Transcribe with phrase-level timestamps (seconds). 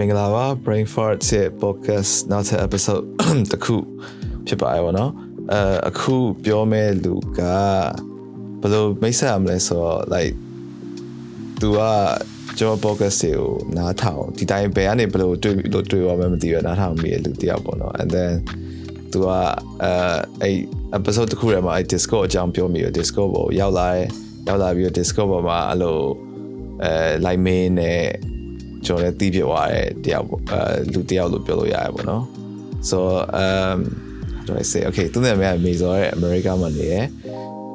[0.00, 3.04] မင်္ဂလာပါ Brain Fart ရဲ့ podcast နောက်ထပ် episode
[3.52, 3.76] တစ်ခု
[4.46, 5.12] ဖြစ်ပါရဲ့ဗောနော်
[5.52, 6.14] အဲအခု
[6.44, 7.40] ပြောမဲ့လူက
[8.60, 10.34] ဘယ်လိုမိတ်ဆက်ရမလဲဆိုတော့ like
[11.60, 11.80] သူက
[12.58, 18.32] ကျွန်တော် podcast ကိုနားထောင်ဒီတိုင်းဘယ်ကနေဘယ်လိုတွေ့လို့တွေ့ရမှမသိရနားထောင်မိတဲ့လူတယောက်ပေါ့နော် and then
[19.12, 19.28] သူက
[19.82, 19.92] အဲ
[20.42, 20.56] အဲ့
[20.98, 24.06] episode တစ်ခုထဲမှာအဲ့ Discord အကြောင်းပြောမိရ Discord ပေါ်ရောက်လာတယ်
[24.48, 25.98] ရောက်လာပြီးတော့ Discord ပေါ်မှာအဲ့လို
[26.84, 26.92] အဲ
[27.24, 28.02] like main နဲ့
[28.86, 30.60] ကျွန်တော်လည်းတီးပြသွားတဲ့တယောက်ပေါ့အဲ
[30.92, 32.22] လူတယောက်လို့ပြောလို့ရတယ်ပေါ့နော်
[32.90, 32.98] so
[33.44, 33.78] um
[34.36, 36.94] how do i say okay သူနဲ့မြန်မေဇော်ရဲ့ America မှာနေရ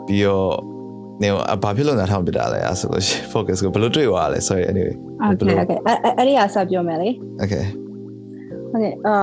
[0.08, 0.54] ပြီးတော့
[1.22, 1.30] နေ
[1.64, 4.96] ဘာဖြစ်လို့နားထောင်ပြတာလဲအဲ့ဆိုလို့ focus ကိုဘယ်လိုတွေ့သွားလဲ sorry anyway
[5.30, 5.80] okay okay
[6.18, 7.10] အဲ့ဒီအစပြောမယ်လေ
[7.44, 7.66] okay
[8.74, 9.18] okay အာ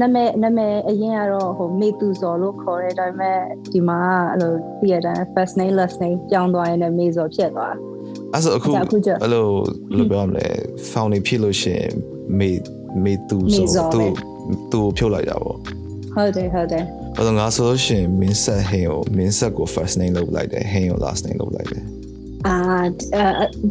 [0.00, 3.38] နာမည်နာမည်အရင်ကတော့ဟိုမေသူဇော်လို့ခေါ်တယ်ဒါပေမဲ့
[3.72, 4.00] ဒီမှာ
[4.32, 7.74] အဲ့လိုပြရတဲ့ first name last name ပြောင်းသွားရင်လည်းမေဇော်ဖြစ်သွား
[8.34, 8.70] အဲ့ဆိုအခု
[9.22, 9.46] အဲ့လို
[9.90, 10.46] ဘယ်လိုပြောမလဲ
[10.90, 11.92] found ဖြစ်လို့ရှိရင်
[12.38, 12.50] မေ
[13.04, 13.38] မေသူ
[13.74, 14.00] ဇော်သူ
[14.72, 15.56] သူဖြုတ်လိုက်တာပေါ့
[16.14, 16.84] ဟုတ်တယ်ဟုတ်တယ်
[17.16, 21.84] အဲ့တော့ငါဆိုလို့ရှိရင်မင်းဆက်ဟင်းကိုမင်းဆက်ကို first name လုပ်လိုက်တယ်ဟင်းကို last name လုပ်လိုက်တယ်
[22.46, 22.56] အာ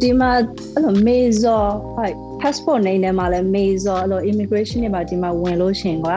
[0.02, 0.30] ဒီမှာ
[0.74, 2.10] အဲ့လိုမေဇော်ဟို
[2.42, 6.16] passport နေနေမှာလဲမေဇော်အဲ့လို immigration တွေမှာဒီမှာဝင်လို့ရှင်ကွာ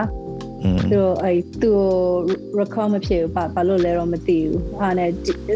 [0.92, 1.72] သူအဲ့သူ
[2.60, 5.10] record မဖြစ်ဘူးဘာဘာလို့လဲတော့မသိဘူးအားနဲ့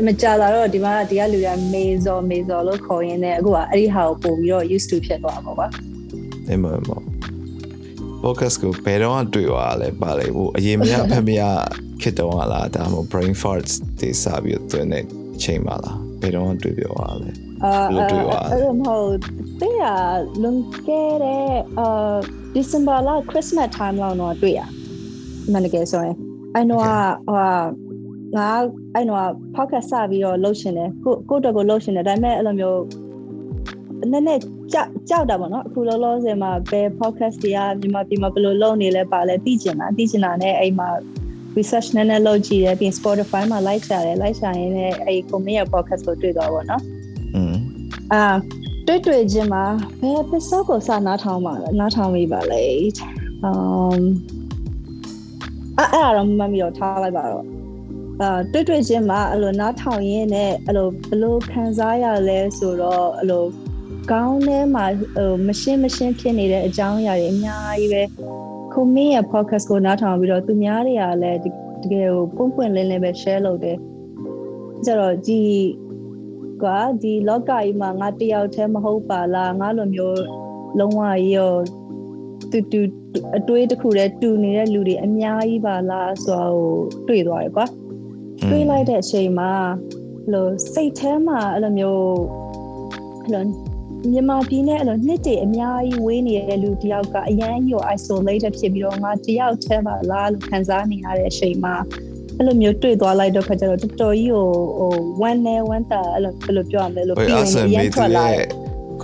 [0.08, 5.68] မကြလာတော့ဒီမှာဒီကလူတွေကမေဇော်မေဇော်လို့ခေါ်ရင်းနဲ့အခုကအဲ့ဒီဟာကိုပို့ပြီးတော့ used to ဖြစ်သွားပါကွာ
[6.48, 7.02] အဲ့မှာပေါ့
[8.24, 11.42] podcast ကိုဘယ်တော့တွေ့သွားလဲပါလေဟိုအရင်မရဖက်မရ
[12.02, 15.04] ခစ်တော့လားဒါမှမဟုတ် brain farts တွေစပြီးတော့တွင်တဲ့
[15.36, 17.30] အချိန်ပါလားဘယ်တော့တွေ့ပြောသွားလဲ
[17.64, 17.74] အာ
[18.52, 19.16] အဲ့မဟုတ်
[19.62, 19.84] တဲ့ရ
[20.42, 21.48] လွန်ခဲ့တဲ့
[21.80, 22.16] အာ
[22.56, 24.62] December လ Christmas time လောက်တော့တွေ့ရ
[25.52, 26.16] မှန်တကယ်ဆိုရင်
[26.56, 27.48] အဲ့တော့ဟာ
[28.38, 28.50] ငါ
[28.94, 32.82] အဲ့တော့ podcast စပြီးတော့လှုပ်ရှင်တယ်ကိုကိုတော့ကိုလှုပ်ရှင်တယ်ဒါပေမဲ့အဲ့လိုမျိုး
[34.12, 34.42] နည်းနည်း
[34.74, 40.90] ကြောက်ကြောက်တာပေါ့နော်အခုလောလောဆယ်မှာဘယ် podcast တွေကမြန်မာပြည်မှာဘယ်လိုလုပ်နေလဲပါလဲသိချင်တာသိချင်တာနဲ့အဲ့မှာ
[41.58, 46.82] research နည်းနည်းလုပ်ကြည့်တယ်ပြီး Spotify မှာ like ချတယ် like ချရင်လည်းအဲ့ comment ရဲ့ podcast ကိုတွေ့တော့ပေါ့နော်
[47.36, 47.56] อืม
[48.14, 48.24] အာ
[48.88, 49.64] တွေ့တွေ့ချင်းမှာ
[50.02, 52.64] ဘယ် episode ကိုစနားထောင်ပါလဲနားထောင်မိပါလဲ
[53.48, 54.00] um
[55.78, 57.46] အဲ့အဲ့တော့မမီတော့ထားလိုက်ပါတော့
[58.22, 63.46] အာတွေ့တွေ့ချင်းမှာအဲ့လိုနားထောင်ရင်းနဲ့အဲ့လိုဘလို့ခံစားရလဲဆိုတော့အဲ့လို
[64.12, 64.86] ကောင်းထဲမှာ
[65.16, 68.04] ဟိုမရှင်းမရှင်းဖြစ်နေတဲ့အကြောင်းအရာတွေအများကြီးပဲ
[68.74, 71.46] ခုမင်းရဲ့ podcast ကိုနားထောင်ပြီးတော့သူများတွေကလည်းတ
[71.92, 73.78] ကယ်ကိုပုံပွင့်လင်းလင်းပဲ share လုပ်တယ်
[74.86, 75.42] ကျတော့ဒီ
[76.64, 76.66] က
[77.02, 80.22] ဒီလောကကြီးမှာငါတယောက်တည်းမဟုတ်ပါလားငါလိုမျိုး
[80.80, 81.02] လုံးဝ
[81.36, 81.54] ရော
[82.54, 82.82] တူတူ
[83.38, 86.58] အတွေးတစ်ခုတည်းတူနေတဲ့လူတွေအများကြီးပါလားဆိုတော့
[87.08, 87.66] တွေ့သွားတယ်ကွာ
[88.50, 89.52] တွေးလိုက်တဲ့အချိန်မှာ
[90.26, 92.04] ဘလို့စိတ်ထဲမှာအဲ့လိုမျိုး
[93.24, 93.44] အဲ့လို
[94.12, 101.76] မြန်မာပြည်နဲ့အဲ့လိုနှစ်တည်းအများကြီးဝေးနေတဲ့လူတယောက်ကအရန်ကြီးကို isolated ဖြစ်ပြီးတော့ငါတယောက်တည်းပါလားလို့ခံစားနေရတဲ့အချိန်မှာ
[102.38, 104.48] အဲ့လိုမျိုးတွေ့သွားလိုက်တော့ခါကျတော့တော်တော်ကြီးကို
[104.80, 104.92] ဟို
[105.30, 108.26] one နဲ့ one တာအဲ့လိုဘယ်လိုပြောရမလဲလို့ပြီးရင်ရန်ထွက်လာ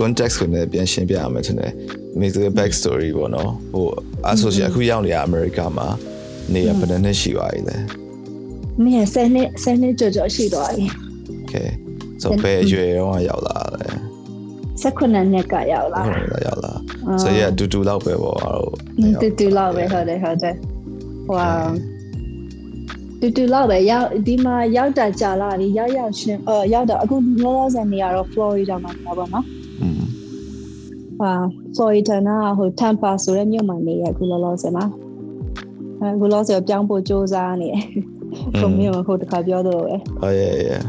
[0.00, 1.72] context ကိုလည်းပြန်ရှင်းပြရမယ်ထင်တယ်
[2.18, 3.86] မိသူရဲ့ back story ပေါ့နော်ဟို
[4.28, 5.88] အဆိုရှင်အခုရောက်နေရအမေရိကမှာ
[6.54, 7.76] နေရဘယ်နှစ်ရှိပါလဲ
[8.84, 10.84] နေရ10နှစ်10နှစ်ကျော်ကျော်ရှိသွားပြီ
[11.42, 11.68] okay
[12.22, 13.88] so ဘယ်ရွယ်တော့ရောက်လာလဲ
[14.82, 16.02] 18နှစ်ကရောက်လာ
[16.46, 16.72] ရောက်လာ
[17.22, 20.54] ဆိုရတူတူလောက်ပဲပေါ့အဲ့တူတူလောက်ပဲဟုတ်တယ်ဟုတ်တယ်
[21.28, 21.44] ဟို
[23.20, 29.44] တူတူလောက်ပဲရောက်ဒီမှာရောက်တာကြာလာပြီရောက်ရောက်ရှင်အော်ရောက်တော့အခုလောလောဆယ်နေရတော့ Florida မှာနေတာပေါ့နော်
[31.22, 31.34] อืมဟာ
[31.76, 34.84] Florida နာဟို Tampa ဆိုတဲ့မြို့မှာနေရအခုလောလောဆယ်မှာ
[36.14, 37.84] အခုလောလောဆယ်ပြောင်းဖို့စူးစမ်းနေတယ်
[38.60, 40.82] ကိုမျိုးဟိုတခါပြောတော့ပဲဟုတ်ရဲ့ရဲ့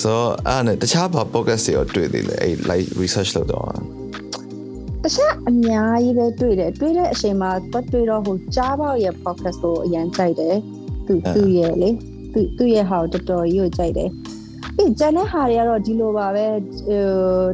[0.00, 0.12] so
[0.46, 3.66] အဲ့နဲ့တခြားဘာ podcast တွေတွေ့သေးလဲအဲ့ like research လုပ်တော့
[5.04, 10.56] တခြားအများကြီးပဲတွေ့တယ်တွေ့တဲ့အချိန်မှာပတ်တွေ့တော့ဟိုကြားပေါက်ရဲ့ podcast ကိုအရင်ကြိုက်တယ်
[11.06, 11.90] သူသူရဲ့လေ
[12.32, 14.10] သူသူရဲ့ဟာတော်တော်ကြီးကိုကြိုက်တယ်
[14.78, 16.46] အေးကျန်တဲ့ဟာတွေကတော့ဒီလိုပါပဲ
[16.86, 17.04] ဟို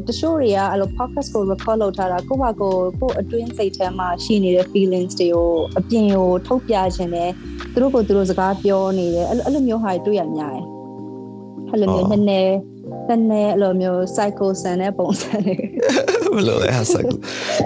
[0.06, 7.31] တချို့တွေကအဲ့လို podcast ကို record လုပ်ထားတာကိုယ့်ဘာကိုကိုယ့်အတွင်းစိတ်ထဲမှာရှိနေတဲ့ feelings တွေကိုအပြင်ကိုထုတ်ပြခြင်းနဲ့
[7.73, 10.67] သူတို့ကိုသူတို့စကားပြောနေတယ်အဲ့လိုမျိုးဟာတွေတွေ့ရများတယ်
[11.70, 12.55] အဲ့လိုမျိုးနည်းနည်း
[13.09, 15.56] တနေ့အဲ့လိုမျိုး cycle ဆန်တဲ့ပုံစံတွေ
[16.35, 17.19] ဘယ်လိုလဲဟာ cycle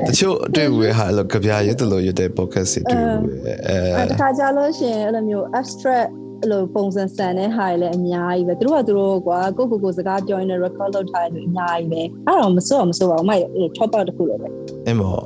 [0.07, 3.33] တချို့တွေ့ဘူးဟာလို့ကြပြရတဲ့လို့ရတဲ့ podcast တွေတွေ့ဘူး
[3.69, 6.11] အဲတခါကြလို့ရှင်အဲ့လိုမျိုး abstract
[6.43, 13.43] အဲ့လိုပုံစံဆန်တဲ့ဟာတွေလည်းအများကြီးပဲသူတို့ကသူတို့ကွာကိုကိုကိုစကားပြောရင် record လုပ်ထားတယ်အများကြီးပဲအဲ့တော့မစိုးအောင်မစိုးအောင်မိုက်
[13.77, 14.49] top up တခုလို့ပဲ
[14.87, 15.17] အင်းမော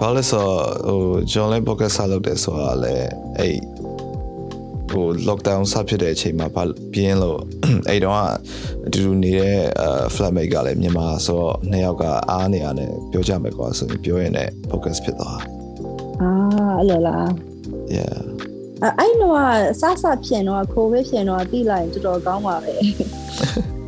[0.00, 0.46] ဘာလဲဆို
[0.86, 1.00] ဟို
[1.32, 3.08] John Lane podcast လုပ်တယ်ဆိုတာလည်း
[3.38, 3.56] အဲ့
[4.90, 6.62] ဟို lockdown စဖြစ်တဲ့အချိန်မှာဘာ
[6.92, 7.40] ပြင်းလို့
[7.88, 8.16] အဲ့တော့
[8.86, 9.58] အတူတူနေတဲ့
[10.14, 15.40] flatmate ကလည်းမြန်မာဆိုတော့နှစ်ယောက်ကအားနေရတယ်ပြောကြမယ်ကွာဆိုရင်ပြောရင်လည်း focus ဖြစ်သွား
[16.20, 16.30] အာ
[16.78, 17.26] အဲ့လိုလား
[17.96, 18.18] yeah
[18.82, 19.42] အဲ့တော့
[19.80, 22.72] စစဖြစ်တော့ကိုဗစ်ဖြစ်တော့တိလိုက်တော်တော်ကောင်းပါပဲ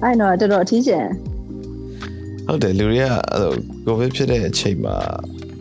[0.02, 1.06] အဲ့တော့တော်တော်အထီးကျန်
[2.46, 3.54] ဟုတ်တယ်လူတွေကအဲ့လို
[3.86, 4.96] covid ဖြစ်တဲ့အချိန်မှာ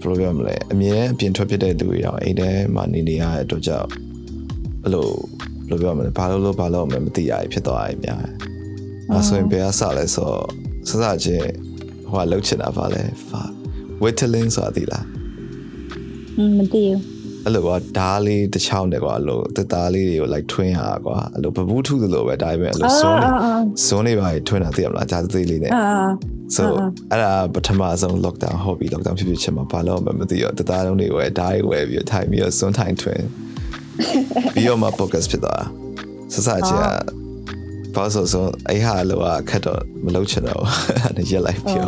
[0.01, 3.89] ဘယ်လိုပြောမလဲအမြဲအပြင်ထွက်ဖြစ်တဲ့လူတွေရောအိမ်ထဲမှာနေနေရတဲ့အတွက်ကြောင့်
[4.83, 5.07] အဲ့လို
[5.69, 8.19] ဘယ်လိုပြောမလဲဘာလို့လို့ဘာလို့မလဲမသိရဖြစ်သွားရင်များ
[9.11, 10.33] အဲဆိုရင်ဘယ်အစလဲဆို
[10.89, 11.51] စစချင်း
[12.11, 13.41] ဟိုကလှုပ်ချင်တာပါလဲဖာ
[14.03, 15.05] whittling ဆိုတာသိလား
[16.57, 23.29] မသိဘူး အဲ့လိုကွာဓားလေးတစ်ချောင်းနဲ့ကွာအဲ့လိုတသားလေးတွေကို like ထွင်းရကွာအဲ့လိုဘဘူးထုသလိုပဲဒါပေမဲ့အဲ့လိုစွန်းနေ
[23.87, 25.83] စွန်းနေပါထွင်းတာသိရမလားဂျာသေးလေးနဲ့အာ
[26.55, 26.63] so
[27.11, 33.23] အဲ့ဒါပထမဆုံး lockdown ဟောပြီး lockdown ဖြစ်ဖြစ်ချင်းမှာဘာလို့မှမသိရောတသားလုံးတွေဝယ်ဓာတ်တွေဝယ်ပြီးထိုင်ပြီးစွန်းထိုင်ထွင်း
[34.53, 35.63] ပြီးတော့မှ focus ဖြစ်သွား
[36.33, 36.79] ဆဆချင်
[37.95, 40.63] ဘာလို့ဆိုအဲ့ဟာလောကခက်တော့မလုပ်ချင်တော့
[41.17, 41.87] အဲ့ရက်လိုက်ပြော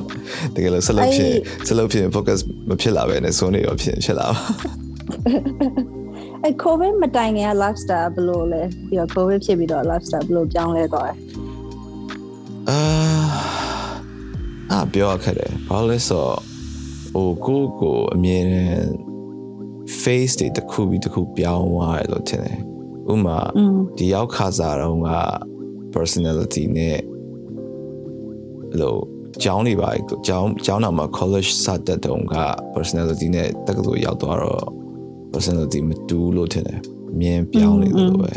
[0.55, 1.31] တကယ်လို့ဆက်လုပ်ဖြစ်
[1.67, 2.39] ဆက်လုပ်ဖြစ် focus
[2.69, 4.37] မဖြစ်လာပဲနဲ့စွန်းနေရောဖြစ်ဖြစ်လာပါ
[6.43, 11.13] အဲ့ covid မတိုင်ခင်က lifestyle ဘယ်လိုလဲပြီးတော့ covid ဖြစ်ပြီးတော့ lifestyle ဘယ်လိုပြောင်းလဲသွားလဲ
[12.69, 12.79] အာ
[14.71, 16.37] အာပြောရခဲ့တယ်ဘာလို့လဲဆိုတော့
[17.13, 18.75] ဟိုကိုကိုအမြင်နဲ့
[20.01, 22.59] face တွေတစ်ခုပြီးတစ်ခုပြောင်းသွားတယ်လို့ထင်တယ်
[23.11, 23.39] ဥမာ
[23.97, 25.09] ဒီရောက်ခါစားတော့က
[25.95, 26.99] personality နဲ့
[28.79, 29.01] လို့
[29.43, 29.89] ကျောင်းတွေပါ
[30.27, 32.35] ကျောင်းကျောင်းတော်မှာ college စတဲ့တုန်းက
[32.73, 34.80] personality နဲ့တက္ကသိုလ်ရောက်သွားတော့
[35.33, 36.79] personality မတူလို့ထင်တယ်
[37.19, 38.33] မြင်ပြောင်းနေလို့ပဲ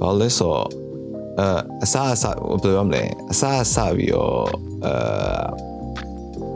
[0.00, 0.66] ဘာလို့လဲဆိုတော့
[1.40, 1.42] အ
[1.84, 4.46] အစားအစာဘယ်လိုမလဲအစားအစာပြီးတော့
[4.86, 4.88] အ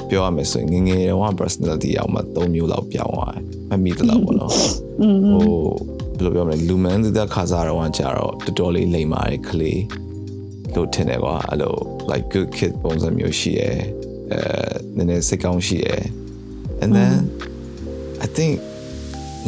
[0.09, 4.53] ပြောရမယ်ဆိုရင်ငငယ်တုန်းက personality အောင်မှ၃မျိုးလောက်ပြောင်းသွားတယ်မမိတလောက်ပေါ့နော်
[5.32, 5.53] ဟို
[6.17, 9.81] ဘယ်လိုပြောမလဲလူမန်းတဲ့ခါစားတော့ကြတော့တော်တော်လေးလိမ်မာတဲ့ကလေး
[10.75, 11.75] လို့ထင်တယ်ကွာအဲ့လို
[12.11, 13.76] like good kid ပုံစံမျိုးရှိရယ်
[14.32, 14.41] အဲ
[14.97, 16.03] နည်းနည်းစိတ်ကောင်းရှိရယ်
[16.82, 17.15] and then
[18.25, 18.53] i think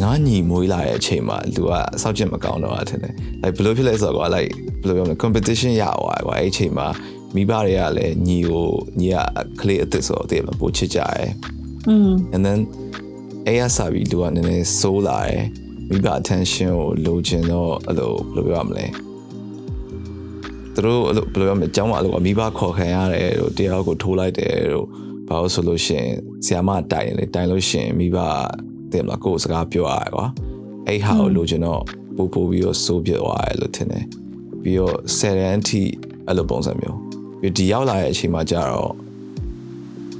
[0.01, 1.71] ငါညီမွေးလာတဲ့အချိန်မှာလူက
[2.01, 3.13] စောက်ချက်မကောင်းတော့တာထင်တယ်။
[3.43, 4.51] like ဘယ်လိုဖြစ်လဲဆိုတော့ကွာ like
[4.81, 6.87] ဘယ်လိုပြောမလဲ competition ရသွားကွာအဲ့အချိန်မှာ
[7.35, 8.67] မိဘတွေကလည်းညီကို
[8.99, 9.17] ညီက
[9.59, 11.29] ကလေးအစ်စ်ဆိုတော့တကယ်မပိုချစ်ကြရယ်။
[11.89, 12.13] Mm.
[12.35, 12.59] and then
[13.47, 15.41] အဲ့ရစပြီးလူကနည်းနည်းဆိုးလာတယ်။
[15.89, 18.85] မိဘ attention ကိုလိုချင်တော့အဲ့လိုဘယ်လိုပြောရမလဲ။
[20.75, 24.87] သူတို့အဲ့လိုဘယ်လိုပြောမလဲအကြောင်းမလို့ကမိဘခေါ်ခံရတယ်တို့တရားကိုထိုးလိုက်တယ်တို့
[25.27, 26.05] ဘာလို့ဆိုလို့ရှင်
[26.45, 28.17] ဆရာမတိုင်လေတိုင်လို့ရှင်မိဘ
[28.91, 30.25] တင်မလားကိုယ်စကားပြောရတယ်ကွာ
[30.87, 31.81] အဲ့ဟာကိုလိုချင်တော့
[32.15, 34.05] ပို့ပို့ပြီးတော့စိုးပြသွားတယ်လို့ထင်တယ်
[34.61, 35.81] ပြီးတော့ဆယ်ရန်အထိ
[36.27, 36.97] အဲ့လိုပုံစံမျိုး
[37.39, 38.91] ပြီးဒီရောက်လာတဲ့အချိန်မှာကျတော့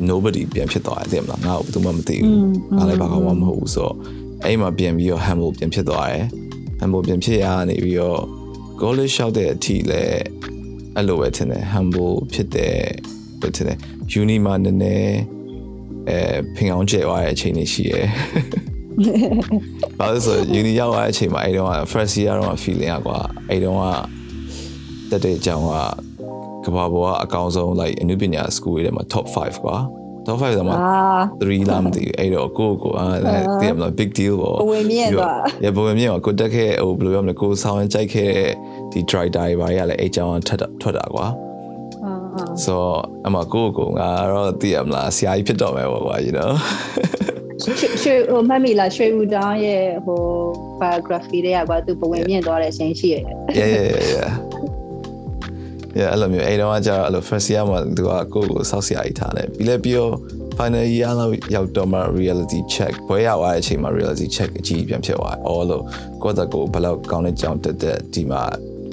[0.09, 2.37] nobody ပြန်ဖြစ်သွားတယ်သိမလားငါ့ကိုဘယ်သူမှမသိဘူး
[2.77, 3.95] ငါလည်းဘာမှမဟုတ်ဘူးဆိုတော့
[4.43, 6.25] အဲ့မှာပြန်ပြီးတော့ humble ပြန်ဖြစ်သွားတယ်
[6.81, 8.21] humble ပြန်ဖြစ်ရနေပြီးတော့
[8.79, 10.23] goal ရှောက်တဲ့အထိလည်း
[10.95, 12.77] အဲ့လိုပဲထင်တယ် humble ဖြစ်တဲ့
[13.41, 13.77] လို့ထင်တယ်
[14.19, 15.17] uni မှာနည်းနည်း
[16.09, 16.17] အဲ
[16.55, 18.05] ဖင်အောင်ကျဲသွားတဲ့အချိန်လေးရှိရယ်
[19.99, 23.19] ဘာလို့ဆို uni ရောက်သွားတဲ့အချိန်မှာအဲ့တော့ first year တော့ feeling อ่ะကွာ
[23.49, 23.77] အဲ့တော့
[25.09, 25.71] တက်တဲ့အကြောင်းက
[26.65, 29.75] ကဘာပေါ်ကအကောင်ဆုံး like အနုပညာ school တွေထဲမှာ top 5ကွာ
[30.25, 30.77] top 5တော့မှာ
[31.41, 33.05] 3လားမသိဘူးအဲ့တော့ကိုကိုအာ
[33.61, 38.51] တည်မလား big deal ပေါ့ဘဝင်မြင့်သွားရဘဝင်မြင့်ကကိုတက်ခဲ့ဟိုဘယ်လိုပြောမလဲကိုဆောင်းကြိုက်ခဲ့တဲ့
[38.91, 41.25] ဒီ dry dye ဘာရလဲအဲ့ကြောင်းထွက်ထွက်တာကွာ
[42.65, 42.75] so
[43.27, 46.51] အမကိုကိုငါတော့တည်ရမလားဆရာကြီးဖြစ်တော့မယ်ပေါ့ကွာ you know
[47.61, 50.21] ရွှေဟိုမှတ်မိလားရွှေဦးတောင်းရဲ့ဟို
[50.81, 53.23] biography တွေကကွာသူဘဝင်မြင့်သွားတဲ့အချိန်ရှိရတယ်
[53.57, 54.31] yeah yeah yeah
[55.97, 60.13] yeah အဲ့လိုမျိုးအဲ့တော့ကျတော့အဲ့လို first year မှာသူကကိုကိုစောက်ဆရာကြီးထားတယ်ပြီးလဲပြီးတော့
[60.57, 65.83] final year လောက်ရောက်တော့မှ reality check ဘွဲရသွားတဲ့အချိန်မှာ reality check အကြီးပြန်ဖြစ်သွားတယ် all လို့
[66.23, 68.43] ကိုယ့်တက်ကိုဘယ်လောက်ကောင်းတဲ့ကြောင်းတက်တက်ဒီမှာ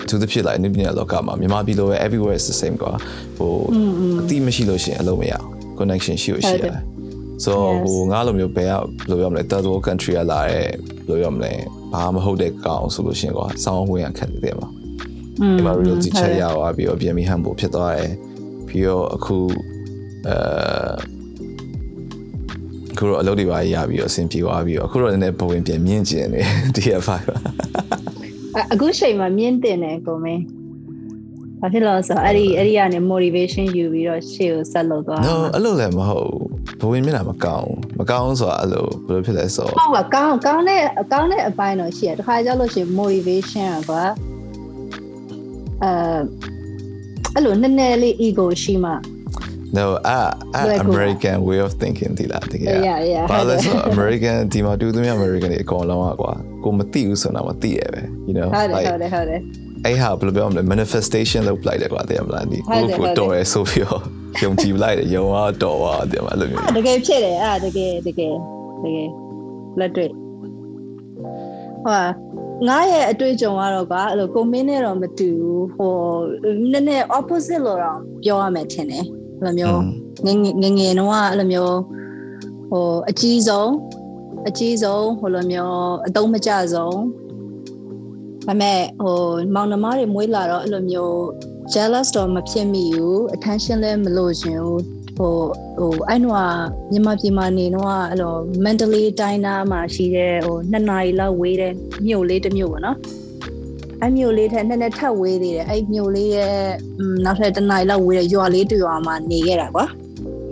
[0.08, 2.92] သူသဖြင့်လိုက်နေပြည်တော်လောကမှာမြန်မာပြည်လိုပဲ everywhere is the same ကွာ
[3.36, 3.52] ဟို
[4.20, 5.46] အတိမရှိလို့ရှိရင်အလုံးမရအောင်
[5.78, 6.76] connection ရှိလို့ရှိရတယ်
[7.44, 10.66] so ဟိုငါလိုမျိုးဘယ်ကဘယ်လိုပြောမလဲ third world country ကလာတဲ့
[11.08, 11.52] ဘယ်လိုပြောမလဲ
[11.92, 14.68] ဘာမဟုတ်တဲ့ကောင်ဆိုလို့ရှိရင်ကွာစောင်းဝင်ရခက်တယ်မှာ
[15.56, 18.12] ဒီမှာ reality check ရသွားပြီးတော့ပြန်ပြီး humble ဖြစ်သွားတယ်
[18.68, 19.36] ပြီးတော့အခု
[20.26, 20.36] အဲ
[22.92, 26.40] အခုတော့အလုပ်တွေပါရပြီးတော့အဆင်ပြေသွားပြီးတော့အခုတော့နည်းနည်းဘဝင်ပြန်မြင့်ကျင်နေ
[26.76, 27.10] DF5
[28.72, 30.42] အခုချိန်မှာမြင့်တင်တယ်ကိုမင်း
[31.60, 36.26] ဘာဖြစ်လို့ဆိုအဲ့ဒီအဲ့ဒီကနေ motivation ယူပြီးတော့ရှေ့ကိုဆက်လုပ်သွား No အဲ့လိုလည်းမဟုတ်
[36.80, 40.80] ဘူးဘဝင်မျက်နှာမကောင်းမကောင်းဆိုတာအဲ့လိုဘယ်လိုဖြစ်လဲဆိုဟုတ်ပါကောင်းကောင်းတဲ့
[41.12, 44.04] ကောင်းတဲ့အပိုင်းတော့ရှိရတခါကြောက်လို့ရှိရင် motivation ကွာ
[45.82, 45.90] အဲ
[47.34, 48.92] အဲ့လိုနည်းနည်းလေး ego ရှိမှ
[49.76, 50.18] No အာ
[50.84, 56.32] American way of thinking ဒီလားတကယ် Yeah yeah ဘာလဲဆို American ဒီမှာတူတူမြ American တွေအကုန်လုံးอ่ะကွာ
[56.64, 59.40] ကိုမသိဘူးဆိုတော့မသိရပဲ you know ဟုတ်တယ်ဟုတ်တယ်ဟုတ်တယ်
[59.84, 64.02] အဲ့ဟာဘယ်လိုပြောမလဲ manifestation လုပ်လိုက်တယ်ကွာတဲ့မလားဒီကိုကိုတော်ရဲဆိုပြီးတော့
[64.42, 68.34] ယုံကြည်လိုက်တယ်ယုံအောင်တော်ပါတဲ့မလားလို့မျိုးတကယ်ဖြစ်တယ်အဲ့တကယ်တကယ်
[68.82, 69.08] တကယ်
[69.78, 70.10] လက်တွေ့
[71.86, 72.00] ဟာ
[72.68, 75.94] ငါရဲ့အတွေ့အကြုံကတော့ကွာအဲ့လိုကိုမင်းနဲ့တော့မတူဘူးဟို
[76.72, 79.04] နည်းနည်း opposite လို့တော့ပြောရမယ်ထင်တယ်
[79.40, 79.80] အဲ့လိုမျိုး
[80.26, 81.76] ငငငငယ်တော့အဲ့လိုမျိုး
[82.70, 83.70] ဟိုအကြီးဆုံး
[84.48, 86.98] အကြီးဆုံးဟိုလိုမျိုးအတုံးမကျဆုံး
[88.46, 89.18] ဒါပေမဲ့ဟို
[89.54, 91.16] မောင်နှမတွေမွေးလာတော့အဲ့လိုမျိုး
[91.72, 94.82] jealous တော့မဖြစ်မိဘူး attention လည်းမလို့ရှင်ဘူး
[95.18, 95.34] ဟို
[95.78, 96.34] ဟိုအဲ့တော့
[96.90, 98.34] မြန်မာပြည်မှာနေတော့အဲ့လို
[98.64, 101.72] mentally တိုင်းနာမှာရှိတဲ့ဟိုနှစ်နာရီလောက်ဝေးတဲ့
[102.06, 102.96] မြို့လေးတစ်မြို့ပေါ့နော်
[104.00, 106.56] အဲ့မြို့လေးထက်နည်းနည်းထပ်ဝေးသေးတယ်အဲ့မြို့လေးရဲ့
[107.24, 109.86] နောက်ထပ်တစ်နာရီလောက်ဝေးတဲ့ရွာလေးတစ်ရွာမှာနေခဲ့တာကွာ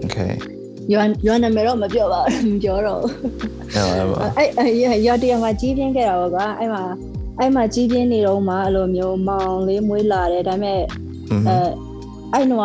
[0.04, 0.32] okay
[0.92, 3.02] ရွာရွာနာမည်တော့မပြောပါဘူးမပြောတော့
[4.38, 6.82] အဲ့အဲ့ရွာတရမှာကြီးပြင်းခဲ့တာပေါ့ကွာအဲ့မှာ
[7.38, 10.80] အဲ့မှာကြီးပြင်းနေတော့မှအဲ့လိုမျိုးမောင်လေးမွေးလာတယ်ဒါပေမဲ့
[11.48, 11.56] အဲ
[12.32, 12.62] အဲ့တော့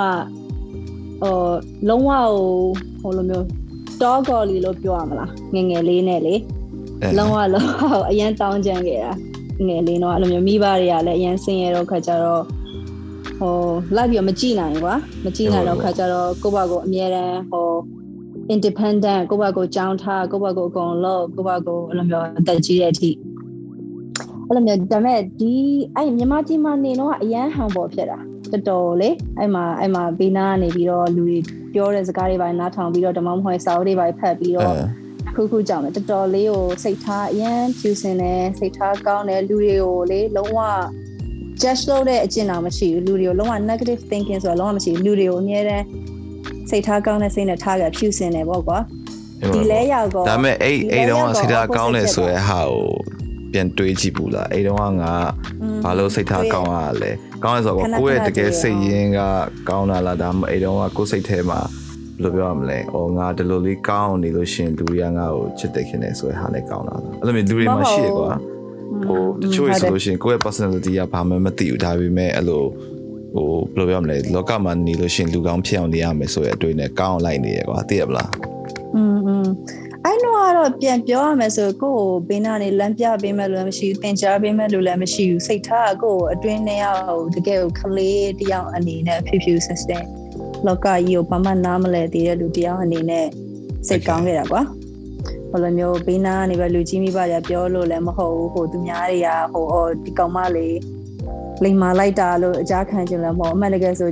[1.22, 1.38] ဟို
[1.88, 2.12] လုံးဝ
[3.02, 3.46] ဟိုလိုမျိုး
[4.02, 6.36] တောကော်လီလို့ပြောရမလားငငယ်လေးနဲ့လေ
[7.18, 9.12] လုံးဝလုံးဝအရန်တောင်းကြမ်းခဲ့တာ
[9.68, 12.44] ငယ်လေးတော့အဲ့လိုမျိုးမိဘတွေကလည်းအရန်ဆင်းရဲတော့ခါကြတော့
[13.40, 13.56] ဟို
[13.96, 17.68] လိုက်ပြီးမကြည့်နိုင်ကွာမကြည့်နိုင်တော့ခါကြတော့ကိုယ့်ဘာကိုအမြဲတမ်းဟို
[18.54, 23.10] independent ကိုယ့်ဘာကိုကြောင်းထားကိုယ့်ဘာကိုအကုန်လုပ်ကိုယ့်ဘာကိုအဲ့လိုမျိုးအသက်ကြီးတဲ့အထိ
[24.48, 25.54] အဲ့လိုမျိုးဒါပေမဲ့ဒီ
[25.96, 28.20] အဲ့မြန်မာပြည်မှာနေတော့အရန်ဟန်ပေါ်ဖြစ်တာ
[28.52, 29.10] တော်တော်လေ
[29.40, 31.38] အဲ့မှာအဲ့မှာဘေးနားကနေပြီးတော့လူတွေ
[31.74, 34.74] ပြောတဲ့စကားတွေပါနားထောင်ပြီးတော့ဓမ္မမဟုတ်စာအုပ်တွေပါဖတ်ပြီးတော့
[35.36, 40.60] ခုခုကြောင့်လေတော်တော်လေးကိုစိတ်ထားအရန်ဖြူစင်တယ်စိတ်ထားကောင်းတယ်လူတွေကိုလေလုံးဝ
[41.62, 45.86] judge လုပ်တဲ့အကျင့်တော်မရှိဘူးလူတွေကိုလုံးဝ negative thinking ဆိုတာလုံးဝမရှိဘူးလူတွေကိုအများတန်း
[46.70, 48.80] စိတ်ထားကောင်းတဲ့စိတ်နဲ့ထားကြဖြူစင်တယ်ပေါ့ကွာ
[49.56, 52.86] ဒီလဲရောက်ကောဒါပေမဲ့အဲ့အဲ့တော့စိတ်ထားကောင်းတယ်ဆိုရဲဟာကို
[53.52, 55.14] ပြန်တွေးကြည့်ဘူးလားအဲ့တော့ငါ
[55.84, 57.12] ဘာလို့စိတ်ထားကောင်းရလဲ
[57.44, 59.20] ကောင်းရဆိုတော့ကိုယ့်ရဲ့တကယ်စိတ်ရင်းက
[59.70, 61.62] ကောင်းတာလားဒါမှအဲ့တော့ကကိုယ်စိတ်ထဲမှာ
[62.16, 68.32] ဘယ်လိုပြောရမလဲ။အော်ငါဒီလိုလေးကောင်းနေလို့ရှင်လူတွေကငါ့ကိုချစ်တဲ့ခင်နေဆိုရဟာနဲ့ကောင်းတာ။အဲ့လိုမျိုးလူတွေမှာရှိရကွာ။
[69.06, 72.64] ဟိုတချို့ဆိုလို့ရှင်ကိုယ့်ရဲ့ personality ကဘာမှမသိဘူးဒါပေမဲ့အဲ့လို
[73.35, 78.31] ဟိုဘယ်လိုပြောမလဲလောကမှာနေလို့ရှင်လူကောင်းဖြစ်အောင်နေရမယ်ဆိုရအတွေ့နဲ့ကောင်းအောင်လိုက်နေရကွာသိရမလား
[78.95, 79.47] อืมอืม
[80.05, 90.05] အဲ့တော့ကတော့ပြန်ပြောရမယ်ဆိုကိုယ့်ကိုဘေးနားနေလမ်းပြပေးမဲ့လူလည်းမရှိဘူးသင်ကြားပေးမဲ့လူလည်းမရှိဘူးစိတ်ထားကိုယ့်ကိုအတွင်းထဲရောက်တကယ်ကိုကလေးတယောက်အနေနဲ့ဖြူဖြူဆစ်ဆစ်
[90.67, 93.27] လောကကြီးကိုဘာမှနားမလဲသေးတဲ့လူတယောက်အနေနဲ့
[93.89, 94.63] စိတ်ကောင်းခဲ့တာကွာ
[95.51, 100.77] ဘယ်လိုမျိုးဘေးနားနေပဲလူကြီးမိဘတွေပြောလို့လည်းမဟုတ်ဘူးဟိုသူများတွေကဟိုအော်ဒီကောင်မလေး
[101.64, 104.10] လိမ်မာလိုက်တာလို့အကြခံချင်လည်းမဟုတ်အမှန်တကယ်ဆို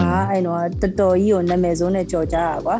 [0.00, 2.76] ငါအဲ့တော့တော်တော်ကြီးကိုနာမည်စိုးနဲ့ကြော်ကြတာကွာ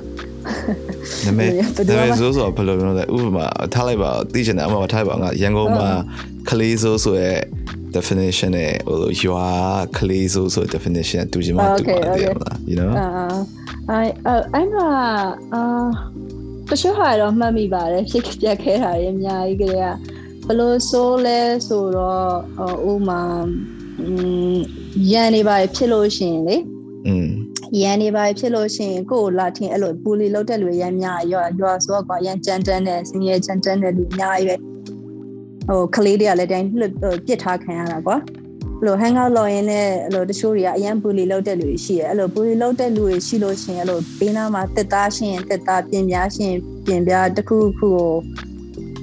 [1.27, 1.51] နာမည်
[1.89, 5.89] နာမည်ဆိုဆိုဘယ်လိုမျိုးလဲဥပမာထားလိုက်ပါသိချင်တယ်အမှထားလိုက်ပါငါရန်ကုန်မှာ
[6.51, 7.39] ကလေးဆိုဆိုရဲ့
[7.97, 9.49] definition နဲ့ဟိုရွာ
[9.99, 12.91] ကလေးဆိုဆို definition တူချင်မှတူပါတယ်မလား you know
[13.91, 14.01] အဲ
[14.55, 14.89] အဲ့မှာ
[15.55, 15.63] အာ
[16.71, 19.87] တချို့ဟာတော့မှတ်မိပါတယ်ဖြစ်ပြခဲတာရအများကြီးကလေးက
[20.49, 21.39] ဘလို့ဆိုလဲ
[21.69, 22.33] ဆိုတော့
[22.91, 23.21] ဥမာ
[25.13, 26.57] ရန်နေပါဖြစ်လို့ရှိရင်လေ
[27.07, 27.29] อืม
[27.81, 34.57] ရန်နေပါဖြစ်လို့ရှိရင်ကိုယ်လာထင်အဲ့လိုပူလီလောက်တဲ့လူရန်များရွာရွာဆိုတော့ကွာရန်ကြမ်းတမ်းတဲ့စင်ရကြမ်းတမ်းတဲ့လူအများကြီးပဲ
[35.69, 36.69] ဟိုကလေးတွေကလည်းတိုင်း
[37.27, 38.17] ပြစ်ထားခံရတာကွာ
[38.81, 46.55] အဲ့လို hang out လုပ်ရင်းနဲ့အဲ့လိုတချို့တွေကအရန်ပူလီလောက်တဲ့လူတွေရှိတယ်အဲ့လိုပူလီလောက်တဲ့လူတွေရှိလို့ရှိရင်အဲ့လိုဘေးနားမှာတက်သားရှင်တက်သားပြင်ပြားရှင်
[46.87, 48.13] ပြင်ပြားတစ်ခုခုကို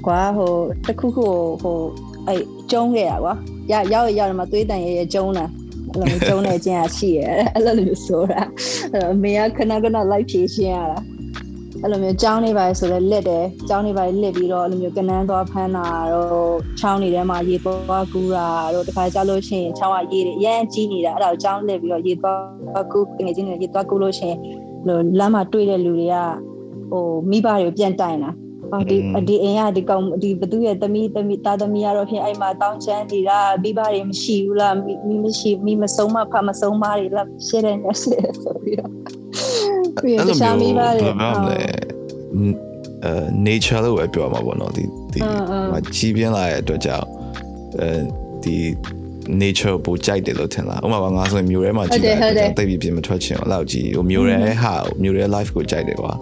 [0.06, 0.54] ကွာဟို
[0.86, 1.26] တစ်ခုခု
[1.62, 1.78] ဟို
[2.26, 3.34] အဲ့ကျုံးခဲ့ရကွာ
[3.70, 5.46] ရရောက်ရောက်တော့မှသွေးတန်ရဲရဲကျုံးလာ
[5.92, 8.42] အဲ့လိုကျုံးနေခြင်းအရှိရဲအဲ့လိုမျိုးဆိုတာ
[8.92, 10.98] အဲ့တော့မေကခဏခဏလိုက်ဖြေရှင်းရတာ
[11.82, 24.38] အဲ့လိုမျိုးကြောင်းနေပါဆိုလဲလက်တယ်ကြောင်းနေပါလက်ပြီးတော့အဲ့လိုမျိုးကနန်းသွားဖမ်းတာတော့ချောင်းနေထဲမှာရေသွားကူးတာတော့တခါကြလို့ရှိရင်ချောင်းကရေအရန်ကြီးနေတာအဲ့ဒါကိုကြောင်းလက်ပြီးတော့ရေသွားကူးငွေချင်းတွေရေသွားကူးလို့ရှိရင်
[25.18, 26.16] လမ်းမှာတွေ့တဲ့လူတွေက
[26.90, 28.30] ဟိုမိဘတွေကိုပြန်တိုင်တာ
[28.72, 28.96] အော်ဒီ
[29.28, 34.74] ဒီအိမ်ကဒီကောင်ဒီဘသူရဲ့သမီးသမီးသားသမီးကတော့ဖြစ်အဲ့မှာတောင်းချမ်းနေတာမိဘတွေမရှိဘူးလား
[35.06, 38.92] မိမရှိမိမဆုံးမဖမဆုံးမတွေလားရှင်းတယ်ရှင်းဆိုပြီးတော့
[40.02, 41.16] ပြီးတော့ရှာမိဘတွေဟုတ်
[43.04, 43.12] အဲ
[43.46, 45.20] nature လို့ပဲပြောမှာပေါ့နော်ဒီဒီ
[45.70, 47.08] မှာကြီးပြင်းလာတဲ့အတွက်ကြောင့်
[47.80, 47.88] အဲ
[48.44, 48.56] ဒီ
[49.42, 52.16] nature ပိုကြိုက်တယ်လို့ထင်လားဥပမာငါဆိုရင်မြို့ထဲမှာကြည့်တယ်
[52.58, 56.12] တိတ်ပြီးပြင်မထွက်ချင်အောင်လောက်ကြည့်ဟိုမြို့ထဲဟာမြို့ထဲ life ကိုကြိုက်တယ်ကွာ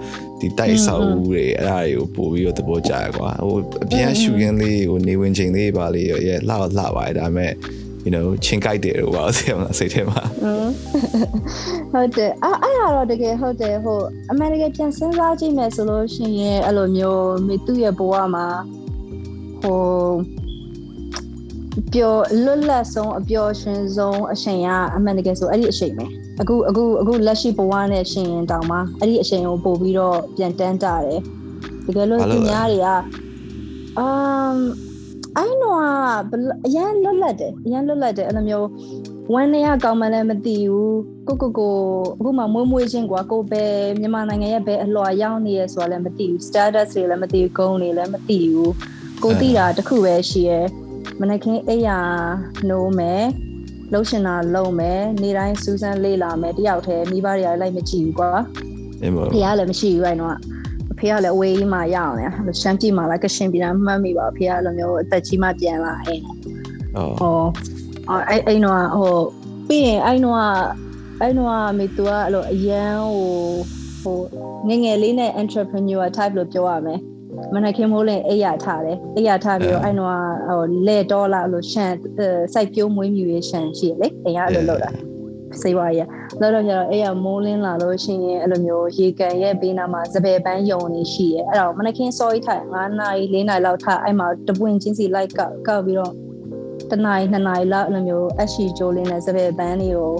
[0.40, 7.52] ဒီတိုက်ဆောက်ဦးတွေအဲ့ဒါတွေကိုပို့ပြီးတော့သဘောကျရကွာဟိုအပြင်ရှူရင်းလေးဟိုနေဝင်ချိန်လေးပါလေးရဲ့လှလှပါတယ်ဒါပေမဲ့
[8.04, 10.22] you know ချင်းကြိုက်တယ်လို့ပါဆိုရမလားစိတ်ထဲမှာ
[11.92, 18.46] ဟုတ်တယ်အဲ့အဲ့တော့တကယ်ဟုတ်တယ်ဟိုအမေရိကန်ပြန်စဉ်းစားကြည့်မယ်ဆိုလို့ရှိရင်အဲ့လိုမျိုးမိသူ့ရဲ့ဘဝမှာ
[19.62, 19.82] ဟဟို
[21.92, 26.04] ပျော်လွတ်လပ်ဆုံးအပျော်ရွှင်ဆုံးအချိန်ကအမှန်တကယ်ဆိုအဲ့ဒီအချိန်ပဲ
[26.40, 31.20] အခုအခုအခုလက်ရှိဘဝနဲ့ရှင်ရင်တောင်မှအဲ့ဒီအချိန်ကိုပို့ပြီးတော့ပြန်တန်းကြတယ်
[31.86, 32.88] တကယ်လို့သူများတွေက
[33.98, 34.56] အမ်
[35.36, 35.80] အဲ့တော့
[36.66, 38.68] အရန်လွတ်လပ်တယ်အရန်လွတ်လပ်တယ်အဲ့လိုမျိုး
[39.32, 41.76] ဝမ်းနေရကောင်းမှလည်းမသိဘူးကိုကိုကို
[42.18, 43.64] အခုမှမွေးမွေးချင်းကွာကိုပဲ
[44.00, 48.72] မြန်မာနိုင်ငံရဲ့ဘယ်အလွှာရောက်နေရဆိုတာလည်းမသိဘူး status တွေလည်းမသိဘူးဂုဏ်တွေလည်းမသိဘူး
[49.22, 50.66] ကိုသိတာတခုပဲရှိရယ်
[51.20, 51.98] မနက်ခင်းအိယာ
[52.68, 53.24] နိုးမယ်
[53.92, 58.30] လှုပ်ရှင်တာလုံမယ်နေတိုင်းစူးစမ်းလေးလာမယ်တယောက်တည်းမိဘတွေကလိုက်မကြည့်ဘူးကွာ
[59.02, 60.36] အေးမဖေကလည်းမရှိဘူးအဲ့တော့
[60.92, 66.22] အဖေကလည်းအဝေးကြီးမှရအောင်လေအဲ့လိုရှမ်းပြည်မှာလည်းကရှင်ပြည်တာမှတ်မိပါအဖေကလည်းမျိုးအသက်ကြီးမှပြန်လာအိမ်
[66.96, 67.40] အော်ဟော
[68.28, 69.16] အဲ့အဲ့တော့ဟို
[69.68, 70.40] ပြီးရင်အဲ့တော့
[71.20, 73.30] အဲ့တော့မေသူကအဲ့လိုအရန်ဟို
[74.02, 74.18] ဟို
[74.68, 77.00] ငငယ်လေးနဲ့ entrepreneur type လို့ပြောရမယ်
[77.54, 80.10] မနက်ခင်းမိုးလင်းအိယာထားတယ်အိယာထားပြီးတော့အဲ့တော့
[80.48, 81.92] ဟိုလေဒေါ်လာအဲ့လိုရှန်
[82.54, 84.90] စိုက်ပြိုးမွေးမြူရေးရှန်ရှိလေအိမ်ကအဲ့လိုလုပ်တာ
[85.62, 86.00] စေးဝါးရ
[86.40, 96.12] လောလောဆယ်တော့အဲ့ရမိုးလင်းလာလို့ရှိရင်အဲ့လိုမျိုးရေကန်ရဲ့ဘေးနားမှာစပယ်ပန်းယုံနေရှိရဲအဲ့တော့မနက်ခင်းစောကြီးထိုင်9နာရီ4နာရီလောက်ထားအဲ့မှာတပွင့်ချင်းစီလိုက်ကောက်ကောက်ပြီးတော့
[96.90, 100.14] တနာရီ2နာရီလောက်အဲ့လိုမျိုးအရှိကျိုးလင်းတဲ့စပယ်ပန်းတွေကို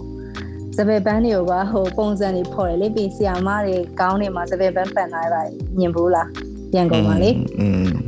[0.76, 5.42] စပယ်ပန်းတွေကဟိုပုံစံတွေဖော်တယ်လေပြီးဆီယာမတွေကောင်းနေမှာစပယ်ပန်းပန်လာပါ
[5.78, 6.28] ညင်ဘူးလား
[6.76, 7.30] ရန်ကုန်ပါလေ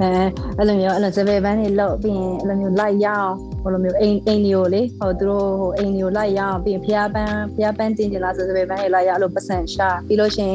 [0.00, 0.10] အဲ
[0.58, 3.32] အဲ့လိုမျိုးအဲ့လိုစပယ်ပန်းတွေလောက်ပြီးရင်အဲ့လိုမျိုးလိုက်ရအောင်
[3.62, 10.54] ဟိုလိုမျိုးအိမ်အိမ်တွေကိုလေဟိုသူတို့ဟိုအိမ်တွေကိုလိုက်ရအောင်ပြီးရင်ဖျားပန်းဖျားပန်းတင်ကြလားဆိုစပယ်ပန်းတွေလိုက်ရအောင်အဲ့လိုပတ်စံရှာပြီးလို့ရှင်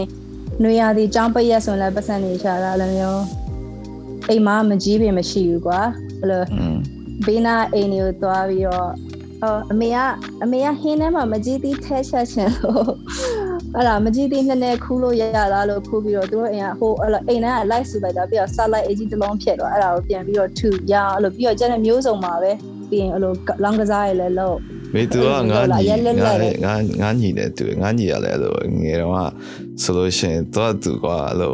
[0.63, 3.23] နွေရာသီចောင်းပရက်ဆိုလည်းပတ်စံနေရှာတာအဲ့လိုမျိုး
[4.29, 5.81] အိမ်မှာမကြီးပင်မရှိဘူးကွာ
[6.19, 6.43] အဲ့လို
[7.25, 8.89] ဘေးနာအိမ်တွေကိုသွားပြီးတော့
[9.43, 9.97] အော်အမေက
[10.43, 12.91] အမေကဟင်းထဲမှာမကြီးသေးထဲချက်ချင်လို့
[13.75, 22.51] အဲ့ဒါမကြီးသီးနှစ်နဲ့ခူးလို့ရရလားလို့ခူးပြီးတော့သူတို့အိမ်ကဟိုအဲ့လိုအိမ်ထဲက light ဆူလိုက်တာပြီးတော့ satellite အကြီးတစ်လုံးဖြစ်တော့အဲ့ဒါကိုပြန်ပြီးတော့ထူရအဲ့လိုပြီးတော့ကျန်တဲ့မျိုးစုံပါပဲ
[22.89, 24.55] ပြီးရင်အဲ့လိုလောင်းကစားရလဲလို့
[24.93, 29.19] မေသူကငါညီရက်လက်လက်ငါလေငါငါညီနဲ့တူငါညီရလဲအဲ့လိုငယ်တော့က
[29.81, 31.53] ဆိုလို့ရှိရင်တော့သူကအဲ့လို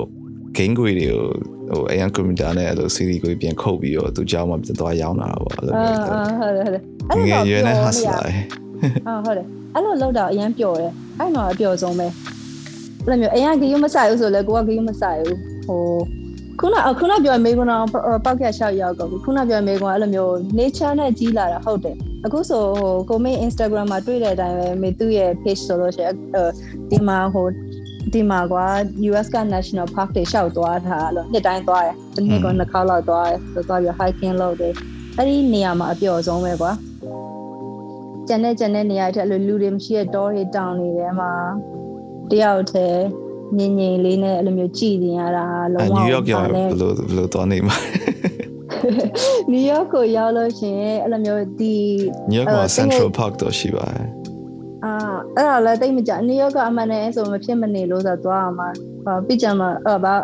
[0.57, 1.23] game ကိုတွေကို
[1.69, 8.25] ဟိုအရင်ကွန်ပျူတာနဲ့အဲ့လို series ကိုပြန်ခုတ်ပြီးတော့သူကြောင်းမှပြန်သွားရောင်းလာတာပေါ့အဲ့လိုအာမျိုးအာဟုတ်တယ်ဟုတ်တယ်အဲ့ငယ်လိုရွယ်နဲ့တော့ hustler
[9.07, 9.45] အာဟုတ်တယ်
[9.77, 12.07] အဲ့လိုလောက်တော့အရင်ပျော်တယ်အဲ့တော့အပျော်ဆုံးပဲ
[13.07, 15.37] အဲ့လိုမျိုးအရင်ကယူမဆိုင်ဘူးဆိုလဲကိုကယူမဆိုင်ဘူး
[15.67, 15.81] ဟို
[16.59, 17.85] ခုနခုနပြောမေကွန်းတော့
[18.25, 26.15] ပောက်ခက်ရှောက်ရောက်တော့ခုနပြောမေကွန်းအဲ့လိုမျိုး nature နဲ့ကြီးလာတာဟုတ်တယ်အခုဆိုဟိုကိုမေ Instagram မှာတွေ့တဲ့အတိုင်းပဲမေသူ့ရဲ့ page ဆိုလို့ရှိရင်
[26.89, 27.47] ဒီမှာဟို
[28.13, 28.65] ဒီမှာကွာ
[29.09, 34.73] US က National Park တွေရှောက်သွားတာအဲ့လိုနှစ်တိုင်းသွားတယ်တစ်နှစ်ကနှစ်ခါလောက်သွားတယ်ဆိုသွားပြီး hiking လုပ်တယ်
[35.17, 36.71] အဲ့ဒီနေရာမှာအပျော်ဆုံးပဲကွာ
[38.27, 41.31] ကျန်တဲ့ကျန်တဲ့နေရာတွေအဲ့လိုလူတွေမရှိတဲ့တောတွေတောင်တွေထဲမှာ
[42.31, 43.05] တယောက်တည်း
[43.57, 47.77] ငင်ငင်လေးနဲ့အဲ့လိုမျိုးကြည်နေရတာလုံးဝနယူးယောက်ရောက်ဘယ်လိုဘယ်လိုသွားနေမှာ
[49.51, 51.75] နယူးယောက်ကိုရောက်လို့ရှိရင်အဲ့လိုမျိုးဒီ
[52.31, 54.07] နယူးယောက်က Central Park တော့ရှိပါတယ်
[54.85, 54.93] အာ
[55.35, 58.69] အဲ့ဒါလည်းတိတ်မကြနယူးယောက်ကအမှန်တည်းဆိုမဖြစ်မနေလို့ဆိုတော့သွားအောင်မှာ
[59.27, 60.15] ပြကြမှာအဲ့ဘာ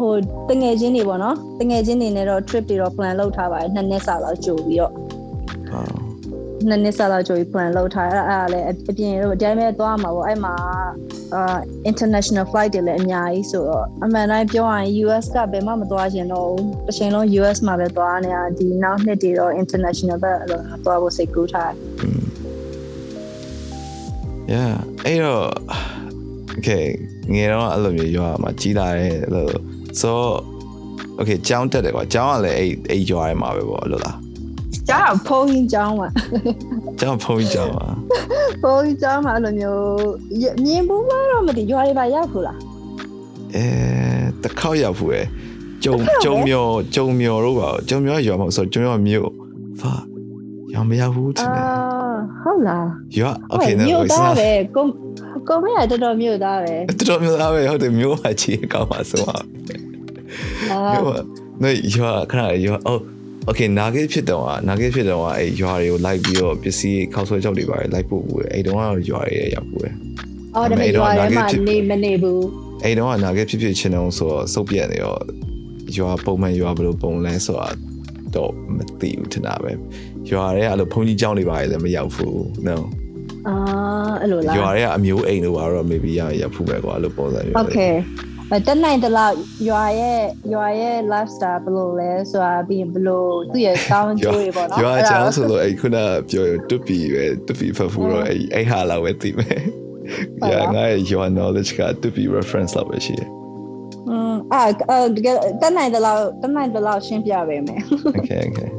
[0.00, 0.14] ဟို
[0.48, 5.09] တငယ်ချင်းတွေပေါ့နော်တငယ်ချင်းတွေနဲ့တော့ trip တွေတော့ plan လုပ်ထားပါတယ်နှစ်နှစ်စာလောက်ကြိုပြီးတော့ဟုတ်
[6.68, 10.54] နှစ်နှစ်ဆက်လောက်ကြိုပြီး plan လုပ်ထားအဲ့အဲ့ဒါလည်းအပြင်တော့ဒီတိုင်းပဲသွားမှာပေါ့အဲ့မှာ
[11.34, 11.58] အာ
[11.90, 21.76] international flight တွေလည်းအများကြီးဆိုတော့အမှန်တိုင်းပြောရရင် US ကဘယ်မှမသွားချင်တော့ဘူးတစ်ချိန်လုံး US မှာပဲသွားနေတာဒီနောက်နှစ်တွေတော့ international ဘက်အဲ့လိုသွားဖို့စိတ်ကူးထားတယ်
[24.52, 24.74] yeah
[25.06, 25.46] အဲ့တော့
[26.56, 26.86] okay
[27.34, 29.48] ငယ်တော့အဲ့လိုမျိုးရွာမှာကြီးလာတယ်အဲ့လို
[30.00, 30.12] so
[31.18, 34.29] okay ကျောင်းတက်တယ်ကွာကျောင်းကလည်းအဲ့အဲ့ရွာထဲမှာပဲပေါ့အဲ့လိုလား
[34.88, 36.08] ကြာဖုန်းကြီးကျောင်းမှာ
[37.00, 37.86] ကျောင်းဖုန်းကြီးကျောင်းမှာ
[38.62, 42.58] ဖုန်းကြီးကျောင်းမှာအဲ့လိုမျိုးမြင်ဘူးတော့မသိရွာတွေပါရောက်ခုလား
[43.54, 43.64] အဲ
[44.42, 45.26] တခေါက်ရောက်ဖူးရဲ့
[45.84, 49.30] ကျုံကျုံမျောကျုံမျောတို့ပါကျုံမျောရွာမှာဆိုကျုံမျောမြို့
[49.80, 50.02] fuck
[50.74, 51.66] ရောင်မရဘူးတင်အာတယ်
[52.42, 52.86] ဟုတ်လား
[53.18, 54.84] ရွာ okay နော်မြို့ it's သား not ပဲကို
[55.48, 59.36] ကိုမရတော်တော်မြို့သားပဲတော်တော်များများပဲဟုတ်တယ်မြို့မှာချီကောင်းပါဆိုပါ
[60.70, 61.20] အာမြို့မှာ
[61.62, 63.02] နော်ရွာခဏရွာအော်
[63.49, 69.89] okay နာဂိဖြစ်တော့နာဂိဖြစ်တော့အဲ့ရွာတွေကိုလိုက်ပြီးတော့ပစ္စည်းခောက်ဆွဲကြောက်တွေပါလိုက်ပို့ဘူးအဲ့တုန်းကတော့ရွာတွေရောက်ဘူးပဲ
[70.55, 72.43] အော်ဒါပေမဲ့ရွာထဲမှာနေမနေဘူး
[72.83, 75.21] အဲ့တုန်းကနာဂိဖြစ်ဖြစ်ချင်းအောင်ဆိုတော့စုပ်ပြက်နေတော့
[75.97, 77.67] ရွာပုံမှန်ရွာဘယ်လိုပုံလဲဆိုတာ
[78.35, 79.71] တော့မသိဘူးထင်တာပဲ
[80.31, 82.77] ရွာတွေကအဲ့လိုဘုံကြီးကျောင်းတွေပါလည်းမရောက်ဘူး no
[83.47, 83.55] အာ
[84.21, 88.28] အဲ့လိုလား ရွာတွေကအမျိုးအိမ်တို့ပါတော့ maybe ရရဖူးပဲကွာအဲ့လိုပုံစံမျိုး โอเคအဲ
[88.66, 89.34] တက်နိုင်တလောက်
[89.68, 90.20] ရွာရဲ့
[90.54, 95.96] ရွာရဲ့ lifestyle ဘယ်လိုလဲဆိုတာပြီးရင်ဘယ်လိုသူ့ရဲ့ကောင်းကျိုးတွေပေါ့နော်ရွာကျောင်းဆိုတော့အဲ့ခုန
[96.30, 99.60] ပြောရတွပီပဲတွပီဖတ်ဖူးတော့အဲ့အဲ့ဟာလောက်ပဲသိမယ်
[100.40, 103.28] ဟုတ်။လား Yeah ငါရဲ့ your knowledge ကတွပီ reference လောက်ပဲရှိတယ်
[104.08, 104.62] อืมအာ
[105.16, 107.80] တကယ်တက်နိုင်တဲ့လောက်တက်နိုင်တဲ့လောက်ရှင်းပြပေးမယ်
[108.18, 108.70] Okay okay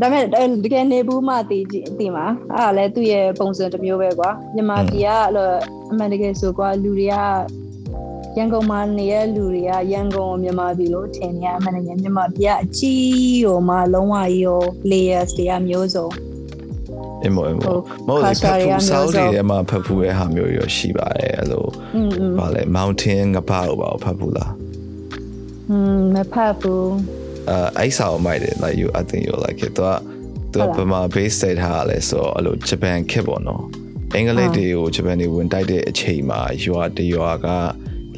[0.00, 0.24] ဒါပေမဲ့
[0.64, 5.48] တကယ်နေဘူးမှတည်ကြည့်တည်မှာအဲ့ဒါလည်းသူ့ရဲ့ပုံစံတစ်မျိုးပဲကွာမြန်မာပြည်ကအဲ့လို
[5.90, 7.16] အမှန်တကယ်ဆိုကွာလူတွေက
[8.36, 16.08] ရန်ကုန်မှာနေတဲ့လူတွေကရန်ကုန်ကိုမြန်မာပြည်လို့ထင်နေရမှန်တယ်မြန်မာပြည်ကအကြီးရောမှလုံးဝရော layers တွေကမျိုးစုံ
[17.24, 21.64] အမေအမေမဟုတ်ဘူးဖတ်ဖူးဆောက်တွေထဲမှာဖတ်ဖူးရဲ့ဟာမျိုးရောရှိပါတယ်အဲ့လို
[22.38, 24.52] ဘာလဲ mountain ငပါ့ဘာဖတ်ဖူးလား
[25.70, 26.84] อืมမဖတ်ဘူး
[27.52, 29.98] uh အိုက်ဆောင်မိုက်တယ် like you i think you like it တော့
[30.52, 33.64] သူကဗမာ base တိုက်ထားရလဲဆိုတော့အဲ့လိုဂျပန်ခက်ပေါ့နော်
[34.14, 37.48] အင်္ဂလိပ်တွေကိုဂျပန်တွေဝင်တိုက်တဲ့အချိန်မှာရွာတရွာက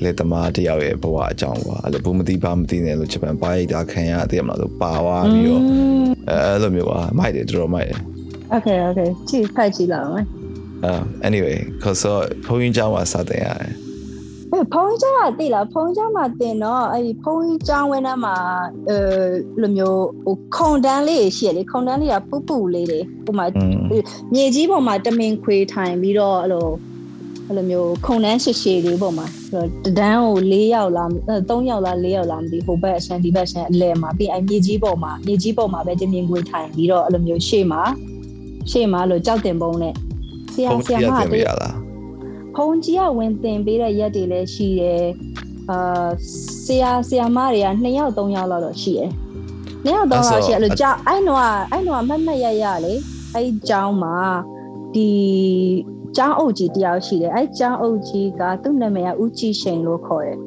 [0.05, 5.63] လက်သမားတယောက်ရဲ့ဘဝအကြောင်းပါအဲ့လိုဘူးမသိပါမသိနဲ့လို့ Japan ပါရိုက်တာခံရတဲ့မလားလို့ပါသွားပြီးတော့
[6.29, 8.01] အဲ့လိုမျိုးပါမိုက်တယ်တော်တော်မိုက်တယ်
[8.55, 10.27] Okay okay ကြည့်ဖတ်ကြည့်လောက်မယ်
[10.85, 13.73] အဲ anyway ခေါ်ဆိုဘုန်းကြီးကျောင်းမှာစတင်ရတယ်
[14.53, 18.37] အဲဖုန်းကြောင်းကတိလားဖုန်းကြောင်းမှာတင်တော့အဲ့ဒီဖုန်းကြောင်းဝင်းထဲမှာ
[18.89, 18.97] အဲ
[19.61, 23.77] လိုမျိုးဟိုခုံတန်းလေးရှိရလေခုံတန်းလေးကပူပူလေးတွေဟိုမှာอืม
[24.35, 26.67] မြေကြီးပေါ်မှာတမင်ခွေထိုင်ပြီးတော့အဲ့လို
[27.49, 29.27] အဲ့လိုမျိုးခုံတန်းရှည်ရှည်လေးပေါ်မှာ
[29.85, 31.09] တဒန်းကို၄ယောက်လား
[31.49, 37.83] ၃ယောက်လား၄ယောက်လားမသိဟိုဘက်အရှမ်းဒီဘက်အရှမ်းအလဲမှာပြီးအဲ့မြေကြီးပေါ်မှာမြေကြီးပေါ်မှာပဲတမင်ခွေထိုင်ပြီးတော့အဲ့လိုမျိုးရှေ့မှာ
[38.71, 39.95] ရှေ့မှာလို့ကြောက်တင်ပုံးနဲ့
[40.55, 41.77] ဆရာဘုန်းဆရာကြီးရမတင်တပြည်းရလား
[42.57, 45.05] ဖုန်းကြီးကဝင်တင်ပေးတဲ့ရက်တွေလည်းရှိတယ်
[45.71, 46.09] အာ
[46.65, 49.11] ဆရာဆရာမတွေက2ယောက်3ယောက်လောက်တော့ရှိတယ်
[49.85, 52.95] 2ယောက်3ယောက်ရှိအဲ့လိုကြောက်အဲ့တော့အဲ့တော့မတ်မတ်ရရလေ
[53.35, 54.17] အဲ့ကျောင်းမှာ
[54.95, 55.09] ဒီ
[56.17, 60.39] ကျောင်းအုပ်ကြီးတယောက်ရှိတယ်အဲ့ကျောင်းအုပ်ကြီးကသူ့နာမည်ကဦးကြည်ရှိန်လို့ခေါ်တယ်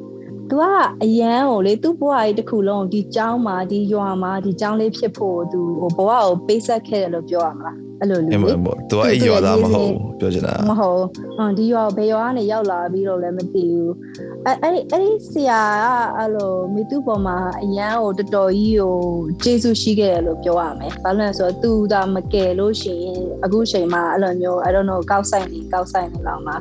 [0.48, 0.64] သူက
[1.04, 11.02] အရန်ကိုလေသူ့ဘဝကြီးတစ်ခုလုံးဒီကျောင်းမှာဒီရွာမှာဒီကျောင်းလေးဖြစ်ဖို့သူဟိုဘဝကိုပေးဆက်ခဲ့တယ်လို့ပြောရမလားအဲ့လိုလူအမေလေအမေသူကအဲ့ရွာသားမဟုတ် ပြောချင်တာမဟုတ်
[11.36, 13.92] ဟွန်းဒီရွာဘယ်ရွာကနေရောက်လာပြီးတော့လည်းမသိဘူး
[14.46, 18.94] အဲအဲ့ဒီအဲ့ဒီဆရာကအဲ့လိုမိသူပေါ်မှာအရန်ကိုတော်တော်ကြီးကို
[19.42, 26.56] ကျေးဇူးရှိခဲ့တယ်လို့ပြောရမယ်ဘာလို့လဲဆိုတော့သူဒါမကယ်လို့ရှိရင်အခုချိန်မှာအဲ့လိုမျိုး I don't know ကောက်ဆိုင်နေကောက်ဆိုင်နေလောက်မှာ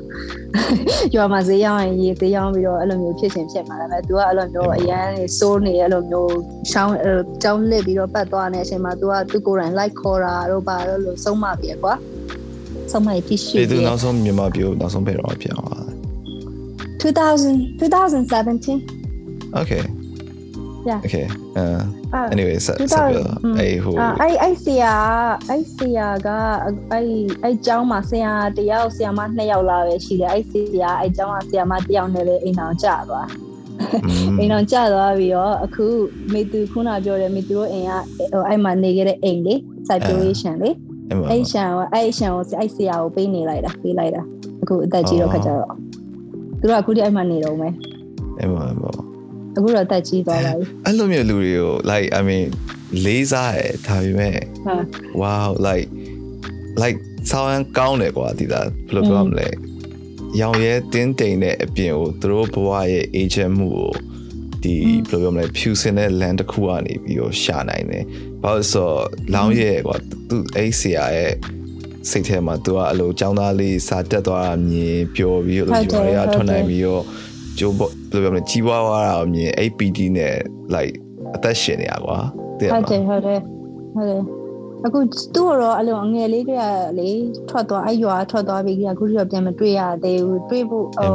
[1.16, 6.34] ရွာမှာဈေးရောင်းရင်ရေဈေးရောင်းပြီးတော့အဲ့လိုမျိုးဖြစ်ချင်ဖြစ်မှာလည်းသူကအဲ့လိုမျိုးအရန်နေစိုးနေအဲ့လိုမျိုး
[6.72, 6.94] ရှောင်း
[7.44, 11.96] ကြောင်းလစ်ပြီးတော့ပတ်သွားနေတဲ့အချိန်မှာသူကသူကိုယ်တိုင် like ခေါ်တာတော့ပါတော့လို့ဆုံးမပြေကွာ
[12.92, 15.94] ဆုံးမပြရှိဒီသူပြေနောက်ဆုံးမြန်မာပြည်ကိုနောက်ဆုံးဘယ်တော့ပြန်သွားလဲ
[17.02, 18.82] 2000 2017
[19.62, 19.84] Okay
[20.88, 21.02] Yeah.
[21.06, 21.28] Okay
[21.60, 21.82] uh
[22.14, 23.26] အာ anyway ဆက်ဆက်ပြော
[23.60, 24.96] အဲ့ဟိုအာအဲ့အဲ့ဆရာ
[25.50, 26.30] အဲ့ဆရာက
[26.92, 27.06] အဲ့
[27.44, 33.28] အဲ့ကျောင်းမှာဆရာတယောက်ဆရာမနှစ်ယောက်လာပဲရှိတယ်အဲ့ဆရာအဲ့ကျောင်းမှာဆရာမတယောက်နဲ့ပဲအိမ်အောင်ကြသွား
[34.40, 35.86] အိမ်အောင်ကြသွားပြီးတော့အခု
[36.34, 37.92] မေသူခုနပြောတယ်မေသူတို့အိမ်က
[38.34, 39.56] ဟိုအဲ့မှာနေခဲ့တဲ့အိမ်လေ
[39.90, 40.70] situation လေ
[41.32, 44.22] အဲ့ရှံအဲ့ရှံကိုအဲ့ဆရာကိုပေးနေလိုက်တာပေးလိုက်တာ
[44.62, 45.68] အခုအသက်ကြီးတော့ခါကြတော့
[46.60, 47.74] သူတို့ကအခုဒီအဲ့မှာနေတော့မယ်
[48.40, 48.96] အဲ့မှာပေါ့
[49.58, 52.46] အခုတော့တက်ကြီးသွားပါပြီအဲ့လိုမျိုးလူတွေကို like i mean
[53.06, 54.76] လေးစားရဒါပေမဲ့ဟာ
[55.22, 55.88] wow like
[56.82, 56.98] like
[57.32, 59.48] ဆောင်းကောင်းတယ်ကွာဒီလားဘယ်လိုပြောမလဲ
[60.42, 63.92] ရောင်ရဲတင်းတိမ်တဲ့အပြင်ကိုသူတို့ဘဝရဲ့ agent မှုကို
[64.64, 64.76] ဒီ
[65.10, 68.04] ဘယ်လိုပြောမလဲဖြူစင်တဲ့ land တစ်ခုကနေပြီးတော့ရှာနိုင်တယ်
[68.44, 69.02] ဘာလို့ဆိုတော့
[69.34, 69.98] လောင်းရဲကွာ
[70.30, 71.34] သူအဲ့ဆရာရဲ့
[72.10, 77.04] စိတ်ထဲမှာ तू ကအဲ့လိုចောင်းသားလေးစာတက်သွားတာမြင်ပျော်ပြီးတော့ဒီမှာရထွက်နိုင်ပြီးတော့
[77.60, 80.36] ကျိုးဘယ်လိုပြောမလဲကြီးပွားသွားတာကိုမြင် APD နဲ့
[80.76, 80.94] like
[81.36, 82.18] အသက်ရှင်နေရကွာ
[82.60, 83.40] တည်ရဟုတ်မှာတယ်ဟုတ်တယ်
[83.96, 84.22] ဟုတ်တယ်
[84.86, 85.00] အခု
[85.36, 86.66] သူ့တော့အဲ့လိုအငယ်လေးတွေက
[87.00, 87.10] လေ
[87.50, 91.14] ထွက်သွားအဲ့ရွာထွက်သွားပြီးအခုတော့ပြန်မတွေ့ရသေးဘူးတွေ့ဖို့ဟို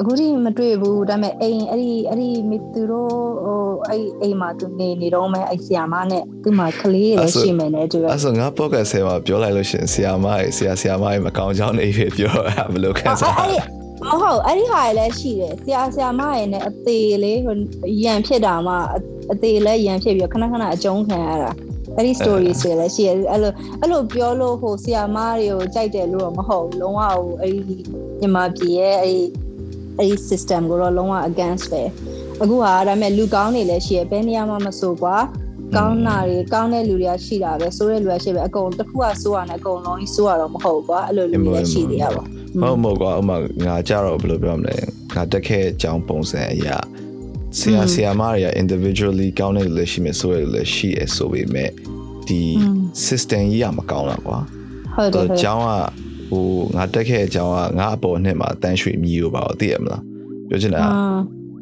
[0.00, 3.12] အခုထိမတွေ့ဘူးဒါပေမဲ့အိမ်အဲ့ဒီအဲ့ဒီမိသူတို့
[3.44, 13.60] ဟိုအဲ့အိမ်မှာသူနေနေတော့မဲ့အဲ့ဆီယာမနဲ့သူ့မှာကလေးတွေလည်းရှိမယ်နဲ့တူရအဲ့ဆိုငါ podcast ထဲမှာပြောလိုက်လို့ရှရင်ဆရာမရဲ့ဆရာဆရာမရဲ့မကောင်းကြောင်းနေပြီပြောတာဘယ်လိုခံစားရလဲ
[14.08, 17.56] မဟုတ်အဲ့ဒီဟာလည်းရှိတယ်ဆရာဆရာမရဲ့နဲ့အသေးလေးဟို
[18.04, 18.74] ရန်ဖြစ်တာမှ
[19.32, 21.52] အသေးလည်းရန်ဖြစ်ပြီးခဏခဏအကျုံးခံရတာ
[21.96, 27.76] အဲ့ဒီ story ဆိုလည်းရှိတယ်အဲ့လိုအဲ့လိုပြောလို့ဟိုဆရာမတွေကိုကြိုက်တယ်လို့တော့မဟုတ်ဘူးလုံးဝဟိုအဲ့ဒီ
[28.20, 29.45] မြန်မာပြည်ရဲ့အဲ့ဒီ
[29.98, 31.82] အဲ့ဒီ system ကိုတော့လုံးဝ against ပဲ
[32.42, 35.16] အခုဟာဒါပေမဲ့လူကောင်းတွေလည်းရှိရယ်ဘယ်နေရာမှမဆိုကွာ
[35.76, 42.22] ကောင်းတာတွေကောင်းတဲ့လူတွေကရှိတာပဲဆိုတဲ့လူတွေရှိပဲအကုန်တစ်ခုကဆိုးရတယ်အကုန်လုံးကြီးဆိုးရတော့မဟုတ်ဘူးကွာအဲ့လိုလူတွေလည်းရှိသေးရပါ
[42.62, 44.76] ဟုတ်မဟုတ်ကွာဥမာငါကြတော့ဘယ်လိုပြောမလဲ
[45.14, 46.76] ငါတက်ခဲ့အကြောင်းပုံစံအရာ
[47.58, 51.70] ဆရာဆရာမတွေက individually ကောင်းတဲ့လူလည်းရှိမယ်ဆိုရလည်းရှိရဆိုပေမဲ့
[52.28, 52.40] ဒီ
[53.06, 54.38] system ကြီးကမကောင်းတာကွာ
[54.94, 55.70] ဟုတ်တယ်ဟုတ်တယ်အကြောင်းက
[56.28, 56.44] ဟို
[56.76, 60.02] ငါတက်ခဲ့အကြောင်းကငါအပေါ်နှစ်မှာတန်းရွှေမြည်လို့ပါတော့သိရမလား
[60.48, 60.90] ပြောချင်တာအာ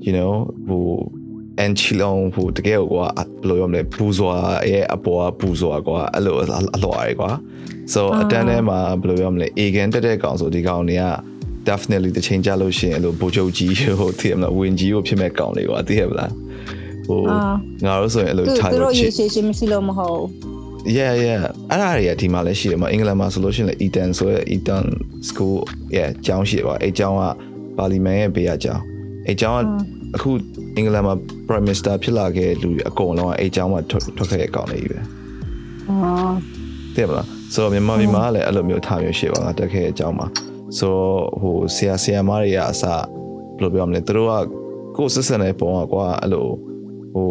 [0.07, 0.33] you know
[0.69, 0.85] ဟို
[1.65, 4.35] and chilong ဟိုတကယ်ကွာဘယ်လိုပြောမလဲပူဇွာ
[4.71, 6.37] ရဲ့အပေါ်ကပူဇွာကွာအဲ့လို
[6.77, 7.31] အလွှာရယ်ကွာ
[7.93, 11.05] so အတန်းထဲမှာဘယ်လိုပြောမလဲ egan တက်တဲ့ကောင်ဆိုဒီကောင်တွေက
[11.69, 16.33] definitely တချိန်ကြလို့ရှိရင်အဲ့လိုဘိုးချုပ်ကြီးဟိုသိရမလားဝင်ကြီးကိုဖြစ်မဲ့ကောင်းလေးကွာသိရမလား
[17.07, 17.21] ဟို
[17.87, 20.21] ငါတို့ဆိုရင်အဲ့လိုသူထားသူလို့တို့ချရေစ်ရှည်ရှည်မရှိလို့မဟုတ်
[20.97, 24.85] yeah yeah အဲ့ဒါတွေကဒီမှာလည်းရှိတယ်မအင်္ဂလန်မှာဆိုလို့ရှိရင်လည်း Eton ဆိုရယ် Eton
[25.29, 25.59] School
[25.97, 27.23] yeah ကျောင်းရှိတယ်ကွာအဲ့ကျောင်းက
[27.77, 28.83] ပါလီမန်ရဲ့ဘေးကကျောင်း
[29.27, 29.61] အဲ့ကျောင်းက
[30.17, 30.31] အခု
[30.77, 31.15] အင်္ဂလန်မှာ
[31.47, 35.01] Prime Minister ဖြစ်လာခဲ့တဲ့လူတွေအကုန်လုံးကအဲ့ကျောင်းမှာထွက်ထွက်ခဲ့တဲ့ကောင်းလေးကြီးပဲ
[35.89, 36.35] အော်
[36.95, 40.27] သိရမလားဆိုတော့မြန်မာပြည်မှာလည်းအဲ့လိုမျိုးထားမျိုးရှိပါငါတက်ခဲ့တဲ့အကြောင်းမှာ
[40.79, 43.03] ဆိုတော့ဟိုဆရာဆရာမတွေကအစဘယ်
[43.63, 44.33] လိုပြောမလဲသူတို့က
[44.97, 46.47] ကိုယ်ဆက်ဆံတဲ့ပုံကကွာအဲ့လို
[47.15, 47.29] ဟို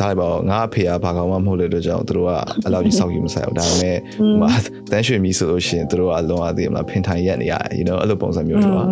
[0.00, 2.30] ဒါလည်းပေါ့ငါအဖေကဘာကောင်မှမဟုတ်တဲ့အတွက်ကြောင့်သူတို့က
[2.64, 4.50] အဲ့လိုကြီးစောက်ကြီးမဆိုင်ဘူးဒါပေမဲ့ဟိုမှာ
[4.90, 8.84] တန်းရွှေမီဆိုလို့ရှိရင်သူတို့ကအလုံးအသိမလားဖင်ထိုင်ရက်နေရတယ် you know အဲ့လိုပုံစံမျိုးတွေပါ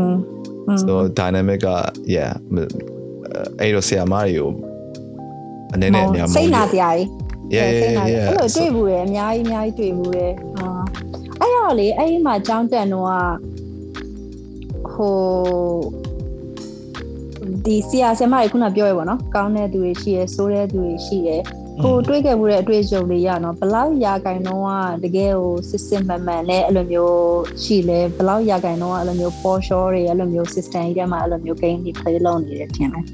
[0.82, 1.68] so dynamic က
[2.14, 2.30] yeah
[3.60, 4.50] အဲ့တော့ဆရာမတွေကို
[5.74, 7.06] အနေနဲ့အများစိတ်နာတရားကြီး
[7.54, 10.68] yeah စိတ် yeah နာ yeah အဲ့လိုတွေ့ဘူးရယ်အများကြီးအများကြီးတွေ့ဘူးရယ်အာ
[11.40, 13.08] အဲ့တော့လေအဲ့ဒီမှာကြောင်းတက်တော့
[14.92, 15.16] ဟို
[17.66, 21.42] ဒီဆရာဆရာမတွေခုနပြောရပါတော့ကောင်းတဲ့သူတွေရှိရယ်ဆိုးတဲ့သူတွေရှိရယ်
[21.82, 24.68] ကိုတွေးခဲ့မှုတဲ့အတွေ့အကြုံတွေရနော်ဘလောက်ရာဂိုင်တော့က
[25.04, 27.16] တကယ်ကိုစစ်စစ်မှန်မှန်နဲ့အဲ့လိုမျိုး
[27.62, 33.04] ရှိလဲဘလောက်ရာဂိုင်တော့ကအဲ့လိုမျိုး for sure တွေအဲ့လိုမျိုး system ကြီးထဲမှာအဲ့လိုမျိုး game တွေ play လုပ်နေတယ်ထင်တယ်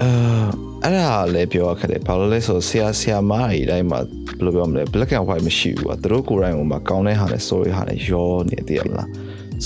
[0.00, 0.10] အဲ
[0.82, 9.08] အဲ့ဒါလည်းပြောရခက်တယ်ဘာလို့လဲဆိုတော့ဆရာဆရာမတွေအတိုင်းမှာဘယ်လိုပြောမလဲ black and white မရှိဘူးကွာသူတို့ကိုယ်တိုင်ကမှကောင်းတဲ့ဟာနဲ့ sorry ဟာနဲ့ရောနေတည်ရမလား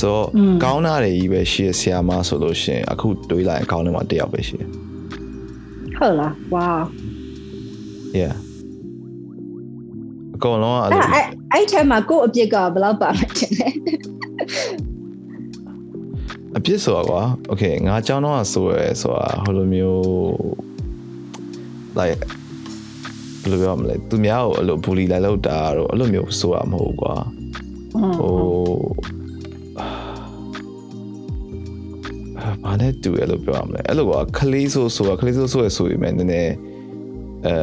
[0.01, 0.27] ဆိုတော့
[0.64, 4.68] ကောင်းတာတွေကြီးပဲရှိရဆရာမဆိုလို့ရှိရင်အခုတွေးလိုက်ရင်ကောင်းတယ်မှာတယောက်ပဲရှိတယ်
[5.98, 6.81] ဟုတ်လား wow
[8.20, 8.35] yeah
[10.35, 13.72] အကုန်လုံးကအဲ့အဲ့လိုအဲ့အဲ့ထဲမှာကို့အပြစ်ကဘယ်လောက်ပါလဲထင်တယ်
[16.57, 20.03] အပြစ်ဆိုတာကွာ okay ငါအကြောင်းတော့ဆိုရဲဆိုတာဟိုလိုမျိုး
[21.98, 22.22] like
[23.40, 27.14] ဘယ်လိုပြောမလဲသူများကိုအဲ့လို bully လိုက်လောက်တာတော့အဲ့လိုမျိုးဆိုတာမဟုတ်ဘူးကွာ
[28.18, 28.35] ဟို
[32.63, 36.53] ဘာနဲ့တူရလို့ပြောရမလဲအဲ့လိုကခလေးဆိုဆိုတာခလေးဆိုဆိုရဆိုရင်နည်းနည်း
[37.47, 37.56] အဲ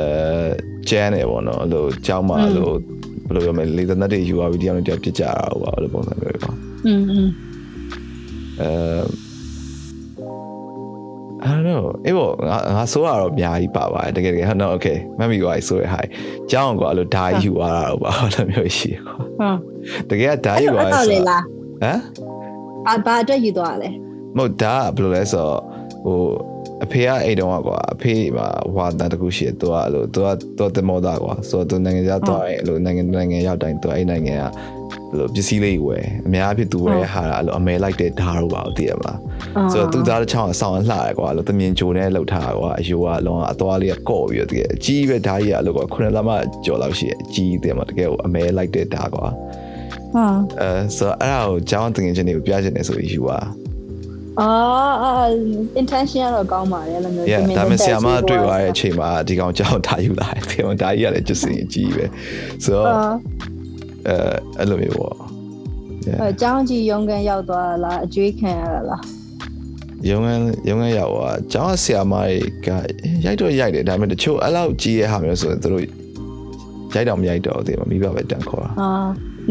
[0.89, 2.71] ကျန်းနေပေါ့နော်အဲ့လိုကြောင်းမှာအဲ့လို
[3.27, 7.29] ဘယ်လိုပြောမလဲလေသနတ်တွေ URV တရားနဲ့တရားပြစ်ကြတာဟိုပါအဲ့လိုပုံစံမျိုးပေါ့ อืมอืม
[8.61, 8.71] အဲ
[11.43, 16.09] I don't know အေးပေါ့ငါငါဆိုရတော့အများကြီးပါပါတယ်တကယ်တကယ်ဟုတ်တော့ okay မမီကဆိုရဟိုင်
[16.51, 19.59] ကြောင်းကွာအဲ့လိုဓာယူသွားတာတော့ပါအဲ့လိုမျိုးရှိကွာ ဟုတ်
[20.11, 21.43] တကယ်ဓာယူ အဲ့ သွား တော့လေလား
[21.83, 21.99] ဟမ်
[22.89, 23.91] အဘာအတွက်ယူသွားလဲ
[24.38, 25.60] မဟုတ်ဒါကဘယ်လိုလဲဆိုတော့
[26.06, 26.20] ဟို
[26.84, 28.38] အဖေကအိတ်တုံးကကွာအဖေက
[28.74, 34.44] ဟွာတန်တကူရှိတယ်သူကအဲ့လိုသူကသူကတမောတာကွာဆိုတော့သူနိုင်ငံခြားသွားရင်အဲ့လိုနိုင်ငံနိုင်ငံရောက်တိုင်းသူအဲ့နိုင်ငံက
[35.10, 39.18] အဲ့လိုပစ္စည်းလေးဝယ်အများအဖြစ်သူဝယ်ဟာအဲ့လိုအမဲလိုက်တဲ့ဓာတ်တော့ပါသိရမလား
[39.72, 46.30] ဆိုတော့သူသားတစ်ချောင်းအဆောင်လှရကွာအဲ့လိုတမြင်ကြိုနဲ့လှုပ်ထားတာကွာအယိုကလုံးဝအသွားလေးကကော့ပြီးတော့တကယ်အကြီးပဲဓာတ်ကြီးကအဲ့လိုကွာခုနလမ
[46.66, 49.28] ကြော်လောက်ရှိတယ်အကြီးတယ်မှာတကယ်ကိုအမဲလိုက်တဲ့ဓာတ်ကွာ
[50.16, 50.28] ဟာ
[50.62, 53.40] အဲဆိုတော့အဲ့ဒါကိုကျောင်းတင်ငယ်ချင်းတွေကိုပြချင်တယ်ဆိုယူပါ
[54.42, 54.50] အာ
[55.04, 55.12] အာ
[55.82, 62.06] intention ကတော့ကောင်းပါတယ်လို့မျိုး yeah ဒါပေမဲ့ဆရာမတွေ့သွားတဲ့အချိန်မှာဒီကောင်ကြောင်းထားယူလာတယ်ဒီကောင်ဒါကြီးကလည်းကျစင်ကြီးပဲ
[62.64, 62.98] ဆိုတော့အာ
[64.08, 64.16] အဲ
[64.60, 65.16] အဲ့လိုမျိုးပေါ့
[66.32, 69.04] အကြောင်းကြီးရုံကန်ရောက်သွားတာလားအကျွေးခံရတာလား
[70.10, 72.68] ရုံငန်းရုံငန်းရောက်သွားကျောင်းဆရာမတွေက
[73.26, 75.84] ရိုက်တော့ရိုက်တယ်ဒါပေမဲ့တချို့အဲ့လောက်ကြီးရဲ့ဟာမျိုးဆိုရင်တို့
[76.96, 78.90] ရိုက်တော့မရိုက်တော့သေးဘူးမိဘပဲတန်ခေါ်တာအာ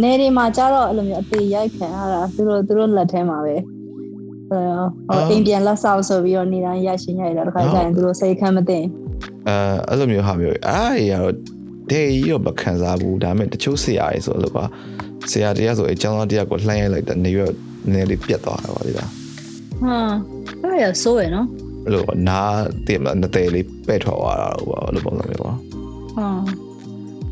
[0.03, 3.74] နေဒီမှာကျတော့အဲ့လိုမျိုးအသေးရိုက်ခံရတာသူတို့သူတို့လက်ထဲမှာပဲဟို
[5.31, 8.79] အိမ်ပြန်လက်ဆောက်ဆိုပြီးတော့နေတိုင်းရရှင်ရိုက်တာတခါကျရင်သူတို့စိတ်ခံမသိ
[9.49, 9.57] အဲ
[9.89, 11.35] အဲ့လိုမျိုးဟာမျိုးအားတွေကတော့
[11.91, 14.65] ဒေးကြီးတော့မခံစားဘူးဒါပေမဲ့တချို့ဆရာတွေဆိုလို့ပါ
[15.31, 17.53] ဆရာတရားဆိုအကျောင်းသားတရားကိုလှမ်းရိုက်လိုက်တာနေရွက်
[17.93, 19.11] နည်းလေးပြတ်သွားတာပါဒီလား
[19.83, 19.99] ဟာ
[20.63, 21.47] အဲ့ရဆိုးရနော်
[21.85, 25.57] အဲ့လိုနားတည်မလားနှစ်သေးလေးပဲ့ထွက်သွားတာတော့ပေါ့အဲ့လိုပုံစံမျိုးပေါ့
[26.17, 26.29] ဟာ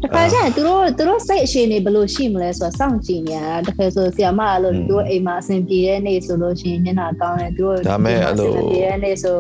[0.03, 9.37] တခါကျရင်သူတို့သူတို့စိတ်အခြေအနေဘယ်လိုရှိမလဲဆိုတော့စောင့်ကြည့်နေရတာတခါဆိုဆီယမအဲ့လိုသူတို့အိမ်မှာအဆင်ပြေတဲ့နေ့ဆိုလို့ရှိရင်ညနာကောင်းတယ်သူတို့ပြေတဲ့နေ့ဆို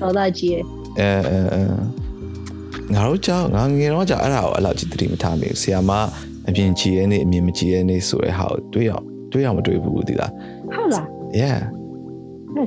[0.00, 0.56] တော့ဒါကြီးရ
[0.98, 1.62] အဲအဲအဲ
[2.94, 5.90] ငါတို့ကြောင့်ငါငယ်တော့ကြောင့်အဲ့ဒါကိုအဲ့လောက်ကြီးတတိမထားမိဘူးဆီယာမ
[6.48, 10.32] အပြင်ကြည်ရဲ့နေအမြင်မကြည်ရဲ့နေဆိုတဲ့ဟာကိုတွေးအောင်တွေးအောင်မတွေးဘူးဒီလား
[10.72, 11.06] ဟုတ်လား
[11.40, 11.58] yeah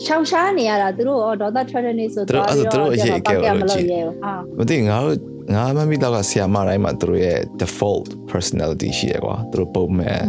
[0.05, 10.21] ရှောင်ရှားနေရတာသူတို့ဒေါသထွက်တဲ့နေ့ဆိုတော့မလုပ်ရဲဘူးဟာမသိငါတို့ ငါမမီတော့ကဆီယာမတိုင်းမှာသူတို့ရဲ့ default personality ရှိရကွာသူတို့ပုံမှန်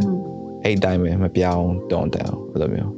[0.65, 2.93] အဲ့တိုင်းပဲမပြောင်းတောင်းတန်အဲ့လိုမျိုး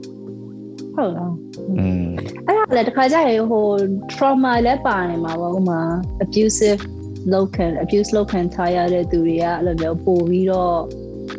[0.97, 1.33] ဟုတ်လား
[1.79, 2.07] อืม
[2.47, 3.65] အဲ့ဒါလည်းတခါကျရင်ဟို
[4.13, 5.81] trauma လည်းပါနေမှာပေါ့ဟိုမှာ
[6.25, 6.83] abusive
[7.33, 10.77] လောက်ခံ abuse လောက်ခံထားရတဲ့သူတွေကအဲ့လိုမျိုးပို့ပြီးတော့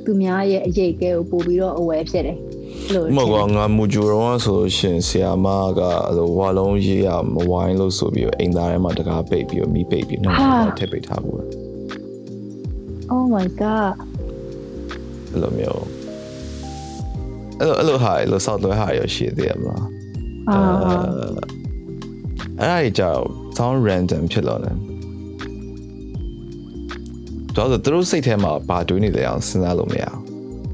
[0.05, 2.37] သူများရဲ့အရေးအကဲကိုပို့ပြီးတော့ aware ဖြစ်တယ်
[2.95, 5.47] လို့မဟုတ်ကငါမူဂျူရောဆိုရှင်ဆီယာမ
[5.77, 10.37] ကအဲ့လိုဝါလုံးရေးရမဝိုင်းလို့ဆိုပြီးတော့အိမ်သားထဲမှာတကားပိတ်ပြီးတော့မိပိတ်ပြီးနှောက်
[10.79, 11.41] ထည့်ပိတ်ထားဘူး
[13.13, 13.93] Oh my god
[15.31, 15.83] အဲ့လိုမျိုး
[17.59, 19.85] အဲ့လိုအဲ့လိုဟာအဲ့လိုစောက်သွဲဟာရရှိသေးရမလား
[20.49, 20.59] အာ
[22.61, 23.23] အဲ့ဒါကြောင့်
[23.57, 24.71] sound random ဖြစ်လို့လဲ
[27.55, 30.21] တော့သူတို့စိတ်ထဲမှာဘာတွေးနေလဲအောင်စဉ်းစားလို့မရအောင်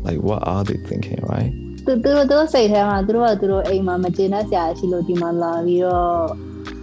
[0.05, 1.53] like what are they thinking right
[1.85, 6.17] သူသူတို့သူတို့စိတ်ထဲမှာသူတို့ကသူတို့အိမ်မှာမကျေနပ်စရာရှိလို့ဒီမှာလာပြီးတော့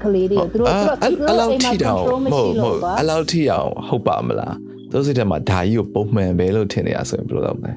[0.02, 4.54] ကလေးတွေသူတို့သူတို့သူတို့အိမ်မှာ control မရှိလို့ပါအဲ့လောက်ထိအောင်ဟုတ်ပါမလား
[4.90, 7.72] သူတို့စိတ်ထဲမှာဓာကြီးကိုပုံမှန်ပဲလို့ထင်နေရဆိုရင်ဘယ်လိုလုပ်မလဲ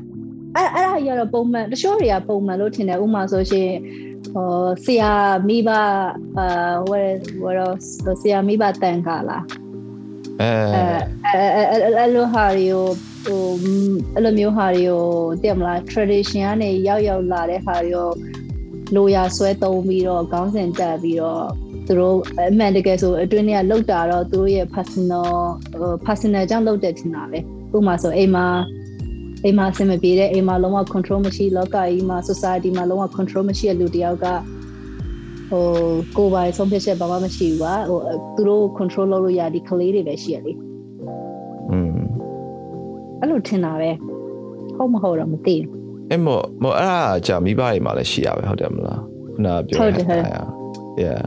[0.56, 3.70] အဲ့အဲ့ဒါကြီးကတော့ပုံမှန်တချို့တွေကပုံမှန်လို့ထင်တယ်ဥပမာဆိုရှင်
[4.34, 4.50] ဟို
[4.84, 5.14] ဆရာ
[5.48, 5.70] မိဘ
[6.38, 6.48] အာ
[6.90, 7.12] ဝယ်
[7.44, 9.44] ဝယ်တော့ဆရာမိဘတန်ခါလား
[10.42, 12.86] အဲအဲအဲအဲ့လိုဟာတွေကို
[13.26, 13.44] ဟို
[14.16, 15.04] အဲ့လိုမျိုးဟာတွေကို
[15.42, 18.10] တည်မလား tradition ကနေရောက်ရောက်လာတဲ့ဟာတွေကို
[18.96, 21.46] လိုရာဆွဲသုံးပြီးတော့ခေါင်းစဉ်တက်ပြီးတော့
[21.88, 22.18] သူတို့
[22.50, 25.30] အမှန်တကယ်ဆိုအတွင်းထဲကလောက်တာတော့သူတို့ရဲ့ personal
[25.80, 27.40] ဟို personal ကြောင့်လောက်တဲ့ထင်တာပဲ
[27.76, 28.46] ဥပမာဆိုအိမ်မှာ
[29.44, 34.26] အိမ်မှာအဆင်မပြေတဲ့အိမ်မှာလုံးဝ control မရှိလောကကြီးမှာ society မှာလုံးဝ control မရှိတဲ့လူတစ်ယောက်က
[35.50, 35.66] ဟို
[36.18, 38.00] ကိုယ်ပိုင်ဆုံးဖြတ်ချက်ဘာမှမရှိဘူးပါဟို
[38.36, 40.73] သူတို့ control လုပ်လို့ရဒီကလေးတွေပဲရှိရလေอืม
[43.24, 43.92] အဲ့လိုထင်တာပဲ
[44.78, 45.70] ဟုတ်မဟုတ်တော့မသိဘူး
[46.10, 49.02] အဲ့မို့မို့အဲ့ဒါကြာမိဘတွေမှာလည်းရှိရပဲဟုတ်တယ်မလား
[49.34, 50.46] ခုနကပြောဟုတ်တယ်ဟုတ်တယ်
[51.04, 51.24] yeah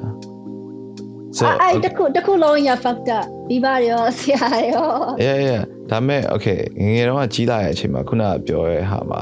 [1.38, 4.86] so အဲ့အဲ့တခုတခုလုံးရ fucked up ပြီးပါရောဆရာရော
[5.26, 9.20] yeah yeah ဒါမဲ့ okay ငယ်ငယ်တော့ကကြီးလာတဲ့အချိန်မှာခုနကပြောရဲဟာမှာ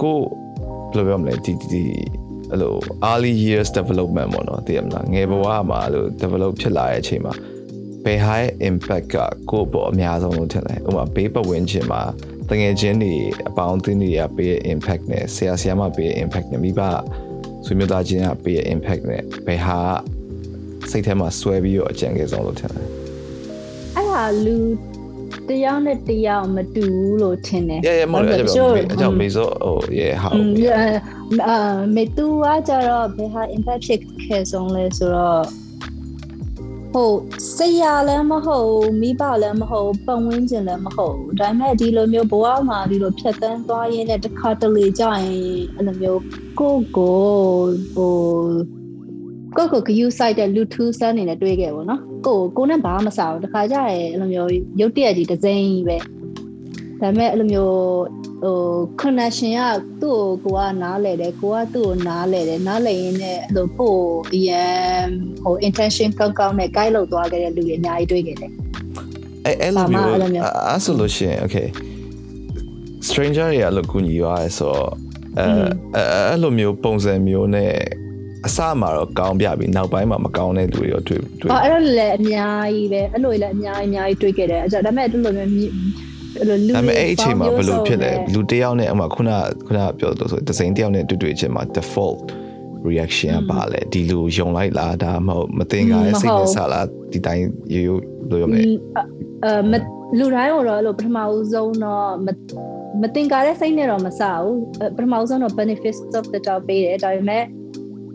[0.00, 0.18] ကို
[0.92, 1.84] ဘယ်လိုပြောမလဲဒီဒီဒီ
[2.50, 2.74] အဲ့လို
[3.10, 7.34] early years development ပေါ့နော်သိရမလားငယ်ဘဝမှာအဲ့လို develop ဖြစ်လာတဲ့အချိန်မှာ
[8.04, 9.16] ဘယ်ဟာရဲ့ impact က
[9.50, 12.02] ကိုယ့်ပေါ်အများဆုံးလို့ထင်လဲဥပမာဘေးပတ်ဝန်းကျင်မှာ
[12.50, 13.14] တငယ်ချင်းတွေ
[13.48, 16.80] အပေါင်းအသင်းတွေကပေးရဲ့ impact နဲ့ဆရာဆရာမပေးရဲ့ impact နဲ့မိဘ
[17.64, 19.78] ဆွေမျိုးသားချင်းကပေးရဲ့ impact နဲ့ဘယ်ဟာ
[20.90, 22.82] စိတ်ထဲမှာဆွဲပြီးတော့အကြံခဲ့ဆုံးလို့ထင်လဲ
[23.96, 24.56] အဲ့ဒါလူ
[25.48, 30.52] တယောက်နဲ့တယောက်မတူဘူးလို့ထင်တယ် yeah yeah မဟုတ်ဘူးအကြောင်းအကြောင်းမေဆိုဟို yeah ဟာอืม
[31.48, 31.56] အာ
[31.94, 35.42] မေတူကကြတော့ဘယ်ဟာ impact ဖြစ်ခဲ့ဆုံးလဲဆိုတော့
[36.94, 37.16] ဟုတ်
[37.56, 46.20] ဆရာလည်းမဟုတ်မိဘလည်းမဟုတ်ပတ်ဝန်းကျင်လည်းမဟုတ်ဒါပေမဲ့ဒီလိုမျိုးဘဝမှာဒီလိုဖြတ်သန်းသွားရင်းနဲ့တစ်ခါတလေကြာရင်အဲ့လိုမျိုး
[46.60, 47.18] ကိုကို
[47.94, 48.14] ဟို
[49.56, 54.50] ကိုကိုကယူဆိုင်တဲ့လူထူးဆန်းနေနဲ့တွေ့ခဲ့ပေါ့နော်ကိုကိုနဲ့ဘာမှမစားဘူးတခါကြာရင်အဲ့လိုမျိုး
[54.80, 55.96] ရုပ်တရက်ကြီးတစ်စိမ့်ကြီးပဲ
[57.00, 57.74] ဒါပေမဲ့အဲ့လိုမျိုး
[58.42, 58.58] ဟို
[59.00, 59.60] connection က
[60.02, 64.00] သူ့ကိုကိုကနားလဲတယ်ကိုကသူ့ကိုနားလဲတယ်နားလဲရင်းနဲ့အဲ့လိုပို့
[64.34, 65.06] အရင်
[65.44, 68.50] ဟို intention ကောင်းကောင်းနဲ့ guide လုပ်သွားခဲ့တဲ့လူတွေအများကြီးတွေ့ခဲ့တယ်
[69.44, 71.68] အဲ့အဲ့လိုဘာမှမျိုးအဲ့လိုမျိုးအဲ့ဆိုလို့ရှိရင် okay
[73.08, 74.90] stranger တွေအဲ့လိုကူညီသွားရဲဆိုတော့
[75.38, 75.46] အဲ
[75.94, 77.72] အဲ့အဲ့လိုမျိုးပုံစံမျိုးနဲ့
[78.46, 86.09] အစမှာတော့ကောင်းပြပြီနောက်ပိုင်းမှာမကောင်းတဲ့လူတွေရောတွေ့တွေ့။အော်အဲ့လိုလည်းအများကြီးပဲအဲ့လိုလည်းအများကြီးအများကြီးတွေ့ခဲ့တယ်အဲ့ဒါဒါပေမဲ့အဲ့လိုမျိုးမြအဲ့
[86.48, 89.30] လိုလူဒါပေမဲ့အဲ့အချိန်မှာဘယ်လိုဖြစ်လဲပေါင်းမျိုးစုံနဲ့လူတစ်ယောက်နဲ့အမှခုန
[89.66, 92.20] ခုနပြောလို့ဆိုဒဇိန်တစ်ယောက်နဲ့တွေ့တွေ့ချင်းမှာ default
[92.88, 98.60] reaction ကပါလဲဒီလူယုံလိုက်လားဒါမှမဟုတ်မတင်ကားရဲ့စိတ်နဲ့စားလားဒီတိုင်းရိုးရိုးလိုရမလဲ
[99.44, 99.72] အဲမ
[100.18, 102.28] လူတိုင်းကိုတော့အဲ့လိုပထမဦးဆုံးတော့မ
[103.02, 107.44] မတင်ကားတဲ့စိတ်နဲ့တော့မစဘူးအဲ့ပထမဦးဆုံးတော့ benefits of the doubt ပေးတယ်ဒါပေမဲ့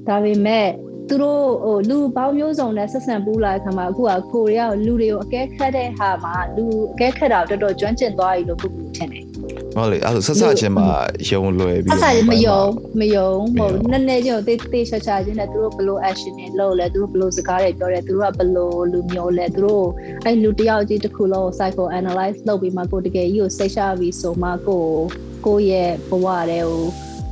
[0.08, 0.68] ဒါပေမဲ့
[1.10, 9.24] သူတို့ဟိုလူပေါင်းမျိုးစုံနဲ့ဆက်ဆံပူးလာတဲ့ခါမှာအခုကကိုရီးယားကိုလူတွေကိုအကဲခတ်တဲ့ဟာမှာလူအကဲခတ်တာတော်တော်ကျွမ်းကျင်သွားပြီလို့ကိုကိုထင်တယ်
[9.76, 10.88] ဟုတ်လေအဲ့ဒါဆက်စချင်းမှာ
[11.30, 12.62] ယုံလွယ်ပြီးအစားမယုံ
[13.00, 19.86] မယုံမဟိုယုံနည်းနည်းချင်းတေးတေးချာချာချင်းနဲ့သူတို့ဘယ်လို action တွေလုပ်လဲသူတို့ဘယ်လိုစကားတွေပြောတယ်သူတို့ကဘယ်လိုလူမျိုးလဲသူတို့
[20.26, 24.86] အဲ့လူတစ်ယောက်ကြီးတစ်ခုလုံး psycho analyze လုပ်ပြီးမှကိုတကယ်ကြီးကိုစိတ်ချပြီးဆိုမှကို
[25.46, 26.84] ကိုရဲ့ဘဝတွေကို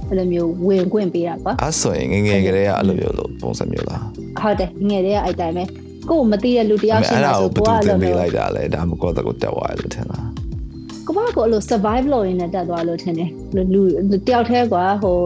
[0.10, 4.04] အဲ့လိုမျိုးဝင်ခွင့်ပေးတာပါအဲ့ဆိုရင်ငယ်ငယ်ကလေးကအဲ့လိုမျိုးလို့ပုံစံမျိုးလား
[4.42, 5.64] ဟုတ်တယ်ငယ်တည်းကအဲ့တိုင်းပဲ
[6.10, 10.28] ကိုမသိတဲ့လူတစ်ယောက်ရှိအဲ့မှဒါဆိုကိုဘယ်ကိုကသူအဲ့သင်လိုပေးမျိုးလိုက်တာလဲဒါမှကိုယ့်တက်ကိုတက်သွားတယ်လို့ထင်လား
[11.06, 15.18] ကိုကကိုအဲ့လို survive လုပ်ရင်းနဲ့တက်သွားလို့ထင်တယ်လူလူတယောက်တည်းကွာဟို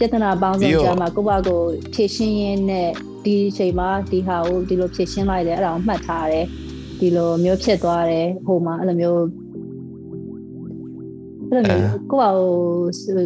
[0.00, 1.60] အဲပြဿနာပေါင်းစုံပြီးတော့ကြားမှာကိုယ့်ဘာကို
[1.94, 2.88] ဖြည့်ရှင်းရင်းနဲ့
[3.24, 6.46] ဒီအချိန်မှာဒီဟာကိုဒီလိုဖြည့်ရှင်းလိုက်တယ်အဲ့ဒါကိုမှတ်ထားတယ်
[7.00, 9.20] ဒီလိုမျိုးဖြစ်သွားတယ်ဟိုမှာအဲ့လိုမျိုး
[11.50, 12.52] အဲ့လိုမျိုးကိုယ့်ဘာကို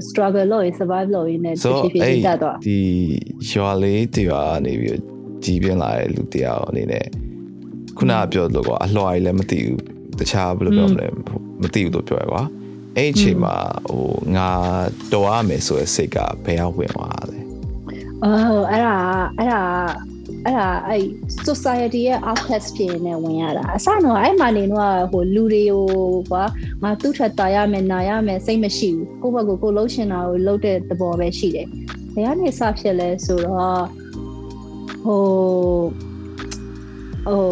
[0.09, 2.79] struggle လုပ်ရင် survive လုပ်ရင်းနဲ့ဆိုဖြည်းဖြည်းအဲ့ချင်းတက်သွားဒီ
[3.51, 5.03] ရွာလေးတရွာနေပြီးတော့
[5.45, 7.07] ကြီးပြင်းလာတဲ့လူတယောက်အနေနဲ့
[7.99, 9.81] ခုနကပြောလို့ကွာအလွှာကြီးလည်းမသိဘူး
[10.21, 11.07] တခြားဘယ်လိုပြောမလဲ
[11.63, 12.43] မသိဘူးလို့ပြောရကွာ
[12.97, 13.55] အဲ့အချိန်မှာ
[13.91, 14.49] ဟိုငါ
[15.13, 17.39] တော်ရမယ်ဆိုတဲ့စိတ်ကဘယ်ရောက်ဝင်သွားလဲ
[18.25, 18.97] အော်အဲ့ဒါ
[19.39, 19.63] အဲ့ဒါ
[20.47, 21.05] အဲ့ဒါအဲ့
[21.49, 25.85] society ရဲ့ outcast ဖြစ်နေဝင်ရတာအစတော့အဲ့မှာနေတော့ဟိုလူတွေကို
[26.31, 26.45] ကွာ
[26.83, 28.91] ငါသူ့ထက်တာရမယ်နာရမယ်စိတ်မရှိ
[29.21, 31.69] ဘူးကိုယ့်ဘက်ကိုကိုယ်လှုပ်ရှင်တာကိုလှုပ်တဲ့သဘောပဲရှိတယ်
[32.15, 33.85] ဘယ်ကနေစဖြစ်လဲဆိုတော့
[35.05, 35.23] ဟို
[37.27, 37.45] ဟို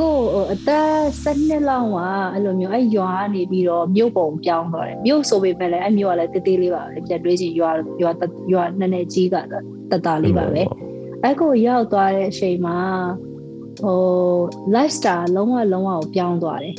[0.00, 0.16] ကို
[0.52, 0.92] အသက်
[1.22, 1.98] 7နှစ်လောက်က
[2.32, 7.70] အဲ့လိုမျိုးအဲ့ရွာကနေပြီးတော့မြို့ပုံပြောင်းသွားတယ်မြို့ဆိုပေမဲ့လည်းအဲ့မြို့ကလည်းတေးသေးလေးပါပဲပြတ်တွေးချင်းရွာ
[8.02, 8.10] ရွာ
[8.52, 9.36] ရွာနည်းနည်းကြီးက
[9.90, 10.62] တတလေးပါပဲ
[11.23, 12.77] အဲ့ကိုရောက်သွားတဲ့အချိန်မှာ
[13.83, 13.99] ဟို
[14.73, 16.75] lifestyle လုံးဝလုံးဝကိုပြောင်းသွားတယ်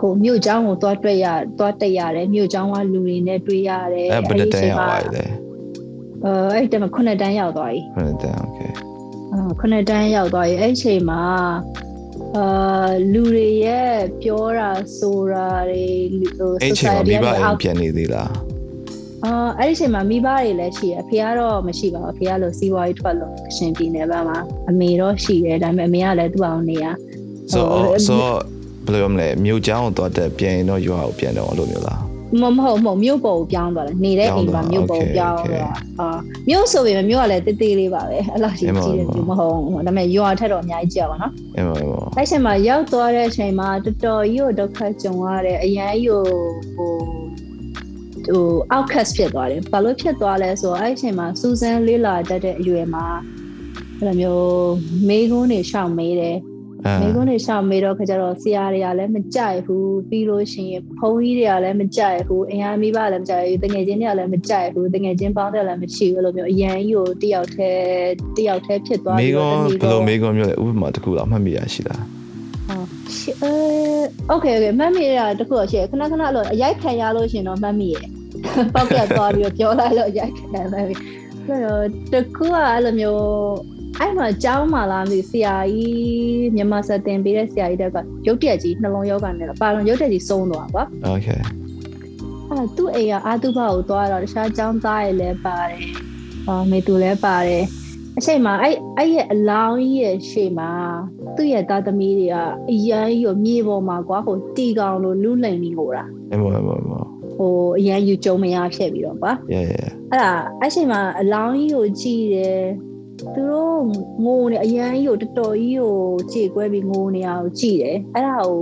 [0.00, 1.26] ကိုမြို့เจ้าကိုသွားတွေ့ရ
[1.58, 5.24] သွားတက်ရတယ်မြို့เจ้าကလူတွေနဲ့တွေ့ရတယ်အဲ့ဘယ်တန်းရောက်သွားလဲ
[6.24, 8.70] အဲအဲ့တည်းမှာခုနှစ်တန်းရောက်သွားပြီခုနှစ်တန်း okay
[9.32, 11.22] အာခုနှစ်တန်းရောက်သွားပြီအဲ့ချိန်မှာ
[12.36, 15.86] အာလူတွေရဲ့ပြောတာဆိုတာတွေ
[16.36, 18.30] ဟို society မိဘအိမ်ပြန်နေသေးလား
[19.25, 24.37] အာအဲ့ဒီချိန်မှာမိဘတွေလည်းရှိရအဖေကတော့မရှိပါဘူးအဖေကလို့စီးပွားရေးထွက်လို့အရှင်ပြည်နယ်ဘက်မှာ
[24.69, 26.85] အမေတော့ရှိတယ်ဒါပေမဲ့အမေကလည်းသူ့အောင်နေရ
[27.53, 27.61] so
[28.07, 28.15] so
[28.85, 32.01] ဘယ်လိုမလဲမြို့ချောင်းကိုသွားတဲ့ပြန်ရင်တော့ရွာကိုပြန်တော့လို့မျိုးလား
[32.41, 36.17] မမဟုတ်မဟုတ်မြို့ပေါ်ကိုပြောင်းသွားတယ်နေတဲ့အိမ်မှာမြို့ပေါ်ကိုပြောင်းသွားအာ
[36.49, 46.23] မြို့ဆိုပေမဲ့မြို့ကလည်းတေးသေးလေးပါပဲအဲ့လိုကြီးကြီးတယ်မြို့မဟုတ်ဒါပေမဲ့ရွာထက်တော့အများကြီးကြာပါနော်အဲ့ပါပါအဲ့ချိန်မှာရောက်သွားတဲ့အချိန်မှာတော်တော်ကြီးကိုဒုက္ခကြုံရတဲ့အရန်ကြီးကို
[46.75, 46.91] ဟို
[48.27, 48.45] ဟို
[48.75, 53.05] outcast ဖြစ်သွားတယ်ဘာလို့ဖြစ်သွားလဲဆိုတော့အဲ့ချိန်မှာစူဇန်လေးလာတတ်တဲ့အရွယ်မှာ
[53.97, 54.71] အဲ့လိုမျိုး
[55.07, 56.37] မေးခွန်းတွေရှောင်မေးတယ်
[57.01, 72.20] မိကုန်းတွေရှောက်မေးတော့ခကြတော့ဆရာတွေကလည်းမကြိုက်ဘူးပြီးလို့ရှိရင်ဘုန်းကြီးတွေကလည်းမကြိုက်ဘူးအင်အားမိဘလည်းမကြိုက်ဘူးတငယ်ချင်းတွေကလည်းမကြိုက်ဘူးတငယ်ချင်းပေါင်းတဲ့လည်းမရှိဘူးလို့မျိုးအရန်ကြီးကိုတယောက်တည်းတယောက်တည်းဖြစ်သွားပြီးတော့မိကုန်းဘယ်လိုမိကုန်းမျိုးလဲဥပမာတစ်ခုတော့မှတ်မိရရှိလား
[73.21, 73.51] ရှအဲ
[74.31, 77.97] okay okay မမ်မီရတာတခုတော့ရှေ့ခဏခဏလို့အရိုက်ခံရလို့ရှင်တော့မမ်မီရ
[78.73, 80.95] ပေါက်ပြတ်သွားပြီးတော့ပြောလိုက်လို့အရိုက်ခံတယ်မမ်မီ
[81.45, 83.21] ဆိုတော့တခုကအဲ့လိုမျိုး
[83.99, 87.97] အဲ့မှာကျောင်းမှာလာမိဆရာကြီးမြန်မာစတင်ပေးတဲ့ဆရာကြီးတက်က
[88.27, 91.39] ရုပ်တရက်ကြီးနှလုံးယောဂနဲ့တော့ပါလုံးရုပ်တရက်ကြီးဆုံးသွားကွာ okay
[92.49, 95.83] အဲ့သူ့အိမ်ကအာတုဘကိုသွားတော့တခြားကျောင်းသားတွေလည်းပါတယ်
[96.47, 97.65] အော်မေသူလည်းပါတယ်
[98.17, 100.71] အချိန်မှာအဲ့အဲ့ရဲ့အလောင်းကြီးရဲ့ရှေ့မှာ
[101.35, 102.35] သူ့ရဲ့သားသမီးတွေက
[102.71, 106.75] အရန်ကြီးကိုမြေပေါ်မှာကွာဟိုတီကောင်လိုလူလိန်ပြီးဟိုတာအမေမေမေ
[107.35, 112.63] ဟိုအရန်ယူကြုံမရဖြစ်ပြီးတော့ကွာ Yeah yeah အဲ့ဒါအဲ့ချိန်မှာအလောင်းကြီးကိုကြည့်တယ်
[113.35, 113.81] သူတို့
[114.25, 115.95] ငိုနေအရန်ကြီးကိုတော်တော်ကြီးကို
[116.31, 118.57] ခြေကွဲပြီးငိုနေအောင်ကြည့်တယ်အဲ့ဒါကို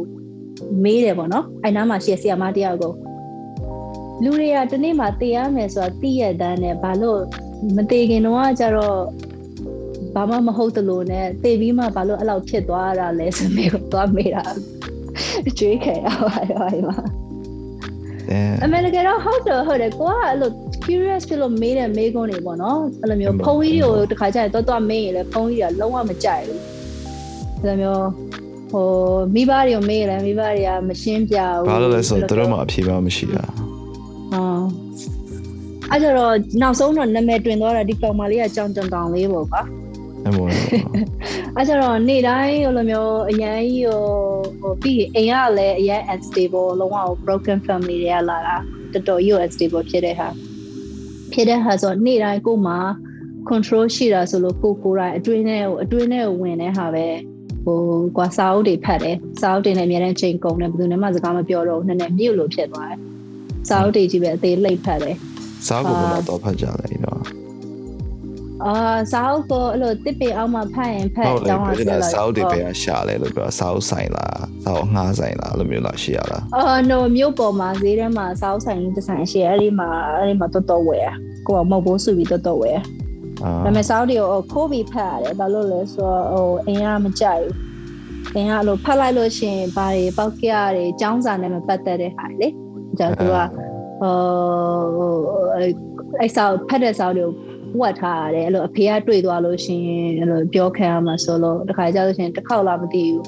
[0.83, 2.93] မေးတယ်ပေါ့နော်အဲ့နားမှာရှေ့ဆီယမတယောက်ကို
[4.23, 7.21] လူတွေကတနေ့မှတေးရမယ်ဆိုတာသိရတဲ့နဲ့ဘာလို့
[7.75, 8.97] မတေးခင်တော့ကျတော့
[10.15, 14.43] ဘာမှမဟုတ်တလို့နဲ့တေးပြီးမှဘာလို့အဲ့လောက်ဖြစ်သွားတာလဲဆိုမေးကိုသွားမေးတာ
[15.59, 16.93] ကြွေးခဲ့ရပါတယ်ဘာမှ
[18.63, 20.51] အမေရိကန်တော့ဟုတ်တယ်ဟုတ်တယ်ကိုကအဲ့လို
[20.85, 26.59] curious ဖြစ်လို့မေးတဲ့မေးခွန်းတွေပေါ့နော်အဲ့လိုမျိုးဖုန်းကြီးတွေကိုတခါကျရင်တော့တော့မေးရင်လည်းဖုန်းကြီးကလုံးဝမကြိုက်ဘူး
[27.59, 28.05] အဲ့လိုမျိုး
[28.71, 28.87] ဟို
[29.35, 33.43] မိဘတွေကိုမေးရင်လည်းမိဘတွေကမရှင်းပြဘူးဘာလို့လဲဆိုတော့သူတို့မှအဖြေပါမရှိတာ
[34.31, 34.89] ဟုတ်
[35.91, 39.61] အဲ့တော့နောက်ဆုံးတော့နာမည်တွင်သွားတာဒီကောင်မလေးကကြောင်ကြောင်တောင်လေးပေါ့ကွာ
[40.25, 40.49] အဲ့မို့
[41.55, 44.03] အဲ့ကျတော့နေ့တိုင်းဟိုလိုမျိုးအရန်ကြီးဟို
[44.61, 48.55] ဟိုပြီးအိမ်ကလည်းအရန် unstable လုံးဝ broken family တွေကလာတာ
[48.93, 50.27] တော်တော်ကြီး unstable ဖြစ်တဲ့ဟာ
[51.33, 52.75] ဖြစ်တဲ့ဟာဆိုနေ့တိုင်းကိုမှ
[53.49, 57.05] control ရှိတာဆိုလို့ကိုကိုတိုင်းအတွင်းထဲကိုအတွင်းထဲကိုဝင်တဲ့ဟာပဲ
[57.65, 57.79] ဟို
[58.17, 62.99] ကွာစာအုပ်တွေဖတ်တယ်စာအုပ်တွေနဲ့အများနဲ့ချိန်ကုန်တယ်ဘယ်သူမှစကားမပြောတော့ဘူးနည်းနည်းမြုပ်လို့ဖြစ်သွားတယ်
[63.69, 65.15] စာအုပ်တွေကြီးပဲအသေးလိပ်ဖတ်တယ်
[65.67, 65.97] စာအုပ်ကို
[66.29, 66.98] တော့ဖတ်ကြတယ်နော်
[68.65, 68.73] အာ
[69.11, 81.09] စာအုပ်ကိုအဲ့လိုတစ်ပင်အောက်မှာဖတ်ရင်ဖတ်ကြောင်းအောင်ဆက်လိုက်စာအုပ်တွေပဲရှာလဲလို့ပြောစာအုပ်ဆိုင်လားစာအုပ်ငှားဆိုင်လားလို့မျိုးလားရှိရလားအော် no မြို့ပေါ်မှာဈေးထဲမှာစာအုပ်ဆိုင်တစ်ဆိုင်ရှိအဲ့ဒီမှာအဲ့ဒီမှာတော်တော်ဝယ်
[81.47, 82.79] ကိုကမဟုတ်ဘူးစုပြီးတော်တော်ဝယ်
[83.41, 87.55] ဒါပေမဲ့စာအုပ်တွေကိုခိုးပြီးဖတ်ရတယ်ဘာလို့လဲဆိုတော့ဟိုအင်ကမကြိုက်ဘူး
[88.35, 92.47] အင်ကအဲ့လိုဖတ်လိုက်လို့ရှိရင်ဘာတွေပောက်ကရတွေចောင်းစာနဲ့မပတ်သက်တဲ့ဟာလေ
[92.99, 93.37] ဒါသူက
[94.01, 95.09] ဟို
[96.19, 97.33] အဲ့စာဖတ်တဲ့စာအုပ်တွေကို
[97.81, 99.81] ဝတ်ထားရတယ်အဲ့လိုအဖေကတွေ့သွားလို့ရှင်
[100.19, 103.23] အဲ့လိုပြောခံရမှာဆိုလို့တခါကြောက်ရှင်တစ်ခေါက်လာမသိဘူး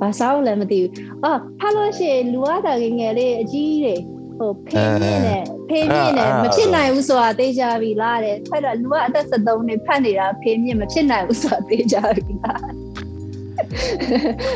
[0.00, 0.92] ဘာစားလို့လည်းမသိဘူး
[1.24, 3.96] အော်ဖတ်လို့ရှိရင်လူရတာငငယ်လေးအကြီးတွေ
[4.38, 12.62] ဟိုဖေးမြင့်နဲ့ဖေးမြင့်နဲ့မဖြစ်နိုင်ဘူးဆိုတာသိကြပြီလားတဲ့ဖတ်တော့လူကအသက်73နှစ်ဖတ်နေတာဖေးမြင့်မဖြစ်နိုင်ဘူးဆိုတာသိကြပြီလား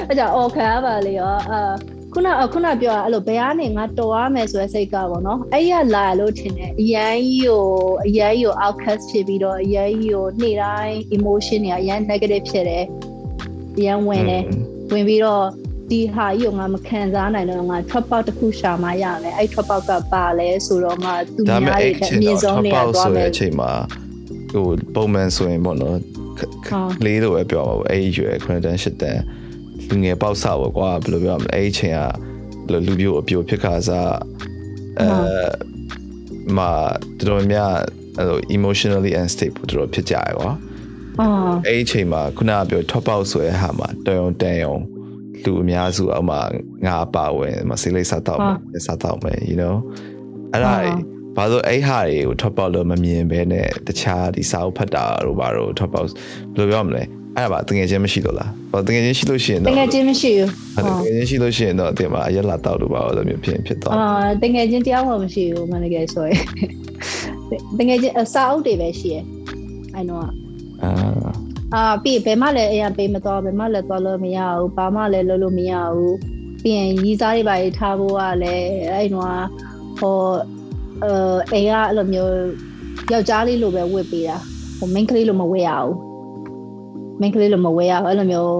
[0.09, 1.61] အဲ့ကြောင့်အော်ခံရပါလေရောအာ
[2.15, 7.63] ခုနခုနပြောတာအဲ့လိုဘယ်ကနေငါတော်ရမယ်ဆိုတဲ့စိတ်ကပေါ့နော်အဲ့ရလာလို့ထင်တယ်အရန်ကြီးကို
[8.07, 12.85] အရန်ကြီးကို outcast ဖြစ်ပြီးတော့အရန်ကြီးကိုနေ့တိုင်း emotion တွေအရန် negative ဖြစ်တယ်
[13.79, 14.45] အရန်ဝင်တယ်
[14.93, 15.45] ဝင်ပြီးတော့
[15.91, 23.71] ဒီဟာကြီးကိုငါမခံစားနိုင်တော့ငါ drop out တစ်ခုရှာမှရမယ်အဲ့ drop out ကပါလဲဆိုတော့ငါသူများရဲ့အမြင့်ဆုံးနေရာသွားမယ်အချိန်မှာ
[24.53, 25.99] ဟိုပုံမှန်ဆိုရင်ပေါ့နော်
[27.05, 29.21] လေးလို့ပဲပြောပါဘူးအဲ့ရွယ်9တန်း10တန်း
[29.89, 31.99] လူငယ်ပေါက်ဆပေါ့ကွာဘယ်လိုပြောမလဲအဲ့အချိန်
[32.69, 34.13] ကလူပြိုအပြိုဖြစ်ခါစား
[35.01, 35.09] အဲ
[36.57, 36.71] မာ
[37.19, 37.75] တော်တော်များ
[38.19, 40.51] အဲ့လို emotionally unstable တော်တော်ဖြစ်ကြရကွာ
[41.21, 44.75] အော်အဲ့အချိန်မှာခုနကပြော top out ဆိုတဲ့ဟာမှာတယုံတန်ယုံ
[45.45, 46.37] လူအများစုအမှ
[46.87, 48.41] ငါအပါဝင်မစိလိတ်စားတော့
[48.73, 49.77] မယ်စားတော့မယ် you know
[50.53, 50.75] အဲ့ဒါ
[51.37, 56.15] ဘာလို့အဲ့ဟာတွေကိုထွက်ပေါက်လို့မမြင်ဘဲနဲ့တခြားဒီစာအုပ်ဖတ်တာတို့ဘာလို့ထွက်ပေါက်ဘယ်
[56.59, 57.03] လိုပြောမလဲ
[57.37, 60.49] အဲ့ဒါပါတကယ်ချင်းမရှိလို့လားဘာတကယ်ချင်းရှိလို့ရှိရင်တော့တကယ်ချင်းမရှိဘူး
[61.07, 64.07] တကယ်ချင်းရှိလို့ရှိရင်တော့တင်မှာအရက်လာတောက်လို့ပါလို့မျိုးဖြစ်ဖြစ်သွားအာ
[64.43, 66.43] တကယ်ချင်းတရားမှမရှိဘူးမတကယ်ဆိုရင်
[67.79, 69.25] တကယ်ချင်းစာအုပ်တွေပဲရှိရယ်
[69.95, 70.31] အဲ့တော့အာ
[71.75, 76.17] အာပြီးဘယ်မှလည်းအရင်ပေးမသွားဘယ်မှလည်းသွားလို့မရဘူးဘာမှလည်းလုပ်လို့မရဘူး
[76.63, 79.45] ပြီးရင်ရီးစားတွေပါထားဖို့ကလည်းအဲ့တော့
[79.99, 80.19] ဟို
[81.03, 81.13] အဲ
[81.53, 82.35] အိမ်ကအဲ့လိုမျိုး
[83.13, 84.37] ယောက်ျားလေးလိုပဲဝတ်ပေးတာ
[84.79, 86.14] ဟို main ကလေးလိုမဝတ်ရဘူး
[87.21, 88.53] main ကလေးလိုမဝတ်ရဘူးအဲ့လိုမျိုး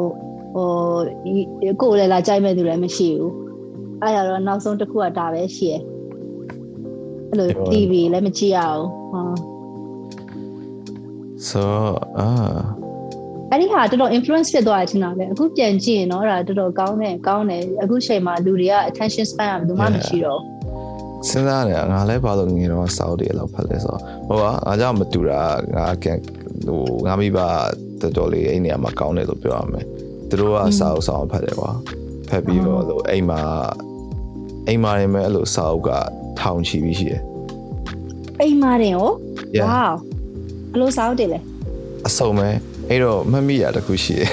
[0.55, 0.71] ဟို
[1.81, 3.33] ကိုယ်လည်းလာကြိုက်မဲ့သူလည်းမရှိဘူး
[4.03, 5.83] အဲ့ရတော့နောက်ဆုံးတစ်ခုကဒါပဲရှိရယ်
[7.31, 8.83] အဲ့လို TV လည်းမကြည့်ရအောင်
[9.13, 9.25] ဟော
[11.49, 11.63] so
[12.19, 12.29] အာ
[13.51, 20.41] အဲ့ဒီဟာတော်တော် influence ဖြစ်သွားတယ်ထင်တာပဲအခုပြန်ကြည့်ရင်တော့အဲ့ဒါတော်တော်ကောင်းတယ်ကောင်းတယ်အခုချိန်မှာလူတွေက attention span ကဘယ်သူမှမရှိတော့
[21.29, 25.43] စဉ်းစားနေတာငါလည်းဘာလို့ငယ်တော့စောက်တယ်လောက်ဖတ်လဲဆိုတော့ဟိုကငါကြောင့်မတူတာ
[25.77, 26.07] ငါက
[26.67, 27.39] ဟိုငါမိဘ
[28.05, 29.87] တော်တော်လေးအဲ့နေရာမှာကောင်းတယ်လို့ပြောရမယ်
[30.29, 31.71] သူတို့ကစောက်ဆောင်ဖတ်တယ်ကွာ
[32.29, 33.41] ဖတ်ပြီးတော့လို့အိမ်မှာ
[34.69, 35.91] အိမ်မှာနေမဲ့အဲ့လိုစောက်က
[36.41, 37.23] ထောင်ချီပြီးရှိတယ်
[38.41, 39.09] အိမ်မှာတင်ရော
[39.57, 39.87] ဝေါ
[40.73, 41.39] ဘလို့စောက်တယ်လဲ
[42.07, 42.49] အစုံပဲ
[42.91, 44.31] အဲ့တော့မမိရတခုရှိတယ်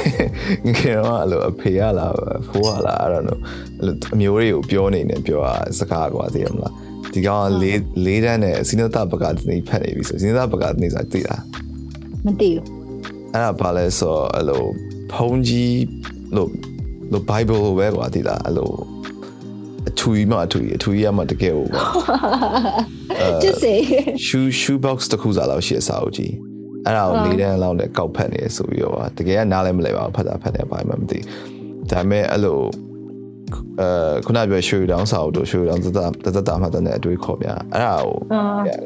[0.74, 2.14] ငယ်တော့အဲ့လိုအဖေရလား
[2.48, 3.40] ဖိုးရလားအဲ့တော့
[3.80, 6.74] အဲ့လိုအမျိုးတွေကိုပြောနေနေပြောတာစကားကွာသိရမလား
[7.14, 11.42] ဒီကောင်လေးလေးတန်းနဲ့စိနသဘကတနေဖတ်နေပြီဆိုစိနသဘကတနေဆိုသိလား
[12.26, 12.81] မသိဘူး
[13.34, 14.64] အဲ့ဒါဘာလဲဆိုအဲ့လို
[15.12, 15.80] ဖုန်းကြီး
[16.36, 16.50] လို့
[17.12, 18.72] လို့ Bible ပဲကွာသိလားအဲ့လို
[19.90, 21.86] အထူကြီးမှအထူကြီးအထူကြီးမှတကယ်ဟုတ်ကွာ
[23.44, 23.78] just say
[24.26, 26.34] shoe shoe box တခုစားလောက်ရှိအစားအုပ်ကြီး
[26.86, 31.20] အဲ့ဒါကိုလေးတန်းလောက်နဲ့ကောက်ဖက်နေဆိုပြီးတော့တကယ်ကနားလည်းမလဲပါဘူးဖတ်တာဖတ်တယ်ဘာမှမသိ
[31.92, 32.60] ဒါပေမဲ့အဲ့လို
[33.82, 35.88] အဲခုနပြောရွှေတောင်စာအုပ်တို့ရွှေတောင်တ
[36.26, 38.16] တတတမှတ်တဲ့အတွေးခေါ်ပြအဲ့ဒါကို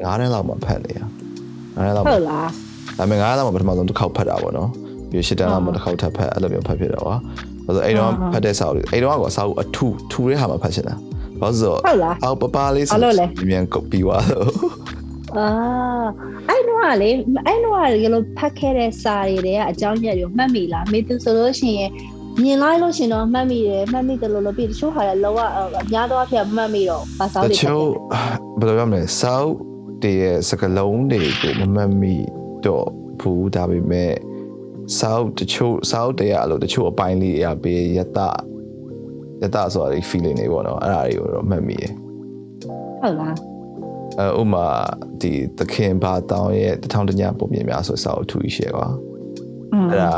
[0.04, 2.50] ငါးတန်းလောက်မှဖတ်နေရငါးတန်းလောက်ဟုတ်လား
[2.98, 4.70] ဒါပေမဲ့ငါးတန်းလောက်မှပထမဆုံးတစ်ခေါက်ဖတ်တာပေါ့နော်
[5.10, 7.16] ပြီးရှစ်တန်းလောက်မှတစ်ခေါက်ထပ်ဖတ်အဲ့လိုမျိုးဖတ်ဖြစ်တော့ပါ
[7.66, 10.96] ဘာလို့အဲ့တော့ဖတ်တဲ့စာအုပ်အဲ့တော့ကစာအုပ်အထူထူတဲ့ဟာမှဖတ်ချင်တာ
[11.42, 12.98] ဘာလို့ဟုတ်လားအော်ပပလေးဆို
[13.50, 14.50] မြန်ကုတ်ပြီးသွားတော့
[15.38, 15.48] အာ
[16.50, 17.10] အဲ့တော့လေ
[17.48, 21.92] အဲ့တော့ရလို့ဖတ်ခဲ့တဲ့စာတွေတဲ့အကြောင်းရည်ကိုမှတ်မိလားမေသူဆိုလို့ရှိရင်
[22.42, 25.40] မြင်လိုက်လို့ရှင်တော့မှတ်မိတယ်မှတ်မိတယ်လို့လို့ပြီးတချို့ဟာလည်းလောက
[25.82, 27.88] အများသောအားဖြင့်မှတ်မိတော့ဘာသာတွေတချို့
[28.60, 29.50] ဘယ်လိုပြောမလဲစောက်
[30.04, 32.16] တည်းရဲ့စကလုံးတွေကိုမမှတ်မိ
[32.66, 32.86] တော့
[33.22, 34.14] ဘူးဒါပေမဲ့
[35.00, 38.20] စောက်တချို့စောက်တည်းရလို့တချို့အပိုင်းလေးရပေးယတ
[39.42, 41.86] ယတဆိုတာဒီ feeling တွေပေါ့နော်အဲ့ဒါတွေကိုတော့မှတ်မိရ
[43.02, 43.36] ဟုတ်လား
[44.20, 44.68] အဲဥမာ
[45.22, 48.88] ဒီသခင်ဘာတောင်းရဲ့တထောင်တညပုံမြင်များဆိုစောက်ထူရှိရကွာ
[49.92, 50.16] အဲ့ဒါ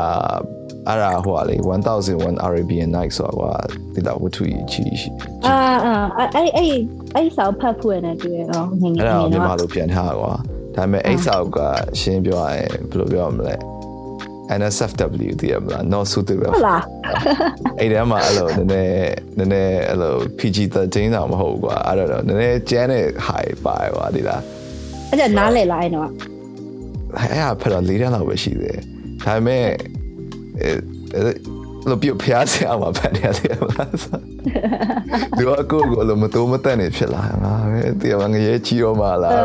[0.88, 1.56] အဲ့ဒါဟိုလေ
[2.00, 3.52] 1001 Arabian Night ဆိုတာကွာ
[3.94, 4.42] ဒီတော့ဝတ္ထု
[4.72, 5.10] ကြီးရှိ
[5.46, 6.72] အာအာအဲ့အဲ့
[7.14, 10.32] အဲ့ဆောက်ဖတ်ဖို့ရတယ်တွေ့ရောငငယ်ငယ်တော့အဲ့ဒါမြန်မာလိုပြန်ထားကွာ
[10.78, 11.58] ဒါပေမဲ့အဲ့ဆောက်က
[12.00, 13.54] ရှင်းပြောရရင်ဘယ်လိုပြောရမလဲ
[14.58, 16.82] NSFW တည်ရမလား not suitable ဟုတ်လား
[17.80, 18.90] အဲ့ဒါမှအဲ့လိုနည်းနည်း
[19.38, 24.42] နည်းနည်းအဲ့လို PG13 တောင်မဟုတ်ကွာအဲ့တော့နည်းနည်းကျန်းတဲ့ high ပါကွာဒီလား
[25.10, 26.08] အဲ့ဒါနားလေလားအဲ့တော့
[27.16, 28.80] အဲ့ဟာဖက်တော့၄တန်းလောက်ပဲရှိသေးတယ်
[29.24, 29.66] ဒါပေမဲ့
[31.88, 39.44] လို့ပြဖျားစရာမှာဖတ်နေရတယ်မလားဒီကကိုကိုလို့မတော်မတန်နေဖြစ်လာငါပဲဒီကငရဲချီရောမလား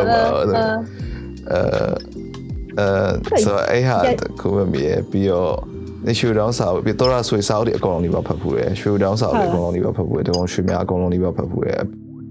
[1.52, 1.60] အဲ
[2.80, 3.98] အဲဆိုအဲ့ဟာ
[4.42, 5.56] ကိုမမြဲပြီးတော့
[6.06, 11.82] နေရှူတောင်းစာပြီးတော့ရဆွေစာအုပ်တွေအကုန်လုံးလေးပါဖတ်ဖို့ရယ်ရှူတောင်းစာအုပ်တွေအကုန်လုံးလေးပါဖတ်ဖို့ရယ်တကောင်ရွှေများအကုန်လုံးလေးပါဖတ်ဖို့ရယ်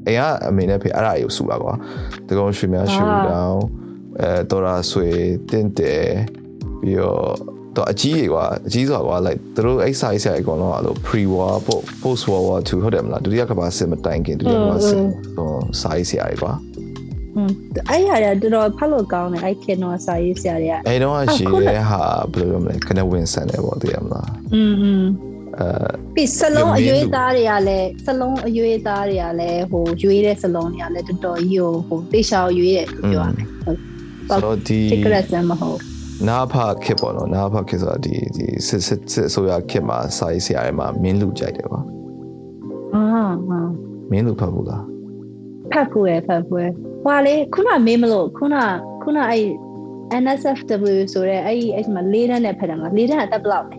[0.06, 1.72] အိမ်ကအမေနဲ့ဖေအဲ့ဒါရုပ်စုပါကွာ
[2.28, 3.60] တကောင်ရွှေများရှူတောင်း
[4.20, 5.08] အဲတော်ရဆွေ
[5.50, 6.06] တင့်တယ်
[6.80, 11.54] ပြီးတော့တော့အကြီးကြီးကွာအကြီးစွာကွာ like သူတို့အဲ့ size အကုန်လုံးအဲ့လို pre war
[12.02, 15.02] post war war 2ဟုတ်တယ်မလားဒုတိယကမ္ဘာစစ်မတိုင်ခင်ဒုတိယကမ္ဘာစစ်
[15.36, 15.50] ဟို
[15.82, 16.71] size ရရကွာอืม
[17.89, 22.01] အဲ့ဟာရတော်တော်ဖတ်လို့ကောင်းတယ်အဲ့ခင်တော့စာရေးဆရာတွေကအဲ့တော့ရှိရဲဟာ
[22.33, 25.03] ဘယ်လိုပြောမလဲခနဲ့ဝင်ဆန်တယ်ပေါ့သိရမလားอืมอืม
[25.59, 25.67] အဲ
[26.15, 33.79] ပြီးစလုံးအရွေးသားတွေကလည်းစလုံးအရွေးသားတွေကလည်းဟိုရွေးတဲ့စလုံးတွေကလည်းတော်တော်ကြီးဟိုတေချာရွေးတယ်ပြောရမယ်ဟုတ်
[34.29, 35.79] ဆိုဒီ secret မဟုတ်
[36.27, 41.79] နာဖခစ်ပေါ့နော်နာဖခစ်ဆိုတာဒီဒီစစ်စစ်စစ်အစိုးရခစ်မှာစာရေးဆရာတွေမှာမင်းလူကြိုက်တယ်ပါ
[42.93, 43.03] အာ
[43.47, 43.59] ဟာ
[44.11, 44.83] မင်းလူဖတ်ဘူးလား
[45.71, 46.65] ဖတ်ဖို့ရဖတ်ဖို့ရ
[47.04, 48.56] ဟွာလေခုနမေးမလို့ခုန
[49.02, 49.46] ခုနအဲ့
[50.22, 53.76] NSFW ဆိုတဲ့အဲ့ဒီအဲ့မှာလေးတန်းနဲ့ဖတ်တယ်မှာလေးတန်းအသက်ဘယ်လောက်လဲ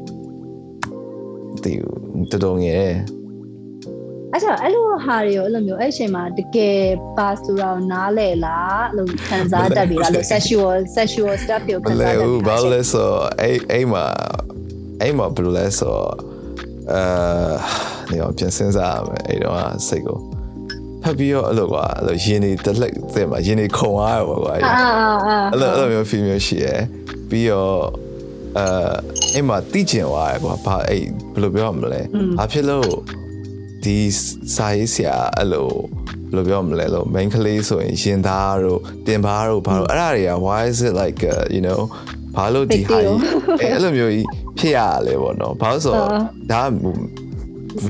[1.64, 1.74] ဒီ
[2.32, 2.94] တော်တော်ငယ်
[4.32, 6.80] အဲ့တော့အဲ့လိုဟာတွေရောအဲ့လိုမျိုးအဲ့ချိန်မှာတကယ်
[7.18, 13.12] ပါဆိုတော့နားလဲလားအဲ့လိုခံစားတတ်ပြီလားလို့ sexual sexual stuff တွေခံစားတတ်ပြီဘာလဲဆို
[13.42, 14.06] အဲ့အဲ့မှာ
[15.02, 15.98] အဲ့မှာဘယ်လိုလဲဆို
[16.94, 17.02] အာ
[18.12, 19.58] နေအောင်ပြန်စဉ်းစားရမယ်အဲ့တော့
[19.88, 20.20] စိတ်ကို
[21.04, 24.90] ဖတ်ပြီးတော့အဲ့လိုကွာအဲ့လိုရင်းနေတက်လက်တဲ့မှာရင်းနေခုံသွားရောကွာအာအာ
[25.28, 26.80] အာအဲ့လိုအဲ့လိုမျိုး feel မျိုးရှိရယ်
[27.30, 27.78] ပြီးတော့
[28.58, 28.66] အဲ
[29.34, 32.02] အဲ့မှာတိကျင်သွားရယ်ကွာဘာအဲ့ဘယ်လိုပြောရမလဲ
[32.38, 32.90] ဘာဖြစ်လို့
[33.84, 33.98] ဒီ
[34.56, 35.68] စာရေးဆရာအဲ့လို
[36.32, 41.82] ဘယ်လိုပြောမလဲလို့ main ကလေးဆိုရင်ရင်သားတို့တင်ပါတို့ဘာလို့အဲ့ဒါတွေက why is it like uh, you know
[42.36, 43.18] ဘာလို့ဒီဟာကြီး
[43.62, 44.28] အဲ့လိုမျိုးကြီး
[44.60, 46.10] ဖြစ်ရလဲပေါ့နော်ဘာလို့ဆိုတော့
[46.52, 46.62] ဒါ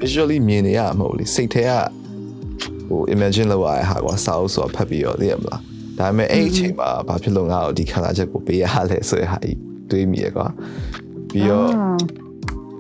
[0.02, 1.72] visually မြင်နေရမှာမဟုတ်လေစိတ်ထဲက
[2.88, 5.62] ဟို imagine လုပ်ရတဲ့ဟာကွာစာအုပ်ဆိုဖတ်ပြီးတော့သိရမလား
[6.00, 9.58] ဒါပေမဲ့အဲ့အချိန်မှာဘာဖြစ်လို့ငါ့ကိုဒီခံစားချက်ကိုပေးရလဲဆိုတဲ့ဟာကြီး
[9.92, 10.48] တွေးမိရကွာ
[11.32, 11.70] ပြီးတော့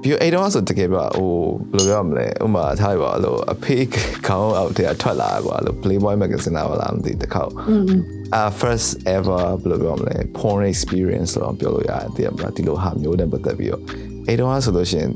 [0.01, 1.31] ပြီးတော့အဲ့တော့ဆိုတကယ်ပြဟို
[1.75, 3.85] ဘယ်လိုပြောရမလဲဥပမာထားရပါလို့အဖေး
[4.27, 7.93] ခေါင်းအောက်ထဲထွက်လာကွာလို့ Playboy magazine လာလားမသိတခေါက်อืม
[8.39, 13.81] uh first ever ဘယ်လိုပြောမလဲ porn experience လို့ပြောလို့ရတယ်တကယ်မလားဒီလိုဟာမျိုးနဲ့ပတ်သက်ပြီးတော့
[14.27, 15.11] အဲ့တော့ဆိုလို့ရှိရင်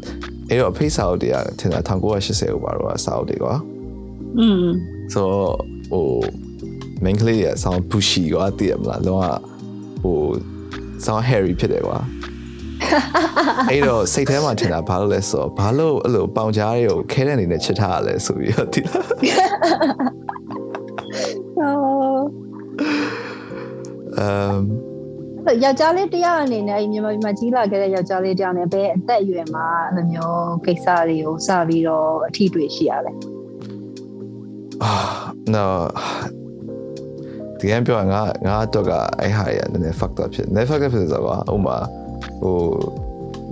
[0.49, 3.53] အဲ့တော့အဖေးစာအုပ်တွေကထင်တာ1980ကိုပါတော့စာအုပ်တွေကွာ
[4.39, 4.65] อืม
[5.13, 5.55] ဆိုတော့
[5.91, 6.07] ဟို
[7.03, 10.19] main ကလေးရဆောင်း pushy ကွာတည်ရမလားလုံးဝဟို
[11.05, 11.99] ဆောင်း hairy ဖြစ်တယ်ကွာ
[13.69, 19.05] အဲ့တော့စိတ်ထဲမှာထင်တာဘာလို့လဲဆိုတော့ဘာလို့အဲ့လိုပေါင်ကြားတွေကိုခဲတဲ့အနေနဲ့ချစ်ထားရလဲဆိုပြီးတော့ဒီလား
[21.59, 22.23] အော်
[24.17, 24.21] အ
[24.53, 24.59] မ်
[25.63, 33.13] ယောက်ျားလေးတယောက်အနေနဲ့မြန်မာပြည်မှာကြီးလာခဲ့တဲ့ယောက်ျားလေးတယောက်နဲ့ဘယ်အသက်အရွယ်မှာအဲ့လိုမျိုးကိစ္စတွေကိုစပြီးတော့အထီးတွေရှိရလဲ
[34.83, 34.93] အာ
[35.53, 35.83] နော်
[37.59, 41.23] တကယ်ပြောငါငါတော့ကအဲ့ဟာရနည်းနည်း fucked up ဖြစ်နေ fucked up ဖြစ်ဆိုတော့
[41.53, 41.77] ဥမာ
[42.41, 42.57] ဟို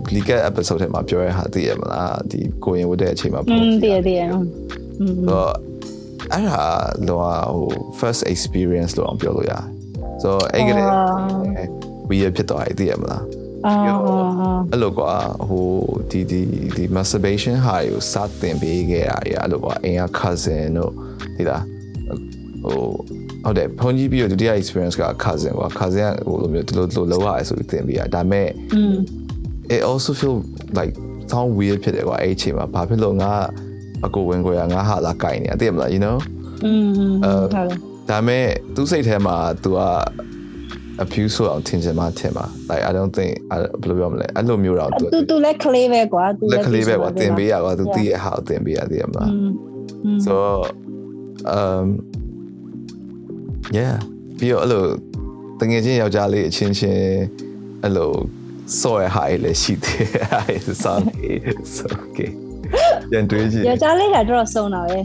[0.07, 4.43] click episode ထဲမှာပြောရတာသိရမလားဒီကိုရင်ဝတ်တဲ့အချိန်မှာပြောသိရသိရတော့
[6.32, 6.63] အဲ့ဒါ
[7.07, 7.19] လော
[7.55, 7.67] ဟို
[7.99, 9.63] first experience လို့အောင်ပြောလို့ရတယ်
[10.21, 10.88] ဆိုတော့အဲ့ကလေး
[12.09, 13.23] weird ဖြစ်သွားတယ်သိရမလား
[13.66, 15.12] အာအာ အဲ့လိုကွာ
[15.49, 15.66] ဟို
[16.11, 16.41] ဒီဒီ
[16.76, 20.93] ဒီ masturbation ဟာကိုစတင်ပေးခဲ့တာကြီးအဲ့လိုကွာအိမ်က cousin တို့
[21.36, 21.64] ဒီလား
[22.64, 22.80] ဟို
[23.45, 28.95] ဟုတ်တယ်ဖုန်ကြီးပြီးတော့ဒုတိယ experience က cousin ကွာ cousin ကဟိုလိုမျိုးဒီလိုလိုလောက်ရတယ်ဆိုပြီးတင်ပေးရဒါပေမဲ့ อืม
[29.74, 30.36] it also feel
[30.78, 30.93] like
[31.30, 33.32] sound weird ဖြစ်တယ်ကွာအဲ့အချိန်မှာဘာဖြစ်လို့ငါ
[34.07, 36.16] အကိုဝင်ကိုရငါဟာလာကင်နေတယ်သိရမလား you know
[36.64, 36.88] อืม
[37.24, 37.66] ဟုတ်တယ်
[38.11, 39.80] ဒါပေမဲ့သူစိတ်ထဲမှာ तू က
[41.04, 43.32] abuse ဆိုအောင်ထင်ချင်မှထင်ပါ like i don't think
[43.82, 49.32] ဘယ်လိုပြောမလဲအဲ့လိုမျိုးတော့ तू तू လည်း clay ပဲကွာ तू လည်း clay ပဲကွာတင်ပေးရကွာ तू သိရဟာတင်ပေးရသေးရမလား
[50.26, 50.36] so
[51.58, 51.86] um
[53.78, 53.96] yeah
[54.38, 54.84] ပြီးတော့အဲ့လို
[55.60, 57.04] တငယ်ချင်းယောက်ျားလေးအချင်းချင်း
[57.84, 58.12] အဲ့လို
[58.82, 62.32] စော်ရဟာလည်းရှိသေးတယ် sorry it's okay
[63.12, 65.04] ပြန်တွေးကြည့်ယောက်ျားလေးကတော့စုံတော့ရဲ့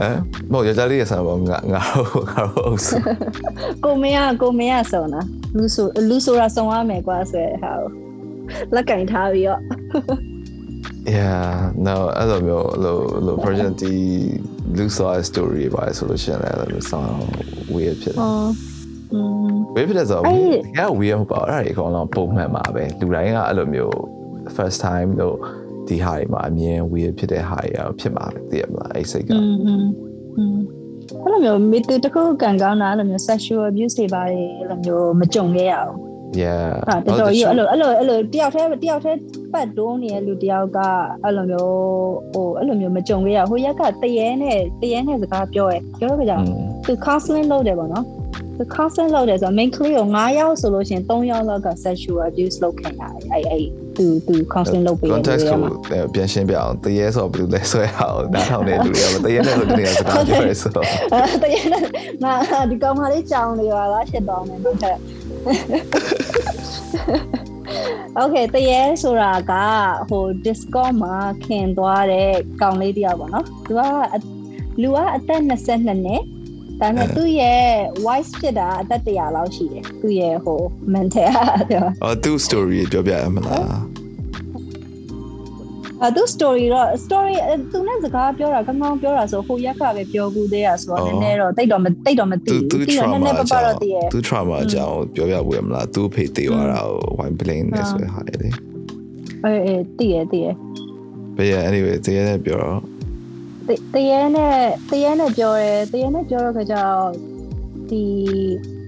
[0.00, 0.16] ဟမ်
[0.52, 2.96] မဟုတ်ယောက်ျားလေးရဆန်ပါငါငါတို့ငါတို့အုပ်စု
[3.84, 5.20] ကိုမင်းကကိုမင်းကဆုံးတာ
[5.56, 7.88] လူဆိုလူဆိုတာဆုံးရမယ်ကွာဆိုရဟာကို
[8.74, 9.60] လက်ကင်ထားပြီးတော့
[11.14, 11.50] yeah
[11.86, 12.96] no အဲ့လိုမျိုးလို
[13.26, 13.94] လို version ဒီ
[14.76, 17.20] loose side story ပါဆိုလို့ရှိရင်လည်းအဲ့လို sound
[17.74, 18.46] weird ဖြစ်တယ်ဟော
[19.12, 20.38] อืม weird ဖြစ်တဲ့ဆိုတော့အဲ့တ
[20.78, 23.94] ကယ် weird မဟုတ်ပါဘူးအဲ့ဒါတွေအကုန်လုံးပုံမှန်ပါပဲလူတိုင်းကအဲ့လိုမျိုး
[24.56, 25.36] first time လို့
[25.89, 29.85] ဒီဟာတွေမှာအမြင် weird ဖြစ်တဲ့ဟာတွေရောဖြစ်မှာပဲသိရမလားအဲ့စိတ်က อืมอืม
[30.37, 30.57] อืม
[31.23, 35.95] အဲ့လိုမျိုးမိသူတခုကန်ကောင်းတာအဲ့လိုမျိုး sexual abuse တွေပါတယ်အဲ့လိုမျိုးမကြုံခဲ့ရအောင်
[36.41, 39.19] yeah ဟာတော်တော်ကြီးအဲ့လိုအဲ့လိုအဲ့လိုတယောက်တည်းတယောက်တည်း
[39.53, 40.79] ပတ်တွန်းနေတဲ့လူတယောက်က
[41.23, 41.73] အဲ့လိုမျိုး
[42.33, 48.05] ဟိုအဲ့လိုမျိုးမကြုံခဲ့ရဟိုရက်ကတရေနဲ့တရေနဲ့စကားပြောရဲပြောကြကြ อืม သူ counseling လုပ်တယ်ပေါ့နော်
[48.62, 53.64] သူ counseling လုပ်တယ်ဆိုတော့ main clear ကို9ယောက်ဆိုလို့ရှိရင်3ယောက်လောက်က sexual abuse လုပ်ခံရတယ်အဲ့အဲ့
[53.96, 55.72] သူသူ counseling လုပ်ပေးတယ် context လို့ရကိုမှာ
[56.14, 61.82] ပြန်ရှင်းပြအောင်တရေဆိုဘယ်လိုလဲဆိုရအောင်နားထောင်နေလူတွေကတရေနဲ့ဆိုတရေစကားပြောရဆိုတော့အဲတရေနဲ့
[62.24, 62.34] ငါ
[62.70, 64.98] ဒီကောင်မလေးကြောင်နေပါလားဖြစ်သွားမယ်တော့ထက်
[68.22, 69.52] Okay တရေဆိုတာက
[70.10, 72.30] ဟို Discord မှာခင်သွားတဲ့
[72.60, 73.80] ကောင်လေးတယောက်ပေါ့နော်သူက
[74.82, 76.22] လူကအသက်22နှစ်
[76.80, 77.62] ဒါပေမဲ့သူ့ရဲ့
[78.04, 80.60] voice ဖြစ်တာအသက်100လောက်ရှိတယ်သူ့ရဲ့ဟို
[80.94, 81.28] mental
[81.70, 83.64] အဲ့အော်သူ story ပြောပြရမလား
[86.02, 87.34] အဲသူ story တော့ story
[87.72, 98.54] သူနဲ့စကားပြောတာကောင်းကောင်းပြောတာဆိုဟိုရက်ကပဲပြောကူသေးရဆိုတော့နည်းနည်းတော့တိတ်တော့မတိတ်တော့မသိသူဘူးသူပြီးတော့နည်းန trauma ည်းပပတော့တည်ရဲ့သူ trauma အကြောင်းပြောပြဖို့ရမလားသူဖေးသေးသွားတာကို wine blame နဲ့ဆိုရဟာလေအေး
[99.66, 100.54] အေးတည်ရဲ့တည်ရဲ့
[101.36, 102.89] but yeah anyway တရေနဲ့ပြောတော့
[103.94, 104.56] တရေနဲ့
[104.90, 107.10] တရေနဲ့ပြောရဲတရေနဲ့ပြောတော့ခါကျတော့
[107.90, 108.02] ဒီ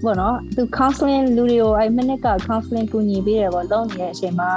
[0.03, 4.51] ဘောနော်သူ counseling လူတွေကိုအဲ့ minute က counseling ကူညီပေးတယ်ပေါ့လုံးနေတဲ့အချိန်မှာ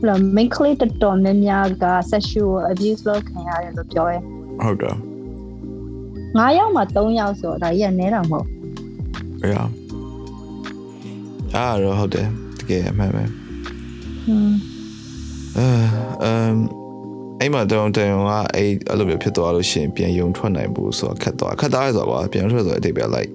[0.00, 4.18] ဘယ်လို main clay တော်တော်များများက sexual abuse လုပ်ခံရတယ်လို့ပြောရဲ
[4.62, 4.96] ဟုတ်တယ်
[6.36, 8.46] 9ယောက်မှာ3ယောက်ဆိုတော့ဒါကြီးကနည်းတာမဟုတ်
[9.52, 9.66] yeah
[11.54, 12.28] အားတော့ဟုတ်တယ်
[12.58, 13.24] တကယ်အမှန်ပဲ
[14.28, 14.52] อืม
[15.58, 15.66] အဲ
[16.30, 16.56] um
[17.40, 23.30] အဲ့မှာတောင်တန်ကအဲ့အဲ့လိုမျိုးဖြစ်သွားလို့ရှိရင်ပြန်ယုံထွက်နိုင်ဘူးဆိုတော့ခက်သွားခက်သွားရဆိုတော့ကွာပြန်ထွက်ဆိုတော့အတိတ်ပဲ like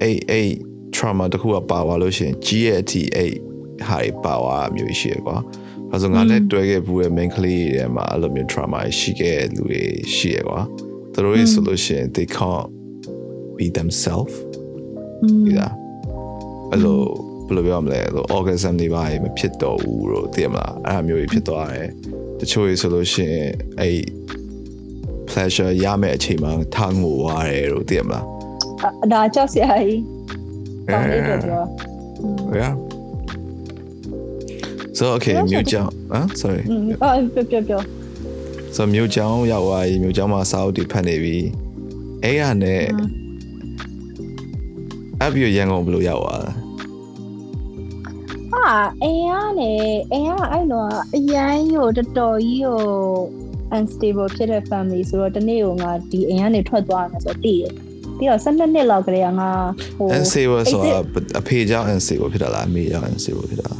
[0.00, 0.48] အဲ့အဲ့
[0.94, 3.32] trauma တခုကပါသွားလို့ရှိရင်ကြီးရဲ့အထိအဲ့
[3.88, 5.36] ဟာတွေပါသွားမျိုးရှိရကွာ
[5.90, 9.82] ဘာလို့ငါနဲ့တွဲခဲ့ဘူးတဲ့ main ကလေးတွေမှာအဲ့လိုမျိုး trauma ရှိခဲ့တဲ့လူတွေ
[10.16, 10.60] ရှိရကွာ
[11.12, 12.66] သူတို့ရဲ့ဆိုလို့ရှိရင် they can't
[13.58, 14.34] be themselves
[15.46, 15.74] ဒီလား
[16.70, 17.00] အဲ့လို
[17.46, 21.90] ဘယ်လိုပြောမလဲလို့ orgasm တွေပါမဖြစ်တော့ဘူးလို့သိရမလားအဲ့လိုမျိုးတွေဖြစ်သွားတယ်
[22.42, 23.48] တချို့ရေဆိုလို့ရှိရင်
[23.80, 23.98] အဲ့
[25.28, 28.24] pleasure ရမယ့်အချိန်မှာထားငိုရတယ်လို့သိရမလား
[29.12, 30.00] ဒါကြောက်စရာကြီး
[30.90, 31.62] ကောင်းလေးပြော
[32.60, 32.72] yeah
[34.98, 36.62] so okay မြို့ကြောင်ဟမ် sorry
[37.02, 37.80] အော်ပြောပြောပြော
[38.74, 41.36] so မြို့ကြောင်ရောက်သွားပြီမြို့ကြောင်မှာစာအုပ်တွေဖတ်နေပြီ
[42.24, 42.82] အဲ့ရနဲ့
[45.22, 46.61] အပြီးရန်ကုန်ဘယ်လိုရောက်သွားလဲ
[48.62, 49.72] ဟာအိမ်ကနေ
[50.12, 52.80] အိမ်ကအဲ့တော့အရန်ကိုတော်တော်ကြီးကို
[53.76, 57.72] unstable ဖြစ်တဲ့ family ဆိုတော့တနေ့ကငါဒီအိမ်ကနေထွက်သွားမယ်ဆိုတော့တည်တယ်
[58.18, 59.50] ပြီးတော့12နှစ်လောက်ကလေးကငါ
[59.98, 60.98] ဟို unstable ဆိုတာ
[61.40, 63.70] အဖေကြောင့် unstable ဖြစ်တာလားအမေကြောင့် unstable ဖြစ်တာ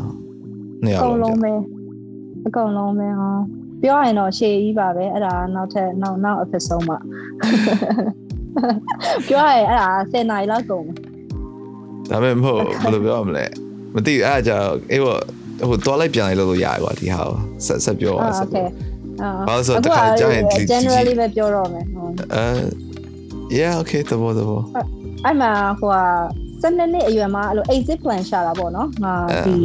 [0.85, 1.53] နှစ်ယောအက်ကုန်လုံးလုံးပဲ
[2.47, 3.30] အကုန်လုံးပဲဟာ
[3.83, 6.99] ပြောရရင်တော့ရှေ့ကြီးပါပဲအဲ့ဒါနောက်ထပ်နောက်နောက် episode မှာ
[9.28, 10.97] ပြောရရင်အဲ့ဒါ10နာရီလောက်ကုန်တယ်
[12.11, 13.45] ဒါပေမဲ့မဟုတ်ဘယ်လိုပြောရမလဲ
[13.95, 15.20] မသိဘူးအဲ့ဒါကြောင့်အေးပေါ့
[15.68, 18.70] ဟိုတွားလိုက်ပြန်လိုက်လို့လို့ရတယ်ကွာဒီဟာကိုဆက်ဆက်ပြောပါဆက်ဟုတ်
[19.49, 22.47] ဘာလို့ဆိုတခါကြာရင် generally ပဲပြောတော့မယ်ဟုတ်အဲ
[23.59, 24.61] yeah okay တဘောတဘော
[25.24, 26.05] အဲ့မှာဟိုဟာ
[26.62, 29.14] 12နှစ်အရွယ်မှာအဲ့လို exit plan ရှာတာပေါ့နော်ငါ
[29.47, 29.57] ဒီ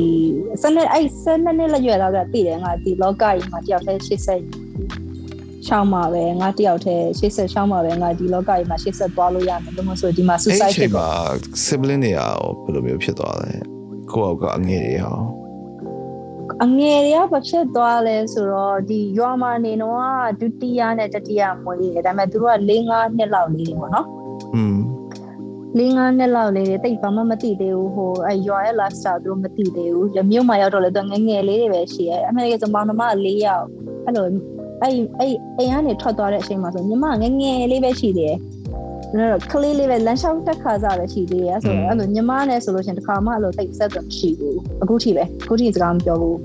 [0.61, 11.07] 12အဲ့12နှစ်လက်ရွယ်တော့တည်တယ်ငါဒီလောကကြီးမှာတယောက်တည်း80ရှောင်းမှာပဲငါတယောက်တည်း80ရှောင်းမှာပဲငါဒီလောကကြီးမှာ80သွားလို့ရမယ်လို့မဆိုဒီမှာ suicide ဖြစ်ပါ
[11.65, 13.76] sibling တွေရောဘယ်လိုမျိုးဖြစ်သွားလဲ
[14.11, 15.17] ကိုယ့်အောက်ကအငယ်တွေရော
[16.63, 24.07] အငယ်တွေကဘာဖြစ်သွားလဲဆိုတော့ဒီရွာမှာနေတော့ဒုတိယနဲ့တတိယမွေးတယ်ဒါပေမဲ့သူတို့က၄၅နှစ်လောက်လေးပေါ့နော်
[24.55, 24.77] อืม
[25.77, 33.65] ၄၅နှစ်လောက်လေးတွေတိတ်ဘာမှမသိသေးဘူးဟိုအဲရွာရဲ့ lifestyle သူတို့မသိသေးဘူးရမြို့မှာရောက်တော့လေသူငယ်ငယ်လေးတွေပဲရှိရဲအမေရိကန်ဆိုမောင်နှမ၄ယောက်
[34.05, 34.25] အဲ့လို
[34.81, 38.37] အဲ့အဲ့အိမ်ကနေထွက်သွားတဲ့အချိန်မှာဆိုညီမငယ်ငယ်လေးပဲရှိသေးတယ်
[39.11, 46.37] ကျွန်တော်ကလေးလေးပဲလမ်းလျှောက်တက်ခါစားပဲရှိသေးတယ်ဆိုတော့အဲ့လိုညီမနဲ့ဆိုလို့ရှိရင်တစ်ခါမှအဲ့လိုတိတ်ဆက်သွမရှိဘူးအခုထိပဲအခုထိစကားမပြောဘူး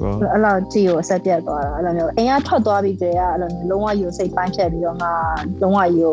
[0.00, 5.12] ဘောအဲ့လိုကြည့်ကိုအဆက်ပြတ်သွားတာအဲ့လိုမျိုးအိမ်ကထွက်သွားပြီးကြတဲ့အဲ့လိုမျိုးလုံးဝယူစိတ်ပိုင်းဖြတ်ပြီးတော့ငါ
[5.62, 6.08] လုံးဝယူ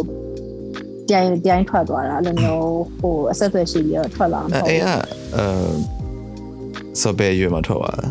[1.09, 2.65] တိုင်တိုင်ထွက်သွားတာအဲ့လိုမျိုး
[2.99, 5.01] ဟိုအဆက်အသွယ်ရှိပြီးတော့ထွက်လာမှာအဲ့အဲ့
[5.35, 5.45] အဲ
[7.01, 8.07] ဆိုဘယ်ရွယ်မှာထွက်သွားလဲ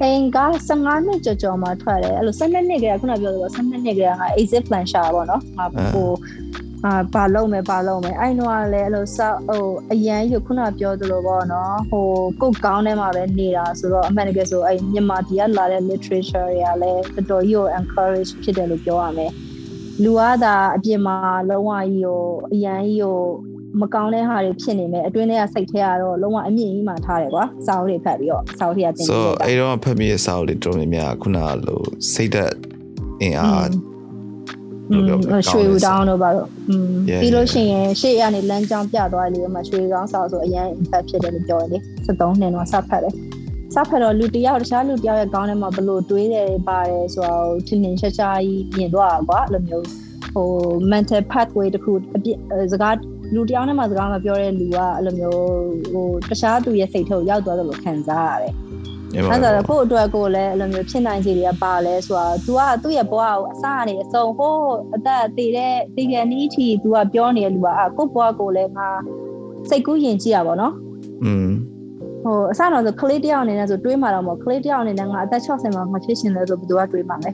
[0.00, 0.38] အိမ်က
[0.68, 6.10] 15နှစ်ကြော်ကြော်မှထွက်တယ်အဲ့လို12နှစ်ကခုနပြောသလို12နှစ်ကငါ exit plan ရှာပါတော့ငါဟို
[6.84, 12.06] အာဘာလုံးမယ်ဘာလုံးမယ်အဲ့တော့လည်းအဲ့လိုစောက်ဟိုအရန်ယူခုနပြောသလိုပေါ့နော်ဟို
[12.40, 19.32] ကုတ်ကောင်းထဲမှာပဲနေတာဆိုတော့အမှန်တကယ်ဆိုအဲ့မြန်မာပြည်ကလာတဲ့ literature တွေကလည်းတော်တော်ကြီးကို encourage ဖြစ်တယ်လို့ပြောရမယ်
[20.02, 21.16] လူကသာအပြင်မှာ
[21.48, 22.22] လုံးဝကြီးကို
[22.52, 23.18] အရန်ကြီးကို
[23.80, 31.80] မကောင်းတဲ့ဟာတွေဖြစ်နေမယ်အတွင်းထဲကစိတ်ထဲကတော့လုံးဝအမြင့်ကြီးမှထားတယ်ကွာစာအုပ်တွေဖတ်ပြီးတော့စာအုပ်တွေကတင်ပြီးတော့အဲ့တော့ဖတ်မိတဲ့စာအုပ်တွေတော်တော်များများခုနကလို
[32.12, 32.52] စိတ်သက်
[33.22, 33.68] အင်အား
[35.48, 36.48] ရွှေဦးတောင်းတော့ပါတော့
[37.20, 43.14] ပြီးလို့ရှိရင်ရှေ့ရနေလမ်းကြောင်းပြသွားလေမှာရွှေကောင်းစာဆိုအရန်အဖက်ဖြစ်တယ်လို့ပြောရတယ်73နှစ်တော့စဖတ်တယ်
[43.74, 49.86] စဖတ်တော့လူတယောက်တခြားလူတယောက်ရဲ့ကောင်းထဲမှာဘလို့တွေးတယ်ပါတယ်ဆိုတော့ထင်ထင်ရှားရှားကြီးမြင်သွားတာကွာအဲ့လိုမျိုး
[50.34, 50.48] ဟို
[50.92, 52.36] mental pathway တခုအပြစ်
[52.72, 52.94] စကား
[53.33, 55.43] လူတယောက်နဲ့မှစကားမပြောတဲ့လူကအဲ့လိုမျိုး
[55.93, 58.53] ဟိုတခြားသူရဲ့စိတ်ထဲကိုရောက်သွားတယ်လို့ခံစားရတယ်
[59.31, 68.87] အဲ့ဒါတော့ကိုယ့်အတွက်ကိုယ်လည်းအဲ့လိုမျိုးဖြစ်နိုင်စီတွေကပါလဲဆိုတော့ तू ကသူ့ရဲ့ဘဝကိုအစကနေအဆုံးဟိုးအသက်တည်တဲ့တည်ငယ်နီးချီ तू ကပြောနေတဲ့လူကအာကိုယ့်ဘဝကိုလည်းငါ
[69.69, 70.73] စိတ်ကူးယဉ်ကြည့်ရပါတော့
[71.23, 71.49] อืม
[72.23, 77.31] ဟိုအစတော့ဆိုကလေးတယောက်အနေနဲ့ဆိုတွေးမှတော့မဟုတ်ကလေးတယောက်အနေနဲ့ငါအသက်60မှာမဖြစ်ရှင်လဲဆိုဘယ်သူကတွေးမှလဲ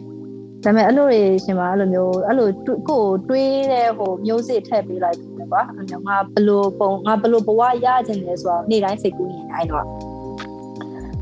[0.64, 9.85] ဒါပေမဲ့အဲ့လိုတွေရှင်မှာအဲ့လိုမျိုးအဲ့လိုကိုကိုတွေးတဲ့ဟိုမျိုးစစ်ထည့်ပေးလိုက် တယ်ကွာအဲ့လိုငါဘလို့ပုံငါဘလို့ဘဝရကျင်လဲဆိုတော့နေ့တိုင်းစိတ်ကူးယဉ်အဲ့တော့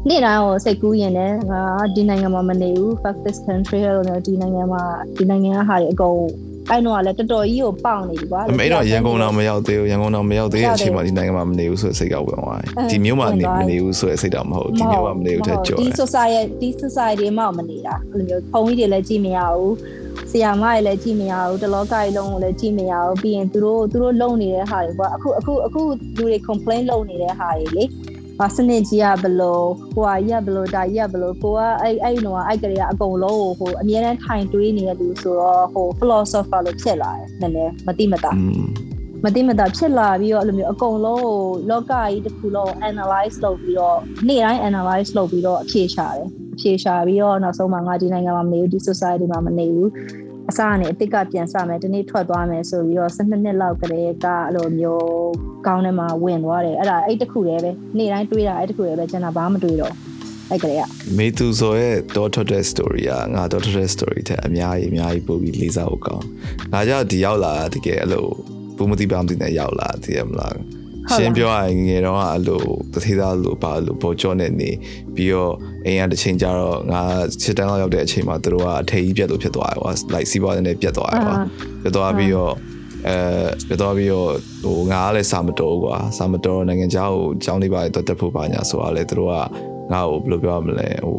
[0.09, 1.63] နေ့တိုင်းကိုစိတ်ကူးရင်လည်းငါ
[1.95, 4.83] ဒီနိုင်ငံမှာမနေဘူး fuck this country လို့မျိုးဒီနိုင်ငံမှာ
[5.17, 6.21] ဒီနိုင်ငံကဟာတွေအကုန်
[6.71, 19.73] အဲ့တော့လည်းတော်တော်ကြီးကိုပေါက်နေပြီကွာအမေတော့ရန်ကုန်တော့မရောက်သေးဘူးရန်ကုန်တော့မရောက်သေးတဲ့အချိန်မှာဒီနိုင်ငံမှာမနေဘူးဆိုတဲ့စိတ်ကဝင်သွားတယ်ဒီမျိုးမှာနေမနေဘူးဆိုတဲ့စိတ်တော့မဟုတ်ဒီမျိုးမှာမနေဘူးတဲ့ကြော်ဒီတယ် society ဒီ society မှာမနေတာအဲ့လိုမျိုးဖုန်းကြီးတွေလည်းကြည့်မရဘူး
[20.31, 25.83] ဆရာမတွေလည်းကြည့်မရဘူးတလောကကြီးလုံးကိုလည်းကြည့်မရဘူးပြီးရင်သူတို့သူတို့လုံနေတဲ့ဟာတွေကွာအခုအခုအခု
[26.17, 27.85] လူတွေ complain လုပ်နေတဲ့ဟာတွေလေ
[28.39, 38.65] ဟာစနစ်ကြီးကဘလို့ဟိုဟာကြီးကဘလို့ဒါကြီးကဘလို့ကိုကအဲ့အဲ့တော့အဲ့ကလေးကအကုန်လုံးကိုဟိုအမြဲတမ်းထိုင်တွေးနေတဲ့လူဆိုတော့ဟို philosopher လို့ဖြစ်လာတယ်နည်းနည်းမတိမတာอืม
[39.25, 41.39] မတိမတာဖြစ်လာပြီးတော့အဲ့လိုမျိုးအကုန်လုံးကို
[41.71, 43.99] လောကကြီးတစ်ခုလုံး analyze လုပ်ပြီးတော့
[44.29, 49.91] နေ့တိုင်း analyze လုပ်ပြီးတော့အဖြေရှာတယ်အ ဖြေရှာပြီးတော့နောက်ဆုံးမှာငါဒီနိုင်ငံမှာမနေဘူးဒီ society မှာမနေဘူး
[50.51, 55.09] အစကနေအစ်စ်ကပြန်စမယ်ဒီနေ့ထွက်သွားမယ်ဆိုပြီးတော့12နှစ်လောက်ကလေးကအဲ့လိုမျိုး
[55.67, 59.95] ကောင်းထဲမှာဝင်သွားတယ်အဲ့ဒါအဲ့တခုတည်းပဲနေ့တိုင်းတွေးတာအဲ့တခုတည်းပဲကျွန်တော်ဘာမှမတွေးတော့
[60.51, 60.83] အဲ့ကလေးက
[61.19, 66.25] မေသူဆိုရဲ့တော့ထွက်တဲ့ story ကငါတော့ထွက်တဲ့ story တဲ့အများကြီးအများကြီးပို့ပြီးလေးစားဖို့ကောင်း
[66.73, 68.27] ငါကြောင့်ဒီရောက်လာတကယ်အဲ့လို
[68.77, 70.55] ဘူးမသိပါမသိနဲ့ရောက်လာတည်ရမလား
[71.13, 74.71] ရှင်းပြောရရင်ငယ်တော့အဲ့လိုတထေးသားလိုပါလို့ပေါ်ကျော်နေနေ
[75.15, 77.03] ပြီးတော့အိမ်ကတစ်ချိန်ကျတော့ငါ
[77.43, 81.35] စစ်တန်းလောက်ရောက်တဲ့အချိန်မှာသူတို့ကအထည်ကြီးပြတ်လို့ဖြစ်သွားတယ်ကွာ like စီးပွားရေးနဲ့ပြတ်သွားတယ်ကွာ
[81.83, 82.53] ပြတ်သွားပြီးတော့
[83.09, 83.17] အဲ
[83.69, 84.31] ပြတ်သွားပြီးတော့
[84.65, 89.35] ဟိုငါကလည်းစာမတော်ကွာစာမတော်နိုင်ငံခြားကိုကျောင်းလေးပါတော့တက်ဖို့ပါညာဆိုတာလေသူတို့က
[89.93, 91.19] ငါ့ကိုဘယ်လိုပြောရမလဲဟို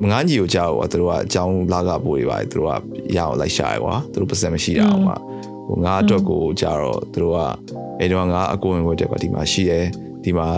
[0.00, 2.72] ဟိုငါညီကိုကြောက်ကွာသူတို့ကအကြောင်းလာကပိုးတွေပါသူတို့က
[3.16, 5.16] ရအောင်လိုက်ရှာရကွာသူတို့ပတ်စံမရှိတာအောင်မှာ
[5.68, 7.38] ဟိုငါအတွက်ကိုကြာတော့သူတို့က
[8.00, 9.84] အဲ့တော့ငါအကိုဝင်ကိုတက်ကွာဒီမှာရှိတယ်
[10.24, 10.48] ဒီမှာ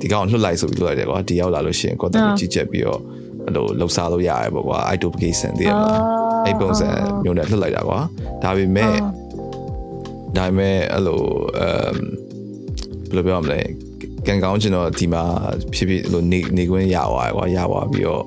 [0.00, 3.00] ဒီကောင်လွတ်လိုက်ဆိုပြီးလွတ်လိုက်တယ်ကွာဒီရောက်လာလို့ရှိရင်ကောတက်ကိုကြီးချက်ပြီးတော့
[3.46, 6.02] အဲ့လိုလှုပ်ရှားလို့ရတယ်ပေါ့ကွာ identification တည်ရမလား
[6.44, 6.88] အဲ့ပုံစံ
[7.24, 7.98] မျိုးနဲ့လွတ်လိုက်တာကွာ
[8.42, 8.94] ဒါပေမဲ့
[10.36, 11.20] ဒါပေမဲ့အဲ့လို
[11.58, 11.96] အမ်
[13.08, 13.60] ဘယ်လိုပြောရမလဲ
[14.26, 15.22] ကန်ကောင်းချင်တော့ဒီမှာ
[15.74, 18.24] ဖြစ်ဖြစ်လို့နေနေခွင့်ရသွားတယ်ကွာရသွားပြီးတော့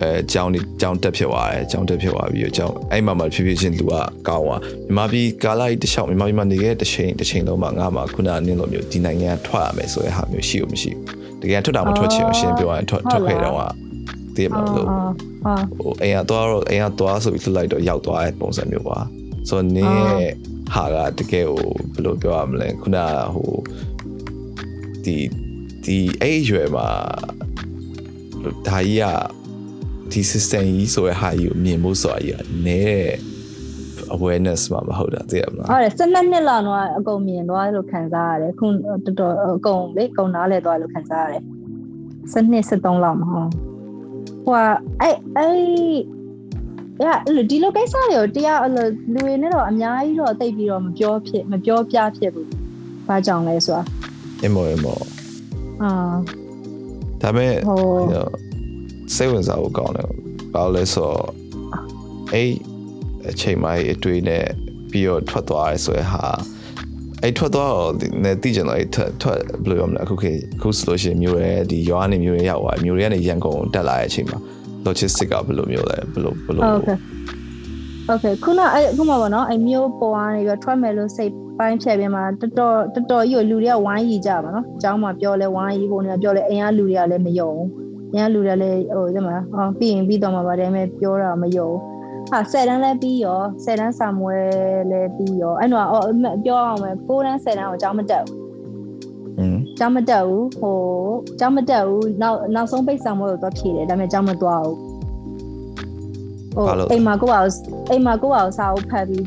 [0.00, 3.94] အဲကြောင်းကြောင်းတက်ဖြစ်သွားတယ်ကြောင်းတက်ဖြစ်သွားပြီးတော့ကြောင်းအဲ့မှာမှဖြစ်ဖြစ်ချင်းလူက
[4.28, 13.62] ကောင်းသွားမြန်မာပြည်ကာလာကြီးတစ်လျှောက်မြန်မာပြည်မှာနေခဲ့တဲ့တစ်ချိန်တစ်ချိန်လုံးမှာငါမှခုနနင်းလိုမျိုးဒီနိုင်ငံကထွက်ရမယ်ဆိုတဲ့ဟာမျိုးရှိ ਉ မရှိဘူးတကယ်ထွက်တာမထွက်ချင်အောင်ရှင်းပြောရရင်ထွက်ထွက်ခဲ့တော့က
[14.36, 18.98] တည်မှာလို့ဟာဟိုအိမ်ကသွားတော့အိမ်ကသွားဆိုပြီးလွတ်လိုက်တော့ရောက်သွားတဲ့ပုံစံမျိုးပါ
[19.48, 20.32] ဆိုတော့နင်းရဲ့
[20.74, 23.52] ဟာကတကယ်ဟိုဘယ်လိုပြောရမလဲခုနကဟို
[25.04, 25.16] ဒီ
[25.84, 26.88] ဒီအဲ့အရွယ်မှာ
[28.66, 29.04] ဒါကြီးက
[30.12, 33.12] ဒီ system ကြီးဆိုရဟာကြီးကိုမြင်ဖို့ဆိုတာကြီးကနည်းတဲ့
[34.14, 41.42] awareness မှာမဟုတ်တာသိရမလားဟုတ်တယ်12နှစ်လောက်တော့အကုန်မြင်သွားလို့ခံစားရတယ်ခုတော်တော်အကုန်လေအကုန်နားလဲသွားလို့ခံစားရတယ်
[42.32, 43.48] 12 13လောက်မဟုတ်
[44.44, 44.54] ဟို
[45.00, 45.54] အဲ့အဲ့
[47.04, 47.08] ရ
[47.50, 52.48] ဒီလိုကိစ္စတွေကိုတရားအဲ့လိုလူတွေနဲ့တော့အများကြီးတော့တိတ်ပြီးတော့မပြောဖြစ်မပြောပြဖြစ်ဘူး။
[53.08, 53.82] ဘာကြောင့်လဲဆိုတာ
[54.42, 54.94] အမေအမေ
[55.82, 55.90] အာ
[57.22, 58.41] ဒါပေမဲ့ဟို
[59.15, 60.07] စိတ်ဝင်စားဖို့ကောင်းတယ်
[60.53, 61.23] ဘာလို့လဲဆိုတော့
[62.33, 62.51] အဲ့
[63.29, 64.45] အချိန်မှအတွေ့နဲ့
[64.91, 66.25] ပြီးတော့ထွက်သွားရဲဆိုရဟာ
[67.23, 67.91] အဲ့ထွက်သွားတော့
[68.23, 74.39] နေတိကျင်တော့အဲ့ထွက်ထွက်ဘယ်လိုပြောမလဲအခုခေတ်အခုဆိုလို့ရှိရင်မျိုးရဲဒီရွာနေမျိုးရဲရောက်သွားမျိုးရဲကနေရန်ကုန်တက်လာတဲ့အချိန်မှာ
[74.85, 76.89] logistic ကဘယ်လိုမျိုးလဲဘယ်လိုဘယ်လို โอเค
[78.07, 87.61] โอเคခုနအဲ့ခုမှပေါ့နော်အဲ့မျိုးပေါ်ကနေပြီးထွက်မယ်လို့စိတ်ပိုင်းဖြတ်ပြီးမှတော်တော်တော်တော်ကြီးကိုလူတွေကဝိုင်းရီကြပါနော်အเจ้าမှာပြောလဲဝိုင်းရီဟိုနေပြောလဲအိမ်ကလူတွေကလည်းမယုံအိ
[88.16, 91.70] ။ညလူတွေလည်းဟိုဒီမှာအော်ပြီးရင်ပြီးတော့မှာပါဒါပေမဲ့ပြောတာမယုံ။
[92.30, 94.36] ဟာ10တန်းလည်းပြီးရော10တန်းစာမွဲ
[94.90, 96.06] လည်းပြီးရောအဲ့တော့အော်
[96.44, 98.38] ပြောအောင်မယ်9တန်း10တန်းကိုအကြောင်းမတက်ဘူး။
[99.38, 100.78] อืมကြောင်မတက်ဘူးဟို
[101.40, 104.76] ကြောင်မတက်ဘူးနောက်နောက်ဆုံးပိတ်ဆောင်မလို့တော့ဖြေတယ်ဒါပေမဲ့ကြောင်မသွားဘူး
[106.54, 107.50] ဟိုအိမ်မှာကိုယ့်ဘာကို
[107.90, 109.26] အိမ်မှာကိုယ့်ဘာကိုစာအုပ်ဖတ်ပြီး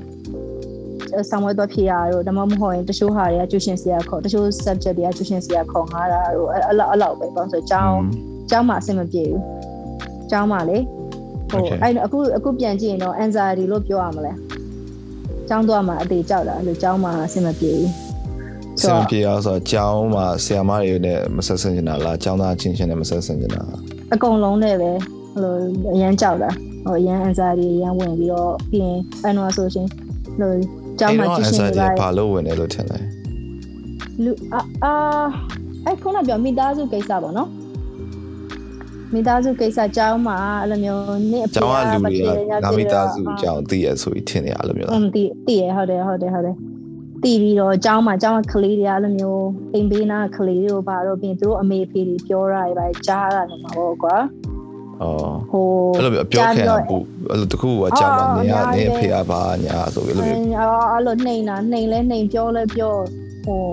[1.29, 7.99] ဆောင်ဝဲတော့ဖြေရတော့ဒါမှမဟုတ်ရင်တချို့ဟာတွေကကျူရှင်စီရခေါ်တချို့ subject တွေကကျူရှင်စီရခေါ်ငါတာတော့အဲ့လောက်အဲ့လောက်ပဲပေါ့ဆိုတော့အကြောင်း
[8.49, 9.41] ကျောင်းမှာအဆင်မပြေဘူး
[10.31, 10.77] ကျောင်းမှာလေ
[11.51, 14.33] ဟိုအဲ့အခုအခုပြန်ကြည့်ရင်တော့ anxiety လို့ပြောရမလဲ
[15.49, 17.89] ကျောင်းသွားမှာအသေးကြောက်တာအဲ့လိုကျောင်းမှာအဆင်မပြေဘူး
[18.81, 23.81] ဆင်ပြေအောင်ဆိုတော့ကျောင်းမှာဆရာမတွေနဲ့မဆက်ဆံနေတာလားကျောင်းသားချင်းချင်းနဲ့မဆက်ဆံနေတာလား
[24.13, 24.91] အကုန်လုံးနဲ့ပဲ
[25.33, 25.55] ဟိုလို
[25.95, 26.49] အရန်ကြောက်တာ
[26.85, 29.87] ဟိုအရန် anxiety အရန်ဝင်ပြီးတော့ပြီးရင်အဲ့တော့ဆိုရှင်
[30.39, 30.51] ဟို
[30.99, 32.99] ကျောင်းမှာကြည့်ရှင်နေဘာလို့ဝင်နေလို့ထင်လဲ
[34.23, 34.93] လူအာအာ
[35.85, 37.49] အဲ့ခုနပြောမိသားစုကိစ္စပေါ့နော်
[39.15, 42.29] မိသားစုကိစ္စကျောင်းမှာအဲ့လိုမျိုးနေ့အဖေကျောင်းကလူတွေက
[42.63, 46.55] ငါမိသားစုအကြောင်းသိရဆိုပြီးထင်နေရလို့မျိုးအလားမ်တီတီရဟုတ်တယ်ဟုတ်တယ်ဟုတ်တယ်
[47.23, 54.17] တီးပြီးတော့ကျောင်းမှာကျောင်းကကလေးတွေအဲ့လိုမျိုးအိမ်ဘေးနားကလေးတွေကိုပါတော့ပြီးရင်သူတို့အမေအဖေတွေပြောတာတွေပါကြားတာနေမှာပေါ့ကွာ
[55.01, 62.95] အော်ဟိုအဲ့လိုမျိုးပြောခဲ့ဘူးအဲ့လိုတခုကကြောင်းတော့နေရနေဖေးပါညာဆိုပြီးအဲ့လိုမျိုးအဲ့လိုနှိမ်တာနှိမ်လဲနှိမ်ပြောလဲပြော
[63.45, 63.63] ဟို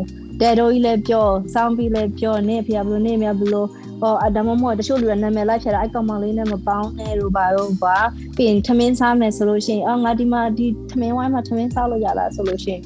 [0.42, 3.68] ဒဲတိုကြီးလဲပြောစောင်းပြီးလဲပြောနေဖေဘလို့နေမြဘလို့
[4.00, 7.96] ဟောအဒါမှမဟုတ်တချို့လူကနာမည်လိုက်ဖြတ်တာအဲ့ကောင်မလေးနဲ့မပေါင်းနဲ့လို့ပါတော့ကွာ
[8.36, 12.82] ပြီးရင်ထမင်းစားမယ်ဆိုလို့ရှိရင်အော်ငါဒီမှာဒီထမင်းဝိုင်းမှာထမင်းစားလို့ရလားဆိုလို့ရှိရင်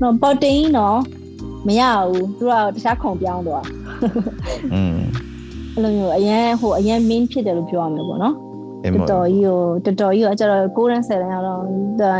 [0.00, 0.98] တော့ပေါ်တင်တော့
[1.66, 3.64] မရဘူးသူကတခြားခုံပြောင်းတော့
[4.74, 4.98] อืม
[5.74, 8.34] အဲ့လိုမျိုးအရန်ဟိုအရန် main ဖြစ်တယ်လို့ပြောရမှာပေါ့နော်
[8.84, 11.60] အင်းတော်တော်ကြီးကိုတော်တော်ကြီးကိုကျတော့6ရန်7ရန်ရောက်တော့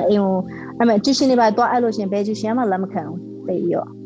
[0.09, 0.36] အိမ်ဟို
[0.78, 4.00] အဲ့မဲ့ tuition တွေပါသွားအဲ့လို့ရှင်ဘယ် tuition မှလက်မခံဘူးတိတ်ပြီးတော့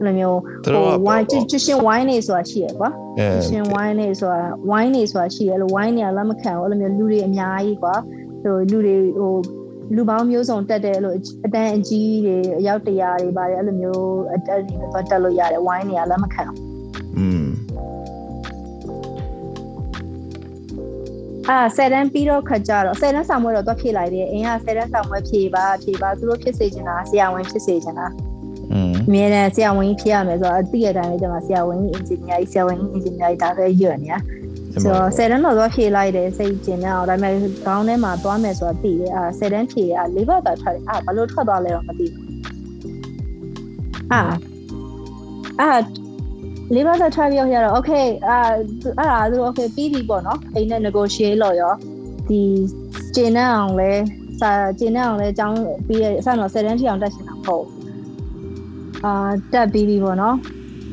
[0.00, 4.40] အဲ့လိုမျိုးဟိုဝိုင်းချစ်ချင်းဝိုင်းနေဆိုတာရှိရယ်ကွာချစ်ချင်းဝိုင်းနေဆိုတာ
[4.70, 7.94] ဝိုင်းနေဆိုတာရှိရယ်လို့ဝိုင်းနေရလက်မခံဘူးအဲ့လိုမျိုးလူတွေအများကြီးကွာ
[8.42, 9.32] ဟိုလူတွေဟို
[9.96, 16.58] လူပေါင်းမျိုးစုံတက်တယ်လို့အတန်းအကြီးတွေအယောက်တရာတွေပါတယ်အဲ့လိုမျိုးအတက်တွေတော့တက်လို့ရတယ်ဝိုင်းနေရလက်မခံဘူး
[17.18, 17.46] อืม
[21.48, 28.06] အာဆယ်တန်းပြီးတော့ခကြတော့ဆယ်တန်းဆောင်မွေးတော့သွားဖြည့်လိုက်တယ်အင်းကဆယ်တန်းဆောင်မွေးဖြည့်ပါဖြည့်ပါသူတို့ဖြစ်စေချင်တာဆရာဝန်ဖြစ်စေချင်တာ
[29.08, 34.16] အမြဲတမ်းဆရာဝန်ကြီးဖြစ်ရမယ်ဆိုတော့အသိရတိုင်းလေးတမှာဆရာဝန်ကြီးအင်ဂျင်နီယာကြီးဆရာဝန်ကြီးအင်ဂျင်နီယာကြီးဒါပဲရွတ်နေရ
[34.82, 37.34] ဆိုတော့ဆယ်တန်းတော့သွားဖြည့်လိုက်တယ်စိတ်ကျင်နေအောင်ဒါပေမဲ့
[37.64, 42.26] ခေါင်းထဲမှာသွားမယ်ဆိုတာသိတယ်အာဆယ်တန်းဖြည့်ရလေးဘတ်တာထွက်တယ်အာဘာလို့ထွက်သွားလဲတော့မသိဘူး
[44.12, 44.20] အာ
[45.60, 45.68] အာ
[46.74, 48.38] လေးဘတ်တာထွက်ပြီးရတော့ okay အာ
[48.98, 51.74] အဲ့ဒါသူ okay ပြီးပြီပေါ့နော်အိမ်နဲ့ negotiate လို့ရော
[52.28, 52.40] ဒီ
[53.14, 53.92] ကျင်နေအောင်လဲ
[54.40, 57.66] စာကျင်နေအောင်လဲအကြောင်းပြီးရအစတော့ဆယ်တန်းထိအောင်တက်ရှင်တာမဟုတ်
[59.04, 60.36] အာတက်ပြီးပြီပေါ့နော်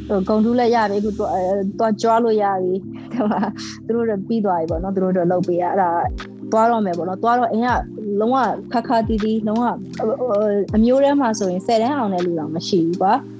[0.09, 2.73] ဟိုဂုံထူးလက်ရပြီအခုတော့ကြွားလို့ရပြီ
[3.13, 3.41] ဒီမှာ
[3.85, 5.89] သူတို့တော့ပြီးသွားပြီပေါ့နော်သူတို့တော့လုပ်ပေးရအဲ့ဒါ
[6.51, 7.69] သွားတော့မယ်ပေါ့နော်သွားတော့အင်းက
[8.19, 8.37] လုံးဝ
[8.73, 9.65] ခက်ခါတီးတီးလုံးဝ
[10.75, 13.36] အမျိုးထဲမှာဆိုရင်10တန်းအောင်တဲ့လူတော့မရှိဘူးကွာอืม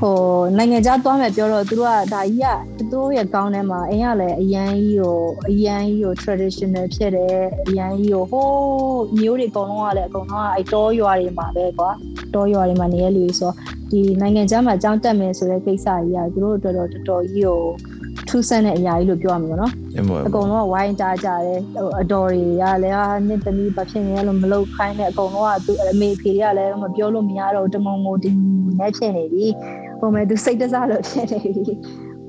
[0.00, 0.16] ဟို
[0.56, 5.18] နိုင်ငံခြားသွားမယ်ပြောတော့သူတို့ကဒါကြီးကသူတို့ရဲ့ကောင်းထဲမှာအင်းကလည်းအရန်ကြီးကို
[5.50, 11.90] အရန်ကြီးကို traditional ဖြစ်တယ်အရန်ကြီးကိုဟိုးမျိုးတွေအကုန်လုံးကလည်းအကုန်လုံးကအဲတောရွာတွေမှာပဲကွာ
[12.34, 13.50] တောရွာတွေမှာနေရလူတွေဆို
[13.90, 17.60] ဒီနိုင်ငံခြားမှာကြောင်းတက်မယ်ဆိုတဲ့ကိစ္စကြီးကသူတို့အတွက်တော့တော်တော်ကြီးကို
[18.28, 28.30] ထူးဆန်းတဲ့အရာကြီးလို့ပြောရမှာပေါ့နော်အမေအကုန်လုံးကဝိုင်းတားကြတယ်ဟိုအတော်တွေကလည်းဟာနှစ်သမီးဘာဖြစ်နေလဲလို့မလုပ်ခိုင်းတဲ့အကုန်လုံးကသူအမေဖေတွေကလည်းမပြောလို့မရတော့တမုံမိုဒီ
[28.78, 29.46] နဲ့ဖြစ်နေပြီ
[29.98, 31.74] ဟိုမဲ့သူစိတ်တစားလို့ဖြစ်နေပြီ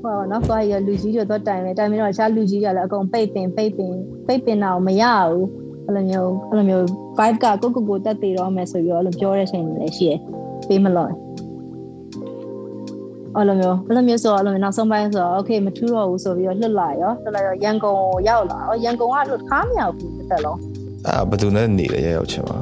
[0.03, 3.93] ဟောနော်သွားရလူကြီးတွေတော့တိုင်မယ်တိုင်ပြီးတော့တခြားလူကြီးတွေလည်းအကုန်ပိတ်ပင်ပိတ်ပင်
[4.27, 5.45] ပိတ်ပင်တော့မရဘူး
[5.85, 6.85] အဲ့လိုမျိုးအဲ့လိုမျိုး
[7.17, 10.13] vibe ကကိုကိုကိုတက်တည်တော့မယ်ဆိုပြီးတော့အဲ့လိုပြောတဲ့ချိန်တွေလည်းရှိရ
[10.67, 11.11] ပေးမလို့
[13.35, 20.59] အဲ့လိုမျိုးအဲ့လိုမျိုးဆိုတော့အဲ့လိုမျိုးနောက်ဆုံးပိုင်းဆိုတော့ okay မထူးတော့ဘူးဆိုပြီးတော့လွတ်လာရောလွတ်လာရောရန်ကုန်ကိုရောက်လာရောရန်ကုန်ကလွတ်ခါမရောက်ဘူးတစ်သက်လုံး
[21.07, 22.57] အာဘယ်သူနဲ့နေလဲရရောက်ချင်ပါ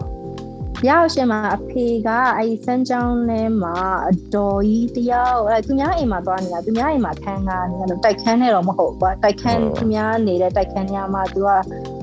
[0.89, 3.75] ရောက်ရှင်မှာအဖေကအဲ့စမ်းချောင်းထဲမှာ
[4.07, 11.49] အတော်ကြီးတယောက်အဲ့သူများအိမ်မှာသွားနေတာသူများအိမ်မှာခန်းကားနေလို့တိုက်ခန်းနဲ့တော့မဟုတ်ဘူးကွာတိုက်ခန်းသူများနေတဲ့တိုက်ခန်းညမှာသူက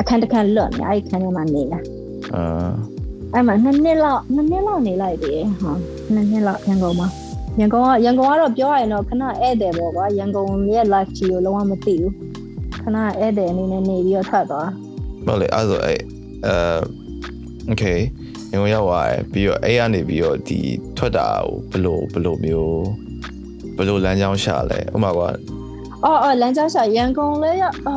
[0.01, 1.79] အခန်းတစ်ခန်းလွတ်နေအဲ့ခန်းထဲမှာနေတာ
[2.35, 2.71] အာ
[3.33, 5.73] အဲ့မှာနှစ်နှစ်လောက်နှစ်နှစ်လောက်နေလိုက်တယ်ဟာ
[6.13, 7.09] နှစ်နှစ်လောက်ရန်ကုန်မှာ
[7.61, 12.13] ရန်ကုန်ကရန်ကုန်ကတော့ပြောရရင်တော့ခဏဧည့်သည်ပေါ့ကွာရန်ကုန်ရဲ့ life ကြီးကိုလုံးဝမသိဘူး
[12.83, 14.69] ခဏဧည့်သည်အနေနဲ့နေပြီးတော့ထွက်သွား
[15.27, 15.99] မဟုတ်လေအဲ့ဆိုအဲ့
[16.47, 17.99] အဲ okay
[18.61, 20.59] ငွေရောက်သွားတယ်ပြီးတော့အဲ့ကနေပြီးတော့ဒီ
[20.97, 22.85] ထွက်တာကိုဘယ်လိုဘယ်လိုမျိုး
[23.77, 25.29] ဘယ်လိုလမ်းကြောင်းရှာလဲဥပမာကွာ
[26.05, 27.97] အော်အော်လမ်းကြောင်းရှာရန်ကုန်လဲရောက်အာ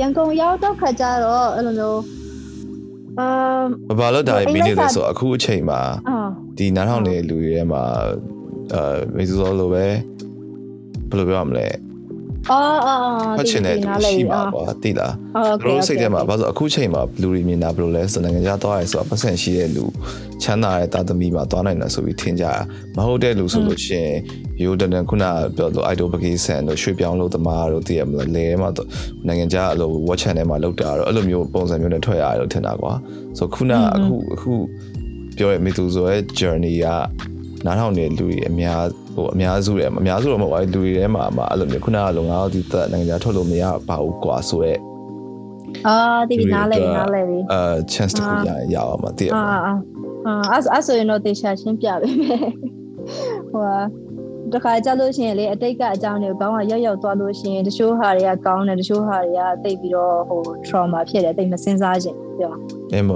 [0.00, 2.00] ရန်ကုန်ရောက်တော့ခါကြတော့အဲ့လိုမျိုး
[3.18, 6.18] အာဘာလို့ဒါလေးမင်းနေလဲဆိုတော့အခုအချိန်မှာအာ
[6.58, 7.82] ဒီနားထောင်နေတဲ့လူတွေထဲမှာ
[8.74, 9.92] အာမေဇူဆိုလိုပဲဘယ်
[11.18, 11.66] လိုပြောရမလဲ
[12.50, 15.14] အော်အော်ဖတ်ချင်တဲ့သူရှိမှာပေါ့တိလား
[15.66, 19.84] တို့စိတ်ထဲမှာဘာလို့အခုချိန်မှာလူတွေမြင်တာဘယ်လိုလဲဆိုနိုင်ငံခြားသွားရဲဆိုတာပတ်စံရှိတဲ့လူ
[20.42, 22.44] ချမ်းသာတဲ့တာသမီမှာသွားနိုင်တယ်ဆိုပြီးထင်ကြ
[22.96, 24.14] မဟုတ်တဲ့လူဆိုလို့ရှိရင်
[24.62, 25.24] ရိုးတန်တန်ခုန
[25.56, 28.70] ပြောလို့ idol vacation တို့ရွှေပြောင်းလို့တမားတို့တည်ရမလားလေထဲမှာ
[29.26, 32.92] နိုင်ငံခြားအလို watch channel မှာလောက်တာတော့အဲ့လိုမျိုးပုံစံမျိုးနဲ့ထွက်ရတယ်လို့ထင်တာကွာ
[33.38, 34.52] ဆိုခုနအခုအခု
[35.36, 36.86] ပြောရဲမိသူဆိုရဲ journey က
[37.64, 38.82] နားထောင်နေလူတွေအများ
[39.14, 44.74] ဟိုအများစုတယ်အများစုတော့မဟုတ်ပါဘူးလူတွေထဲမှာမှာအဲ့လိုမျိုးခုနကလိုငါတို့ဒီသက်နိုင်ငံခြားထွက်လို့မရပါဘူးကွာဆိုရဲ
[45.86, 45.96] အာ
[46.30, 47.60] ဒီနားလဲနားလဲပြီအဲ
[47.92, 49.40] chance တခုရရင်ရအောင်မသိရအာဘူး
[50.26, 52.50] အာအာအဲ့ဆိုရင်တော့တေချာရှင်းပြပေးမယ်
[53.50, 53.78] ဟိုဟာ
[54.52, 62.52] တခါကြလို့ရှိရင်လေအတိတ်ကအကြောင်းတွေကိုကောင်းကရောက်ရောက်သွားလို့ရှိရင်တချို့ဟာတွေကကောင်းတယ်တချို့ဟာတွေကတိတ်ပြီးတော့ဟို trauma ဖြစ်တယ်တိတ်မစင်စားခြင်းပြော
[62.92, 63.06] အင်း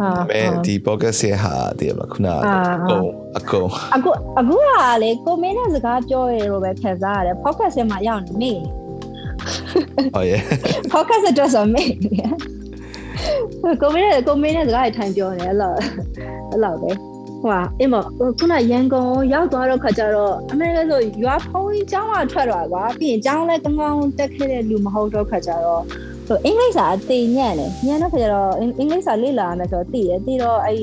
[0.00, 4.70] မောအာမဲဒီ podcast ရဲ့ဟာတည်ရမှာခုနကအကုန်အကုန်အခုအခုက
[5.02, 8.52] လေကိုမင်းနဲ့စကားပြောရလို့ပဲခံစားရတယ် podcast ထဲမှာရောက်နေနေ
[10.14, 10.40] ဟောရဲ့
[10.92, 11.88] podcast အတွက်ဆိုမေ့
[13.82, 15.74] ကိုမင်းနဲ့ကိုမင်းနဲ့စကားထိုင်ပြောနေအဲ့လို
[16.50, 16.90] အဲ့လိုပဲ
[17.42, 17.94] ဟိုအင်းမ
[18.38, 25.82] ခုနရန်ကုန်ရောက်သွားတော့ခါကျတော့အမေလည်းဆိုရွာဖုံးကြီးကျောင်းကထွက်သွားကွာပြီးရင်ကျောင်းလည်းကောင်းကောင်းတက်ခဲ့တဲ့လူမဟုတ်တော့ခါကျတော့
[26.28, 30.80] ဆိုအင်္ဂလိပ်စာအသေးညံ့တယ်ညံ့တဲ့ခါကျတော့အင်္ဂလိပ်စာလေ့လာရမယ်ဆိုတော့သိရသိတော့အဲ့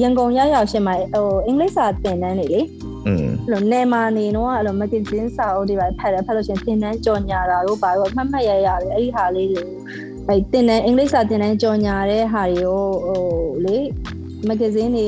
[0.00, 2.60] ရန်ကုန်ရောက်ရောက်ရှင်မှာဟိုအင်္ဂလိပ်စာသင်တန်းနေလေ
[3.06, 9.62] อืมအဲ့လိုနေမာနေတော့အဲ့လိုမကင်ဂျင်းစာအုပ်တွေပါဖတ်တယ်ဖတ်လို့ရှင်သင်တန်းကြော်ညာတာတို့ပါတော့မှတ်မှတ်ရရတယ်အဲ့ဒီဟာလေးတွေ
[10.28, 13.22] အဲ့တင်တဲ့အင်္ဂလိပ်စာတင်တဲ့ကြော်ညာတဲ့ဟာတွေကိုဟို
[13.64, 13.76] လေ
[14.48, 15.06] မဂဇင်းတွေ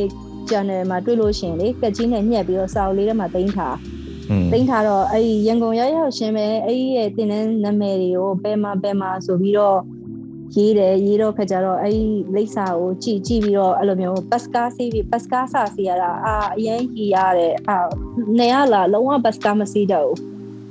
[0.48, 3.76] channel မှာတွေ့လို့ရှင်လေကက်ကြီးနဲ့ညှက်ပြီးတော့စာအုပ်လေးထဲမှာတင်ထား
[4.51, 9.79] တင်ထားတော့အဲ့ဒီရန်ကုန်ရောက်ရောက်ရှင်ပဲအဲ့ဒီရဲ့သင်တန်းနာမည်တွေကိုဘယ်မှာဘယ်မှာဆိုပြီးတော့
[10.55, 12.03] ရေးတယ်ရေးတော့ခါကြတော့အဲ့ဒီ
[12.35, 17.77] လိပ်စာကိုကြည့်ကြည့်ပြီးတော့အဲ့လိုမျိုးပတ်စကားစီးပြီးပတ်စကားစာစီရတာအာအရင်ကြီးရတယ်အာ
[18.39, 20.19] နေရလာလုံးဝပတ်စကားမစီးတော့ဘူး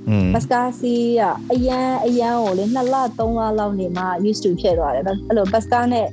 [0.08, 1.22] อืม ဘတ်စကားစီးက
[1.52, 6.06] အရန်အရန်ကိုလေ2လ3လလောက်နေမှ used to ဖြစ်သွားတယ်အဲ့လိုဘတ်စကားနဲ့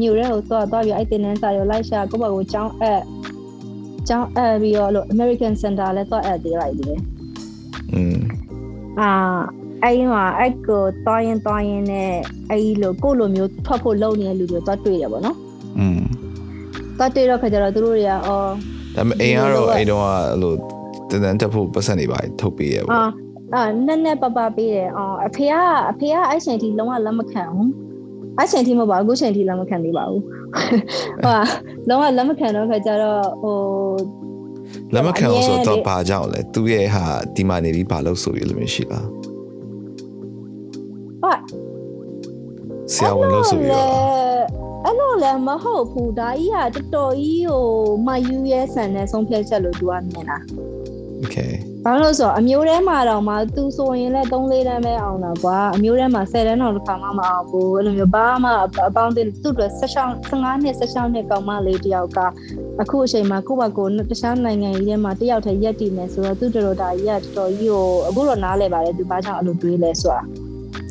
[0.00, 3.02] ညိုရဲကိုသွားသွားပြီးအဲ့တင်နန်းစာရောလိုက်ရှာကိုယ့်ဘက်ကိုចောင်းအပ်
[4.10, 6.98] ចောင်းအပ်ပြီးတော့လို့ American Center လဲသွားအပ်သေးလိုက်တယ်
[7.92, 8.16] อืม
[9.00, 9.10] အာ
[9.84, 12.12] အဲ့မှာအဲ့ကိုတွားရင်တွားရင်နဲ့
[12.50, 15.36] အဲ့လိုကိုလိုမျိုးထွက်ဖို့လုံနေတဲ့လူတွေတွားတွေ့တယ်ပေါ့နော်
[15.78, 16.00] อืม
[16.98, 18.50] တွားတွေ့တော့ခါကျတော့သူတို့တွေကအော်
[18.96, 20.52] ဒါပေမဲ့အိမ်ကတော့အိမ်တော့အဲ့လို
[21.10, 23.02] တန်တန်တက်ဖို့ပတ်စံနေပါထုတ်ပေးရပေါ့ အာ
[23.54, 25.54] အာနက်နက်ပပပေးတယ်အော်အဖေက
[25.90, 27.70] အဖေကအဲ့ချိန်ထိလုံးဝလက်မခံဘူး
[28.37, 30.21] အဲ့ချိန်ထိမဟုတ်ပါဘူးအခုချိန်ထိလက်မခံသေးပါဘူး
[31.23, 31.39] ဟို
[31.87, 33.57] လုံးဝလက်မခံတော့ခါကျတော့ဟို
[34.93, 37.05] လက်မခံအောင်ဆိုတော့ဘာကြောင့်လဲသူရဲ့ဟာ
[37.35, 39.07] ဒီမှာနေပြီးဘာလို့ဆိုရလို့မရှိလား
[41.23, 41.33] ဟာ
[42.93, 43.89] ဆရာဝန်လို့ဆိုရတော့
[44.85, 47.65] အဲ့လိုလည်းမဟုတ်ဘူးဒါကြီးကတော်တော်ကြီးဟို
[48.07, 50.37] မယူရဲဆန်တဲ့ဆုံးဖြတ်ချက်လို့သူကမြင်တာ
[51.23, 51.51] Okay
[51.85, 58.49] ဘာလို့ဆိုအမျိုးထဲမှာတော့မှသူဆိုရင်လည်း3 4တန်းပဲအောင်တာကွာအမျိုးထဲမှာ10တန်းတော့တစ်ခါမှမအောင်ဘူးအဲ့လိုမျိုးဘာမှ
[58.87, 62.19] အပေါင်းတင်သူ့အတွက်16 15နှစ်16နှစ်ကောင်မလေးတယောက်က
[62.81, 70.21] အခုအချိန်မှာကိုယ့်ဘက်ကိုတခြားနိုင်ငံကြီးထဲမှာတယောက်တည်းရက်တည်နေဆိုတော့သူ့တော်တော်ဒါကြီးကတော်တော်ကြီးကိုအခုတော့နားလဲပါတယ်သူဘာကြောင့်အဲ့လိုတွေးလဲဆိုတာ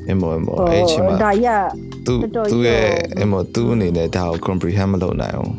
[0.09, 2.15] အမေမေအဲ့ချိန်မှာဒါကြီးကသူ
[2.53, 2.85] သူရဲ့
[3.23, 5.53] အမေသူ့အနေနဲ့ဒါကို comprehend မလုပ်နိုင်အောင်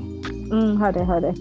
[0.54, 1.36] อืมဟုတ်တယ်ဟုတ်တယ်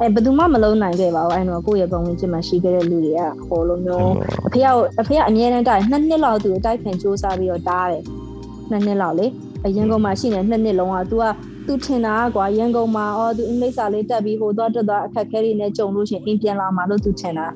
[0.00, 4.12] အဲဘယ်သူမှမလုံးနိုင်ခဲ့ပါဘူးအဲ့တော့ကိုယ့်ရဲ့ပုံဝင်ချင်းမှာရှိခဲ့တဲ့လူတွေကဟိုလိုမျိုး
[4.46, 4.66] အဖေက
[5.00, 8.02] အဖေကအမြဲတမ်းတိုက်နှစ်နှစ်လောက်သူအတိုက်ခံစူးစမ်းပြီးတော့တားတယ်
[8.70, 9.26] နှစ်နှစ်လောက်လေ
[9.64, 11.24] အရင်ကုန်မှာရှိနေနှစ်နှစ်လုံးက तू က
[11.66, 17.46] သူထင်တာကွာရန်ကုန်မှာအော်သူအင်္ဂလိပ်စာလေးတက်ပြီးဟိုသွားတက်သွားအခက်ခဲတွေနဲ့ကြုံလို့ရှရင်အိမ်ပြန်လာမှာလို့သူထင်တာ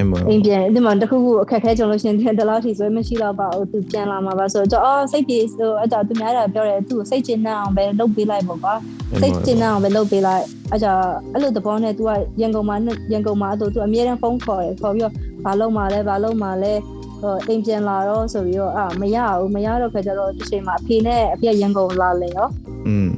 [0.00, 8.74] အမေ အိမ်ပြန်ဒီမှာတခုခုအခက်ခဲကြုံလို့ရှရင်ဒီလောက်ထိဆိုမရှိတော့ပါဘူးသူပြန်လာမှာပါဆိုတော့အော်စိတ်ပြေဆိုအဲ့တော့သူများတာပြောတယ်သူ့စိတ်ကျဉ်နှံ့အောင်ပဲလုပ်ပေးလိုက်ပေါ့ကွာ
[9.20, 10.86] စိတ်ကျဉ်းအောင်ပဲလုပ်ပေးလိုက်အဲကြ
[11.32, 12.10] အဲ့လိုသဘောနဲ့ तू က
[12.40, 12.76] ရန်ကုန်မှာ
[13.12, 15.14] ရန်ကုန်မှာအဲ့ तू အမြဲတမ်းဖုန်းခေါ်တယ်ခေါ်ပြီးတော့
[15.44, 16.72] ဘာလုပ်မှာလဲဘာလုပ်မှာလဲ
[17.20, 22.48] ဟိုအိမ်ပြန်လာတော့ဆိုပြီးတော့အာမရဘူးမရတော့ခါကျတော့တစ်ချိန်မှာအဖေနဲ့အဖေကရန်ကုန်လာလေရော
[22.86, 23.08] อืม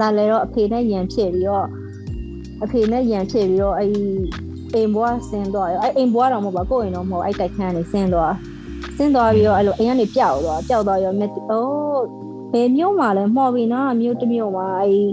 [0.00, 1.66] လာလေတော့အဖေနဲ့ရန်ဖြစ်ပြီးတော့
[2.64, 3.90] အဖေနဲ့ရန်ဖြစ်ပြီးတော့အဲ့
[4.73, 8.33] အိမ်ဘွားဆင်းသွားရောအဲ့အိမ်ဘွားတော့မဟုတ်ပါကိုယ့်အိမ်တော့မဟုတ်အဲ့တိုက်ခန်းနေဆင်းသွား
[8.97, 12.03] ဆင်းသွားပြီးတော့အဲ့လိုအိမ်ကနေပျောက်သွားပျောက်သွားရောမြတ်အိုး
[12.53, 15.07] ဘယ်မျိုးမှလဲမှော်ပြီနော်မျိုးတစ်မျိုးမှာအဲ့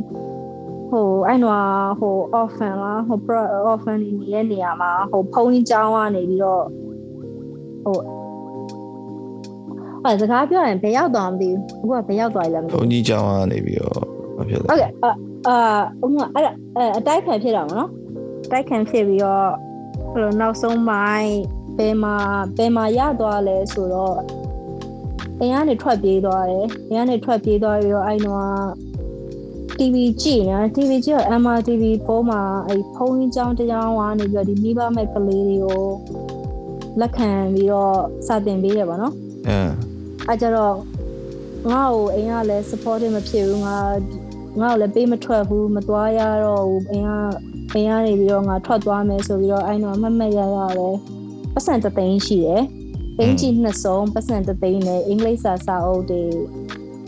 [0.90, 3.40] ဟိုအဲ့တော့ဟို orphan လားဟို pro
[3.70, 6.64] orphan နေတဲ့နေရာမှာဟိုဖုန်းကြီးကျောင်းကနေပြီးတော့
[7.84, 7.98] ဟို
[10.05, 14.02] အဲ့စကားပြောရင်ဘယ်ရောက်သွားမသိဘူးအခုကဘယ်ရောက်သွားလဲမသိဘုဘူးန်းကြီးကျောင်းကနေပြီးတော့
[14.36, 15.11] မဖြစ်ဟုတ်လားကဲ့အာ
[15.48, 15.57] အာ
[16.05, 18.03] ဥမာအဲ့ဒါအဲအတိုက်ခံဖြစ်တာမနော်အ
[18.51, 19.49] တိုက်ခံဖြစ်ပြီးတော့
[20.12, 21.36] ဘယ်လိုနောက်ဆုံးပိုင်း
[21.78, 22.16] ဘယ်မှာ
[22.57, 24.18] ဘယ်မှာရသွားလဲဆိုတော့
[25.40, 28.45] အိမ်ကနေထွက်ပြေးသွားတယ်အိမ်ကနေထွက်ပြေးသွားပြီးတော့အဲ့တော့
[29.78, 35.84] TV ကြည့်နော် TV ကြည့်တော့ MRTV ပုံမှာအဲ့ဖုန်းကြီးကြောင်းတရားကနေပြီးတော့ဒီမိဘမဲ့ကလေးတွေကို
[37.01, 39.14] လက်ခံပြီးတော့စတင်ပေးရပါတော့
[39.49, 39.59] အဲ
[40.28, 40.74] အဲကြတော့
[41.70, 43.78] ငါ့ကိုအိမ်ကလည်း supportive မဖြစ်ဘူးငါ
[44.61, 47.11] ငါ့ကိုလည်းပေးမထွက်ဘူးမသွားရတော့ဘူးအိမ်က
[47.75, 50.97] အိမ်ကနေပြီးတော့ငါထွက်သွားမယ်ဆိုပြီးတော့အဲ့တော့မမတ်ရရတယ်
[51.55, 52.62] ပတ်စံတသိန်းရှိတယ်
[53.20, 56.22] အင်ဂျီနှစ်စုံပတ်စံတသိန်းနဲ့အင်္ဂလိပ်စာစာအုပ်တွေ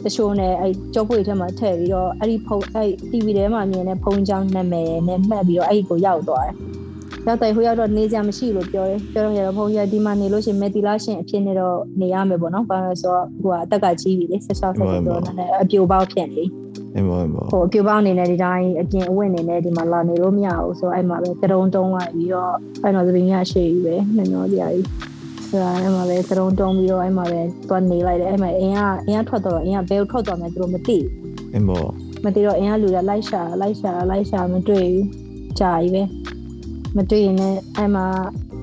[0.05, 6.57] တချို့နဲ့အဲ့ကြောပွေထဲမှာထည့်ပြီးတော့အဲ့ဒီဖုန်းအဲ့ TV ထဲမှာမြင်တဲ့ဖုန်းကြောင်းနာမည်နဲ့မှတ်ပြီးတော့အဲ့ဒီကိုရောက်သွားတယ်
[7.27, 16.45] ရောက်တယ်ဟိုရောက်တော့နေကြမရှိလို့ပြောတယ်ပြောတော့ရတော့ဘုန်းကြီးကဒီမှာနေလို့ရှိရင်မက်တီလာရှင်အဖြစ်နဲ့တော့နေရမယ်ပေါ့နော်ဘာလို့လဲဆိုတော့ဟိုကအသက်ကကြီးပြီလေဆက်ဆောက်ဆက်တော့နည်းနည်းအပြိုပေါက်ဖြစ်နေ
[16.99, 24.86] အမေအမေဟိုအပြိုပေါက်အနေနဲ့ဒီတိုင်းအပြင်အဝတ်အနေနဲ့ဒီမှာလာနေလို့မရဘူးဆိုတော့အဲ့မှာပဲကရုံတုံးလိုက်ပြီးတော့အဲ့တော့သပင်းရရှိပြီပဲနှမျောစရာကြီး
[25.51, 30.99] အဲ့ဒါအဲ့မှာပဲကရုံတုံးပြီးတော့အဲ့မှာပဲသွားနေလိုက်တယ်အဲ့မှာအင်းကအင်းကထွက်တော့အင်းကဘယ်ကိုထွက်သွားမှန်းသူတို့မသိ
[31.55, 31.78] အမေ
[32.24, 35.07] မသိတော့အင်းကလူကလိုက်ရှာလိုက်ရှာလိုက်ရှာမတွေ့ဘူး
[35.59, 36.03] ကြာကြီးပဲ
[36.97, 38.06] မတွေ့ရင်လည်းအဲ့မှာ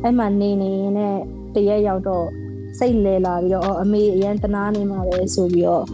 [0.04, 1.16] အဲ့မှာနေနေနဲ့
[1.56, 2.26] တရက်ရောက်တော့
[2.80, 5.86] စိတ်လဲလာပြီးတော့အော်အမေအရန်တနာနေမှာပဲဆိုပြီးတော့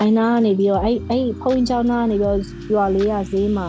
[0.00, 2.38] အိုင်နာကနေပြီးတော့အဲ့အဲ့ဖုန်းချောင်းနာကနေပြီးတော့
[2.74, 3.68] ရွာလေးရဈေးမှာ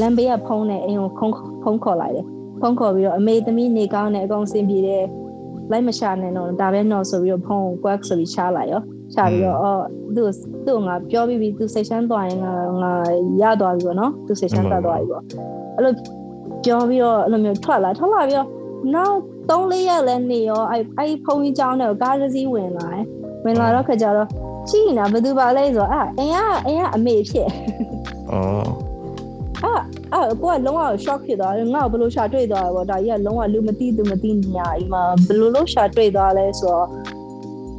[0.00, 2.26] လမ်းဘေးကဖုန်းနဲ့အိမ်ကိုခုံးဖုန်းခေါ်လိုက်တယ်
[2.60, 5.04] ဖုန်းခေါ်ပြီးတော့အမေသမီးနေကောင်းတဲ့အကောင်စင်ပြေတဲ့
[5.70, 8.82] လိုက်မရှာနဲ့တော့ဒါပဲတော့ဆိုပြီးတော့ဖုန်းကို quack ဆိုပြီးချလိုက်ရော
[9.14, 9.84] ချပြီးတော့အော်
[10.16, 10.28] သူ့
[10.66, 12.52] သူ့ငါပြောပြီးပြီသူစိတ်ရှမ်းသွားရင်ငါ
[12.82, 12.92] ငါ
[13.42, 15.22] ရသွားပြီပေါ့နော်သူစိတ်ရှမ်းသွားသွားပြီပေါ့
[15.76, 15.92] အဲ့လို
[16.64, 18.48] ပြောပြီးတော့အဲ့လိုမျိုးထွက်လာထွက်လာပြီးတော့
[18.94, 19.16] နောက်
[19.50, 23.04] 3-4ရက်လည်းနေရောအဲ့အဲ့ဖုန်းကြီးကြောင်းတဲ့ကားတစ်စီးဝင်လာတယ်
[23.44, 24.28] ဝင်လာတော့ခါကြတော့
[24.70, 26.36] ကြည့်နေတာဘယ်သူပါလဲဆိုတော့အဲ့အင်က
[26.66, 27.48] အင်ကအမေဖြစ်
[28.30, 28.68] အော်
[29.62, 29.80] အဲ့
[30.12, 36.86] အဲ့ကိုကလုံးဝ shock ဖြစ်သွားတယ်ငါ့ကိုဘယ်လိုရှာတွေ့သွားလဲပေါ့ဒါကြီးကလုံးဝလူမသိသူမသိညာအိမ်မှာဘယ်လိုလုပ်ရှာတွေ့သွားလဲဆိုတော့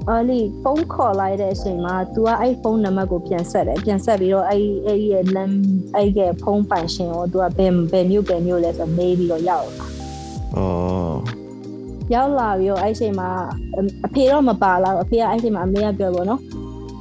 [0.09, 5.57] အဲ့ဒီဖုန်းခေါ်လိုက်တဲ့အချိန်မှာ तू ကအဲ့ဖုန်းနံပါတ်ကိုပြန်ဆက်တယ်ပြန်ဆက်ပြီးတော့အဲ့အဲ့ရဲ့လမ်း
[5.95, 9.87] အဲ့ရဲ့ဖုန်းပိုင်ရှင်ကို तू ကဘယ်ဘယ်မြို့ဘယ်မြို့လဲဆိုတော့မေးပြီးတော့ရောက်လာ
[10.55, 11.17] အော်
[12.13, 13.29] ရောက်လာပြီးတော့အဲ့အချိန်မှာ
[14.05, 16.41] အဖေတော့မပါလာဘူးအဖေကအဲ့အချိန်မှာအမေကပြောပေါ့နော်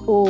[0.06, 0.22] ဟို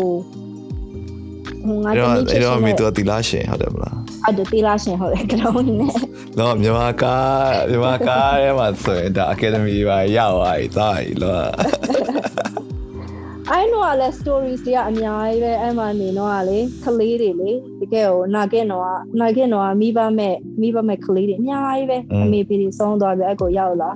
[1.66, 5.92] ဟိုငါအဲ့တတော့မီးဖြစ်အဲ့ရှင်တော့အမေနဲ့သူကတီလာရှင်ဟုတ်တယ်မလားအဲ့ဒါတီလာရှင်ဟုတ်တယ်ကတုံးနဲ့
[6.38, 11.32] တော့မြန်မာကားမြန်မာကားထဲမှာဆိုရင်ဒါ academy ပါရောက်သွားပြီသွားပြီလော
[13.50, 17.50] အဲ့တော့လည်း stories တွေကအများကြီးပဲအဲ့မှာနေတော့လေကလေးတွေလေ
[17.80, 18.84] တကယ်ဟိုနာကင်တော့
[19.20, 23.90] နာကင်တော့မိဘမဲ့မိဘမဲ့ကလေးတွေအများကြီးပဲအမေပီတွေဆုံးသွားပြီအဲ့ကိုရောက်လာ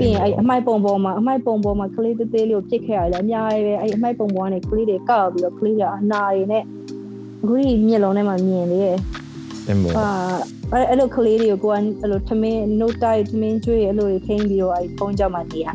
[0.00, 6.64] ပြီးရင်အဲ့အမိုက်ပုံပေါ်မှာအမိုက်ပုံပေါ်မှာကလေးသေးသေးလေးကိုပြစ်ခဲ့ရတယ်အများကြီးပဲအဲ့အမိုက်ပုံပေါ်ကနေကလေးတွေကောက်ပြီးတော့ကလေးတွေအနာတွေနဲ့
[7.42, 8.96] အခုဒီမျက်လုံးထဲမှာမြင်လေရဲ့
[9.68, 10.08] အမေအာ
[10.72, 15.66] အဲ့အဲ့လိုကလေးတွေကိုကိုကအဲ့လိုထမင်း note တိုက်ထမင်းကျွေးအဲ့လိုတွေထိန်းပြီးတော့အဲ့ဖုန်းကြောက်မှနေရ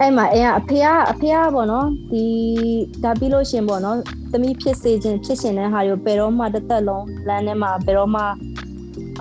[0.00, 2.24] အဲ့မှာအဲ့အဖေကအဖေကပေါ့နော်ဒီ
[3.04, 3.96] ဒါပြီးလို့ရှင်ပေါ့နော်
[4.32, 8.22] သမီးဖြစ်စေခြင်းဖြစ်ရှင်တဲ့ဟာတွေကိုဘယ်တော့မှတစ်သက်လုံးလမ်းထဲမှာဘယ်တော့မှ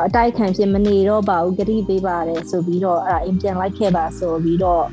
[0.04, 4.84] အတိုက်ခံဖြစ်မနေတော့ပါဘူးဂတိပေးပါတယ်ဆိုပြီးတော့အဲ့ဒါအိမ်ပြန်လိုက်ခဲ့ပါဆိုပြီးတော့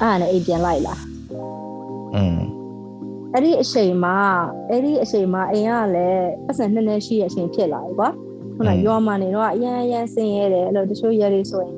[0.00, 0.94] အဲ့ဒါနဲ့အိမ်ပြန်လိုက်လာ
[2.14, 2.38] อืม
[3.32, 4.16] အဲ့ဒီအချိန်မှာ
[4.70, 8.08] အဲ့ဒီအချိန်မှာအိမ်ကလည်းပတ်စံနှစ်နှစ်ရှိတဲ့အချိန်ဖြစ်လာပြီကွာ
[8.56, 11.74] ခုနရွာမှာနေတော့အရန်အရန်ဆင်းရဲတယ်အဲ့လိုတချို့ရက်တွေဆိုရင်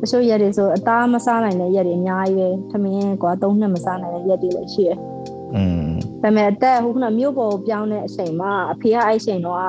[0.00, 4.98] တချို့ရက်တွေဆိုအသားမစားနိုင်တဲ့ရက်တွေအများကြီးပဲသမင်းကွာသုံးနှစ်မစားနိုင်တဲ့ရက်တွေလည်းရှိတယ်
[5.54, 5.88] อืม
[6.22, 9.60] ဒါပေမဲ့အသက်ဟိုခုနမြို့ပေါ်ကိုပြောင်းတဲ့အချိန်မှာအဖေကအဲ့အချိန်တော့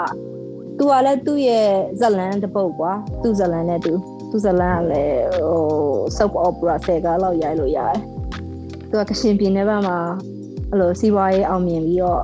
[0.78, 1.68] သူကလည်းသူ့ရဲ့
[2.00, 2.92] ဇလန်တစ်ပုတ်ကွာ
[3.22, 3.92] သူ့ဇလန်နဲ့သူ
[4.30, 5.62] သူ့ဇလန်ကလည်းဟို
[6.16, 7.98] soap opera ဆယ်ကားလောက်ရိုက်လို့ရတယ်
[8.88, 9.98] သူကကရှင်ပြည်နယ်ဘက်မှာ
[10.70, 12.22] အဲ့လိုစီးပွားရေးအောင်မြင်ပြီးတော့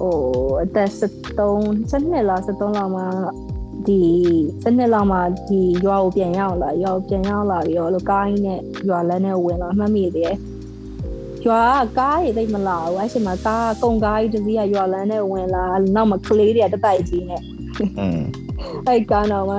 [0.00, 0.16] ဟို
[0.62, 3.06] အသက်73 72လား73လောက်မှာ
[3.86, 4.00] ဒီ
[4.64, 10.34] 72လောက်မှာဒီရွာကိုပြန်ရောက်လာရွာကိုပြန်ရောက်လာပြီးတော့အဲ့လိုကားကြီးနဲ့ရွာလမ်းနဲ့ဝင်လာမှတ်မိတယ်
[11.46, 15.64] ရွာကကားတွေသိပ်မလာဘူးအဲ့ချိန်မှာကားကုံကားကြီးတစ်စီးကရွာလမ်းနဲ့ဝင်လာ
[15.94, 17.55] နောက်မှာကလေးတွေကတတိုက်ကြီးနဲ့อืม
[18.88, 19.56] အဲ့ကားတော့မှ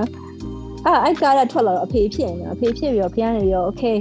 [0.85, 3.98] အဲ့အဲ့ကားကထွက်လာတော့အဖေဖြစ်နေအဖေဖြစ်ပြီးတော့ဖះနေပြီးတော့ okay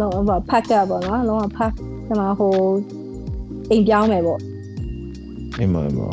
[0.00, 1.72] လုံးဝဖတ်ကပေါ့နော်လုံးဝဖတ်
[2.06, 2.54] ဒီမှာဟို
[3.70, 4.40] အိမ်ပြောင်းမယ်ပေါ့
[5.58, 6.08] အမေမေ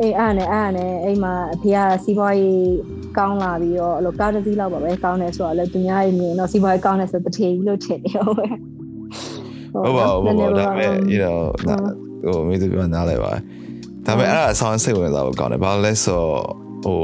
[0.00, 2.72] အေးအဲ့နဲ့အဲ့နဲ့အိမ်မှာအဖေကစီးပွားရေး
[3.18, 8.46] ကောင်းလာပြီးတော့အဲ့လိုကားတစ်စီးလောက်ပါပဲကောင်းတယ်ဆိုတော့လည်းသူများရဲ့မြင်တော့စီးပွားရေးကောင်းတယ်ဆိုတထေကြီးလို့ထင်နေဟုတ်ပဲ
[9.72, 11.38] ဟုတ်ပါဘူးဟုတ်ပါဒါပေမဲ့ you know
[12.24, 13.32] ဟိုမိသူပြောနားလဲပါ
[14.06, 16.22] ဒါပေမဲ့အဲ့ဒါအဆောင်စိတ်ဝင်စားဖို့ကောင်းတယ်ဘာလို့လဲဆို
[16.84, 17.00] ဟို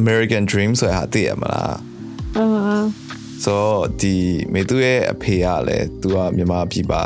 [0.00, 1.76] American Dream ဆိုတာသိရမလား
[2.36, 2.88] အင်း
[3.44, 4.14] ဆိုတော့ဒီ
[4.54, 7.02] မေသူရဲ့အဖေကလည်းသူကမြန်မာပြည်ပါ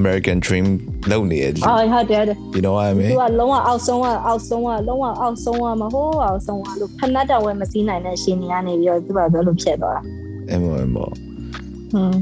[0.00, 0.66] American Dream
[1.10, 10.02] လုပ်နေတယ်အော်ဟုတ်တယ်ဟုတ်တယ် you know what I mean သူကလုံးဝအောက်ဆုံးကအောက်ဆုံးကလုံးဝအောက်ဆုံးကမဟုတ်အောက်ဆုံးကလို့ဖနတ်တော်ဝဲမစည်းနိုင်တဲ့ရှင်နေကနေပြီးတော့သူကဘယ်လိုဖြစ်သွားတာ
[10.50, 12.18] အမေမေဟွန်း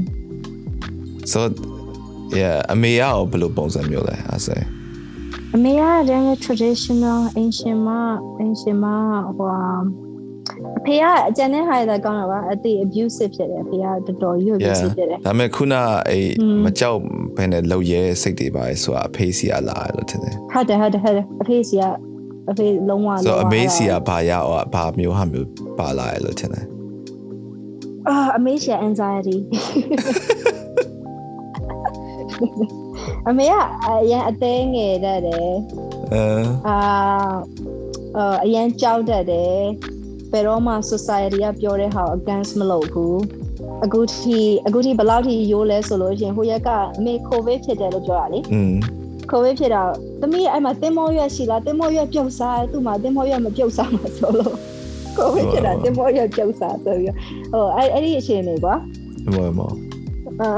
[1.31, 1.39] so
[2.41, 4.59] yeah အမေရောဘယ်လိုပုံစံမျိုးလဲအဲ့ဆို
[5.55, 7.89] အမေကတည်းက traditional ancient မ
[8.45, 8.85] ancient မ
[9.37, 9.49] ဟို
[10.77, 15.73] အဖေကအကျန်တဲ့ဟာတွေကောင်းတာပါအတိ abusive ဖြစ်တယ်အဖေကတော်တော်ကြီး yeah abusive ဖြစ်တယ်ဒါပေမဲ့ခုန
[16.09, 16.99] အဲ့อืมမကြောက်
[17.37, 21.83] ဘယ်နဲ့လောက်ရဲစိတ်တွေပါလဲဆိုတာအဖေးစီရလာတယ်လို့ထင်တယ်ဟုတ်တယ်ဟုတ်တယ်ဟုတ်တယ်အဖေစီက
[22.51, 25.47] အဖေလုံးဝဆိုလုံးဝအမေးစီကဘာရအောင်ဘာမျိုးဟာမျိုး
[25.79, 26.65] ပါလာတယ်လို့ထင်တယ်
[28.07, 29.37] အာအမေစီက anxiety
[33.27, 33.53] အမေက
[33.85, 35.51] အရင်အသေးငယ်တတ်တယ်
[36.13, 36.23] အဲ
[36.67, 36.77] အာ
[38.17, 39.55] အာအရင်ကြောက်တတ်တယ်
[40.31, 43.19] ဘယ်တော့မှ society ကပြောတဲ့ဟာကို against မလုပ်ဘူး
[43.83, 44.37] အခုထိ
[44.67, 48.73] အခုထိဘယ်လောက်ထိရိုးလဲဆိုလို့ရှိရင်ဟိုရက်ကအမေ covid ဖြစ်တယ်လို့ပြောတာလေอืม
[49.31, 49.81] covid ဖြစ်တာ
[50.21, 54.55] သမီးအဲ့မှာတင်မောရွက်ရှိလားတင်မောရွက်ပြုတ်စားသူ့မှာတင်မောရွက်မပြုတ်စားမှာဆိုလို့
[55.17, 57.15] covid ဖြစ်တာတင်မောရွက်ပြုတ်စားဆိုပြီး
[57.53, 58.75] ဟိုအဲ့အဲ့ဒီအချိန်လေးကွာ
[59.35, 59.71] မောမော
[60.41, 60.49] အာ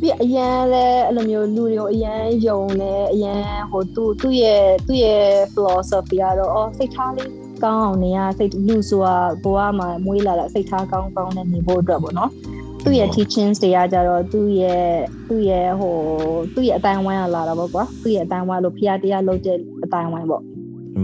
[0.00, 7.30] ပြီးအရန်လဲအဲ့လိုမျိုးလူတွေကိုအရန်ယုံလဲအရန်ဟိုသူ့သူ့ရဲ့သူ့ရဲ့ philosophy ကတော့အော်စိတ်ထားလေး
[7.64, 12.30] ကောင်းအောင်နေရစိတ်လူဆိုတာဘဝမှာမွေးလာတာစိတ်ထားကောင်းကောင်းနဲ့နေဖို့အတွက်ပေါ့နော်
[12.84, 14.88] သူ့ရဲ့ teachings တွေကကြတော့သူ့ရဲ့
[15.28, 15.94] သူ့ရဲ့ဟို
[16.54, 20.42] သူ့ရဲ့အတိုင်းဝိုင်းကလာတာပေါ့ကွာသူ့ရဲ့အတိုင်းဝိုင်းလို့ဖျားတရားလုပ်တဲ့အတိုင်းဝိုင်းပေါ့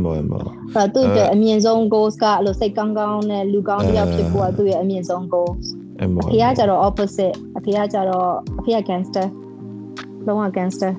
[0.03, 0.43] မောမော
[0.75, 5.67] အဲ့သူ့အတွက်အမြင့်ဆုံး goals ကအဲ့လိုစိတ်ကောင်းကောင်းနဲ့လူကောင်းတစ်ယောက်ဖြစ်ဖို့ကသူ့ရဲ့အမြင့်ဆုံး goals
[6.01, 9.27] အမောအဖေကကြတော့ opposite အဖေကကြတော့အဖေက gangster
[10.27, 10.93] လုံးဝ gangster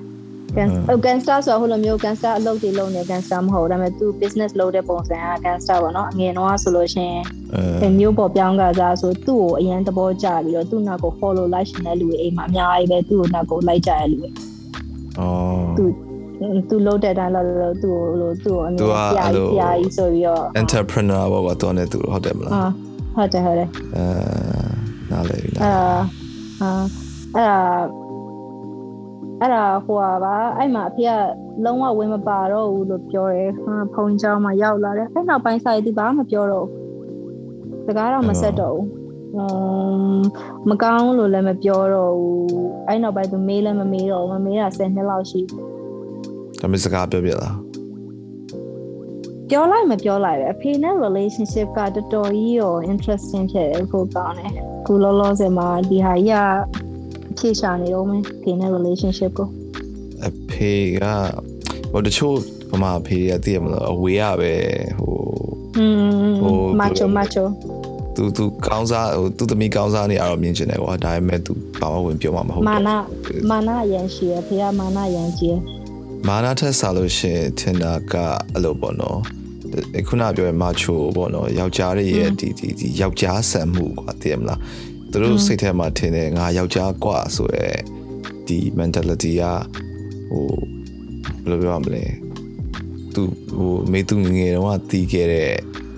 [0.56, 7.22] gangster ဟို gangster ဆိုတော့ဟိုလိုမျိုး gangster အလုပ်တွေလုပ်နေ gangster မဟုတ်ဘူးဒါပေမဲ့သူ business လုပ်တဲ့ပုံစံက gangster ပေါ့နော်အငယ်တော့ဆိုလို့ရှိရင်
[7.54, 14.30] အဲအဲမျိုးပေါ်ပြောင်းကစားဆိုသူ့ကိုအရင်သဘောကျပြီးတော့သူ့နောက်ကို follow လိုက်ရှင်တဲ့လူတွေအိမ်မှာအများကြီးပဲသူ့ကိုနောက်ကိုလိုက်ကြရလူတွေ
[15.18, 15.84] အော်သူ
[16.68, 22.66] သူလုပ်တဲ့အတိုင်းလို့လို့သူ့ကိုလို့သူ့ကိုအမြင်ပြာကြီးပြာကြီးဆိုပြီးတော့ entrepreneur ဘောကတော့နေသူဟုတ်တယ်မလားအာ
[23.16, 24.65] ဟုတ်တယ်ဟုတ်တယ်အဲ
[25.10, 25.98] နားလေပြီအဲ့နားဒါ
[26.60, 26.70] အာ
[27.34, 27.58] အဲ့ဒါ
[29.40, 31.10] အဲ့ဒါဟိုပါအဲ့မှာအဖေက
[31.64, 38.86] လုံးဝဝင်မပါတော့ဘူးလို့ပြောတယ်ဟာဖုန်းကြောင်းမှာရောက်လာတယ်အဲ့နောက်ပိုင်းစာရေးသူဘာမှမပြောတော့ဘူးစကားတော့မဆက်တော့ဘူး
[39.36, 40.22] အမ်
[40.70, 42.36] မကောင်းလို့လည်းမပြောတော့ဘူး
[42.88, 45.56] အဲ့နောက်ပိုင်းသူမေးလည်းမမေးတော့ဘူးမမေးတာ10နှစ်လောက်ရှိပြီ
[46.60, 47.65] ဒါမျိုးစကားပြောပြလား
[49.50, 54.52] ပြောလိုက်မပြောလိုက်ပဲအဖေနဲ့ relationship ကတော်တော်ကြီးရော interesting ဖြစ်တယ်ကိုကောင်းတယ်
[54.86, 56.50] ခုလောလောဆယ်မှာဒီဟာကြီး
[57.36, 59.48] ကဖြေရှာနေတော့မယ်အဖေနဲ့ relationship ကို
[60.26, 61.02] အဖေက
[61.92, 62.36] ဟိုတချို့
[62.70, 64.52] ဗမာအဖေကသိရမလားအဝေးရပဲ
[64.98, 65.14] ဟို
[65.78, 65.86] อื
[66.30, 67.44] มဟို macho macho
[68.16, 75.56] သူသူကောင်းစားဟိုသူသမီးကောင်းစားနေရတော့မြင်ချင်တယ်ကွာဒါပေမဲ့သူဘာမှဝင်ပြောမှာမဟုတ်မာဘူးနမာနရန်ရှိရဖေကမာနရန်ကြီး
[76.26, 78.14] မာနာထက်စားလို့ရှင်ထင်တာက
[78.52, 79.18] အဲ့လိုပေါ့နော်
[80.08, 84.60] ခုနပြောရမချိုပေါ့နော်ယောက်ျားတွေရဲ့ဒီဒီဒီယောက်ျားဆန်မှုကွာသိရမလား
[85.10, 87.68] သူတို့စိတ်ထဲမှာထင်တယ်ငါယောက်ျားကွာဆိုရဲ
[88.46, 89.42] ဒီ mentality က
[90.30, 90.46] ဟို
[91.42, 92.04] ဘယ်လိုပြောရမလဲ
[93.14, 93.22] သူ
[93.56, 95.52] ဟိုမေသူငငယ်တုန်းကတီးခဲ့တဲ့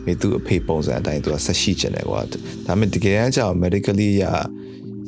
[0.05, 4.24] မေသူအဖေပုံစံအတိုင်းသူကဆက်ရှိကျင်တယ်ကွာဒါပေမဲ့တကယ်တမ်းကျတော့ medically ရ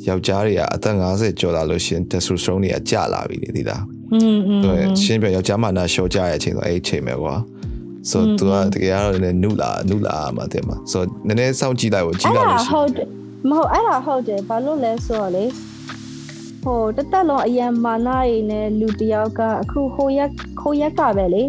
[0.07, 3.83] ယောက်ျားတွေကအသက်50ကျော်လာလို့ရှင် testosterone တွေကကျလာပြီလေဒီလား
[4.64, 7.34] 对，ရှင်းပြယောက်ျားမနာရှော့ကြရဲ့အချိန်ဆိုအဲ့အချိန်ပဲကွာ
[8.10, 13.08] ဆိုတော့ तू ကတကယ်တော့လည်းနုလာနုလာမှာတင်မှာဆိုတော့နည်းနည်းစောင့်ကြည့်လိုက်ကိုကြ အဲ့ ည့်လိုက် ဒါ လို့ရှိ ဟု ရင် တ်တယ်
[13.48, 15.44] မဟုတ်အဲ့ဒါဟုတ်တယ်ဘာလို့လဲဆိုတော့လေ
[16.62, 20.30] ဟိုတက်တက်လုံးအယံမာနာရီနဲ့လူတယောက်ကအခုဟိုရက်
[20.60, 21.42] ဟိုရက်ကပဲလေ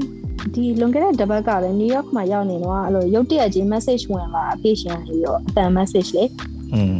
[0.53, 6.25] ဒီလွန်ခဲ့တဲ့တပတ်ကပဲနယူးယောက်မှာရောက်နေတော့အဲ့လိုရုတ်တရက်ကြီး message ဝင်လာအဖေရှင်ပြီးတော့အတန် message လေ
[6.73, 6.95] อืม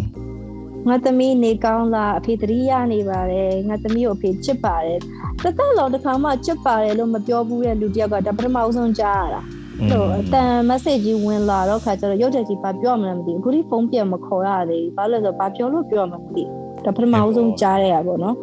[0.87, 4.99] ငါသမီးနေကောင်းလားအဖေတတိယနေပါတယ်ငါသမီးကိုအဖေချစ်ပါတယ်
[5.42, 9.42] တက်တက်လုံးတစ်ခါမှချစ်ပါတယ်လို့မပြောဘူးတဲ့လူတယောက်ကဒါပထမဦးဆုံးကြားရတာ
[9.90, 18.36] တော့အတန် message ကြီးဝင်လာတော့ခါကျတော့ရုတ်တရက်ကြီးဘာပြောမှလည်းမသိဘူးအခုဒီဖုန်းပြန်မခေါ်ရသေးဘူးဘာလို့လဲဆိုတော့ဘာပြောလို့ပြောမှမသိဘူးဒါပထမဦးဆုံးကြားရတာပေါ့နော်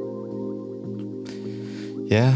[2.13, 2.31] yeah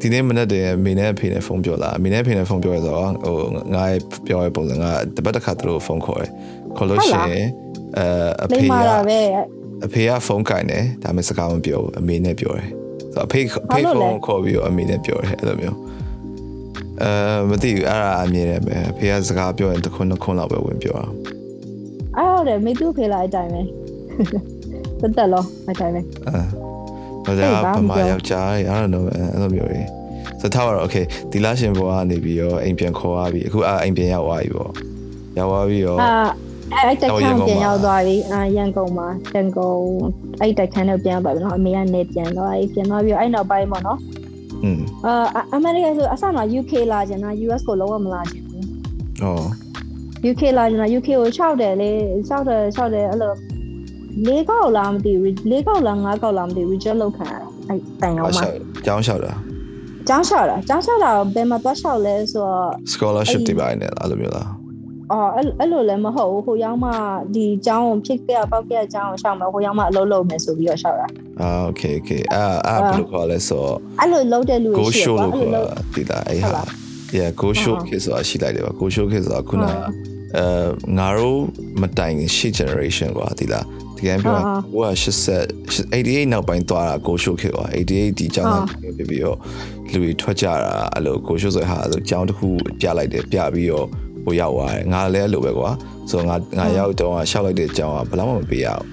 [0.00, 3.36] ဒီနေ့မနေ့တည်းမိနဲ့အဖေနဲ့ဖုန်းပြောလာမိနဲ့အဖေနဲ့ဖုန်းပြောရဆိုတော့ဟို
[3.74, 3.84] ငါ
[4.26, 4.84] ပြောရပုံစံက
[5.16, 6.30] တပတ်တစ်ခါသူတို့ဖုန်းခေါ်တယ်
[6.76, 7.46] ခေါ်လို့ရှိရင်
[7.98, 8.06] အဲ
[8.42, 9.18] အလိမ့်ဖေမာကတာပဲ
[9.84, 15.76] အဖေကဖုန်းကင်တယ်ဒါပေမဲ့စကားမပြောဘူးအမေနဲ့ပြောတယ် ဆိုတော့အဖေအဖေဖုန်းခေါ်ပြီးတော့အမေနဲ့ပြောတယ်အဲ့လိုမျိုး
[17.02, 17.10] အဲ
[17.50, 21.06] မသိဘူးအဲ့ဒါအမြင်နဲ့ပဲအဖေကစကားပြောရင်တစ်ခွန်းနှစ်ခွန်းလောက်ပဲဝင်ပြောတာ
[22.16, 23.62] အဲ့ဟုတ်တယ်မိသူဖေလာအတိုင်းပဲ
[25.00, 26.00] တက်တက်လုံးအတိုင်းပဲ
[27.26, 29.82] အဲဒါကဗမာယောက်ျားတွေ I don't know အဲ့လိုမျိုးတွေ
[30.40, 34.72] ဆိုတော့တော့ okay ဒီလာရှင်ဘွားကနေပြီးတော့အိမ်ပြန်ခေါ်သွားပြီအခုအာအိမ်ပြန်ရောက်သွားပြီပေါ့
[35.38, 35.98] ရောက်သွားပြီးတော့
[36.74, 39.82] အာအဲ့တက်ခန်းပြန်ရောက်သွားပြီအာရန်ကုန်မှာရန်ကုန်
[40.40, 43.98] အဲ့တက်ခန်းတော့ပြန်ပါပြီနော်အမေကနေပြန်သွားပြီပြန်သွားပြီးအဲ့နောက်ပိုင်းပေါ့နော်
[44.64, 48.64] อืมအာအမေရိကန်ဆိုအစမှာ UK လာကျင်တာ US ကိုလုံးဝမလာကျင်ဘူး
[49.20, 49.40] ဟော
[50.30, 51.90] UK လာကျင်တာ UK ကို6တယ်လေ
[52.28, 53.34] 6တယ်6တယ်အဲ့လို
[54.26, 58.44] ၄ကောက်လားမသိဘူး၄ကောက်လား၅ကောက်လားမသိဘူး reject လုပ်ခံရတာအဲ့တိုင်အောင်မှာ
[58.86, 59.32] ကျောင်းလျှောက်တာ
[60.08, 64.48] ကျောင်းလျှောက်တာကျောင်းလျှောက်တာဘယ်မှာသွားလျှောက်လဲဆိုတော့ scholarship တွေပါနေလားအဲ့လိုမျိုးလား
[65.12, 66.90] အော်အဲ့အဲ့လိုလည်းမဟုတ်ဘူးဟိုရောက်မှ
[67.34, 71.06] ဒီကျောင်းကိုဖြစ်ပြပောက်ပြကျောင်းကိုလျှောက်မှာဟိုရောက်မှအလုပ်လုပ်မယ်ဆိုပြီးတော့လျှောက်တာ
[71.40, 76.66] အာ okay okay အာအာဘယ်လိုခေါ်လဲဆိုတော့အဲ့လိုလုပ်တဲ့လူတွေ go ရှိ show တယ်လို့ကွာခေါ်အဲ့လိုတာဒီလားအဲ့ဟုတ်ဟာလား
[77.18, 79.76] yeah go show ဟုတ် kids ဆိုတာရှိလိုက်တယ်ပါ go show kids ဆိုတာခုနဟုတ်
[80.36, 80.46] အဲ
[80.98, 81.40] ငါတို့
[81.80, 83.64] မတိုင်ခင်ရှေ့ generation ကွာဒီလား
[83.98, 84.90] တကယ်ပြောရင်ဟုတ်ဟိုက
[85.34, 88.56] 80 88နောက်ပိုင်းသွားတာ go show kids ကွာ88ဒီကျောင်းက
[88.98, 89.38] ပြပြီးတော့
[89.90, 92.48] လူတွေထွက်ကြတာအဲ့လို go show ဆိုတဲ့ဟာအဲ့လိုကျောင်းတစ်ခု
[92.80, 93.86] ပြလိုက်တယ်ပြပြီးတော့
[94.28, 95.70] ကိုရောက်သွားတယ်ငါလည်းအဲ့လိုပဲကွာ
[96.10, 98.84] ဆိုတော့ငါငါရောက်တော့ရှောက်လိုက်တဲ့အကြောင်းကဘယ်မှမပေးရဘူး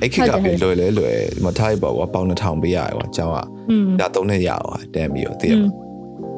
[0.00, 3.38] အဲ့ခေတ်ကပြီးလွယ်လဲလွယ်ဒီမှာထားရပါကွာပေါင်2000ပေးရတယ်ကွာအကြောင်းက
[4.00, 5.68] ဒါ3နှစ်ရအောင်တန်းပြီးတော့တည်ရပါ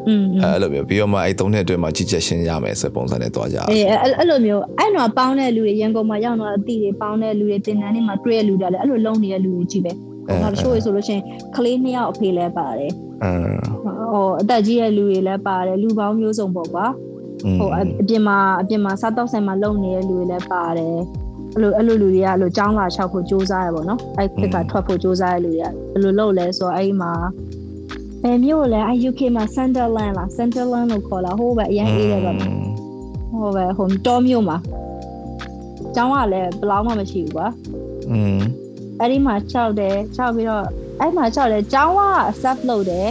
[0.09, 3.85] อืมအဲ့လိုမျိုးပြီးတော့မှအဲ့၃နှစ်အတွင်းမှာကြီးကြပ်ရှင်းရမယ်ဆိုပုံစံနဲ့တွားကြအေး
[4.19, 9.93] အဲ့လိုမျိုးအဲ့တော့ပေါင်းတဲ့လူတွေရန်ကုန်မှာရောက်တော့အတိတွေပေါင်းတဲ့လူတွေတင်တန်းတွေမှာတွေ့ရလူတွေလည်းအဲ့လိုလုံးနေတဲ့လူတွေကြီးပဲ
[10.27, 11.23] ဟိုတချို့ဆိုလို့ရှိရင်
[11.57, 12.93] ကလေးနှစ်ယောက်အဖေလည်းပါတယ်
[13.25, 13.59] အင်း
[14.13, 16.87] ဟိုအသက်ကြီးတဲ့လူတွေလည်းပါတယ်လူပေါင်းမျိုးစုံပေါ့ကွာ
[17.60, 17.70] ဟို
[18.02, 20.98] အပြင်မှာအပြင်မှာစားတော့ဆိုင်မှာလုံနေတဲ့လူတွေလည်းပါတယ်
[21.56, 27.14] အဲ့လိုအဲ့လိုလူတွေကအဲ့လိုចောင်းလာလျှောက်ဖို့စူးစမ်းရပါတော့အဲ့ခက်ကထွက်ဖို့စူးစမ်းရလူတွေကဘယ်လိုလုပ်လဲဆိုတော့အဲ့မှာ
[28.24, 34.58] ဘယ်မျိုးလဲအဲ့ UK မှာ Sunderland လား Sunderland လို့ခေါ်လာဟိုးပဲအရင်အေးတယ်ပါဟိုပဲဟိုတော်မျိုးမှာ
[35.96, 37.48] ကျောင်းကလည်းဘလောက်မှမရှိဘူးကွာ
[38.12, 38.40] อืม
[39.00, 40.66] အဲ့ဒီမှာ6တယ်6ပြီးတော့
[41.00, 42.02] အဲ့မှာ6တယ်ကျောင်းက
[42.42, 43.10] sub လုပ်တယ်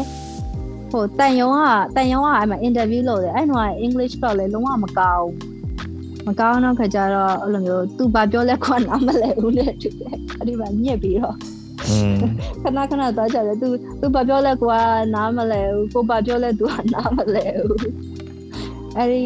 [0.91, 1.59] ဟိုတန်ယုံက
[1.97, 5.29] တန်ယုံကအဲ့မှာ interview လုပ်တယ်အဲ့တော့ English ကလည်းလုံးဝမကောင်း
[6.27, 11.37] မကောင်းတော့ခါကြတော့အဲ့လိုမျိုးသူဘာပြောလဲခွန်းနားမလဲဦးနဲ့တူတယ်အဲ့ဒီမှာညက်ပြီးတော့
[11.89, 12.17] อืม
[12.63, 13.69] ခဏခဏသွားကြတယ်သူ
[14.01, 14.79] သူဘာပြောလဲကွာ
[15.15, 17.79] နားမလဲဘူးကိုဘာပြောလဲသူကနားမလဲဘူး
[18.97, 19.23] အဲ့ဒီ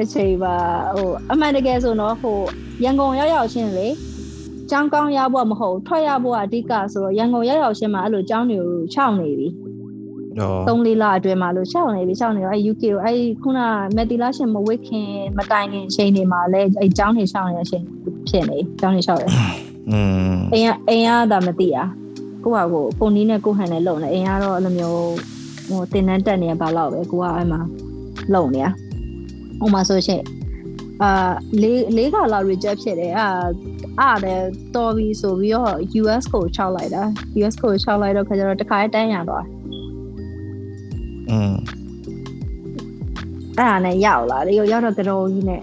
[0.00, 0.56] အချိန်ပါ
[0.96, 2.38] ဟိုအမှန်တကယ်ဆိုတော့ဟို
[2.84, 3.88] ရန်ကုန်ရောက်ရောက်ချင်းလေ
[4.70, 9.65] ចောင်းကောင်းရဖို့မဟုတ်ထွက်ရဖို့အဓိကဆိုတော့ရန်ကုန်ရောက်ရောက်ချင်းမှာအဲ့လိုចောင်းတွေကိုခြောက်နေပြီ ဟော
[10.68, 13.60] 3လေးလအတွင်းမှာလို့ခြောက်နေပြီခြောက်နေတော့အဲ့ UK ကိုအဲ့ခုန
[13.96, 15.08] မက်တီလာရှင်မဝစ်ခင်
[15.38, 17.84] မတိုင်ခင်အချိန်တွေမှာလည်းအဲ့ចောင်းတွေခြောက်နေတဲ့အချိန်
[18.28, 19.28] ဖြစ်နေចောင်းတွေခြောက်တယ်
[19.90, 20.00] อื
[20.32, 21.86] ม အိမ်ကအိမ်ကဒါမသိอ่ะ
[22.44, 25.00] ကိုကကိုပုံနီးနဲ့ကိုဟန်နဲ့လုံနေအိမ်ကတော့အဲ့လိုမျိုး
[25.68, 27.60] ဟိုတင်တန်းတက်နေရပါတော့ပဲကိုကအဲ့မှာ
[28.34, 28.66] လုံနေရ
[29.58, 30.22] ဟိုမှာဆိုရှင်
[31.02, 31.32] အာ
[31.62, 33.28] လေးလေးခါလောက် reject ဖြစ်တယ်အာ
[34.00, 34.40] အားတယ်
[34.74, 37.02] တော်ပြီဆိုပြီးတော့ US ကိုချောက်လိုက်တာ
[37.38, 39.44] US ကိုချောက်လိုက်တော့ခါကျတော့တခါတန်းရသွား
[41.30, 41.54] อืม
[43.58, 45.60] အဲ့ဒါနဲ့ရောက်လာဒီကိုရောက်တော့ကြောကြီးနဲ့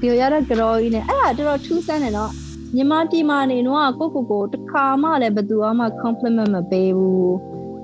[0.00, 2.32] ဒီကိုရောက်တော့ကြောကြီးနဲ့အဲ့ဒါတော်တော်ထူးဆန်းတယ်နော်
[2.74, 7.36] မြန်မာပြည်မှာနေတော့ကိုကိုကိုတခါမှလည်းဘယ်သူမှ compliment မပေးဘူး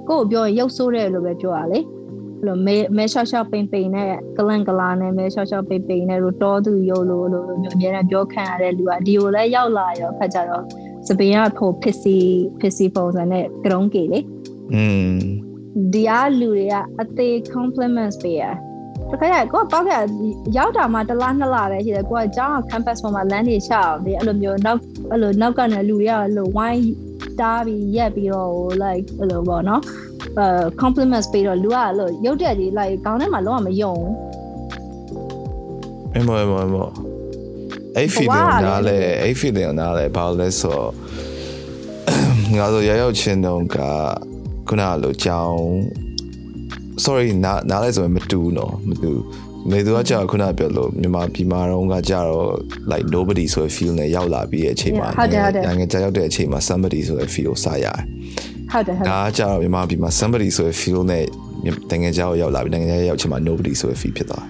[0.09, 1.85] ကိုကိုပြောရင်ရုပ်ဆိုးတယ်လို့ပဲပြောရလေအဲ့
[2.47, 10.65] လိုမဲမဲရှော့ရှော့ပိန်ပိန်နဲ့ကလန်ကလာနဲ့မဲရှော့ရှော့ပိန်ပိန်နဲ့လို့တောသူရုပ်လို့လို့မျိုးအများနဲ့ပြောခံရတဲ့လူကဒီကိုလည်းရောက်လာရောဖတ်ကြတော့
[11.07, 14.19] စပင်ကဖို့ပစ္စည်းပစ္စည်းပုံစံနဲ့ကရုံးကေလေ
[14.75, 14.85] อื
[15.17, 15.19] ม
[15.94, 18.44] ဒီအားလူတွေကအသေး compliments ပေးရ
[19.12, 19.92] တခါကျကိုကပောက်က
[20.58, 24.80] ရောက်တာမှတစ်လားနှစ်လားပဲရှိတယ်ကိုကကျောင်းက campus ပေါ်မှာလမ်းတွေချအောင်ဒီအဲ့လိုမျိုးနောက်
[25.12, 26.84] အဲ့လိုနောက်ကနေလူတွေကအဲ့လို wine
[27.40, 28.52] တားပြီးရက်ပြီးတော့
[28.84, 29.82] like အဲ့လိုပေါ့နော်
[30.40, 30.46] အဲ
[30.82, 34.14] compliments ပေးတော့လူကအဲ့လိုရုပ်တက်ကြီး like ခေါင်းထဲမှာလုံးဝမယုံဘူး
[36.16, 36.84] အမေအမေအမေ
[37.96, 40.92] အဲ့ feeling ကိုနားလဲအဲ့ feeling ကိုနားလဲဘာလို့လဲဆိုတော့
[42.58, 43.78] ငါတို့ရောက်ရောက်ချင်းတုန်းက
[44.68, 45.62] ခုနလိုကြောင်း
[47.04, 49.12] sorry နားနားလဲဆိုရင်မတူဘူးနော်မတူ
[49.70, 52.50] မေသူကကြာခုနပြောလို့မြန်မာပြည်မှာတော့ကကြာတော့
[52.92, 57.98] like nobody ဆိုတဲ့ feel နဲ့ရောက်လာပြီးတဲ့အချိန်မှာဟုတ်တယ်ဟုတ်တယ်ငယ်ကြာရောက်တဲ့အချိန်မှာ somebody ဆိုတဲ့ feel ကိုစရတယ်
[58.72, 61.24] ဟုတ်တယ်ဟုတ်တယ်ဒါကကြာတော့မြန်မာပြည်မှာ somebody ဆိုတဲ့ feel နဲ့
[61.92, 64.50] တငယ်ကြောက်ရောက်လာပြီးတငယ်ကြောက်ရောက်ချင်မှာ nobody ဆိုတဲ့ feel ဖြစ်သွားတယ်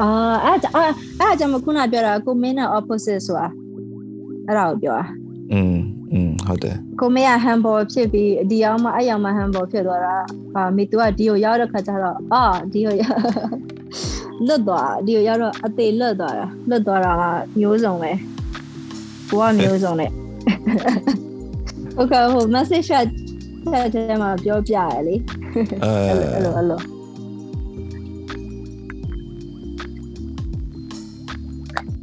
[0.00, 0.10] အာ
[0.44, 0.90] အဲ့ဒါအဲ့
[1.20, 3.46] အဲ့ဒါကြောင့်မခုနပြောတာကိုမင်းနဲ့ opposite ဆိုတာ
[4.46, 5.04] အဲ့ဒါကိုပြောတာ
[5.52, 5.76] อืม
[6.12, 10.14] อืมဟုတ်တယ်ကိုမေက humble ဖြစ်ပြီးဒီအောင်မှအဲ့ရောက်မှ humble ဖြစ်သွားတာ
[10.56, 12.42] အာမေသူကဒီကိုရောက်တဲ့ခါကျတော့အာ
[12.72, 12.94] ဒီကို
[14.46, 17.22] လွတ်သွားဒီကိုရောက်တော့အသေးလွတ်သွားတာလွတ်သွားတာက
[17.58, 18.12] မျိုးစုံပဲ
[19.30, 20.10] ကိုကမျိုးစုံနဲ့
[21.96, 23.06] ဟုတ်ကဲ့ဟို message ချက်
[23.94, 24.78] ချက်မှာပြောပြရ
[25.08, 25.14] လေ
[25.82, 26.80] အဲအဲ့လိုအဲ့လို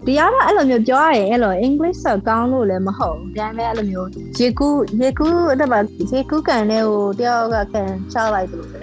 [0.08, 4.10] ဒီကတော့အဲ့လိုမျိုးပြောရတယ်အဲ့လို English ဆော့ကောင်းလို့လည်းမဟုတ်ဘူးဒါပေမဲ့အဲ့လိုမျိုး
[4.40, 5.78] ရေကူးရေကူးအဲ့ဒါမှ
[6.12, 8.82] ရေကူးကန်တဲ့ဟိုတယောက်ကကန်ချလိုက်တယ်လို့ပဲ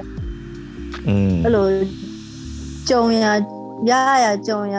[1.07, 1.67] อืมအဲ့လို
[2.89, 3.27] ကြုံရ
[3.91, 3.93] ရ
[4.25, 4.77] ရကြုံရ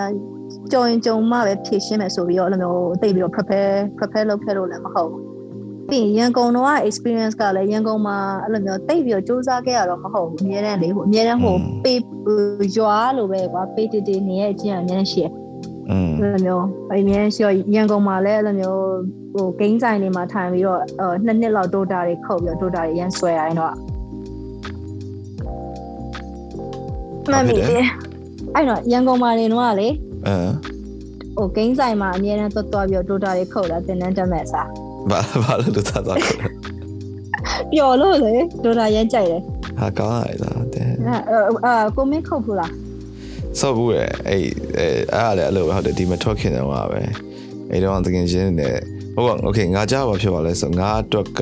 [0.72, 5.24] ကြုံရင်ကြုံမှပဲဖြည့်ရှင်းမယ်ဆိုပြီးတော့အဲ့လိုမျိုးသိပြီးတော့ prepare prepare လုပ်ခဲ့လို့လည်းမဟုတ်ဘူး
[5.90, 12.00] ပြီးရန်ကုန်တော့ experience ကလည်းရန်ကုန်မှာအဲ့လိုမျိုးတိတ်ပြီးတော့စူးစမ်းခဲ့ရတော့မဟုတ်ဘူးအများတန်းလေဟိုအများတန်းဟိုပေး
[12.78, 15.45] ရွာလို့ပဲကွာပေးတည်တည်နေရဲ့အချင်းအများတန်းရှိတယ်
[15.92, 18.82] အဲ့လိုမျိုးအများရှိရရန်ကုန်မှာလည်းအဲ့လိုမျိုး
[19.34, 23.74] ဟိုဂိမ်းဆိုင်တွေမှာထိုင်ပြီးတော့အဲနှစ်နှစ်လောက် dota တွေခုတ်ပြီးတော့ dota တွေရန်ဆွဲရရင်တော့
[27.32, 27.86] မှတ်မိတယ်
[28.54, 29.88] အဲ့တော့ရန်ကုန်မှာနေတော့လေ
[30.28, 30.36] အဲ
[31.38, 34.68] ဟိုဂိမ်းဆိုင်မှာအများနဲ့တွတ်တွားပြီးတော့ dota တွေခုတ်တာသင်တန်းတက်မဲ့စား
[35.12, 36.18] ဘာဘာလို့လို့သာတော့
[37.72, 38.34] ပျော်လို့လေ
[38.64, 39.42] dota ရမ်းကြိုက်တယ်
[39.80, 41.22] ဟာကောင်းရတာတဲ့အဲ့
[41.66, 42.72] အာကိုမင်းခုတ်ဘူးလား
[43.60, 44.44] ဆော့ဘူးရဲ့အဲ့
[44.78, 47.02] အဲ့အားလည်းအဲ့လိုပဲဟုတ်တယ်ဒီမထွက်ခင်တော့ပါပဲ
[47.72, 48.70] အဲ့တော့တကယ်ချင်းနေ
[49.16, 51.42] ဟုတ်ကဲ့ okay ငါကြားပါဖြစ်ပါလဲဆိုငါအတွက်က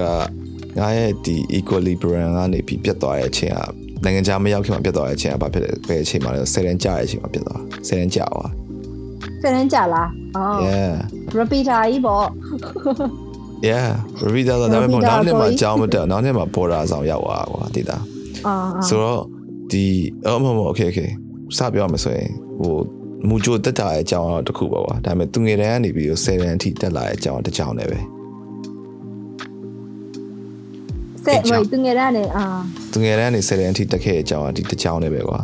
[0.80, 8.52] ငါရဲ့ဒီ equilibrium ကနေပြီးပြတ်သွားတဲ့အချိန်ကနိုင်ငံခြားမရောက်ခင်မှာပြတ်သွားတဲ့အချိန်ကဘာဖြစ်လဲဘယ်အချိန်မှာလဲဆယ်တန်းကြာတဲ့အချိန်မှာပြတ်သွားဆယ်တန်းကြာသွား
[9.44, 10.94] သင်တန်းကြလားအော် yeah
[11.40, 12.26] repeater ကြီးပေါ့
[13.70, 13.90] yeah
[14.26, 17.98] repeater ဆိုတော့ဒါပေမဲ့ repeater နောက်နေ့မှာကိုကြီးကြောင်းမတက်နောက်နေ့မှာ border ဆောင်ရောက်သွားကွာတိတာ
[18.48, 19.22] အာအာဆိုတော့
[19.72, 19.86] ဒီ
[20.26, 21.10] အော်မမ okay okay
[21.58, 22.76] စပြောမှဆိုရင်ဟို
[23.28, 28.00] မူဂျိုတက်တာရဲ့အကြောင်းတော့တစ်ခုပါကွာဒါပေမဲ့သူငယ်တန်းကနေပြီးတော့10တန်းအထိတက်လာတဲ့အကြောင်းတစ်ကြောင်းနဲ့ပဲ
[31.26, 32.46] ဆက်ဝိုင်သူငယ်ရနဲ့အာ
[32.94, 35.40] သူငယ်တန်းကနေ10တန်းအထိတက်ခဲ့တဲ့အကြောင်းကဒီတစ်ကြောင်းနဲ့ပဲကွာ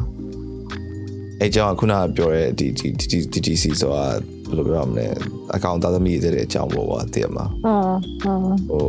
[1.40, 4.06] အဲ့ကြောင်းကခုနကပြောတဲ့ဒီဒီဒီ DTC ဆိုတာ
[4.48, 5.08] ဘယ်လိုပြောရမလဲ
[5.56, 7.76] အကောင့်သားသမီးတဲ့အကြောင်းပေါ့ကွာသိရမလားအာ
[8.24, 8.34] အာ
[8.72, 8.88] ဟို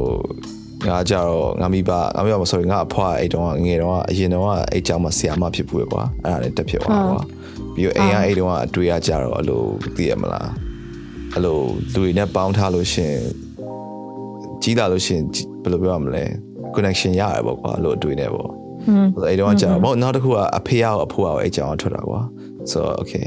[0.88, 7.20] ငါကြတော့ငါမိဘငါမိဘမ sorry ငါအဖွားအဲ့တုန်းကငယ်တုန်းကအရင်တုန်းကအဲ့ကြောင်မှာဆီယာမဖြစ်ဘူးကွာအဲ့ဒါလည်းတက်ဖြစ်သွားကွာ
[7.74, 9.62] ပြီးတော့အိမ်ကအဲ့တုန်းကအတွေ့အကြတော့အလို
[9.96, 10.48] သိရမလား
[11.32, 11.58] အဲ့လို
[11.92, 13.14] လူတွေနဲ့ပေါင်းထားလို့ရှင်
[14.62, 15.20] ကြီးလာလို့ရှင်
[15.62, 16.24] ဘယ်လိုပြောရမလဲ
[16.74, 22.20] connection ရတယ်ပေါ့ကွာလို့အတွေ့နဲ့ပေါ့ဟွန်းအဲ့တုန်းကကြာတော့နောက်တစ်ခုကအဖေရောအဖိုးရောအဲ့ကြောင်ထွက်တာကွာ
[22.72, 23.26] so okay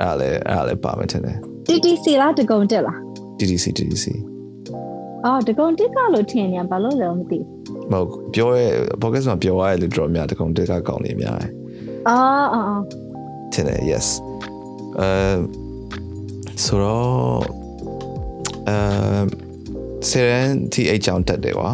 [0.00, 1.36] အဲ့ဒါလည်းအဲ့ဒါလည်းပါမယ်ထင်တယ်
[1.66, 2.96] TTC လားတကုံတက်လား
[3.38, 4.06] DDC DDC
[5.24, 7.38] အော်တကုံတက်ကလို့ထင်နေဘာလို့လဲမသိ
[7.92, 8.66] မဟုတ်ပြောရဲ
[9.02, 11.50] podcast မှာပြောရတဲ့လူတော်များတကောင်တက်ကကောင်းနေများတယ်
[12.08, 12.16] အာ
[12.54, 12.76] အာအာ
[13.52, 14.06] ထင်တယ် yes
[15.00, 15.10] အဲ
[16.64, 17.42] ဆိုတော့
[18.68, 18.76] အဲ
[20.08, 21.70] ဆယ်ရန်တီအကြောင်းတက်တယ်ကွာ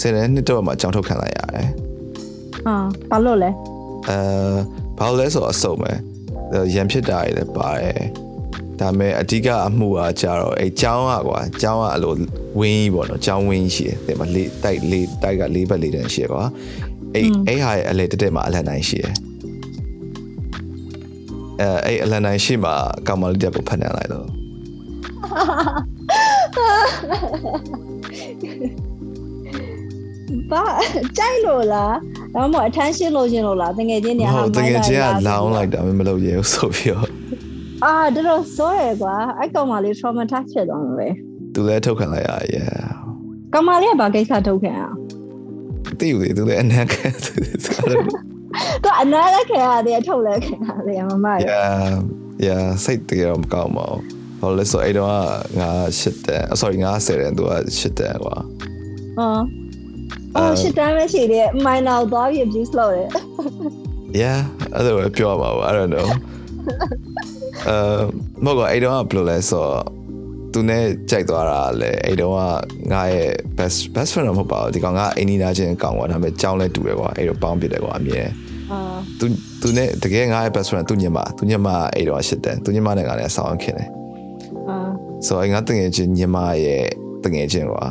[0.00, 1.68] ဆယ်ရန်နှစ်တော့မှအကြောင်းထုတ်ခံလိုက်ရတယ်
[2.66, 2.76] အာ
[3.10, 3.50] ဘာလို့လဲ
[4.08, 4.18] အဲ
[4.98, 5.92] ဘာလို့လဲဆိုတော့အစုံပဲ
[6.74, 8.00] ရန်ဖြစ်တာတွေလည်းပါတယ်
[8.80, 12.12] ဒါပေမဲ့အဓိကအမှုကကြတော့အဲကျောင်းကကွာကျောင်းကအလို
[12.60, 16.44] ဝင်းကြီးပေါ့နော်ကျောင်းဝင်းကြီးရှိတယ်ဒီမှာလေးတိုက်လေးတိုက်ကလေးဘက်လေးတန်းရှိရကွာ
[17.14, 19.14] အဲအဲဟာရဲ့အလေတက်တက်မှာအလန်တိုင်းရှိတယ်
[21.60, 22.74] အဲအဲ့အလန်တိုင်းရှိမှာ
[23.06, 24.26] ကောင်မလေးတက်ကိုဖတ်နေလိုက်တော့
[30.50, 30.64] ဘာ
[31.16, 31.94] ကြိုက်လို့လား
[32.34, 37.21] ဒါမှမဟုတ် attention လို့ရှင်လို့လားတကယ်ချင်းနေဟုတ်တကယ်ချင်းကလောင်းလိုက်တာမမလုပ်ရဘူးဆိုပြီးတော့
[37.84, 41.08] အာတော်တော်စိုးရကွာအဲ့ကောင်မလေး traumatize ဖြစ်သွားမှာပဲ
[41.54, 42.68] သူလည်းထုတ်ခံလိုက်ရရဲ့
[43.52, 44.92] ကောင်မလေးကဘာကိစ္စထုတ်ခံอ่ะ
[45.98, 47.32] တိယူလေသူလည်းအနက်ခံသူ
[47.64, 48.04] ဆိုတော့
[48.82, 51.84] သူအနားလက်ခံရတယ်အထုတ်လက်ခံရတယ်မမရ yeah
[52.46, 54.00] yeah စိတ်တကယ်တော့မကောင်းပါဘူး
[54.40, 55.10] ဘာလို့လဲဆိုအဲ့တော့
[55.58, 58.36] ငါရှစ်တယ် sorry ငါဆယ်တယ်သူကရှစ်တယ်ကွာ
[59.18, 59.42] အော်
[60.36, 63.08] အော်ရှစ်တန်းပဲရှိတယ် minor သွားပြီး abuse လုပ်တယ်
[64.22, 64.38] yeah
[64.74, 66.08] အဲ့ဒါပဲပြောပါဘူး I don't know
[67.68, 67.76] အဲ
[68.44, 69.84] မဟုတ်ကအဲ့တော့ဘယ်လိုလဲဆိုတော့
[70.52, 72.32] သူနဲ့ကြိုက်သွားတာလေအဲ့တော့
[72.92, 78.22] ငါရဲ့ best best friend တော့မဟုတ်ပါဘူးဒီကောင်ကအိနီနာချင်းကောင်ကွာဒါပေမဲ့ကြောင်းလဲတူတယ်ကွာအဲ့တော့ပေါင်းပြတယ်ကွာအမြဲ
[78.72, 78.78] အာ
[79.18, 79.26] သူ
[79.60, 83.88] သူနဲ့တကယ်ငါရဲ့ best friend သူညမသူညမအဲ့တော့ရှစ်တယ်သူညမနဲ့ငါလည်းဆောင်းခင်တယ်
[84.68, 84.76] အာ
[85.26, 86.84] ဆိုတော့ငါတငယ်ချင်းညမရဲ့
[87.24, 87.84] တငယ်ချင်းကွာ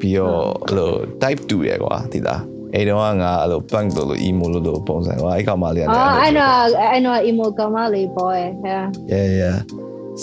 [0.00, 0.92] ပြီးတော့အဲ့လို
[1.22, 2.40] type တူရယ်ကွာဒီလား
[2.74, 8.38] အဲ့တော့ငါအဲ့လို punk လို့လို့ emo လို့လို့ပုံစံကွာအဲ့ကောင်မလေးကလည်းအာအဲ့ I လို know I know emo ကောင်မလေး boy
[8.68, 9.56] yeah yeah yeah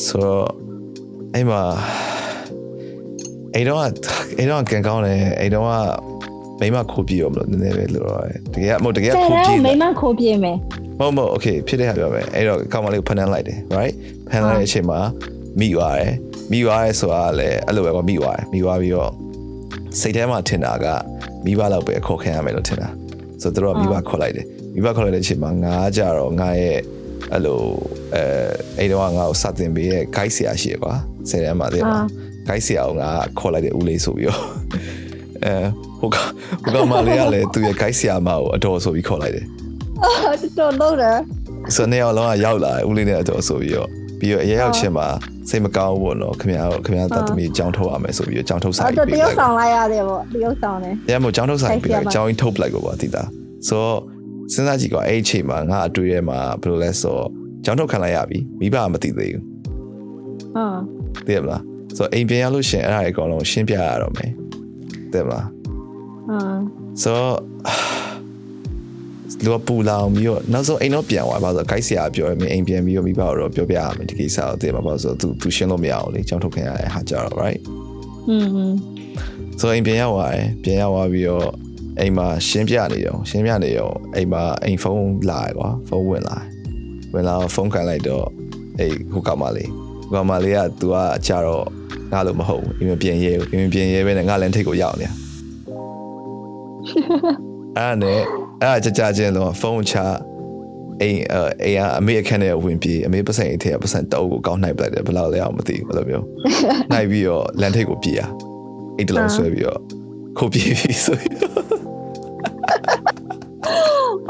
[0.08, 0.22] so
[1.34, 1.62] အဲ့မှာ
[3.56, 3.80] အဲ့တော့
[4.38, 5.66] အဲ့တော့ကန်ကောင်းတယ်အဲ့တော့
[6.60, 10.58] မိမခိုးပြီးရောမလို့နည်းနည်းပဲလို့တော့တကယ်မဟုတ်တကယ်ဆယ်ခိုးတပြီးန်းမိမခိုးပြေးမယ်
[11.00, 13.94] မဟုတ်မဟုတ် okay ဖြစ်တဲ့ဟာပြောမယ်အဲ့တော့ကောင်မလေးကိုဖန်တန်းလိုက်တယ် right
[14.30, 15.00] ဖန်တန်းတဲ့အချိန်မှာ
[15.60, 16.14] မိသွားတယ်
[16.52, 19.12] မိသွားရဲဆိုတာလည်းအဲ့လိုပဲကွာမိသွားတယ်မိသွားပြီးတော့
[20.00, 20.86] စိတ်ထဲမှာထင်တာက
[21.46, 22.90] မိဘလောက်ပဲခေါ်ခံရမယ်လို့ထင်တာ
[23.42, 26.80] ဆိုတော့သူတို့ကမိဘခေါ်လိုက်တယ်မိဘခေါ်လိုက်တဲ့အချိန်မှာငါကြတော့ငါရဲ့
[27.34, 27.62] အဲ့လို
[28.16, 28.24] အဲ
[28.78, 30.94] အဲ့တော့ငါ့ကိုစတင်ပေးရဲ့ guide ဆရာရှိရကွာ
[31.30, 32.00] ဆယ်ထဲမှာတည်းမှာ
[32.48, 33.10] guide ဆရာကိုငါ
[33.40, 34.44] ခေါ်လိုက်တယ်ဦးလေးဆိုပြီးတော့
[35.46, 35.56] အဲ
[36.00, 36.16] ဟိုက
[36.64, 39.46] ဟိုကမလေးကလည်းသူ့ရဲ့ guide ဆရာမကိုအတော်ဆိုပြီးခေါ်လိုက်တယ်
[40.04, 40.12] အာ
[40.42, 41.18] တော်တော်လုံးတယ်
[41.76, 43.90] ဆိုနေအောင်လုံးကရောက်လာတယ်ဦးလေးနဲ့အတော်ဆိုပြီးတော့
[44.20, 45.08] ပြီးတော့အရေးရောက်ချင်းမှာ
[45.50, 53.24] စိတ်မကောင်းဘူးပေါ့နော်ခင်ဗျားတို့ခင်ဗျားတတ်သမီးကြောင်းထုတ်ရမယ်ဆိုပြီးတော့ကြောင်းထုတ်ဆိုင်အဲ့တော့တပြီးရုလိုတ်က်ဆောင်လိုက်ရတယ်ပေါ့တရုတ်ဆောင်တယ်ရမို့ကြောင်းထုတ်ဆိုင်ပြီးဆိုင်တော့ဆရာမကြောင်းကြီးထုတ်ပလိုက်ကိုပေါ့တိတာ
[53.68, 53.98] ဆိုတော့
[54.54, 57.30] စဉ်းစားကြည့်ကွာအဲ့ဒီအချိန်မှာငါအတွေ့ထဲမှာဘယ်လိုလဲဆိုတော့
[57.66, 59.44] ကြောင်းထုတ်ခံလိုက်ရပြီမိဘကမသိသေးဘူး
[60.58, 60.66] အာ
[61.26, 61.62] သိရမလား
[61.98, 64.32] ဆိုတော့အိမ်ပြန်ရောက်လို့ရှရင်အဲ့ဒါတွေအကုန်လုံးရှင်းပြရတော့မယ်
[65.14, 65.46] သိရမလား
[66.30, 66.40] အာ
[67.04, 67.36] ဆိုတော့
[69.44, 77.60] လူကပူလာအောင်ပြီးတော့နောက်ဆုံးအိမ်တော့ပြန်သွားပါဆိုတော့ guide ဆရာပြောရမယ်အိမ်ပြန်ပြီးတော့မိဘတို့ပြောပြရမယ်ဒီကိစ္စကိုသိမှာပါဆိုတော့ तू သူရှင်းလို့မရအောင်လေကြောင်းထုတ်ခင်ရတဲ့ဟာကြတော့ right
[78.30, 78.38] อื
[78.70, 78.72] ม
[79.60, 81.48] ဆိုအိမ်ပြန်ရောက်သွားတယ်ပြန်ရောက်သွားပြီးတော့
[82.00, 86.38] အိမ်မှာရှင်းပြနေရောရှင်းပြနေရောအိမ်မှာအိမ်ဖုန်းလာရကွာဖုန်းဝင်လာ
[87.14, 88.26] ဝင်လာဖုန်းခံလိုက်တော့
[88.80, 89.70] အေးဟိုကမလေး
[90.12, 90.96] ဟိုကမလေးက तू က
[91.28, 91.66] ကြတော့
[92.12, 95.14] ငါလို့မဟုတ်ဘူးအိမ်မပြန်ရဲဘူးအိမ်မပြန်ရဲပဲနဲ့ငါလည်းထိတ်ကိုရောက်နေတာ
[97.78, 98.20] အဲ့ဒါနဲ့
[98.62, 99.96] အဲ့ဒါကြကြချင်းတော့ဖုန်းချ
[101.02, 106.26] အိမ်အဲအိမ်ကအမေအခန်းထဲဝင်ပြေးအမေပတ်စံအိမ်ထဲကပတ်စံတအုပ်ကိုကောင်းနှိုက်ပလိုက်တယ်ဘယ်လောက်လဲအောင်မသိဘူးအဲ့လိုမျိုး
[106.92, 108.22] နှိုက်ပြီးတော့လန်ထိတ်ကိုပြေးရ
[108.98, 109.80] အိတ်တလုံးဆွဲပြီးတော့
[110.38, 111.64] ခုတ်ပြေးပြီးဆိုပြီးတော့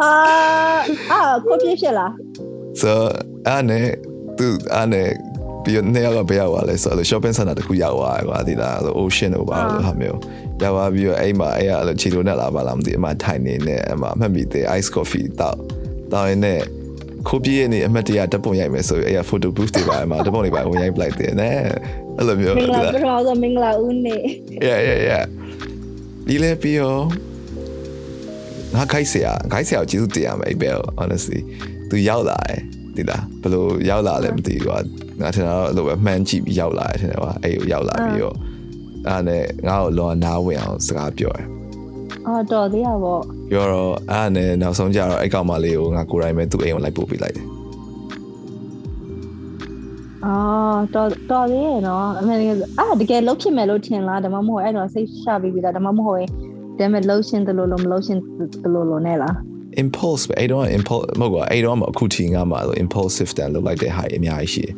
[0.02, 0.12] အာ
[1.12, 2.12] အာကိုပြည့်ဖြစ်လား
[2.82, 2.98] ဆို
[3.48, 3.88] အဲ့ဒါနဲ့
[4.38, 5.08] သူအဲ့ဒါနဲ့
[5.64, 10.20] ပြီးတော့နေရာကဘယ်ရောက်သွားလဲဆိုတော့ shopping center တခုရောက်သွားတယ်ကွာဒီလား ocean တို့ပါလို့ဟာမျိုး
[10.64, 15.58] ရောက်သွားပြီးတော့အဲ့မှာအဲ့အဲ့လိုချီလိုနဲ့လာပါလားမသိအမှထိုင်နေနဲ့အမှအမှတ်မိသေး ice coffee တောက်
[16.12, 16.62] တောက်ရင်းနဲ့
[17.28, 21.58] ခိုးပြေးနေအမှတ်တရဓာတ်ပုံရိုက်မယ်ဆိုပြီးအဲ့ photo booth တွေပါအမှဓာတ်ပုံတွေပါဝင်ရိုက်ပလိုက်တယ်နဲ့
[22.18, 24.18] အဲ့လိုမျိုးမင်္ဂလာပထမဆုံးမင်္ဂလာဦးနေ
[24.68, 25.24] yeah yeah yeah
[26.28, 27.04] ဒီလေပြီးတော့
[28.76, 31.40] ငါခိုက်ဆရာခိုက်ဆရာကိုကျေးဇူးတင်ရမယ်အဲ့ဘယ် honestly
[31.90, 32.60] သူရောက်လာတယ်
[32.96, 34.78] ဒီလားဘယ်လိုရောက်လာလဲမသိဘူးကွာ
[35.22, 38.36] ငါထင်တာတော့အဲ့လိုပဲမှန်းကြည့်ပြီးရောက်လာတယ်ထင်တယ်ကွာအဲ့ကိုရောက်လာပြီးတော့
[39.08, 41.48] အဲ့ဒါနဲ့ငါ့ကိုလောနားဝင်အောင်စကားပြောတယ်
[42.28, 43.22] အော်တော်သေးရပေါ့
[43.52, 47.46] ပြောတော့အဲ့ဒါနဲ့နောက်ဆုံးကြတော့အဲ့ကောင်မလေးကိုငါကိုယ်တိုင်ပဲသူ့အိမ်ကိုလိုက်ပို့ပေးလိုက်တယ်
[50.26, 52.36] အော်တော်တော်သေးရနော်အမေ
[52.80, 56.30] အာတကယ်လုံးဖြစ်မယ်လို့ထင်လားဒါမှမဟုတ်အဲ့တော့စိတ်ရှပြီးပြီလားဒါမှမဟုတ်ရင်
[56.80, 58.20] ဒါမဲ့လုံးရှင်းတယ်လို့လို့မလုံးရှင်း
[58.62, 59.34] တယ်လို့လို့နဲ့လား
[59.84, 64.74] impulse ပဲအဲ့တော့ impulse မဟုတ်ကွာအဲ့တော့မှအခုထိငါမှလို့ impulsive တန်လုပ်လိုက်တဲ့ဟာအများကြီးရှိတယ်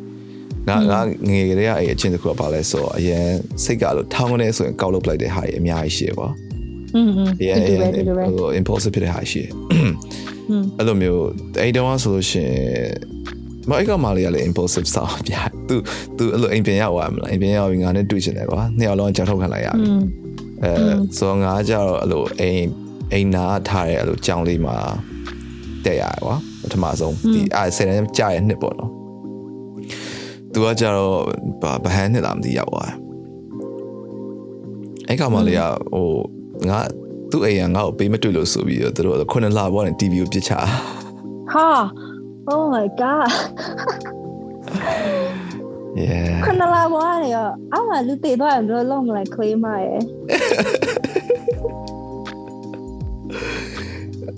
[0.67, 3.25] ငါငါငယ်ကလေးကအဲ့အချင်းတစ်ခုကပါလဲဆိုတော့အရင်
[3.63, 6.29] စိတ်ကလို့ထောင်းကနေဆိုရင်ကောက်လုပ်လိုက်တဲ့ဟာအများကြီးရှိတယ်ကွာ
[6.95, 9.51] อืมอืม အရင် ဒီလိုပဲဒီလိုပဲ ဟို impulsive ဖြစ်တဲ့ဟာရှိတယ်
[10.49, 11.23] อืม အဲ့လိုမျိုး
[11.61, 12.91] အဲ့တုန်းကဆိုလို့ရှိရင်
[13.69, 15.33] မအဲ့ကမလေးကလည်း impulsive ဆောင်းပြ။
[15.67, 15.75] तू
[16.17, 20.01] तू အဲ့လိုအိမ်ပြန်ရောက်သွားမလားအိမ်ပြန်ရောက်ပြီးငါနဲ့တွေ့ချင်တယ်ကွာ။နှစ်ယောက်လုံးကြောက်ထုတ်ခံလိုက်ရ อื ပြီ ม
[20.33, 22.65] ။အဲ อืม ဆိုတော့ငါကကြတော့အဲ့လိုအိမ်
[23.13, 24.75] အိမ်နာထားတဲ့အဲ့လိုကြောင်လေးမှာ
[25.85, 28.91] တက်ရတယ်ကွာပထမဆုံးဒီအဲဆယ်တန်းကြာရဲ့နှစ်ပေါ့နော်။
[30.58, 31.14] သူကကြတော့
[31.62, 32.96] ဘာဗဟန်နဲ့လားမသိရောက်သွားတယ်
[35.08, 35.62] အဲ့ကောင်မလေးက
[35.92, 36.06] ဟို
[36.70, 36.80] ငါ
[37.30, 40.52] သူ့အိမ်ကငါ့ကိုပေးမတွေ့လို့ဆိုပြီးတော့သူတို့ခုနှစ်လဘောနဲ့ TV ကိုပြစ်ချ
[41.52, 41.68] ဟာ
[42.50, 43.30] Oh my god
[46.02, 50.00] Yeah ခုနှစ်လဘောနဲ့ရောအောက်မှာလူတည်သွားရင်ဘယ်လိုလုပ်မလဲခွေးမရဲ့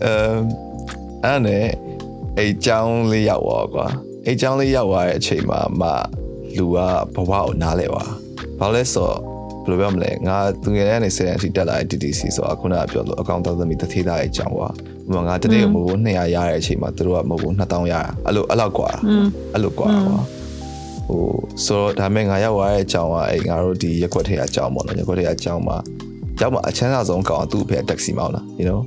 [0.05, 0.41] အမ်
[1.25, 1.67] အဲ့နဲ့
[2.39, 3.89] အိမ်ကြောင်းလေးရောက်သွားကွာ
[4.29, 5.83] အိတ်ချောင်းလေးရောက်သွားတဲ့အချိန်မှာမ
[6.57, 6.77] လူက
[7.15, 8.11] ဘဝကိုနားလဲသွား
[8.61, 9.11] ဘာလဲဆို
[9.65, 14.69] ဘယ်လိုပြောမလဲငါသူငယ်တန်းနေဆယ်တန်းအထိတက်လာတဲ့ TTC ဆိုတာခုနကပြောလို့အကောင့်တောင်းသမီးတသေးသားရဲ့အကြောင်းကွာ
[15.09, 18.91] ဥပမာငါတနေ့မိုးဘိုး200ရတဲ့အချိန်မှာသူတို့ကမိုးဘိုး2000ရတာအဲ့လိုအဲ့လောက်ကွာ
[19.53, 20.21] အဲ့လိုကွာကွာ
[21.09, 21.25] ဟို
[21.65, 25.77] ဆိုတော့ဒါမဲ့ငါရောက်သွားတဲ့အကြောင်းကအဲ့ငါတို့ဒီရက်ွက်ထဲအကြောင်းပေါ့နော်ရက်ွက်ထဲအကြောင်းမှာ
[26.41, 28.81] ရောက်မှာအချမ်းသာဆုံးကောင်သူ့အဖေကတက္ကစီမောင်းတာ you know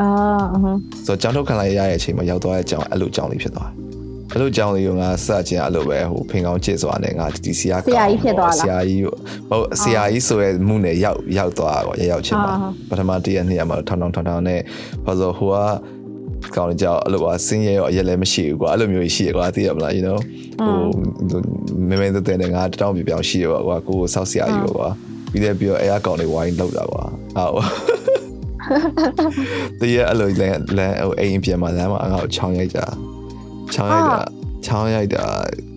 [0.00, 0.08] အာ
[0.54, 3.90] အဟမ်းဆိုတော့ကြောင်းထုတ်ခံလိုက်ရတဲ့အချိန်မှာရောက်သွားတဲ့အကြောင်းအဲ့လိုကြောင်းလေးဖြစ်သွားတယ်
[4.32, 9.14] အဲ့လိုကြောင်းလေးကိုငါစချင်းအဲ့လိုပဲဟိုဖင်ကောင်းချစ်စွာနဲ့ငါဒီဆရာဆရာကြီးဖြစ်သွားလားဆရာကြီးကို
[9.50, 14.60] ဟုတ်ဆရာကြီးဆိုရဲမှုနဲ့ရောက်ရောက်သွားတော့ရရောက်ချင်းပါအာပထမတည့်ရက်နှစ်ရက်မှာထောင်းထောင်းထောင်းထောင်းနဲ့
[15.06, 20.18] ဘာလို့ဟိုကကောင်းကြောက်အဲ့လိုပါစင်းရဲရောအရက်လည်းမရှိဘူးကွာအဲ့လိုမျိုးရှိရကွာသိရမလား you know
[20.60, 21.40] ဟို
[21.88, 24.88] မမဲတဲ့တဲ့ငါတောင်းပြပြောင်းရှိရကွာကိုကိုဆောက်ဆရာကြီးကွာ
[25.32, 27.04] ပြီးတဲ့ပြီးတော့အဲအကောင်လေးဝိုင်းလောက်တာကွာ
[27.36, 28.09] ဟုတ်
[29.80, 32.80] တည့်ရအဲ့လိုလမ်းလမ်းဟိုအိမ်ပြန်မှာလမ်းမှာငါ့ကိုချောင်းရိုက်ကြ
[33.74, 34.20] ချောင်းရိုက်တာ
[34.66, 35.24] ချောင်းရိုက်တာ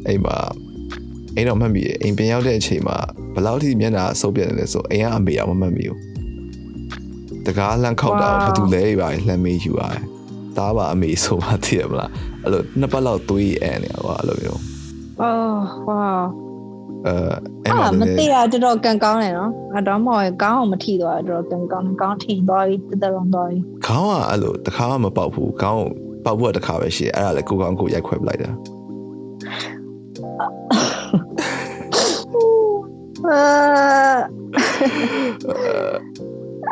[0.07, 0.38] အိမ်မှာ
[1.36, 2.98] အိမ်တော့မှတ်မိတယ်အိမ်ပြန်ရောက်တဲ့အချိန်မှာ
[3.34, 5.98] ဘယ်လောက်ထိမျက်နှာဆုပ်ပြတ်နေလဲဆိုအိမ်ကအမေအောင်မမှတ်မိဘူး
[7.45, 10.03] တကားလှမ်းခောက်တာဘာတူလဲပါလှမ်းမေးယူရတယ်
[10.57, 12.11] တားပါအမေဆိုမှသိရမလား
[12.44, 14.61] အဲ့လိုနှစ်ပတ်လောက်သွေးအန်နေကွာအဲ့လိုမျိုး
[15.22, 16.03] အော်ဝါ
[17.08, 17.14] အဲ
[17.64, 25.86] အဲ့အာမှာမလည်းသိရတော်တော်ကန်ကောင်းတယ်နော်အတော့မော်ကောင်းအောင်မထီတော့တော်တော်ကန်ကောင်းကောင်းထီသွားပြီတတလုံးသွားပြီခေါင်းကအဲ့လိုတစ်ခါမှမပေါက်ဘူးခေါင်း
[26.26, 28.50] ပေါက်ဖို့ကတစ်ခါပဲရှိတယ်အဲ့ဒါလည်းကိုကောင်းကိုရိုက်ခွဲပလိုက်တာ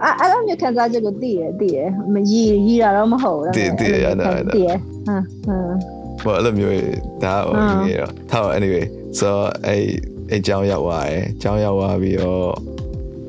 [0.04, 1.80] အာအဲ့လိုမျိုးခံစားချက်ကိုသိရသိရ
[2.14, 4.26] မရီရီတာတော့မဟုတ်ဘူးသိသိရတာ
[4.56, 4.70] သိရ
[5.06, 6.78] ဟမ်ဟမ်ဘာအဲ့လိုမျိုး
[7.24, 8.86] ဒါဟိုအာနေရောထား anyway
[9.20, 9.30] so
[9.68, 9.84] အဲ့
[10.32, 12.52] အဲအကြောင်းရောက်သွားတယ်အကြောင်းရောက်သွားပြီးတော့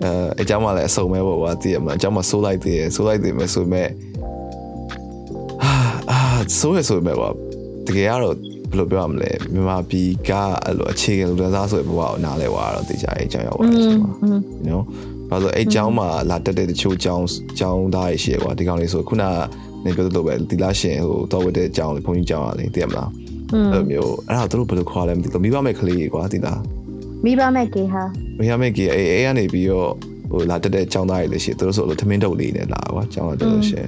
[0.04, 3.88] အဲအကြောင်းမှလည်းအစုံပဲပေါ့ကွာတည်ရမှာအကြောင်းမှဆိုးလိုက်သေးတယ်ဆိုးလိုက်သေးမယ်ဆိုမဲ့
[5.62, 5.72] ဟာ
[6.10, 6.18] အာ
[6.58, 7.34] ဆိုးရဆိုမဲ့ပေါ့
[7.86, 8.36] တကယ်ကတော့
[8.70, 10.30] ဘယ်လိုပြောရမလဲမြန်မာပြည်က
[10.64, 14.14] အဲ့လိုအခြေခံလူသားစားဆိုတဲ့ဘဝကိုနားလဲသွားတော့တည်ကြအဲအကြောင်းရောက်သွားတယ်ဆိုတော့
[14.64, 14.82] you know
[15.28, 19.24] ဘာလို့အဲအကြောင်းမှလာတက်တဲ့တချို့အကြောင်းအကြောင်းသားရရှိရကွာဒီကောင်လေးဆိုခုန
[19.84, 23.10] နေပြောသလိုပဲတီလာရှင်ဟိုတော်ဝတ်တဲ့အကြောင်းလေဘုန်းကြီးကြောင်းရလေတည်ရမလား
[23.52, 26.60] အဲ့လိုမျိုးအဲ့ဒါတို့ဘယ်လိုခေါ်လဲမသိဘူးမိဘမဲ့ကလေးကွာတည်လား
[27.24, 28.02] မိဘမဲ့ကေဟာ
[28.38, 29.90] မိဘမဲ့ကေအေးအေးကနေပြီးတော့
[30.30, 33.86] ဟိုလာတက်တဲ့ចောင်းသားတွေလည်းရှိသူတို့ဆိုလို့သမင်းတုပ်လေးနဲ့လာကွာចောင်းတော့တော်ရှင်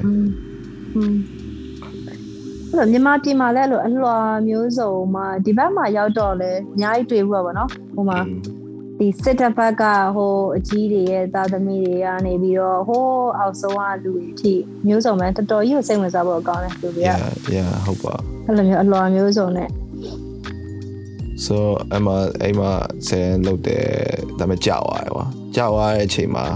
[2.70, 4.16] အဲ့တော့မြန်မာပြည်မှာလည်းအဲ့လိုအလွှာ
[4.48, 8.18] မျိုးစုံမှာဒီဘက်မှာရောက်တော့လဲအများကြီးတွေ့ဘူးပါဗောနော်ဟိုမှာ
[8.98, 9.82] ဒီစစ်တပ်ဘက်က
[10.16, 13.06] ဟိုအကြီးတွေရဲ့သားသမီးတွေကနေပြီးတော့ဟို
[13.38, 14.52] အောက်ဆုံးကလူတွေအထိ
[14.86, 17.20] မျိုးစုံပဲတော်တော်ကြီးကိုစိတ်ဝင်စားဖို့အကောင်းတယ်သူတွေက yeah
[17.56, 18.14] yeah ဟုတ်ပါ
[18.46, 19.68] အဲ့လိုမျိုးအလွှာမျိုးစုံနဲ့
[21.46, 21.56] so
[21.94, 22.08] အမ
[22.42, 22.70] အိမ်မှာ
[23.06, 23.84] ဆယ်လောက်တယ်
[24.38, 25.26] ဒါပေမဲ့ကြောက်ရတယ်ကွာ
[25.56, 26.46] ကြောက်ရတဲ့အချိန်မှာ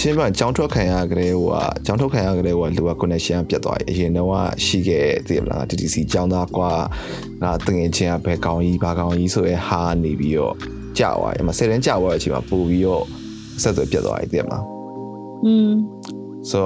[0.00, 1.56] ရှင်းပြကြောင်းထွက်ခံရကြတဲ့ဟိုက
[1.86, 4.28] ကြောင်းထွက်ခံရကြတဲ့ဟိုကလူက connection ပြတ်သွားပြီအရင်တော့
[4.64, 6.70] ရှိခဲ့သိရမလား TTC ကြောင်းသားကွာ
[7.42, 10.54] ငါတငယ်ချင်းကဘယ်ကောင်းကြီးဘာကောင်းကြီးဆိုရဲဟာနေပြီးတော့
[10.98, 13.04] ကြောက်သွားတယ်အမဆယ်တန်းကြောက်သွားတဲ့အချိန်မှာပို့ပြီးတော့
[13.62, 14.64] ဆက်သွယ်ပြတ်သွားပြီသိရမလား
[15.44, 15.70] อืม
[16.50, 16.60] so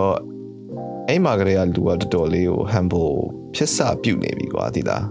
[1.09, 3.15] အိမ်မှာကြတဲ့လူကတော်တော်လေးဟို humble
[3.55, 5.05] ဖြစ်စပြုတ်နေပြီကွာသိလား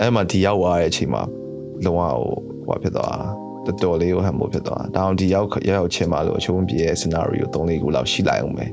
[0.00, 1.22] အဲ့မှာဒီရောက်သွားတဲ့အချိန်မှာ
[1.84, 2.34] လုံးဝဟို
[2.66, 3.28] ဟိုဖြစ်သွားတာ
[3.66, 8.66] တော်တော်လေးကိုဟမ်မို့ဖြစ်သွားတာဒါအောင်ဒီရောက်ရောက်ရောက်ချင်းမှာလို့အချိုးပြည့်ရဲ့ scenario 3လေးခုလောက်ရှိလိုက်အောင်ပဲ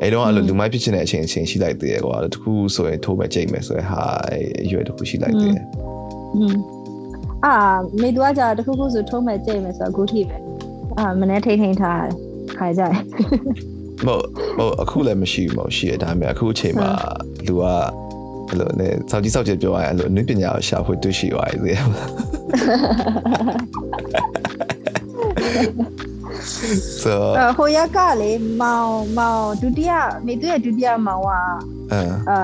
[0.00, 4.02] အဲ့တော့အဲ့လိုလူမိုက်ဖြစ်ချင်တဲ့အချိန်အချိန်ရှိလိုက်သေးတယ်ကွာတခုဆိုရင်ထိုးမဲ့ကြိတ်မယ်ဆိုရင်ဟာ
[4.62, 5.64] အရွယ်တခုရှိလိုက်သေးတယ်
[6.36, 6.54] อืม
[7.44, 7.54] အာ
[8.00, 10.36] မေသူကကြာတခုခုဆိုထုံးမဲ့ကြိတ်မယ်ဆိုတော့အခုထိပဲ
[10.98, 12.12] အာမနေ့ထိန်ထိန်ထားတယ်
[12.58, 12.94] ခါကြတယ်
[14.06, 14.24] မဟုတ်
[14.58, 16.90] မဟုတ်အခုလည်းမရှိဘူးမဟုတ်ရှိရဒါပေမဲ့အခုအချိန်မှာ
[17.46, 17.64] လူက
[18.50, 22.10] အဲ့လိုနဲ့စောက်ကြီးစောက်ကြီးပြောရရင်အဲ့လိုအနည်းပညာကိုရှာဖွေတွေ့ရှိသွားတယ်သိရမလား
[27.02, 27.14] so
[27.50, 28.30] အဟိုရက်ကလေ
[28.60, 29.92] မောင်မောင်ဒုတိယ
[30.26, 31.30] မေသူရဲ့ဒုတိယမောင်က
[31.92, 32.00] အဲ
[32.30, 32.38] အာ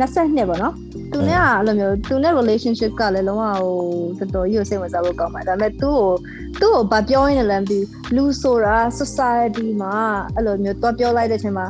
[0.00, 0.74] 22ပေါ့နော်
[1.12, 3.44] သူနဲ့ကအဲ့လိုမျိုးသူနဲ့ relationship ကလည်းလုံးဝ
[4.18, 6.08] ဟိုတော်တော်ကြီးကိုစိတ်ဝင်စားဖို့ကောင်းပါတယ်ဒါပေမဲ့သူ့ကို
[6.60, 7.84] သူ့ကိုဗာပြောရင်းလည်းလမ်းပြီး
[8.16, 9.94] လူဆိုတာ society မှာ
[10.34, 11.66] အဲ့လိုမျိုးတော့ပြောလိုက်တဲ့အချိန်မှာ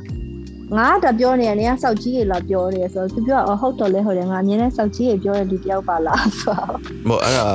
[0.76, 6.66] ငါကပြောနေရနေကစောက်ကြီးတွေလာပြောနေရဆိုတော့သူပြောအော်ဟုတ်တော်လဲဟုတ်တယ်ငါအမြင်နဲ့စောက်ကြီးတွေပြောတဲ့လူတယောက်ပါလားဆိုတော့
[7.08, 7.46] မဟုတ်အဲ့ဒါ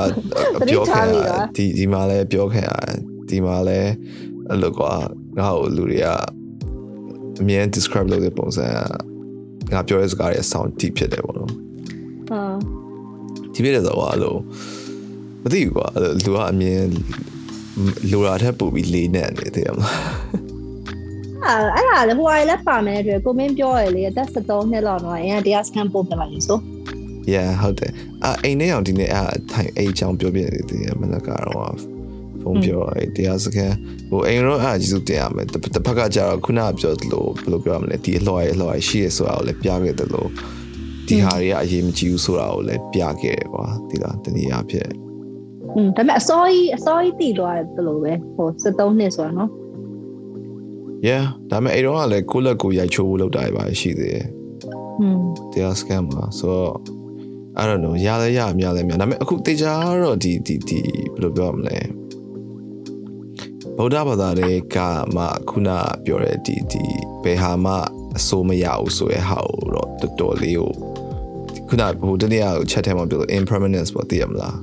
[0.59, 2.69] သတိပြောထားခဲ့မိရတာဒီဒီမှာလည်းပြောခဲ့ရ
[3.29, 3.91] ဒီမှာလည်း
[4.49, 4.91] အဲ့လိုကွာ
[5.39, 6.07] ငါ့ကိုလူတွေက
[7.41, 11.49] အမြင် describe လုပ်တဲ့ပုံစံကငါပြောတဲ့စကားရဲ့ sound deep ဖြစ်တယ်ပေါ့နော်
[12.29, 12.55] ဟမ်
[13.53, 14.35] ဒီဖြစ်တဲ့ဆိုတော့အဲ့လို
[15.43, 16.81] မသိဘူးကွာအဲ့လိုလူကအမြင်
[18.11, 20.58] လိုတာထက်ပိုပြီးလေးနဲ့နေတယ်မလား
[21.45, 26.59] အအဲ့ဒါလေဟိုအရလည်းပါမယ်တဲ့ကိုမင်းပြောရလေအသက်73နှစ်လောက်တော့အရင်တရားစကန်ပို့ပြလိုက်ဆို
[27.33, 27.91] yeah ဟုတ်တယ်
[28.23, 31.73] အာအိမ်ထဲအောင်ဒီနေ့အာထိုင်အိမ်ချောင်းပြောပြနေတယ်မနက်ကတော့
[32.41, 33.73] ဖုန်းပြောအဲတရားစကန်
[34.09, 40.29] ဟိုအိမ်ရောအာကျေးဇူးတင်ရမယ်တစ်ဖက်ကကြတော့ခုနကပြောသလိုဘယ်လိုပြောရမလဲဒီအလှော်ရဲ့အလှော်ရဲ့ရှိရဆိုတာကိုလည်းပြခဲ့တယ်လို့
[41.07, 44.89] ဒီဟာတွေကအရေးမကြီးဘူးဆိုတာကိုလည်းပြခဲ့တယ်ကွာဒီလားတနည်းအားဖြင့်
[45.75, 49.49] อืมဒါပေမဲ့အစောကြီးအစောကြီးတည်သွားတယ်လို့ပဲဟို73နှစ်ဆိုတော့နော်
[51.07, 54.25] Yeah ဒါပေမဲ့အဲ့တော့ကလည်းကိုယ့်လက်ကိုရိုက်ချိုးဖို့လုပ်တာပဲရှိသေးတယ်
[55.01, 55.19] อืม
[55.51, 56.73] တရားစကန်မှာဆိုတော့
[57.59, 60.79] I don't know ရလဲရများလဲများဒါပေမဲ့အခုတေချာတော့ဒီဒီဒီ
[61.13, 61.77] ဘယ်လိုပြောရမလဲ
[63.77, 64.77] ဗုဒ္ဓဘာသာတွေက
[65.15, 65.69] မှခုန
[66.05, 66.83] ပြောတဲ့ဒီဒီ
[67.23, 67.73] ဘယ်ဟာမှ
[68.17, 70.71] အဆိုးမရဘူးဆိုရဲဟာကိုတော့တော်တော်လေးကို
[71.67, 74.57] ခုနဟိုတနေ့က chat ထဲမှာပြောလို့ impermanence ပေါ့သိရမလား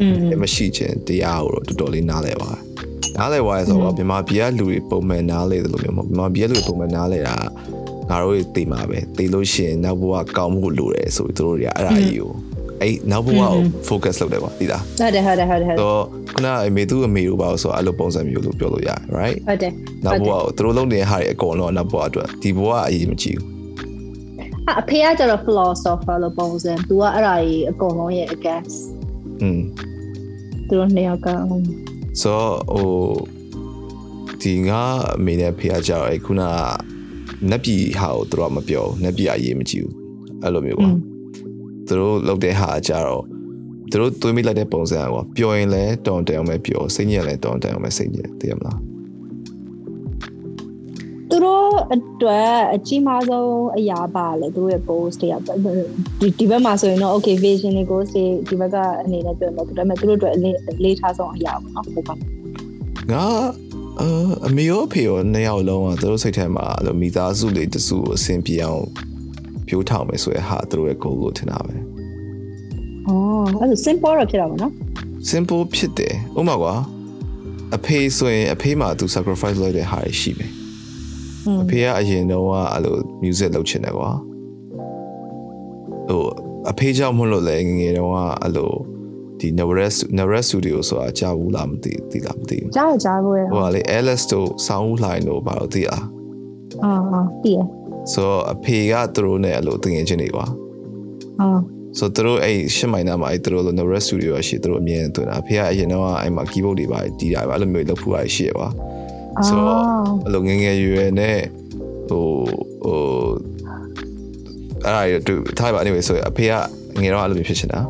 [0.00, 0.02] အ
[0.32, 2.60] င်းမရှိခြင်းတရားကိုတော့တော်တော်လေးနားလဲပါတယ်
[3.17, 7.35] နားလဲသွားရဆိုတော့မြန်မာပြည်ကလူတွေပုံမှန်နားလဲတယ်လို့မျိုးမဟုတ်မြန်မာပြည်ကလူတွေပုံမှန်နားလဲတာ
[8.09, 12.31] ငါတို့တွေသိမှာပဲသိလို့ရှိရင်နောက်ဘဝကောင်းမှုလိုတယ်ဆိုပြီးသူတို့တွေကအဲ့ဒါကြီးကို
[12.81, 13.51] အဲ့နောက်ဘဝကို
[13.87, 16.01] focus လုပ်တယ်ပေါ့သိလား ဟုတ်တယ်ဟုတ်တယ်ဟုတ်တယ်ဟုတ်တယ် တော့
[16.33, 19.71] ခုနအမေသူအမေတို့ပါဆိုတော့အဲ့လိုပုံစံမျိုးလို့ပြောလို့ရတယ် right ဟုတ်တယ်
[20.05, 23.47] နောက်ဘဝကိုသူတို့လုပ်နေတဲ့ဟာတွေအကုန်လုံးကနောက်ဘဝအတွက်ဒီဘဝအရေးမကြီးဘူး
[24.69, 28.77] အအဖေကကျတော့ philosopher လို့ပုံစံ तू ကအဲ့ဒါကြီးအကုန်လုံးရဲ့ against
[29.41, 29.61] อืม
[30.67, 31.29] သူတို့နှစ်ယောက်က
[32.22, 32.90] ဆိုတော့ဟို
[34.42, 34.82] ဒီငါ
[35.16, 36.52] အမေနဲ့ဖေကကြောက်အဲ့ခုနက
[37.50, 39.94] နက်ပြည်ဟာကိုသူတို့ကမပြောဘူးနက်ပြည်အရေးမကြည့်ဘူး
[40.42, 40.90] အဲ့လိုမျိုးကွာ
[41.86, 43.22] သူတို့လုပ်တဲ့ဟာကကြတော့
[43.90, 48.89] သူတို့သွေးမိလိုက်တဲ့ပုံစံကွာပျော်ရင်လည်းတောင်းတန်အောင်ပဲပျော်စိတ်ညစ်ရင်လည်းတောင်းတန်အောင်ပဲစိတ်ညစ်သိရမလားသူ
[51.44, 55.34] တို့အတွက်အကြီးမားဆုံးအရာပါလေသူတို့ရဲ့ goals တွေက
[56.20, 62.14] ဒီဒီဘက်မှာဆိုရင်တော့ okay vision တွေ goals တွေဒီဘက်ကအနေနဲ့ပြောမယ်ဒါပေမဲ့သူတို့အတွက်အလေးအလေးထားဆုံးအရာပေါ့နော်ဟိုကငါ
[64.00, 68.84] အာအမေရောအဖေရောနှစ်ယောက်လုံးကသူတို့စိတ်ထဲမှာအဲ့လိုမိသားစုလေးတစုကိုအဆင်ပြေအောင်
[69.66, 71.74] ပြိုးထောင်မယ်ဆိုရဟာသူတို့ရဲ့ goal ကိုထင်တာပဲ
[73.08, 74.72] အော်အဲ့ဒါ simple တော့ဖြစ်တာပေါ့နော်
[75.30, 76.74] simple ဖြစ်တယ်ဥပမာကွာ
[77.76, 80.59] အဖေဆိုရင်အဖေမှာသူ sacrifice လုပ်တဲ့ဟာတွေရှိမယ်อืม
[81.62, 84.10] အဖေကအရင်တော့ကအဲ့လို music လုပ်ချင်တယ်ကွာ
[86.08, 86.22] ဟို
[86.70, 88.70] အဖေကြောင့်မလို့လဲငယ်ငယ်တော့ကအဲ့လို
[89.40, 89.88] ဒီ Navarre
[90.18, 96.04] Navarre Studio ဆိုတာကြားဘူးလားမသိသိလားမသိဘူးကြားရကြားဖို့ရဟိုကလေ Alice တို့ဆောင်းဦးလှိုင်တို့ဘာလို့သိလား
[96.84, 97.60] အာအာတည်ရ
[98.12, 100.46] ဆိုတော့အဖေကသူတို့နဲ့အဲ့လိုတငယ်ချင်းတွေကွာ
[101.40, 101.58] အာ
[101.98, 108.68] ဆိုတော့သူတို့အဲ့ရှစ်မိုင်နာမှာအဲ့သူတို့လို Navarre Studio ရှိသူတို့အမြင်တွေ့တာအဖေကအရင်တော့အဲ့မှာ keyboard တွေပါတီးတာပါအဲ့လိုမျိုးလုပ်ဖူးတာရှိရကွာ
[109.47, 109.83] ဆိုတော့
[110.25, 111.39] အဲ့လိုငယ်ငယ်ရွယ်ရွယ်နဲ့
[112.09, 112.25] ဟို
[112.83, 112.99] ဟို
[114.83, 116.53] အဲ့ဒါရတူထားပါ anyway ဆိုရင်အဖေက
[117.01, 117.81] ငယ်တော့အဲ့လိုမျိုးဖြစ်ချင်တာ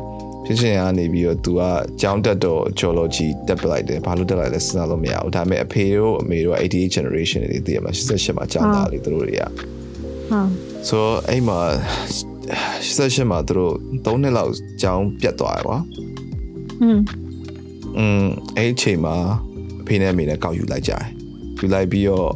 [0.46, 1.60] ဖြစ်ချင်ရနေပြီးတော့ तू က
[2.00, 9.48] ကျောင်းတက်တော့ geology တက်ပလိုက်တယ်ဘာလို့တက်လိုက်လဲစဉ်းစားလို့မရဘူးဒါပေမဲ့အဖေတို့အမေတို့က88 generation တွေသိရမှာ88မှာကျောင်းသားတွေသူတို့တွေက ဟာ
[10.88, 11.58] ဆိုတော့အဲ့မှာ
[12.46, 13.72] 88မှာသူတို့
[14.04, 14.52] 3နှစ်လောက်
[14.82, 15.78] ကျောင်းပြတ်သွားတယ်ကွာ
[16.82, 16.98] อืม
[17.98, 18.24] อืม
[18.56, 19.14] အဲ့ဒီအချိန်မှာ
[19.82, 21.04] အဖေနဲ့အမေနဲ့ကောက်ယူလိုက်ကြတယ်
[21.61, 22.31] ယူလိုက်ပြီးတော့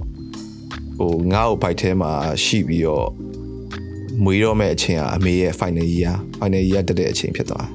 [1.00, 2.12] ဟိုငါ့ကိုဘိုက်ထဲမှာ
[2.44, 3.08] ရှိပြီးတော့
[4.24, 7.72] မွေးတော့မဲ့အချိန်ကအမေရဲ့ final year final year တက်တဲ့အချိန်ဖြစ်သွားတယ်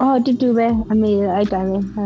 [0.00, 2.04] အော်တူတူပဲအမေအဲ့တိုင်းပဲဟာ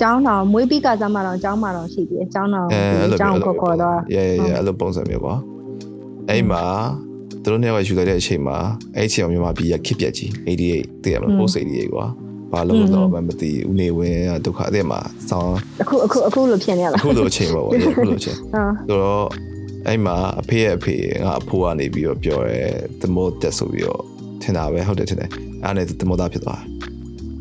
[0.00, 5.34] ကျောင်းတော်မွေးပြီးကစားမှတော့ကျောင်းမှတော့ရှိသေးတယ်ကျောင်းတော်အဲအဲ့လိုကျောင်းကိုခေါ်တော့ရဲရဲအဲ့လိုပုံစံမျိုးကွာ
[6.28, 6.64] အဲ့မှာ
[7.42, 8.58] သူတို့နှစ်ယောက်ယူလိုက်တဲ့အချိန်မှာ
[8.96, 12.06] အဲ့အချိန်မှာမြန်မာပြည်ကခစ်ပြက်ကြီး88တည်ရမလား post 88ကွာ
[12.51, 14.99] ဘာလို့လဲတော့မသိဘူးဦးနေဝင်းကဒုက္ခအတဲ့မှာ
[15.29, 19.27] စောင်း အခုအခုအခုလိုဖြစ်နေရလား အခုလိုအချိန်ပေါ့ဗျာအခုလိုအချိန် အာ ဆိုတော့
[19.87, 22.63] အဲ့မှာအဖေရဲ့အဖေငါအဖိုးကနေပြီးတော့ပြောရဲ
[23.01, 24.01] တမောတက်ဆိုပြီးတော့
[24.41, 25.29] ထင်တာပဲဟုတ်တယ်ထင်တယ်
[25.63, 26.67] အဲ့နဲ့တမောသားဖြစ်သွားတယ်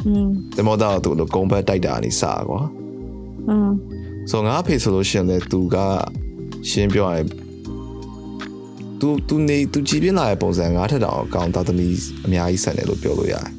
[0.06, 2.60] อืม တမောသားကသူ့လိုကုံဘက်တိုက်တာနေစကွာ
[3.48, 3.70] อืม
[4.30, 5.76] ဆိုတော့ငါအဖေဆိုလို့ရှိရင်လေသူက
[6.70, 7.26] ရှင်းပြောရင်
[9.00, 11.94] သူသူနေသူကြည်ပြင်းလာတဲ့ပုံစံငါထက်တောင်အကောင်သားသမီး
[12.26, 13.50] အများကြီးဆန်တယ်လို့ပြောလို့ရတယ် အာ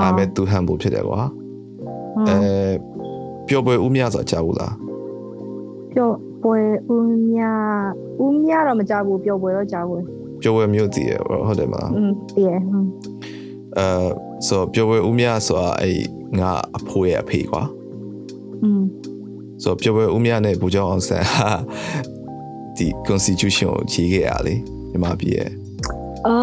[0.00, 1.20] ဒါပေမဲ့သူ humble ဖြစ်တယ်ကွာ
[2.28, 2.36] အဲ
[3.48, 4.74] ပျော်ပွဲဦးမြဆိုတာကြားဘူးလား
[5.92, 6.10] ပြော
[6.42, 6.60] ပွဲ
[6.92, 7.40] ဦးမြ
[8.22, 10.02] ဦးမြတော့မကြဘူးပြောပွဲတော့ကြားဘူး
[10.42, 11.12] ပျော်ပွဲမျိုးတည်ရ
[11.46, 12.88] ဟုတ်တယ်မလား อืมတည်ရဟွန်း
[13.78, 13.86] အဲ
[14.46, 15.98] ဆိုတော့ပျော်ပွဲဦးမြဆိုတာအဲ့
[16.40, 17.62] ငါအဖိုးရဲ့အဖေကွာ
[18.62, 18.82] อืม
[19.62, 21.50] ဆိုတော့ပျော်ပွဲဦးမြနဲ့ဘူကျောင်းအောင်ဆန်ဟာ
[22.76, 24.54] ဒီ constitution ကိုရေးခဲ့ရလေ
[24.90, 25.50] မြန်မာပြည်ရဲ့
[26.26, 26.36] အာ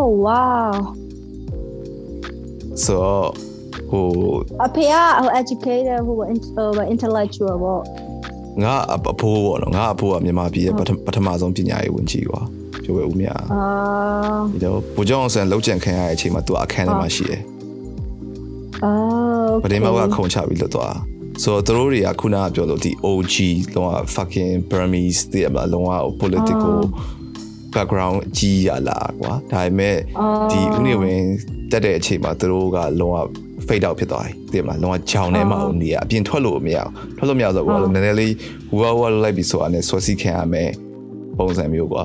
[0.00, 0.72] Oh wow
[2.84, 2.98] ဆို
[3.90, 4.06] ဟို
[4.64, 7.82] အဖေကဟို educated ဟို intellectual ပေါ့
[8.62, 8.74] ငါ
[9.12, 10.74] အဖိုးပေါ့နော်ငါအဖိုးကမြန်မာပြည်ရဲ့
[11.06, 12.40] ပထမဆုံးပညာရေးဝန်ကြီးကွာ
[12.84, 13.38] ပြောရဦးမြအာ
[14.52, 17.40] ဒီတော့ဘူဂျောင်းဆန်လောက်ကျန်ခံရတဲ့အချိန်မှာသူအခန်းထဲမှာရှိတယ်
[18.84, 18.92] အာ
[19.62, 20.94] ဗဒင်းမောက်ကခုံချပြီးလွတ်သွား
[21.42, 23.34] ဆိုတော့တို့တွေကခုနကပြောလို့ဒီ OG
[23.74, 26.76] လောက fucking Burmese တွေအမလောက political
[27.74, 29.96] background ကြီးရလာကွာဒါပေမဲ့
[30.50, 31.20] ဒီဥနေဝင်
[31.70, 33.16] တက်တဲ့အချိန်မှာသူတို့ကလုံးဝ
[33.66, 38.32] fade out ဖြစ်သွားတယ်တည်မလားလုံးဝကြောင်ထဲမှာနေရအပြင်ထွက်လို့မရအောင်ထွက်လို့မရဆိုတော့နည်းနည်းလေး
[38.78, 40.70] ဝါဝါလိုက်ပြီးဆိုတာနဲ့ဆွစီခံရမယ်
[41.38, 42.04] ပုံစံမျိုးကွာ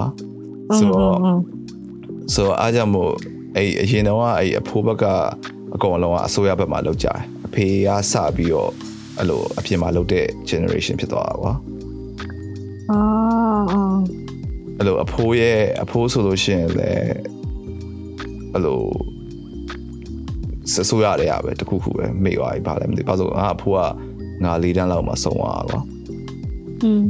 [0.77, 1.17] ဆိုတော့
[2.33, 3.11] ဆိုတော့အားကြောင့်မို့
[3.55, 5.05] အဲ့အရင်တော့အဲ့အဖိုးဘက်က
[5.75, 8.71] အကောင်လုံးကအစိုးရဘက်မှာလောက်ကြတယ်အဖေကစပြီးတော့
[9.17, 11.53] အဲ့လိုအပြင်မှာလောက်တဲ့ generation ဖြစ်သွားတာကွာ
[12.91, 12.99] အာ
[14.79, 17.13] အဲ့လိုအဖိုးရဲ့အဖိုးဆိုလို့ရှိရင်လည်း
[18.53, 18.81] အဲ့လို
[20.73, 23.79] ဆဆိုရတဲ့ရပဲတခုခုပဲမေ့သွားပြီဗာလည်းမသိဘာလို့ငါအဖိုးက
[24.43, 25.81] ငါလေးတန်းလောက်မှဆုံးသွားတာကွာ
[26.83, 27.03] อืม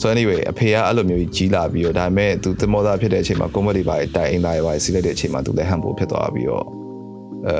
[0.00, 6.66] so anyway အဖေကအဲ့လိုမျိုးကြီးလာပြီးတော့ဒါပေမဲ့သူသမောသားဖြစ်တဲ့အချိန်မှာကွန်မတီပါတိုင်အင်သားရပါစီးလိုက်တဲ့အချိန်မှာသူလည်းဟန်ပိုဖြစ်သွားပြီးတော့
[7.48, 7.56] အဲ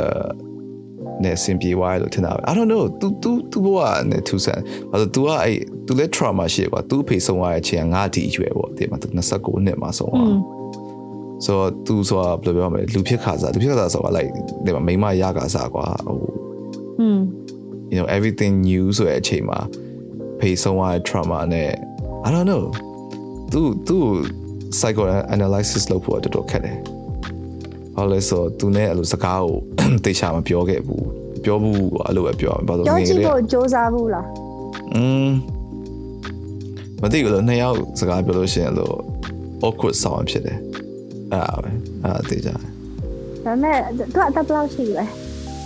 [1.22, 3.78] နဲ့အဆင်ပြေသွားတယ်လို့ထင်တာပဲ I don't know သူသူသူဘဝ
[4.10, 10.32] နဲ့သူဆန်ဘာလို့ तू ကအဲ့ သူလည်း trauma ရှိကွာသူ့အဖေဆုံးသွားတဲ့အချိန်ကငါဒီအရွယ်ပေါ့ဒီမှာသူ29နှစ်မှာဆုံးသွား
[11.44, 14.30] ဆိုတော့သူဆိုတာဘယ်လိုပြောမလဲလူဖြစ်ခါစားလူဖြစ်ခါစားဆိုတာ like
[14.64, 16.18] ဒီမှာမိမရခါစားကွာဟို
[17.00, 17.18] อืม
[17.92, 19.58] you know everything new ဆိုတဲ့အချိန်မှာ
[20.40, 21.70] ဖေဆုံးသွားတဲ့ trauma နဲ့
[22.26, 22.64] I don't know
[23.52, 23.98] သူသူ
[24.78, 25.02] psycho
[25.34, 26.78] analysis လုပ်ဖို့တော်တော်ခက်တယ်။
[27.96, 29.56] ဘာလဲဆိုတော့သူနဲ့အဲ့လိုစကားကို
[30.04, 31.02] တေချာမပြောခဲ့ဘူး။
[31.44, 34.24] ပြောဘူးအဲ့လိုပဲပြော။ဘာလို့လဲ။ပြောကြည့်ဖို့စ조사ဘူးလား။
[34.94, 35.28] อืม
[37.04, 38.96] မသိဘူးလို့နှစ်ယောက်စကားပြောလို့ရှိရင်လို့
[39.66, 40.58] awkward ဆောင်းဖြစ်တယ်။
[41.32, 41.70] အဲ့ဒါပဲ
[42.02, 42.54] အဲ့ဒါတေချာ။
[43.44, 45.04] ဒါပေမဲ့သူကအသက်ဘယ်လောက်ရှိလဲ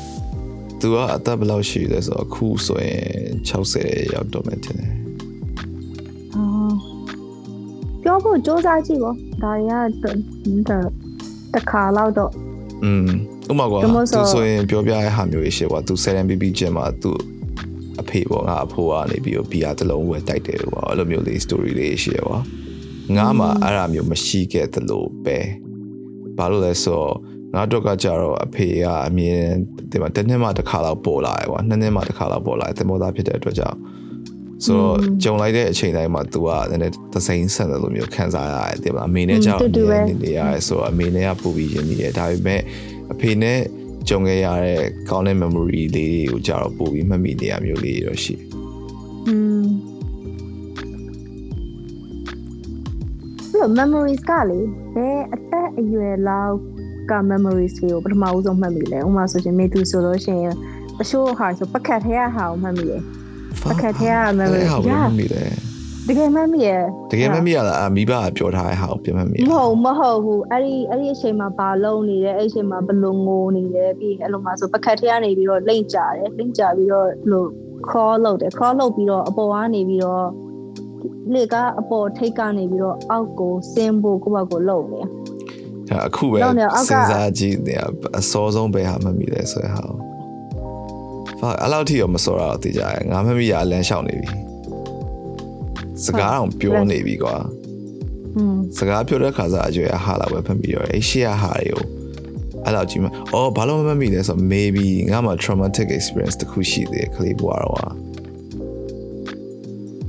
[0.81, 3.02] ။သူကအသက်ဘယ်လောက်ရှိလဲဆိုတော့အခုဆိုရင်
[3.48, 4.93] 60ရောက်တော့မှတင်တယ်။
[6.35, 6.74] အော်
[8.02, 10.73] ပြောဖို့စူးစမ်းကြည့်ပေါ့။ဒါတွေက
[11.55, 12.32] တစ်ခါလောက်တော့
[12.85, 13.09] อืม
[13.51, 17.10] ဥမာကွာသူဆိုရင်ပြောပြတဲ့ဟာမျိုးရှိကွာသူ 7BB ကျင်မှာသူ
[18.00, 22.38] အဖေပေါ့ငါအဖိုးကနေပြီးတော့ဘီယာတစ်လုံးဝယ်တိုက်တယ်ကွာအဲ့လိုမျိုးလေး story လေးရှိရကွာ
[23.16, 25.38] ငါမှအဲ့ဒါမျိုးမရှိခဲ့သလိုပဲ
[26.38, 27.14] ဘာလို့လဲဆိုတော့
[27.54, 29.42] ငါတို့ကကြတော့အဖေကအမြင်
[29.90, 33.78] ဒီမှာတစ်နှစ်မှတစ်ခါလောက်ပေါ်လာတယ်ကွာနှစ်နှစ်မှတစ်ခါလောက်ပေါ်လာတယ်သင်္ဘောသားဖြစ်တဲ့အတွက်ကြောင့်
[34.64, 39.60] ဆိုတော့ကြုံလိုက်တဲ့အချိန်တိုင်းမှာ तू ကနည်းနည်းသစိမ်းဆန်တယ်လို့မျိုးခံစားရတယ်တင်မလားအမေနဲ့ကြောက်
[40.08, 42.60] နေနေရတယ်ဆိုတော့အမေနဲ့ကပူပြီးရင်းနေတယ်ဒါပေမဲ့
[43.12, 43.58] အဖေနဲ့
[44.09, 48.35] ကြုံခဲ့ရတဲ့ကောင်းတဲ့ memory လေးတွေကိုကြတော့ပို့ပြီးမှတ်မိနေရမျိုးလေးတော့ရှိ
[49.28, 49.64] อืม
[53.55, 54.60] လို့ memories ကလေ
[54.94, 56.56] ဘယ်အသက်အရွယ်လောက်
[57.10, 60.55] က memories ကိုပထမဦးဆုံးမှတ်မိလဲဥပမာဆိုရှင်မေသူဆိုလို့ရှိရင်
[61.01, 63.02] အရှိုးဟာဆိုပကတ်ထဲဟာကိုမှတ်မိတယ်
[63.72, 65.67] အခက်ထဲက memory ဟာဘယ်မိလဲ
[66.09, 66.68] တကယ်မှမရ
[67.10, 77.48] တကယ်မှမရလားအမိဘကပြောထားတဲ့ဟာကိုပြန်မှမရမဟုတ်မဟုတ်ဘူးအဲ့ဒီအဲ့ဒီအချိန်မှာဘာလုံးနေလဲအဲ့ဒီအချိန်မှာဘလုံငိုနေလဲပြီးအဲ့လိုမှဆိုပကတ်ထဲကနေပြီးတော့လိမ့်ကြတယ်လိမ့်ကြပြီးတော့လို့
[77.89, 80.26] crawl လုပ်တယ် crawl လုပ်ပြီးတော့အပေါ်ကနေပြီးတော့
[81.35, 85.01] လေကအပေါ်ထိတ်ကနေပြီးတော့အောက်ကိုဆင်းဖို့ကိုယ့်ဘက်ကိုလှုပ်နေ
[85.89, 87.74] ဒါအခုပဲစဉ်းစားကြည့်နေ
[88.18, 89.85] အစောဆုံးပဲဟာမှမိတယ်ဆိုရဟာ
[91.40, 94.47] ဖာအဲ့လောက်ထိရောမစောရတော့သိကြရငါမမိရလမ်းလျှောက်နေပြီ
[96.04, 97.36] စကားတော့ပြောနေပြီကွာ
[98.36, 101.84] อืมစကားပြောတဲ့ခါစားအကျွေးဟာလာပဲဖတ်ပြီးတော့အဲ့ရှေ့ရဟာတွေကို
[102.64, 103.04] အဲ့လောက်ကြီးမ
[103.34, 107.76] အော်ဘာလို့မမိလဲဆိုတော့ maybe ငါမှ traumatic experience တခုရှိသေးတယ်ကလေးဘွားတော့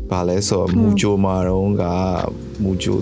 [0.10, 1.84] ဘာလဲဆိုတော့မူဂျိုမာတော့က
[2.64, 2.98] မူဂျို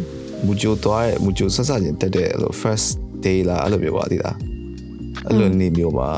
[0.46, 2.88] မူဂျိုတော့မူဂျိုဆက်ဆက်ချင်းတက်တဲ့အဲ့လို first
[3.26, 4.32] day လာအဲ့လိုပြောပါသေးတာ
[5.26, 6.10] အဲ့လိုနေမျိုးမှာ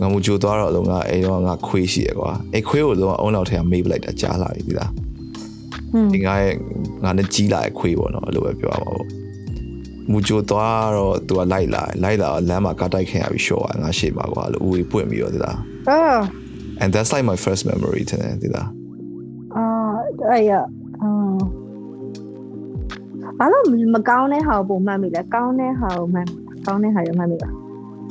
[0.00, 4.90] ငါမူကြိုသွားတော့လုံးကအဲ့တော့ငါခွေးရှိရကွာအဲ့ခွေးကိုလုံးအုံနောက်ထဲကမေးပလိုက်တာကြားလာပြီဒီလား
[6.14, 6.54] ဒီငါရဲ့
[7.04, 9.08] ငါနဲ့ကြီးလာတဲ့ခွေးပေါ့နော်အဲ့လိုပဲပြောရမှာပေါ့
[10.10, 15.58] မူကြိုသွားတော့သူကလိုက်လာလိုက်လာလမ်းမှာကားတိုက်ခင်ရပြီးရှော့သွားငါရှေ့မှာကွာလို့ဦးဝေးပွင့်ပြီးတော့ဒီလား
[15.90, 16.00] အာ
[16.82, 18.68] and that's like my first memory တဲ့ဒီလား
[19.56, 19.64] အာ
[20.30, 20.52] အဲ့ရ
[21.02, 21.10] အာ
[23.38, 23.64] ဘာလို့
[23.94, 26.26] မကောင်းတဲ့ဟာကိုပုံမှန်မိလဲကောင်းတဲ့ဟာကိုမှန်
[26.66, 27.54] ကောင်းတဲ့ဟာရမှန်မိလား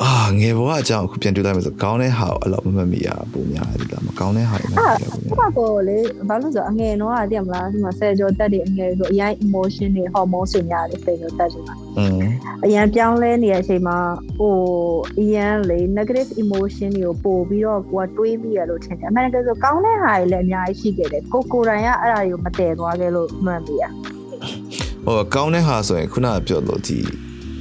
[0.02, 5.98] အာငယ်ဘဝအကြောင်းအခုပြန်တွေ့လိုက်မယ်ဆိုကောင်းတဲ့ဟာကိုအဲ့လိုမမှတ်မိရပုံများတယ်လားမကောင်းတဲ့ဟာတွေမှတ်မိရပုံများအဲ့ဒါကိုလေ
[6.30, 12.20] ဘာလို့ဆိုအငယ်တော့သိရမလားဒီမှာဆယ်ကျော်တက်တဲ့အငယ်ဆိုအရင် emotion တွေ hormone တွေများတယ်ဆယ်ကျော်တက်ချိန်မှာอืม
[12.66, 13.98] အရင်ပြောင်းလဲနေတဲ့အချိန်မှာ
[14.38, 14.56] ဟို
[15.20, 23.84] အရင်လေ negative emotion တွေကိုပို့ပြီးတော့ကိုကတွေးမိရလို့ထင်တယ်အမှန်တကယ်ဆိုကောင်းတဲ့ဟာတွေလည်းအများကြီးရှိခဲ့တယ်ကိုကိုတိုင်ကအဲ့ဒါတွေကိုမတည်သွားခဲ့လို့မှတ်မိရ
[25.06, 27.00] ဟိုကောင်းတဲ့ဟာဆိုရင်ခုနကပြောလို့ဒီ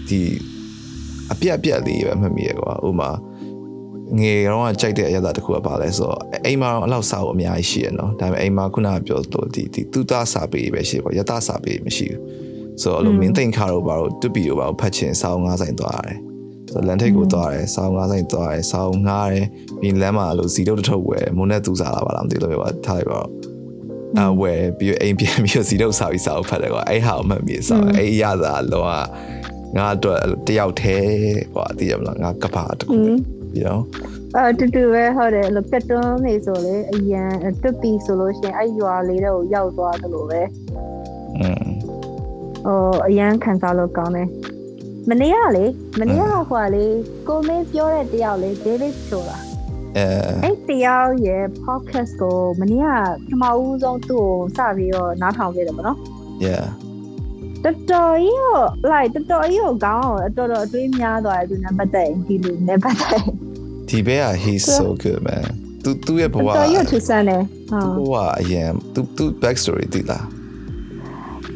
[0.09, 0.21] ဒီ
[1.33, 3.11] အပြက်အပြက်လေးပဲမှတ်မိရကွာဥမာ
[4.19, 12.21] ငယ်တော့ကြိုက်တဲ့အရသာတစ်ခုကပါလဲဆိုတော့အိမ်မှာတော့အလောက်စားဖို့အများကြီးရှိရနော်ဒါပေမဲ့အိမ်မှာခုနကပြောလို့ဒီဒီတူတာစာပေပဲရှိပေါ့ယတာစာပေမရှိဘူး
[12.83, 16.19] ဆိုတော့အဲ့လိုမင်းသိန်ခါတော့ဘာလို့တွပီတော့ဘာလို့ဖတ်ချင်စောင်းငါးဆိုင်သွားရတယ်
[16.73, 19.47] ဆိုလန်ထိတ်ကိုသွားတယ်စောင်းငါးဆိုင်သွားတယ်စောင်းငားတယ်
[19.81, 23.29] ပြီးလမ်းမှာလို့စီတုတ်တစ်ထုပ်ဝယ်မုန်းနဲ့သူစားလာပါလားမသိလို့ပဲထားလိုက်ပါတော့
[24.21, 28.91] အဝယ်ပြီးအိမ်ပြန်ပြီးစီတုတ်စားပြီးစားဖို့ဖတ်တယ်ကွာအဲ့ဟာမှတ်ပြီးစားအဲ့ရတာလောက
[29.77, 31.12] ငါအတွက်တယောက်တည်း
[31.55, 32.94] ကွာသိရမလားငါကပါတခု
[33.53, 33.82] ပြီးတော့
[34.36, 37.32] အဲတူတူပဲဟုတ်တယ်လို့ပက်တွန်းနေဆိုလေအရန်
[37.62, 40.40] တွတ်ပြီးဆိုလို့ရှိရင်အဲ့ရွာလေးတော့ရောက်သွားတယ်လို့ပဲ
[41.40, 41.65] อืม
[42.66, 44.28] ဟိုအရန်ခံစားလို့ကောင်းတယ်
[45.09, 45.65] မနေ့ကလေ
[46.01, 46.85] မနေ့ကဟိုကလေ
[47.28, 49.39] ကိုမင်းပြောတဲ့တယောက်လေ David ဆိုတာ
[49.97, 50.07] အဲ
[50.43, 52.89] အဲ့တယောက်ရဲ့ podcast ကိုမနေ့က
[53.27, 54.27] ပထမဦးဆုံးသူ့
[54.57, 55.99] ကိုစပြီးတော့နားထောင်ခဲ့တယ်ပေါ့နော်
[56.47, 56.66] yeah
[57.65, 58.57] တော်တော်ကြီးကို
[58.91, 63.27] like တော်တော်ကြီးကိုကောင်းအောင်တော်တော်အတွေးများသွားတယ်သူနဲ့ပတ်သက်ရင်ဒီလူနဲ့ပတ်သက်ရင်
[63.89, 65.45] ဒီဘဲက he's so good man
[65.85, 70.25] သူသူရဲ့ဘဝတော်တော်ကြီးကိုထူဆန်းတယ်ဟာဘဝအရင်သူသူ back story သိလား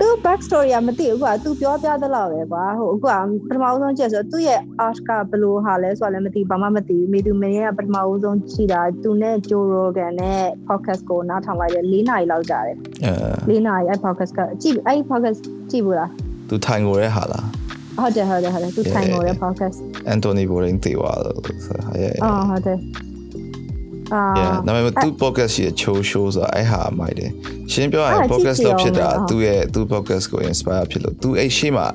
[0.01, 3.09] သူ back story ကမသိဘူးကွာသူပြောပြသလောက်ပဲကွာဟိုအခုက
[3.48, 15.40] ပထမဦးဆုံးကြည့်ဆိုသူ့ရဲ့ art ကဘယ်လိုဟာလဲဆိုတာလည်းမသိဘာမှမသိဘူးမိသူမင်းကပထမဦးဆုံးကြည့်တာသူနဲ့ Joe Rogan နဲ့ podcast ကိုနားထောင်လိုက်တယ်၄နာရီလောက်ကြာတယ်အဲ၄နာရီအဲ့ podcast ကကြည့်အဲ့ podcast
[15.70, 16.10] ကြည့်ဘူးလား
[16.48, 17.44] သူထိုင်ကိုရဲဟာလား
[17.98, 19.78] ဟုတ်တယ်ဟုတ်တယ်ဟုတ်တယ်သူထိုင်လို့ရ podcast
[20.09, 23.06] အန်တိုနီဘိုရင်တေဝါလို့ဆိုဟာရဲ့အော်ဟုတ်တယ်အာ
[24.39, 27.31] yeah ဒါပေမဲ့သူ podcast ရဲ့ show show ဆိုတာအဲ့ဟာမိုက်တယ်
[27.73, 31.87] ရှင်းပြောရရင် podcast လုပ်ဖြစ်တာသူရဲ့သူ podcast ကို inspire ဖြစ်လို့သူအဲ့ရှေ့မှာ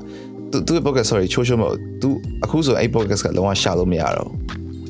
[0.52, 2.10] သူသူရဲ့ podcast sorry show show မဟုတ်သူ
[2.44, 4.32] အခုဆိုအဲ့ podcast ကလုံးဝရှာလို့မရတော့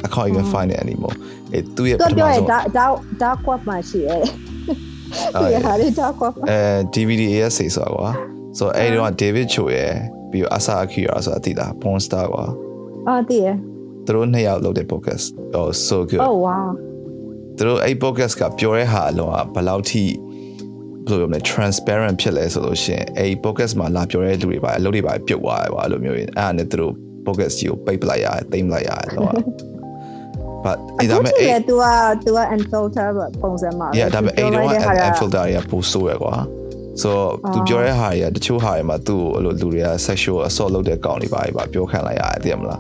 [0.06, 1.16] I can't even find it anymore
[1.54, 2.86] အဲ့သူရဲ့ပသူထမပြောရဆုံးဒါဒါ
[3.22, 4.18] ဒါကွက်မှရှိရဲ
[5.42, 6.60] သူရဟာလေးဒါကွက်အဲ
[6.94, 8.10] DVD ASA ဆိုတာကွာ
[8.58, 9.94] ဆိုတော့အဲ့ဒီတော့ David Cho ရဲ့
[10.32, 12.46] ပြီးတော့ Asa Akira ဆိုတာသိလား porn star ကွာ
[13.08, 13.48] အော်တည်ရ
[14.06, 15.26] သူတို့နှစ်ယောက်လုပ်တဲ့ podcast
[15.58, 16.66] oh so good oh wow
[17.62, 20.04] သူတို့အဲ့ podcast ကပြောတဲ့ဟာအလုံးကဘယ်လောက်ထိ
[21.08, 26.94] ဘယ်လိုပြောမလဲ transparent ဖြစ်လဲဆိုလို့ရှိရင်အဲ့ podcast မှာလာပြောတဲ့လူတွေပါအလုပ်တွေပါပြုတ်သွားတယ်ကွာအဲ့လိုမျိုးရင်အဲ့ဒါနဲ့သူတို့
[27.26, 29.34] podcast ကြီးကိုပိတ်ပလိုက်ရတယ်တိမ့်လိုက်ရတယ်တော့
[30.66, 31.86] but အဲ့ဒါမဲ့အဲ့အဲ့သူက
[32.26, 33.08] သူက unfilter
[33.42, 36.34] ပုံစံမှာ yeah ဒါပေမဲ့အဲ့တော့သူပြောလိုက်တဲ့ဟာ and က filter တွေကပိုဆိုးရကွာ
[37.02, 37.12] so
[37.54, 42.80] သူပြောတဲ့ဟာတွေကတချို့ဟာတွေမှာသူ့ကိုအဲ့လိုလူတွေက sexual assault လုပ်တဲ့ကောင်တွေပါပါပြောခံလိုက်ရတယ်သိရမလား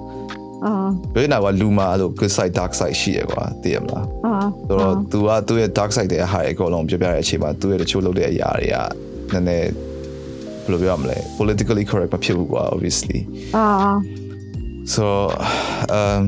[0.65, 0.73] အာ
[1.13, 4.35] ပြောနေတာကလူမှာအဲ့လို good side dark side ရှိရကွာသိရမလားအာ
[4.67, 8.69] ဆိုတော့ तू ကသူ့ရဲ့ dark side တဲ့ဟာတွေအကုန်လုံးပြောပြတဲ့အချိန်မှာသူ့ရဲ့တချို့လုပ်တဲ့အရာတွေ
[9.31, 9.69] ကနည်းနည်း
[10.63, 13.19] ဘယ်လိုပြောရမလဲ politically correct မဖြစ်ဘူးကွာ obviously
[13.57, 13.65] အာ
[14.95, 15.05] so
[15.99, 16.23] um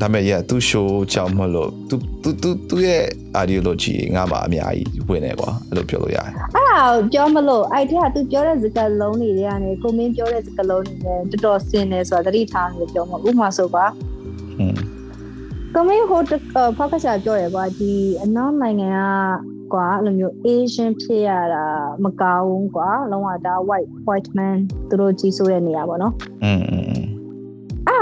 [0.00, 3.02] ဒါပေမဲ့ yeah သူ show ကြောင့်မလို့သူသူသူသူရဲ့
[3.44, 13.84] ideology ငါမှအများကြီးဝင်နေကွာအဲ့လိုပြောလို့ရတယ်အဲ့ဒါပြောမလို့အဲ့တည်းကသူပြောတဲ့စကားလုံးတွေကနေကိုမင်းပြောတဲ့စကားလုံးတွေနဲ့တော်တော်ဆင်နေဆိုတာသတိထားလို့ပြောမှာဥပမာဆိုပါ
[14.56, 14.76] ဟွန်း
[15.74, 16.22] ကိုမင်းဟို
[16.76, 17.92] ဖောက်ကစားပြောရပါဒီ
[18.22, 21.64] အနောက်နိုင်ငံကကွာအဲ့လိုမျိုး Asian ဖြစ်ရတာ
[22.04, 24.56] မကောင်းဘူးကွာလုံးဝဒါ white white man
[24.88, 26.14] သူတို့ကြီးစိုးတဲ့နေရာပေါ့နော်
[26.44, 26.52] อื
[26.96, 26.98] ม
[27.88, 27.98] อ่า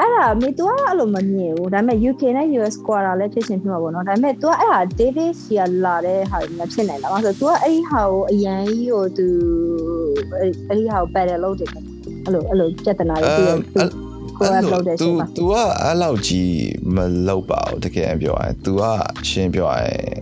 [0.00, 9.26] အဲ့ဒါအဲ့ဒါမေ तू ကအဲ့လိုမမြင်ဘူးဒါပေမဲ့ UK နဲ့ US quarter လည်းဖြစ်ရှင်ဖြစ်မှာပေါ့နော်ဒါပေမဲ့ तू ကအဲ့ဒါ David စီကလာတဲ့ဟာတွေမဖြစ်နိုင်လားဆိုတော့ तू ကအဲ့ဒီဟာကိုအရန်ကြီးကို तू
[10.40, 11.68] အဲ့အဲ့ဒီဟာကို better လုပ်တယ်
[12.24, 13.42] အဲ့လိုအဲ့လိုပြဿနာတွေသူ
[14.38, 16.54] ကိုယ်ကလုပ်တဲ့ သူ ချိန်မှာ तू ကအဲ့လောက်ကြီး
[16.94, 16.96] မ
[17.28, 18.82] လောက်ပါဘူးတကယ်ပြောရရင် तू က
[19.28, 20.20] ရှင်းပြောရရင်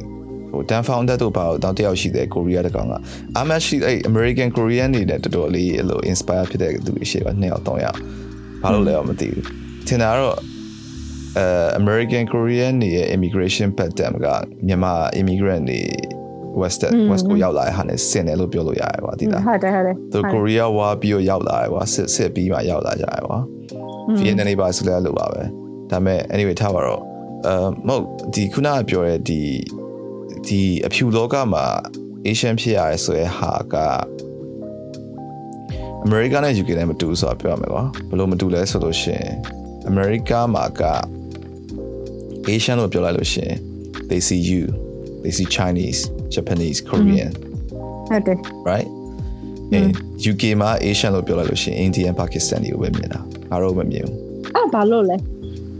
[0.52, 2.94] ဟို Dan Founder တို့ပါတော့တယောက်ရှိတယ်ကိုရီးယားတကောင်က
[3.38, 7.98] I'm actually အဲ့ American Korean တွေနဲ့တော်တော်လေးအဲ့လို inspire ဖြစ်တဲ့သူတွေရှိပါနှစ်ယောက်သုံးယောက်
[8.62, 9.44] ဘာလို့လဲတော့မသိဘူး
[9.87, 10.37] ထင်တာတော့
[11.39, 11.45] အဲ
[11.81, 14.27] American Korean တွေရဲ့ immigration pattern က
[14.67, 15.81] မြန်မာ immigrant တွေ
[16.61, 23.37] West West ကိုရောက်လာတဲ့ဟာနဲ့ဆင်တယ်လို့ပြောလို့ရတယ်ကွာဒီလားဟုတ်တယ်ဟုတ်တယ်သူကိုရီးယားဝါပြီးတော့ရောက်လာတယ်ကွာစစ်စစ်ပြီးမှရောက်လာကြတယ်ကွာ
[24.17, 25.41] ဗီယက်နမ်နေပါဆိုလဲလို့ပါပဲ
[25.91, 27.01] ဒါပေမဲ့ anyway ထားပါတော့
[27.47, 28.03] အမ်မဟုတ်
[28.33, 29.41] ဒီခုနကပြောတဲ့ဒီ
[30.47, 31.65] ဒီအဖြူလောကမှာ
[32.27, 33.75] Asian ဖြစ်ရရဲဆိုရဲဟာက
[36.03, 39.31] အမေရိကန်နဲ့ UK နဲ့မတူဘူးဆိုတာပြောရမယ်ကွာဘယ်လိုမတူလဲဆိုလို့ရှိရင်
[39.87, 40.83] အမေရိကမှာက
[42.53, 43.57] Asian လို့ပြောလိုက်လို့ရှိရင်
[44.09, 44.63] they see you
[45.23, 45.99] they see Chinese
[46.35, 47.31] Japanese Korean
[48.09, 48.37] ဟုတ်တယ်
[48.69, 48.89] right
[49.73, 49.79] အဲ
[50.31, 53.19] UK မှာ Asian လို့ပြောလိုက်လို့ရှိရင် Indian Pakistan တွေကိုပဲမြင်တာ
[53.49, 54.15] ငါတို့မမြင်ဘူး
[54.55, 55.15] အဲ့ဘာလို့လဲ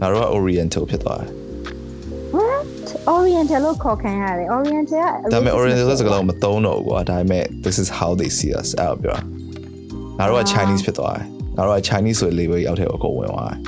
[0.00, 1.30] ငါတို့က Oriental ဖြစ်သွားတယ်
[3.16, 9.22] Oriental လို့ခေါ်ခံရတယ် Oriental ကဒါပေမဲ့ Oriental ဆိုစကားလုံးမသုံးတော့ဘူးကွာဒါပေမဲ့ this is how they see us အဲ့လိုပြောတာ
[10.18, 11.24] ငါတို့က Chinese ဖြစ်သွားတယ်
[11.56, 13.58] ငါတို့က Chinese ဆိုတဲ့ label ရောက်တဲ့အကုန်ဝင်သွားတယ်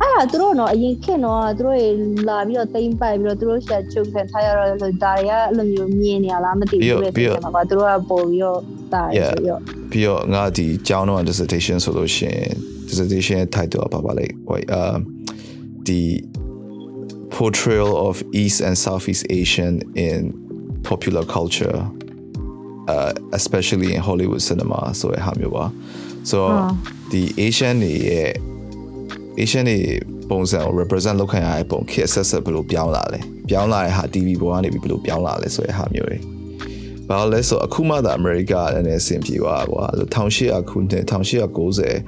[0.00, 1.86] အဲ့ဒါသူတို့တော့အရင်ခေတ်တော့သူတို့တွေ
[2.28, 8.58] လာပြီးတော့တိမ့်ပိုက်ပြီးတော့သူတို့ရှာချုပ်ခံထားရတော့လို့ဒါတွေကအဲ့လိုမျိုးမြင်နေရလားမသိဘူးသူတွေမှာပါသူတို့ကပို့ပြီးတော့
[8.92, 9.60] တာရဆိုပြီးတော့
[9.90, 12.50] ပြီးတော့ငါဒီကျောင်းတော့ dissertation ဆိုလို့ရှိရင်
[12.88, 14.94] dissertation ရဲ့ title ကဘာပါလဲဟိုအာ
[15.86, 16.02] ဒီ
[17.36, 19.74] portrayal of East and Southeast Asian
[20.06, 20.18] in
[20.90, 21.78] popular culture
[22.92, 25.64] uh especially in Hollywood cinema ဆိုတဲ့ဟာမျိုးပါ
[26.30, 26.38] so
[27.12, 28.30] ဒီ Asian တွေရဲ့
[29.38, 29.78] Asian တွေ
[30.30, 36.18] ပုံစံကို represent လုပ်ခံရတဲ့ပုံခေတ်ဆက်ဆက်ဘယ်လိုပြောင်းလာလဲပြောင်းလာတဲ့ဟာ TV ပေါ်ကနေပြီးဘယ်လိုပြောင်းလာလဲဆိုတဲ့ဟာမျိုးတွေ
[37.08, 39.84] ဘာလို့လဲဆိုအခုမှသာအမေရိကလည်းနည်းအဆင်ပြေသွားကွာ
[40.28, 41.62] 1800ခုနှစ်1890ဟု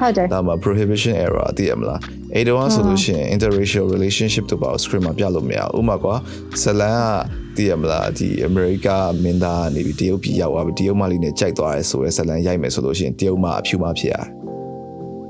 [0.09, 2.01] တ်တယ်ဒါမှ prohibition era သိရမလား
[2.35, 6.15] အဲ့တော့ဆိုလို့ရှိရင် interracial relationship တို့ပါ screen မှာပြလို့မရဘူးဥပမာကွာ
[6.63, 8.89] ဇလန်ကသိရမလားဒီအမေရိက
[9.23, 14.27] မင်းသားကနေပြီးတရုတ်ပြည်ရောက်သွားပြီးတရုတ်မလေးနဲ့ကြိုက်သွားရဲဆိုရဲဇလန်ရိုက်မယ်ဆိုလို့ရှိရင်တရုတ်မအဖြူမဖြစ်ရတယ်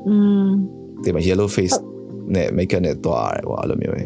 [0.09, 0.17] อื
[0.47, 1.77] ม ဒီမှာ yellow face
[2.35, 4.03] နဲ့ make up နဲ့သွားရတယ်ကွာအဲ့လိုမျိုးပဲ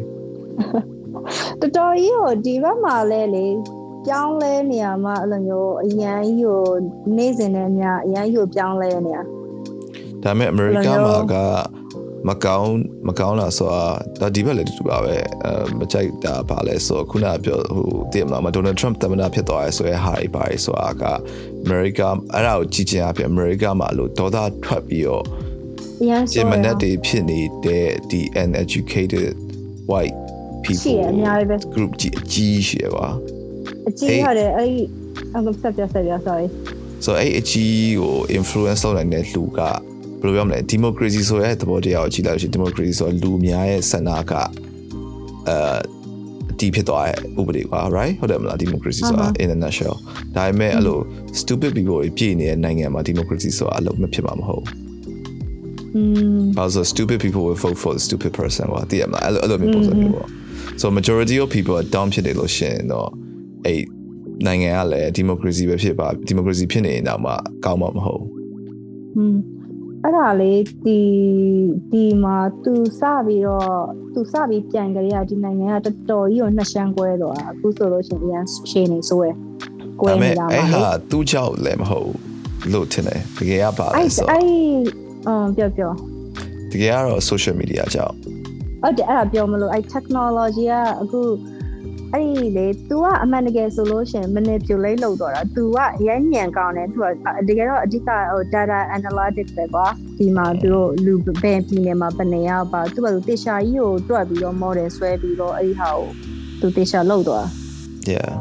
[1.61, 3.47] တော်တော်ကြီးကိုဒီဘက်မှာလဲလေ
[4.07, 6.63] ပြောင်းလဲနေရမှာအဲ့လိုမျိုးအရန်ကြီးကို
[7.17, 9.19] နေ့စဉ်နဲ့ညအရန်ကြီးကိုပြောင်းလဲနေရ
[10.23, 11.35] ဒါပေမဲ့ America ဘယ်လိုလဲမှာက
[12.29, 12.71] မကောင်း
[13.09, 13.83] မကောင်းလားဆိုတာ
[14.21, 15.15] ဒါဒီဘက်လည်းတူပါပဲ
[15.45, 21.05] အဲမကြိုက်တာပါလဲဆိုတော့ခုနကပြောဟိုတည်မလားမဒေါ်နယ်ထရမ့်သမ္မတဖြစ်သွားရဲဆိုရဲဟာတွေပါရဲဆိုတာက
[21.67, 25.46] America အဲ့ဒါကိုကြည့်ချင်အဖြစ် America မှာလို့ဒေါသထွက်ပြီးတော့အရန်
[25.99, 29.29] ဂျဆိုးင်မရနက်တွေဖြစ်နေတဲ့ဒီ uneducated
[29.91, 30.17] white
[30.83, 33.07] ရှိရ people အများကြီးပဲ group ကြီးအကြီးရှိရပါ
[33.89, 34.83] အကြီးဟုတ်တယ်အဲ့ဒီ
[35.37, 36.47] အမဆက်ပြဆက်ပြ sorry
[37.05, 39.77] ဆိုတော့အဲ့အကြီးကို influence လုပ်နိုင်တဲ့လူကဘယ်
[40.25, 45.59] လိုပြောမလဲ democracy ဆိုရဲသဘောတရားကိုကြည့်လိုက်လို့ရှိရင် democracy ဆိုတော့လူအများရဲ့ဆန္ဒကအဲ
[46.51, 49.97] အတီးဖြစ်သွားတဲ့ဥပဒေကွာ right ဟုတ်တယ်မလား democracy ဆိုတာ international
[50.37, 50.99] ဒါပေမဲ့အဲ့လို
[51.41, 54.86] stupid people တွေပြည်နေတဲ့နိုင်ငံမှာ democracy ဆိုတာအလုပ်မဖြစ်မှာမဟုတ်ဘူးอืม
[56.57, 60.29] ဘာလို့လဲဆိုတော့ stupid people will vote for the stupid person ကွာသိရမလားအဲ့လိုအဲ့လိုမျိုးပုံစံမျိုးပေါ့
[60.81, 63.09] so majority of people are down ဖြစ်နေလို့ရှိရင်တော့
[63.67, 63.83] အဲ့
[64.47, 67.33] နိုင်ငံကလည်း democracy ပဲဖြစ်ပါ democracy ဖြစ်နေရင်တော့မှ
[67.65, 68.31] ကောင်းမှာမဟုတ်ဘူး
[69.17, 69.37] อืม
[70.05, 70.99] အဲ့ဒါလေးဒီ
[71.93, 73.71] ဒီမှာသူစပြီးတော့
[74.13, 79.37] သူစပြီးပြန်ကြရဒီနိုင်ငံကတော်တော်ကြီးကိုနှစ်ရှမ်းကွဲတော့အခုဆိုလို့ရှိရင်အရန်ရှင်းနေဆိုရယ်
[80.01, 85.92] ကွဲဒါပေနေမဲ့တာအဲ့ပါလေဟာသူ့ကြောင့်လည်းမဟုတ်ဘူးလို့ထင်တယ်တကယ်ကပါလဲအဲ့ဆိုအဲ့ အမ်ပြောပြော
[86.72, 88.16] တကယ်ကတော့ social media ကြောင့်
[88.82, 91.22] ဟုတ်တယ်အဲ့ဒါပြောမလို့အဲ့ technology ကအခု
[92.14, 97.06] အဲ့ဒီလေ तू ကအမှန်တကယ်ဆိုလို့ရှိရင် manipulate လုပ်တော့တာ तू ကအရင်ညံကောင်းတယ် तू က
[97.48, 99.86] တကယ်တော့အဓိကဟို data analytics ပဲကွာ
[100.18, 101.14] ဒီမှာသူတို့လူ
[101.44, 106.10] ဘယ်ပြည်နယ်မှာဘယ်နေရာပါ तू ကသူတေချာကြီးကိုတွက်ပြီးတော့ model ဆွဲပြီးတော့အဲ့ဒီဟာကို
[106.60, 107.46] तू တေချာလုပ်တော့
[108.14, 108.32] yeah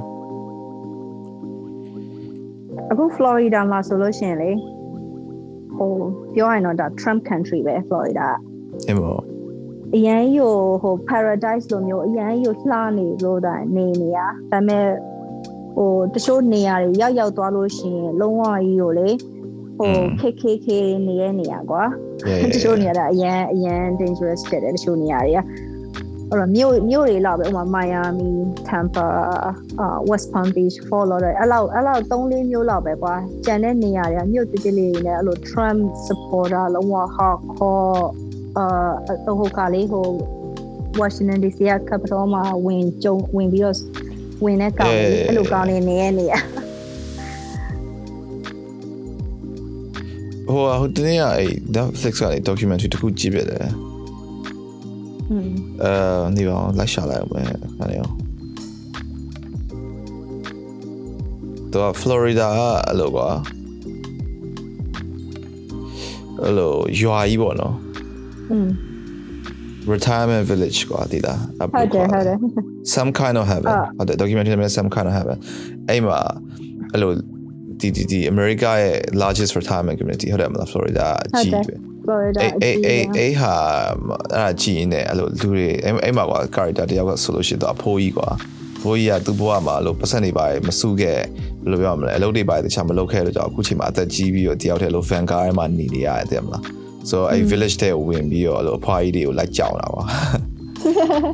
[2.91, 4.51] အခု Florida မှာဆိုလို့ရှိရင်လေ
[5.78, 5.94] ဟို
[6.36, 8.30] ပြောရရင်တော့ဒါ Trump country ပဲ Florida
[8.86, 9.18] ကအဲ့မော
[9.96, 14.88] အရန်ကြီးကိုဟို paradise လိုမျိုးအရန်ကြီးကိုလှနေလို့တာနေနေရဒါပေမဲ့
[15.76, 19.10] ဟိုတချို့နေရာတွေရောက်ရောက်သွားလို့ရှိရင်လုံးဝကြီးကိုလေ
[19.78, 20.68] ဟို KKK
[21.08, 21.84] နေတဲ့နေရာကွာ
[22.30, 25.40] yeah တချို့နေရာကအရန်အရန် dangerous ဖြစ်တယ်တချို့နေရာတွေက
[26.36, 28.32] အဲ့တော့မြို့မြို့တွေလောက်ပဲဥပမာ Miami,
[28.68, 29.06] Tampa,
[29.84, 33.14] uh, West Palm Beach, Fort Lauderdale အဲ့လောက်အဲ့လောက်၃၄မြို့လောက်ပဲကွာ
[33.46, 38.04] ကျန်တဲ့နေရာတွေကမြို့တိတိလေးတွေနဲ့အဲ့လို Trump supporter လုံးဝ hardcore
[38.58, 38.66] အာ
[39.40, 40.06] ဟိုကလေးဟို
[41.00, 43.78] Washington DC က capital မှာဝင်ကြုံဝင်ပြီးတော့
[44.44, 46.34] ဝင်တဲ့ကောင်လေးအဲ့လိုကောင်လေးနေရနေရ
[50.48, 53.85] ဟိုဟိုတနေ့ကအဲ့ Netflix ကနေ documentary တစ်ခုကြည့်ပြတယ်อืม
[55.84, 55.94] အဲ
[56.36, 57.42] နေပါအောင်လိုက်ရှာလိုက်အောင်ပဲ
[57.78, 58.14] ခါနေအောင်
[61.74, 63.28] တော့ Florida ကအဲ့လိုကွာ
[66.44, 67.76] အဲ့လိုရွာကြီးပေါ့နော်
[68.52, 68.70] อืม
[69.94, 72.38] retirement village ကွာဒီလားအဲ့ဟုတ်တယ်ဟုတ်တယ်
[72.96, 75.38] some kind of heaven အာဟုတ်တယ် documentary နဲ့ some kind of heaven
[75.90, 76.20] အဲ့မှာ
[76.94, 77.12] အဲ့လို
[77.80, 83.54] ဒီဒီဒီ America ရဲ့ largest retirement community ဟုတ်တယ်မလား Florida အကြီးပဲ Florida အေးအေးအေးအကြီးအေးဟာ
[84.34, 88.30] အဲ့ဒါကြည့်နေအဲ့လိုလူတွေအဲ့အဲ့မှာကွာ character တယောက်ကဆိုလို့ရှိရင်တော့အဖိုးကြီးကွာ
[88.78, 91.18] အဖိုးကြီးကသူ့ဘဝမှာအဲ့လိုပတ်စံတွေပါမစုခဲ့
[91.64, 96.64] ဘယ်လိုပြောရမလဲအလုပ်တွေပါတခြားမလုပ်ခဲ့လို့ကြောင့်အခုချိန်မှာအသက်ကြီးပြီးတော့တယောက်တည်းလို့ van car ထဲမှာနေနေရတယ်တဲ့မလား
[97.10, 100.04] so အဲ့ village တဲ့ဝင်ပြီးတော့အဲ့လိုအဖွားကြီးတွေကိုလိုက်ကြောင်တာပါ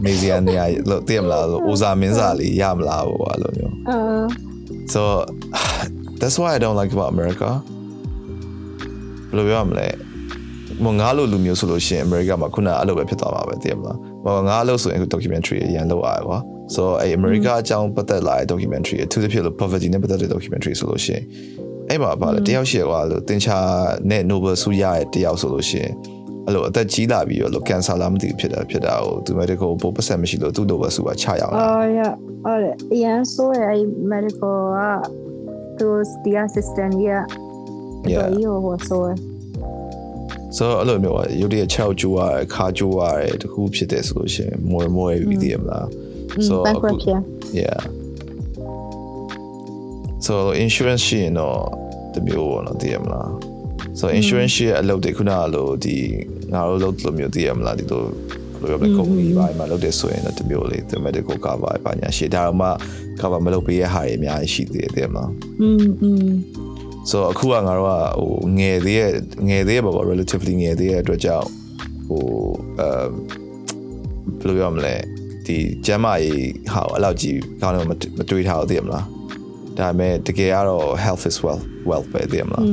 [0.05, 3.97] နေစရာနေရာလို့သိရမလားလို့ဦးစားမင်းစားလေးရမလားဘောအဲ့လိုမျိုးအာ
[4.93, 5.01] so
[6.19, 7.49] that's why I don't like about America
[9.29, 9.87] ဘယ်လိုပြောရမလဲ
[10.85, 16.37] မငါလိုလူမျိုးဆိုလို့ရှိရင် America မှာခုနအဲ့လိုပဲဖြစ်သွားမှာပဲသိရမလားဟောငါလို့ဆိုရင်အခု documentary အရင်လောက်အားကွာ
[16.75, 21.23] so အဲ့ America အကြောင်းပတ်သက်လာတဲ့ documentary အထူးသဖြင့်လို့ poverty နဲ့ပတ်သက်တဲ့ documentary ဆိုလို့ရှိရင်
[21.89, 23.57] အဲ့မှာပါလေတယောက်ရှိရကွာလို့တင်ချာ
[24.09, 25.93] နဲ့ Nobel ဆုရတဲ့တယောက်ဆိုလို့ရှိရင်
[26.45, 31.99] အဲ့လိုအသက်ကြီးလာပြီးတော့လို့ cancer လားမသိဘူးဖြစ်တာဖြစ်တာကိုသူ medical ပိုပတ်ဆက်မရှိလို့သူ Nobel ဆုပါချရအောင်လားအော်ရ
[32.45, 32.59] အော်
[32.93, 34.79] အရန်ဆိုရအဲ့ medical က
[35.79, 35.87] သူ
[36.23, 37.17] ဒီ assistant ကြီးက
[38.13, 38.17] Yeah.
[38.17, 39.09] တော်ကြီးဟိုဆိုရ
[40.56, 45.86] ဆိုတော့အဲ့လိုမျိုးอ่ะရုပ်တရက်6ကျိုးရတယ်ခါကျိုးရတယ်တခုဖြစ်တယ်ဆိုလို့ရှိရင် more and more ပြီးတည်ရမလား
[46.48, 47.20] So, bankrupt အခု ဖြစ်
[47.62, 47.78] yeah
[50.26, 50.34] so
[50.64, 51.58] insurance ရှိရင်တော့
[52.14, 53.30] တမျိုးပေါ့နော်တည်ရမလား
[53.98, 55.96] ဆို insurance ရဲ့အလုပ်တွေခုနကလို့ဒီ
[56.52, 58.02] ငါတို့လုပ်လို့မျိုးသိရမလားဒီလို
[58.60, 62.68] ဘယ်လိုပြောလဲကုမ္ပဏီပါမှာလုပ်တယ်ဆိုရင်တော့တမျိုးလေး the medical cover ပါညာရှိဒါတော့မှ
[63.20, 65.30] cover မလုပ်ပေးရဟာတွေအများကြီးရှိသေးတယ်မလား
[65.60, 66.28] อืมอืม
[67.09, 69.11] so အခုကငါတို့ကဟိုငယ်သေးရဲ့
[69.49, 71.47] ငယ်သေးရဲ့ပေါ့ relatively ငယ်သေးရဲ့အတွက်ကြောင့်
[72.07, 72.23] ဟို
[72.79, 72.89] အဲ
[74.39, 74.95] ဘယ်လိုပြောမလဲ
[75.45, 77.93] ဒီကျမ်းမာရေးဟာအဲ့လောက်ကြီးကောင်းတယ်မမ
[78.29, 79.05] တွေးထားဘူးသိရမလား
[79.77, 82.65] ဒါပေမဲ့တကယ်ကတော့ health is wealth wealth ပဲသိရမလား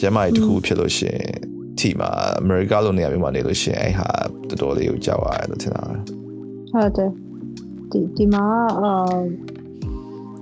[0.00, 1.30] ကျမ်းမာရေးတစ်ခုဖြစ်လို့ရှိရင်
[1.78, 2.10] ထိမှာ
[2.40, 4.08] အမေရိကလိုနေရာမျိုးမှာနေလို့ရှိရင်အဲ့ဟာ
[4.48, 5.94] တော်တော်လေးကိုကြောက်ရတယ်လို့ထင်တာပဲ
[6.72, 7.10] ဟုတ်တယ်
[7.90, 8.44] ဒီဒီမှာ
[8.80, 8.90] အာ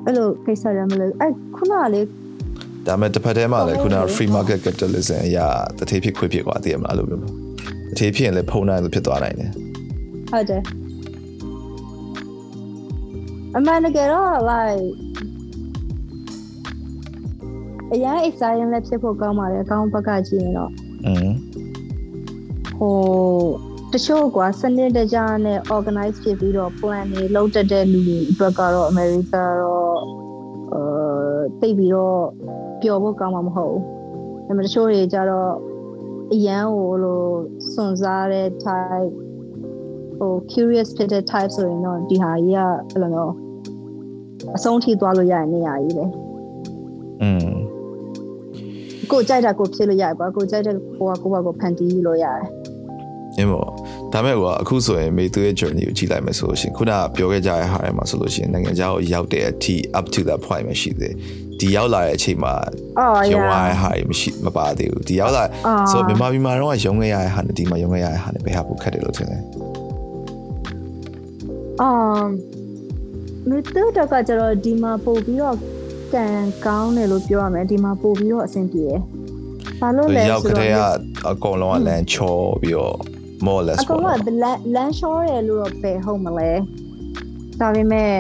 [0.05, 2.01] အဲ့လိုကိစ္စရမလို့အဲ့ခုနကလေ
[2.88, 5.48] ဒါပေမဲ့တစ်ဖက်တည်းမှာလည်းခုနက free market capitalism အရာ
[5.80, 7.32] တထေးဖြစ်ခွေဖြစ်กว่าသိရမလားလို့ပြောမှာ
[7.90, 9.52] တထေးဖြစ်ရင်လည်းဖုံနိုင်လို့ဖြစ်သွားနိုင်တယ်
[10.32, 10.62] ဟုတ်တယ်
[13.56, 14.84] အမှန်တကယ်တော့ like
[17.94, 20.72] အရင် exciting လည်းဖြစ်ဖို့ကောင်းပါတယ်အကောင်းဘက်ကကြည့်ရင်တော့
[21.06, 21.30] อืม
[22.78, 22.96] ဟို
[23.94, 29.98] တချို့ကွာစနစ်တကျနဲ့ organize ဖြစ်ပြီးတော့ plan တွေလုပ်တတ်တဲ့လူတွေအတွက်ကတော့ America တော့
[30.74, 30.82] အဲ
[31.61, 32.21] တိတ်ပြီးတော့
[32.81, 33.83] ပျော်ဖို့ကောင်းမှာမဟုတ်ဘူး
[34.47, 35.51] ဒါပေမဲ့တချို့တွေကြတော့
[36.35, 37.23] အရန်ဟိုလို
[37.73, 39.13] စွန့်စားတဲ့ type
[40.19, 42.61] ဟို curious ဖြစ်တဲ့ type ဆိုရင်တော့ဒီဟာကြီးက
[42.91, 43.25] ဘယ်လိုလဲ
[44.57, 46.05] အဆုံးထိသွားလို့ရတဲ့နေရာကြီးပဲ
[47.23, 47.55] อืม
[49.11, 52.45] ကိုယ်ကြိုက်တာကိုဖြစ်လို့ရတယ်ကွာကိုယ်ကြိုက်တဲ့ကိုကကိုယ့်ဘာကိုဖန်တီးလို့ရတယ်
[53.37, 53.69] အင်းပေါ့
[54.15, 61.15] ဒါမဲ့ကွာအခုဆိုရင်မေသူရဲ့ journey ကိုကြည့်လိုက်မယ်ဆိုလို့ရှိရင်ခုနကပြောခဲ့ကြတဲ့ဟာတွေမှာဆိုလို့ရှိရင်နိုင်ငံခြားကိုရောက်တဲ့အထိ up to that point ပဲရှိသေးတယ်
[61.61, 62.55] ဒီရောက်လာတဲ့အချိန်မှာ
[62.99, 69.39] အော်ရုံ yeah ရတဲ့ဟာတွေမရှိမပါသေးဘူးဒီရောက်လာအာဆိုမြန်မာပြည်မှာတော့ရုံခဲ့ရတဲ့ဟာနဲ့ဒီမှာရုံခဲ့ရတဲ့ဟာနဲ့ဘယ်ဟာပိုခက်တယ်လို့ထင်လဲ
[71.89, 72.27] um
[73.49, 75.57] မြေတူတော့ကကျတော့ဒီမှာပို့ပြီးတော့
[76.15, 76.27] ကံ
[76.67, 78.99] ကောင်းတယ်လို့ပြောရမယ်ဒီမှာပို့ပြီးတော့အဆင်ပြေတယ်။
[79.81, 80.73] ဘာလို့လဲရောက်ဆိုကြတော့တဲ့
[81.31, 82.97] အကောင်လုံးကလမ်းချောပြီးတော့
[83.47, 86.51] more or less အကောင်ကပေါ့လန်လန်ရှောတယ်လို့တော့ပဲဟုတ်မလဲ။
[87.61, 88.13] ဒါပေမဲ့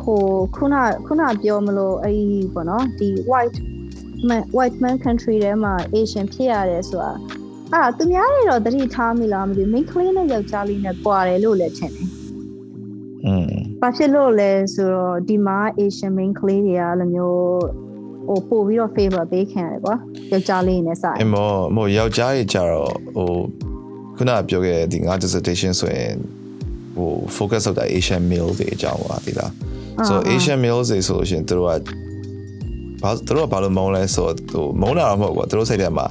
[0.00, 0.22] ဟို
[0.56, 0.74] ခုန
[1.06, 3.58] ခုနပြောမလို့အဲ့ဒီပေါ့နော်ဒီ white
[4.28, 7.12] man white man country ထဲမှာ Asian ဖြစ်ရတယ်ဆိုတာ
[7.74, 12.08] အာသူများတွေတော့တတိထားမိလားမသိဘူး main ကလေးနဲ့ယောက်ျားလေးနဲ့ကြွားတယ်လို့လည်းထင်တယ်
[13.26, 17.38] อืมဘာဖြစ်လို့လဲဆိုတော့ဒီမှာ Asian main ကလေးတွေကလည်းမျိုး
[18.28, 19.96] ဟိုပို့ပြီးတော့ favor ပေးခံရတယ်ကွာ
[20.32, 23.32] ယောက်ျားလေးနဲ့ဆိုင်အမေမို့ယောက်ျားကြီးကြတော့ဟို
[24.18, 26.12] ခုနကပြောခဲ့တဲ့ဒီငါ dissertation ဆိုရင်
[26.96, 29.50] ဟို focus လုပ်တာ Asian meal တွေအကြောင်းပါဒီလား
[30.08, 36.06] so Asian meals တွေဆိုလို့ရှိရင်တို့ကဘာတို့ကဘာလို့မုန်းလဲဆိုတော့ဟိုမုန်းတာတော့မဟုတ်ဘူးကွာတို့စိတ်ထဲမှာ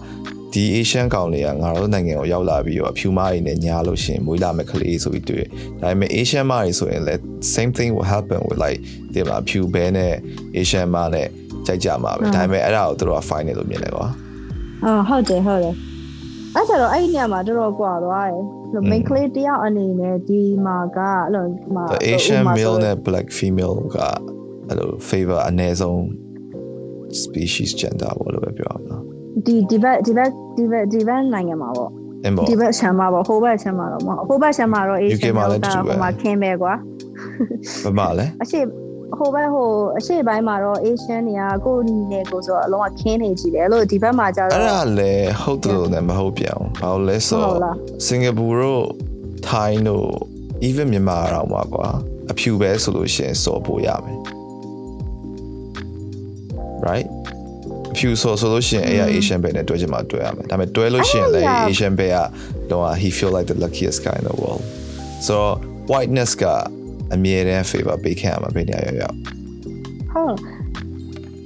[0.54, 5.50] ဒီ Asian ကောင်တွေကငါတို့နိုင်ငံကိုရောက်လာပြီးတော့ဖြူမတွေနဲ့ညားလို့ရှိရင်မွေးလာမဲ့ကလေးဆိုပြီးတွေ့တယ်
[5.82, 7.22] ဒါပေမဲ့ Asian မတွေဆိုရင်လည်း
[7.56, 8.80] same thing will happen with like
[9.14, 10.14] ဒီမှာဖြူဘဲနဲ့
[10.58, 11.28] Asian မနဲ့
[11.66, 14.08] ကြိုက်ကြမှာပဲဒါပေမဲ့အဲ့ဒါကိုတို့က fine လို့မြင်တယ်ကွာ
[14.84, 15.76] အော်ဟုတ်တယ်ဟုတ်တယ်
[16.56, 18.44] အဲ့ကျတော့အဲ့ဒီနေရာမှာတော်တော်ကွာသွားတယ်။
[18.74, 21.46] လို့ main clay တယောက်အနေနဲ့ဒီမှာကအဲ့လို
[21.76, 21.84] မှာ
[22.14, 23.98] Asian male နဲ့ black female က
[24.68, 25.98] အဲ့လို favor အနည်းဆုံး
[27.24, 29.02] species gender ဘောလို့ပဲပြောရမလား။
[29.46, 31.90] ဒီဒီဘက်ဒီဘက်ဒီဘက်ဒီဘက်နိုင်ငံမှာပေါ့။
[32.50, 36.74] ဒီဘက်ရှမ်းမှာပေါ့ဟိုဘက်ရှမ်းမှာတော့မဟုတ်ဟိုဘက်ရှမ်းမှာတော့ Asian male ကဟိုမှာခင်းပဲကွာ။
[37.84, 38.60] ဘာမှလဲ။အရှိ
[39.16, 41.82] ဟိုဘက်ဟိုအရှိပိုင်းမှာတော့ Asian တွေကကိုယ်
[42.12, 47.76] နေကိုဆိုတော့အလုံးဝခင်းနေကြည့်တယ်အဲ့လိုဒီဘက်မှာကျတော့အဲ့ဒါလည်းဟုတ်တယ်လို့လည်းမဟုတ်ပြန်ဘူးဘာလို့လဲဆိုဟုတ်တော့လား
[48.08, 48.86] စင်ကာပူတို့
[49.48, 50.08] ထိုင်းတို့
[50.68, 51.88] even မြန်မာတော့မှာကွာ
[52.32, 54.20] အဖြူပဲဆိုလို့ရှိရင်စော်ပို့ရမယ်
[56.88, 57.08] right
[57.92, 62.18] အဖြူစော်ဆိုလို့ရှိရင်အဲ့ရ Asian ဘယ်နဲ့တွဲချင်မှတွဲရမယ်ဒါပေမဲ့တွဲလို့ရှိရင်လည်းအဲ့ဒါ Asian ဘယ်က
[62.72, 64.64] တော့ he feel like the luckiest guy in the world
[65.28, 65.36] so
[65.92, 66.46] whiteness က
[67.15, 69.17] အမြဲတမ်း favor ပေးခံရမှာဘယ်နေရာရောက်ရောက်
[70.13, 70.37] ဟုတ်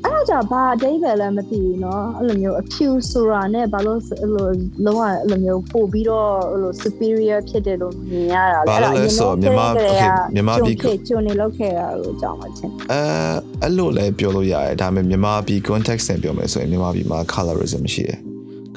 [0.05, 4.49] အဲ့ဒါကြောင့်ဘာအတိတ်ပဲလည်းမသိဘူးเนาะအဲ့လိုမျိုးအဖြူဆိုတာနဲ့ဘာလို့အဲ့လို
[4.85, 9.99] လုံးဝအဲ့လိုမျိုးပို့ပြီးတော့အဲ့လို superior ဖြစ်တယ်လို့မြင်ရတာ ဘာလို့လဲဆိုတော့မြန်မာ okay
[10.35, 13.01] မြန်မာပြည် ကကျွန်းနေလောက်ခဲ့တာလို့ကြောင်းမချင်း အဲ
[13.63, 18.19] အဲ့လိုလည်းပြောလို့ရတယ်ဒါပေမဲ့မြန်မာပြည် context နဲ့ပြောမယ်ဆိုရင်မြန်မာပြည်မှာ colorism ရှိတယ်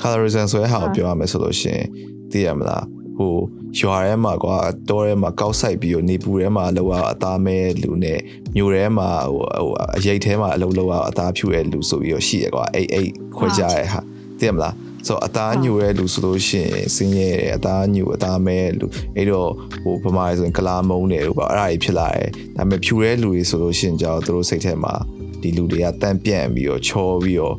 [0.02, 1.86] colorism ဆိုတဲ့ဟာကိုပြောရမယ်ဆိုလို့ရှိရင်
[2.32, 2.84] သိရမလား
[3.17, 3.35] ဟို
[3.79, 4.57] ရွာထဲမှာကွာ
[4.89, 8.21] တောထဲမှာကောက်ဆိုင်ပြီးတော့နေပူထဲမှာလောကအသားမဲလူနဲ့
[8.57, 14.01] မြို့ထဲမှာဟိုဟိုအရိတ်ထဲမှာအလုံးလောကအသားဖြူတဲ့လူဆိုပြီးတော့ရှိရကွာအိတ်အိတ်ခွဲကြရဲဟာ
[14.39, 14.75] သိရမလား
[15.07, 18.87] ဆိုအသားညူတဲ့လူဆိုလို့ရှိရင်စင်းရဲတယ်အသားညူအသားမဲလူ
[19.17, 19.51] အဲ့တော့
[19.83, 24.95] ဟိုဗမာတွေဆိုရင်ကလာမုံတယ်လို့ပေါ့အဲ့ဒါကြီးဖြစ်လာတယ်ဒါပေမဲ့ဖြူတဲ့လူတွေဆိုလို့ရှိရင်ကြောက်သူတို့စိတ်ထဲမှာ
[25.41, 27.55] ဒီလူတွေကတန့်ပြန့်ပြီးတော့ချောပြီးတော့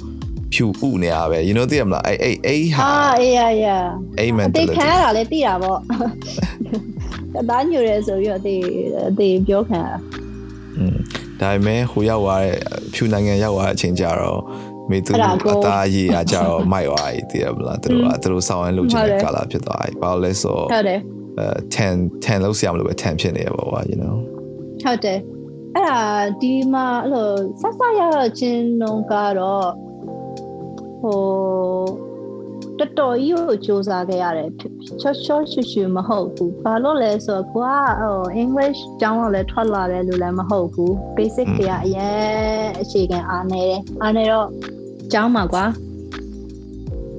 [0.54, 3.66] ဖြူဥနေရပဲ you know သိရမလားအဲ့အဲ့အဲ့ဟာအာအေးရရ
[4.18, 5.80] အဲ့အသေး mentality ခံရတာလည်းသိတာပေါ့
[7.40, 8.62] အသားညိုရဲဆိုပြီးတော့အသေး
[9.10, 9.98] အသေးပြောခံရတာ
[10.78, 10.98] อืม
[11.42, 12.56] ဒါပေမဲ့ဟိုရောက်သွားတဲ့
[12.94, 14.40] ဖြူနိုင်ငံရောက်သွားတဲ့အချိန်ကျတော့
[14.90, 15.12] မေသူ
[15.54, 21.00] အသားရည်အကြတော့မိုက်သွားပြီတည်ရမလားသူတို့ကသူတို့ဆောင်းရမ်းလုပ်ချင်တဲ့ကာလာဖြစ်သွားပြီဘာလို့လဲဆိုဟုတ်တယ်
[21.40, 24.16] အဲ10 10လောက်ဆရာမလို့ပဲ10ဖြစ်နေရပါဘာ you know
[24.84, 25.20] ဟုတ်တယ်
[25.76, 26.00] အဲ့ဒါ
[26.42, 27.30] ဒီမှာအဲ့လို
[27.62, 28.02] ဆက်ဆက်ရ
[28.40, 29.68] ချင်းနှုံကတော့
[31.06, 31.24] ဟို
[32.80, 34.50] တော်တော်ကြီးကိုစူးစမ်းခဲ့ရတယ်
[35.02, 44.48] ချောချောရှူရှူမဟုတ်ဘူးဘာလို့လဲဆိုတော့ကိုကဟို English ကျောင်းတော့လည်းထွက်လာတယ်လို့လည်းမဟုတ်ဘူး basic တွေကအရင်အခြေခံအားနေတယ်အားနေတော့
[45.12, 45.66] ကျောင်းမှာကွာ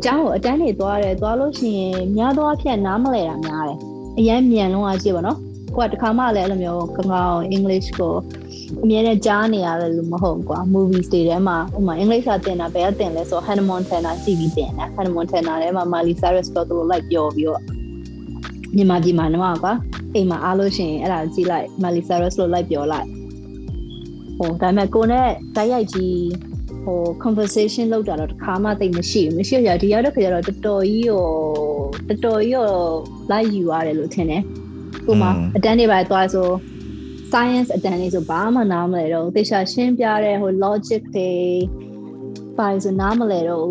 [0.04, 3.78] ကျောင်းကိုအတန်းနေသွားတယ်သွားလို့ရှိရင်များသောအားဖြင့်နားမလဲတာများတယ်
[4.18, 5.38] အရင်မြန်လုံးအားကြည့်ပါနော်
[5.76, 8.14] ကိုကတခါမှလည်းအဲ့လိုမျိုးကောင်းကောင်း English ကို
[8.82, 17.06] အမြဲတမ်းကြားနေရတယ်လို့မဟုတ်ကွာ movies တွေထဲမှာဥပမာ English ကတင်တာဘယ်ကတင်လဲဆို Hannah Montana ကြည့်ပြီးတင်တာ Hannah Montana ထဲမှာ Miley Cyrus တော့သူတို့ like
[17.10, 17.60] ပြောပြီးတော့
[18.76, 19.72] မြန်မာပြည်မှာတော့ကွာ
[20.14, 23.06] အိမ်မှာအားလို့ရှိရင်အဲ့ဒါကြည့်လိုက် Miley Cyrus လို့ like ပြောလိုက်
[24.38, 26.16] ဟိုဒါပေမဲ့ကိုနဲ့တိုက်ရိုက်ကြီး
[26.84, 31.24] ဟို conversation လုပ်တာတော့တစ်ခါမှသိမရှိဘူးမရှိရဒီရောက်တဲ့ခါကျတော့တော်တော်ကြီးကို
[32.08, 32.68] တော်တော်ကြီးကို
[33.30, 34.42] လိုက်ယူရတယ်လို့ထင်တယ်
[35.10, 36.48] ဥပမာအတန်းတွေပါသွားဆို
[37.32, 41.30] science အတန်းလေးဆိုဘာမှနားမလဲတော့သေချာရှင်းပြတဲ့ဟို logic တွေ
[42.58, 43.68] ပါဆိုနားမလဲတော့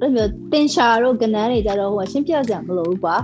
[0.00, 3.16] အဲ့လိုတင်ရှာတို့ကဏ္ဍတွေကြတော့ဟိုရှင်းပြကြမလို့ကွာ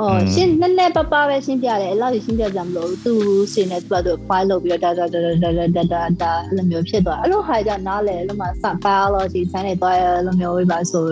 [0.00, 3.12] အော်ရှင်းနည်းနည်းပပပဲရှင်းပြတယ်အဲ့လောက်ရှင်းပြကြမလို့သူ
[3.52, 8.46] စင်နေသူကသူ file လုပ်ပြီးတော့ data data data data data အဲ့လိုမျိုးဖြစ်သွားအဲ့လိုဟာကြနားလဲအဲ့လိုမှ
[8.84, 11.06] biology ဆန်းနေသွားအဲ့လိုမျိုးပဲပါဆို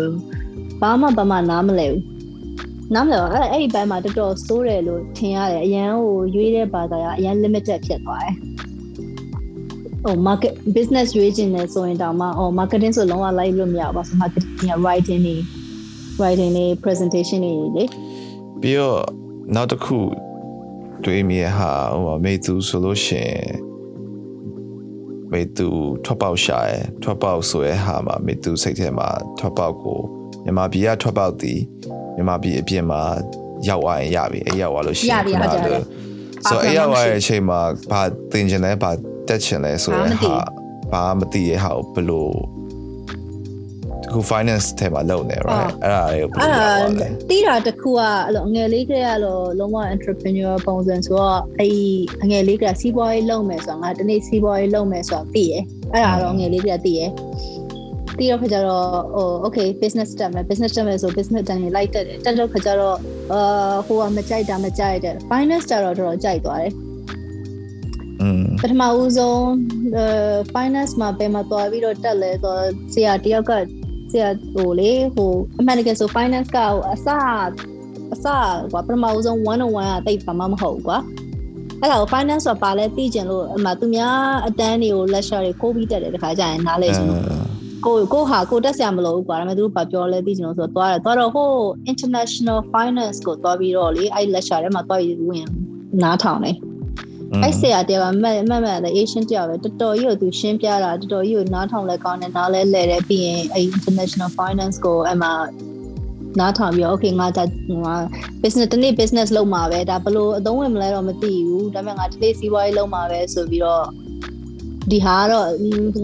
[0.80, 2.17] ဘာမှဘာမှနားမလဲဘူး
[2.94, 8.34] နားမလည်အဲ့အဲ့ဒီဘက်မှာတော်တော်စိုးတယ်လို့ထင်ရတယ်အရန်ဟိုရွေးတဲ့ဘာသာကအရန် limited ဖြစ်သွားတယ်
[10.04, 15.36] ဟို market business ရွေးချင်တယ်ဆိုရင်တောင်မှဟို marketing ဆိုလုံးဝလိုက်လို့မရပါဘူး marketing က writing နေ
[16.20, 17.84] writing နေ presentation နေလေ
[18.60, 19.00] ပြီးတော့
[19.54, 19.98] နောက်တစ်ခု
[21.04, 23.34] တွေးမိရဟာဟိုမေသူဆိုလို့ရှင်
[25.32, 25.68] မေသူ
[26.04, 29.08] ထွက်ပေါက်ရှာရယ်ထွက်ပေါက်ဆိုရဲဟာမှာမေသူစိတ်ထဲမှာ
[29.38, 29.98] ထွက်ပေါက်ကို
[30.44, 31.60] မြန်မာပြည်ကထွက်ပေါက်တည်
[32.18, 33.00] မြန်မာပြည်အပြင်မှာ
[33.68, 35.82] ရောက်သွားရင်ရပြီအဲ့ရောက်သွားလို့ရှိရင်ရပြီဟုတ်တယ်
[36.48, 37.60] ဆိုအဲ့ရောက်သွားတဲ့အချိန်မှာ
[37.92, 38.90] ဘာသင်ချင်လဲဘာ
[39.28, 40.34] တက်ချင်လဲဆိုတဲ့ဟာ
[40.92, 42.26] ဘာမသိရဲ့ဟာကိုဘယ်လို
[44.12, 51.74] ခု finance ထဲမှာလုပ်နေ right အဲ့ဒါလေးကိုဘယ်လိုလုပ်လဲတီးတာတခုကအဲ့လိုငယ်လေးကလေးကတော့လုံးဝ entrepreneur ပုံစံဆိုတော့အဲ့
[52.22, 55.62] အငယ်လေးကစီးပွားရေးလုပ်မယ်ဆိုတော့ငါတနေ့စီးပွားရေးလုပ်မယ်ဆိုတော့သိရယ်
[55.92, 57.10] အဲ့ဒါတော့ငယ်လေးကသိရယ်
[58.18, 62.96] ပြီးတော့ခါကျတော့ဟို okay business တက်မယ် business တက်မယ်ဆို business တန်းနေလိုက်တက်တယ်တက်တော့ခါကျတော့
[63.32, 66.72] အာဟိုကမကြိုက်တာမကြိုက်တဲ့ finance ကျတော့တော်တော်ကြိုက်သွားတယ်
[68.20, 69.40] อืมပထမဦးဆုံး
[70.54, 72.56] finance မှာပဲမှာသွားပြီးတော့တက်လဲဆို
[72.94, 73.52] ဆရာတယောက်က
[74.10, 77.08] ဆရာဟိုလေဟိုအမှန်တကယ်ဆို finance ကဟိုအစ
[78.12, 78.26] အစ
[78.72, 80.98] ကွာပထမဦးဆုံး101ကတိတ်ဘာမှမဟုတ်ကွာ
[81.80, 87.47] အဲ့ဒါကို finance ဆိုတာပါလဲသိကျင်လို့အမှသူများအတန်းတွေကို lecture တွေကိုပြီးတက်တယ်တခါကျရင်နားလဲချင်လို့
[87.84, 91.48] ကိုကိုဟာကိုတက်ဆရာမလို့ကွာဒါပေမဲ့သူတို့ဘာပြောလဲသိချင်လို့ဆိုတော့သွားတယ်သွားတော့ဟို
[91.92, 95.46] international finance ကိုသွားပြီးတော့လေအဲ့ lecture ထဲမှာသွားပြီးဝင်
[96.02, 96.56] နားထောင်တယ်
[97.42, 105.28] အဲ့ဆရာတရားမမမလည်း Asian တရားပဲတော်တော်ကြီးကိုသူရှင်းပြတာတော်တော်ကြီးကိုနားထောင်လဲကောင်းတယ်နားလဲလဲတယ်ပြီးရင်အဲ့ international finance ကိုအမှ
[106.38, 107.44] နားထောင်ပြီး okay ငါဒါ
[107.84, 107.94] ငါ
[108.42, 113.84] business တနေ့ business လုပ်မှာပဲဒါဘလို့အသုံးဝင်မလဲတော့မသိဘူးဒါပေမဲ့ငါဒီနေ့စီးပွားရေးလုပ်မှာပဲဆိုပြီးတော့
[114.90, 115.46] ဒီဟာကတော့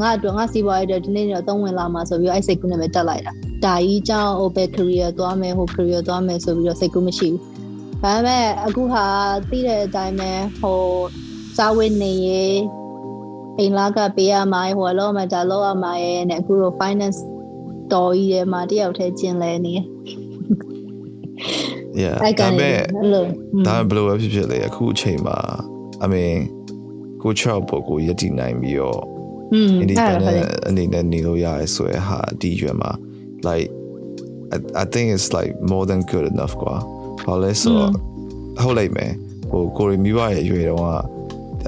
[0.02, 3.32] ငါတို့ငါစီးပွားရေးဒီနေ့တော့သုံးဝင်လာမှာဆိုပြီးအဲ့စိတ်ကူးနဲ့ပဲတက်လိုက်တာ
[3.64, 7.40] ဒါကြီးကြောင့်ဟိုဘယ် career သွားမယ်ဟို career သွားမယ်ဆိုပြီးတော့စိတ်ကူးမရှိဘူး
[8.02, 9.04] ဒါပေမဲ့အခုဟာ
[9.50, 10.80] သိတဲ့အတိုင်းပဲဟို
[11.56, 12.58] စာဝတ်နေရေး
[13.58, 17.18] အိမ်လာကပေးရမှာဟိုလောမှာဒါလောရမှာရဲ့နဲ့အခုတော့ finance
[17.92, 19.74] တော်ကြီးထဲမှာတယောက်တည်းကျင်လဲနေ
[22.02, 22.76] Yeah ဒါပေမဲ့
[23.66, 25.36] ဒါဘယ်လိုပဲဖြစ်ဖြစ်လေအခုအချိန်မှာ
[26.04, 26.38] I mean
[27.24, 29.00] ကိုချောက်ပေါ်ကိုယက်တည်နိုင်ပြီးတော့
[29.82, 32.90] independent အနေနဲ့နေလို့ရတယ်ဆိုရဟာဒီရွယ်မှာ
[33.48, 33.68] like
[34.54, 36.74] I, I think it's like more than good enough ကွာ
[37.26, 37.78] ဘာလဲဆို
[38.62, 39.12] ဟုတ်လိုက်မယ်
[39.50, 40.86] ဟိုကိုရီမိဘရဲ့ရွယ်တော့က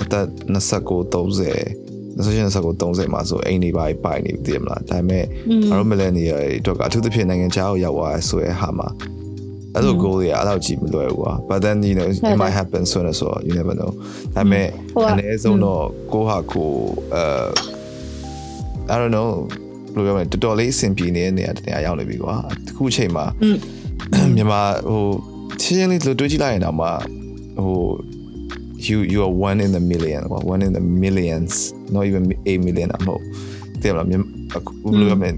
[0.03, 5.25] အသက်29 30ဆိုရင်စကော30မှာဆိုအိမ်နေပါပိုင်နေပြီတည်မလားဒါပေမဲ့
[5.71, 6.33] အားလုံးမလဲနေရ
[6.65, 8.89] တော့အထူးသဖြင့်နိုင်ငံခြားကိုရောက်သွားဆိုရဟာမှာ
[9.77, 13.75] အဲ့လို goal တွေအဲ့လောက်ကြည့်မလွယ်ဘူးကွာ but then you know it might happen soon as well you never
[13.81, 13.91] know
[14.35, 14.69] ဒါပေမဲ့
[15.11, 16.71] အနည်းဆုံးတော့ကိုဟာကို
[17.15, 17.23] အဲ
[18.93, 19.31] I don't know
[19.95, 22.35] ဘယ်လိုပြောမလဲတော်တော်လေးအဆင်ပြေနေတဲ့နေရာတနေရာရောက်နေပြီကွာ
[22.67, 23.25] တခုအချိန်မှာ
[24.35, 25.05] မြန်မာဟို
[25.61, 26.89] ချင်းချင်းလေးလိုတွေးကြည့်လိုက်ရင်တော့မှ
[27.65, 27.81] ဟို
[28.89, 31.53] you you are one in the million or one in the millions
[31.95, 33.23] not even a million အမဟုတ်
[33.83, 34.07] တယ်မလား
[34.57, 35.31] အခုဘယ်လိုပြောမလဲ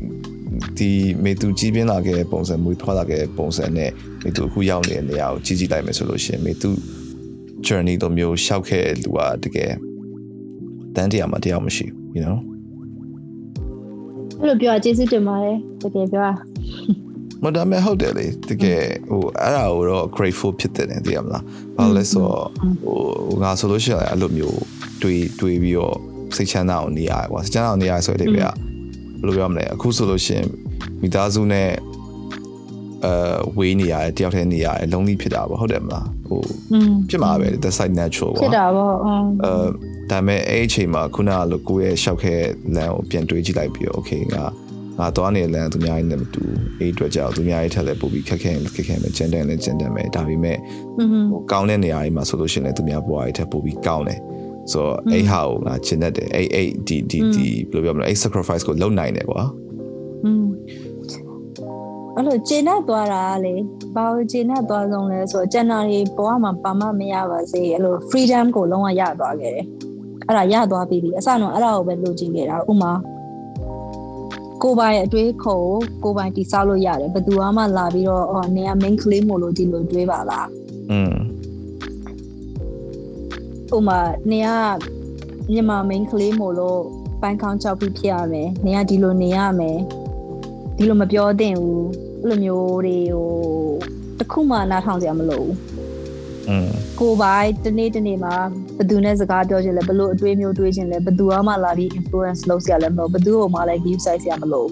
[0.78, 0.90] ဒီ
[1.24, 3.90] မေသူကြီးပြင်းလာခဲ့ပုံစံမွေးဖွားလာခဲ့ပုံစံနဲ့
[4.22, 6.70] မေသူအခုရောက်နေတဲ့နေရာကိုကြီးကြီးလိုက်မယ်ဆိုလို့ရှိရင်မေသူ
[7.66, 9.72] journey တို့မျိုးရှောက်ခဲ့လူကတကယ်
[10.96, 12.38] တန်းတရားမှတရားမရှိဘူး you know
[14.40, 16.28] အဲ့လိုပြောကျေးဇူးတင်ပါတယ်တကယ်ပြော
[17.44, 21.44] မဒါမဲ့ဟုတ်တယ်လေတကယ်ဟိုအဲ့ဒါကိုတော့ grateful ဖြစ်တယ်သိရမလား
[21.76, 22.46] ဘာလို့လဲဆိုတော့
[23.28, 24.60] ဟိုငါဆိုလို့ရှိရင်အဲ့လိုမျိုး
[25.02, 25.96] တွေးတွေးပြီးတော့
[26.36, 28.42] စိတ်ချမ်းသာအောင်နေရကွာစိတ်ချမ်းသာအောင်နေရဆိုတဲ့ပြ
[29.18, 30.46] ဘယ်လိုပြောမလဲအခုဆိုလို့ရှိရင်
[31.00, 31.68] မိသားစုနဲ့
[33.06, 36.42] အဲဝေးနေရတယ်တယောက်တည်းနေရတယ်လုံးလေးဖြစ်တာပေါ့ဟုတ်တယ်မလားဟို
[37.08, 39.52] ဖြစ်မှာပဲ the side natural ပေါ့ဖြစ်တာပေါ့အဲ
[40.10, 42.34] ဒါပေမဲ့အဲ့အချိန်မှာခုနကလိုကိုယ့်ရဲ့ရှောက်ခဲ
[42.76, 44.44] လမ်းကိုပြန်တွေးကြည့်လိုက်ပြီးတော့ okay ငါ
[44.98, 46.42] ငါသွားနေတဲ့လမ်းသူများနဲ့မတူ
[46.78, 50.58] အဲ့အတွက်ကြောင့်သူများရဲ့ထက်လည်းပိုပြီးခက်ခဲခက်ခဲမယ်ကျန်တယ်လည်းကျန်တယ်မယ်ဒါပေမဲ့
[51.30, 54.18] ဟိုကောင်းတဲ့နေရာတွေမှာဆိုလို့ရှိရင်လည်းသူများဘဝရဲ့ထက်ပိုပြီးကောင်းတယ်
[54.71, 59.41] ဆိုတော့အဲ့ဟာကိုငါကျင်တတ်တယ်အဲ့အဲ့ဒီဒီဒီဘယ်လိုပြောမလဲအဲ့ sacrifice ကိုလုပ်နိုင်တယ်ကွာ
[60.25, 60.45] อืม
[62.15, 63.55] အဲ့လိုကျင်တတ်သွားတာလေ
[63.95, 69.65] ဘာလို့ကျင်တတ်သွားဆုံးလဲဆိုတော့ကျန်တာတွေဘဝမှာပါမမရပါစေအဲ့လို freedom ကိုလုံးဝရသွားခဲ့တယ်
[70.27, 72.91] အဲ့ဒါရသွားပြီအစတော့အဲ့ဒါကိုပဲလိုချင်ခဲ့တာဥမာ
[74.63, 75.65] ကိုပိုင်အတွေးခေါ်
[76.03, 80.47] ကိုပိုင်တိဆောက်လို့ရတယ်ဘယ်သူမှလာပြီးတော့အော်နေက main claim မို့လို့ဒီလိုတွေးပါလား
[80.91, 81.13] อืม
[83.76, 83.98] ဥမာ
[84.30, 84.50] နေက
[85.52, 86.82] မြန်မာ main claim မို့လို့
[87.22, 89.78] ပန်းကောင်းချောက်ပြီးဖြစ်ရမယ်နေကဒီလိုနေရမယ်
[90.76, 91.86] ဒီလိုမပြောသင့်ဘူး
[92.22, 93.30] အဲ့လိုမျိုးတွေဟို
[94.18, 95.48] တခုမှနားထောင်ကြမလို့
[97.00, 98.34] ကိုပိုင်တနေ့တနေ့မှာ
[98.78, 104.66] ဘသူနဲ့စကားပြောချင်လဲဘလို့အတွေးမျိုးတွေးချင်လဲဘသူမှလာပြီး influence လုပ်စရာလည်းမလိုဘသူ့ကိုမှလည်း give size စရာမလို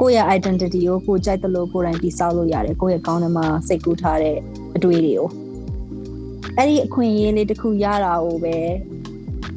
[0.00, 4.36] ကိုယ့်ရဲ့ identity ကိုကိုကြိုက်တယ်လို့ကိုယ်တိုင်တည်ဆောက်လို့ရတယ်ကိုယ့်ရဲ့ကောင်းတဲ့မှာစိတ်ကူးထားတဲ့
[4.76, 5.28] အတွေးတွေကို
[6.60, 8.56] အဲ့ဒီအခွင့်အရေးလေးတစ်ခုရတာကိုပဲ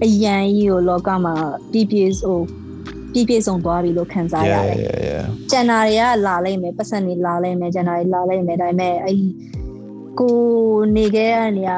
[0.03, 1.35] အရန်ကြီးကိုလောကမှာ
[1.71, 2.39] ပြည့်ပြည့်ဟို
[3.13, 4.77] ပြည့်ပြည့်စုံသွားပြီလို့ခံစားရတယ်။
[5.51, 9.17] ကျန်တာတွေကလာလိုက်မယ်ပတ်စံတွေလာလိုက်မယ်ကျန်တာတွေလာလိုက်မယ်ဒါပေမဲ့အဲ့
[10.19, 10.37] ကို
[10.95, 11.71] နေခဲ့ရနေရ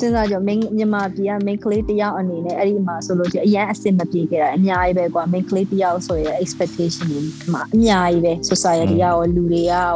[0.00, 7.22] စဉ်းစားကြမင်းမြန်မာပြည်က main ကလေးတယောက်အနေနဲ့အဲ့ဒီမှာဆိုလို့ရှိရင်အရန်အဆင်မပြေခဲ့တာအများကြီးပဲကွာ main ကလေးတယောက်ဆိုရင် expectation တွေ
[7.52, 9.94] မှာအများကြီးပဲ society ရောလူတွေရော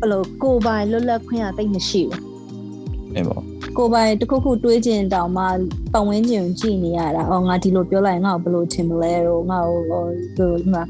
[0.00, 2.22] အဲ့လိုကိုပိုင်လွတ်လပ်ခွင့်ကတိတ်မရှိဘူး
[3.14, 3.42] အေးပေါ့
[3.78, 5.44] ကိုပိုင်တခုခုတွေးကျင်တောင်မှ
[5.92, 10.04] ပတ်ဝန်းကျင်ကြည့်နေရတာအော်ငါဒီလိုပြောလိုက်ငါ့ကိုဘယ်လိုထင်မလဲတော့ငါ့ကိုဟို
[10.60, 10.82] ဒီမှာ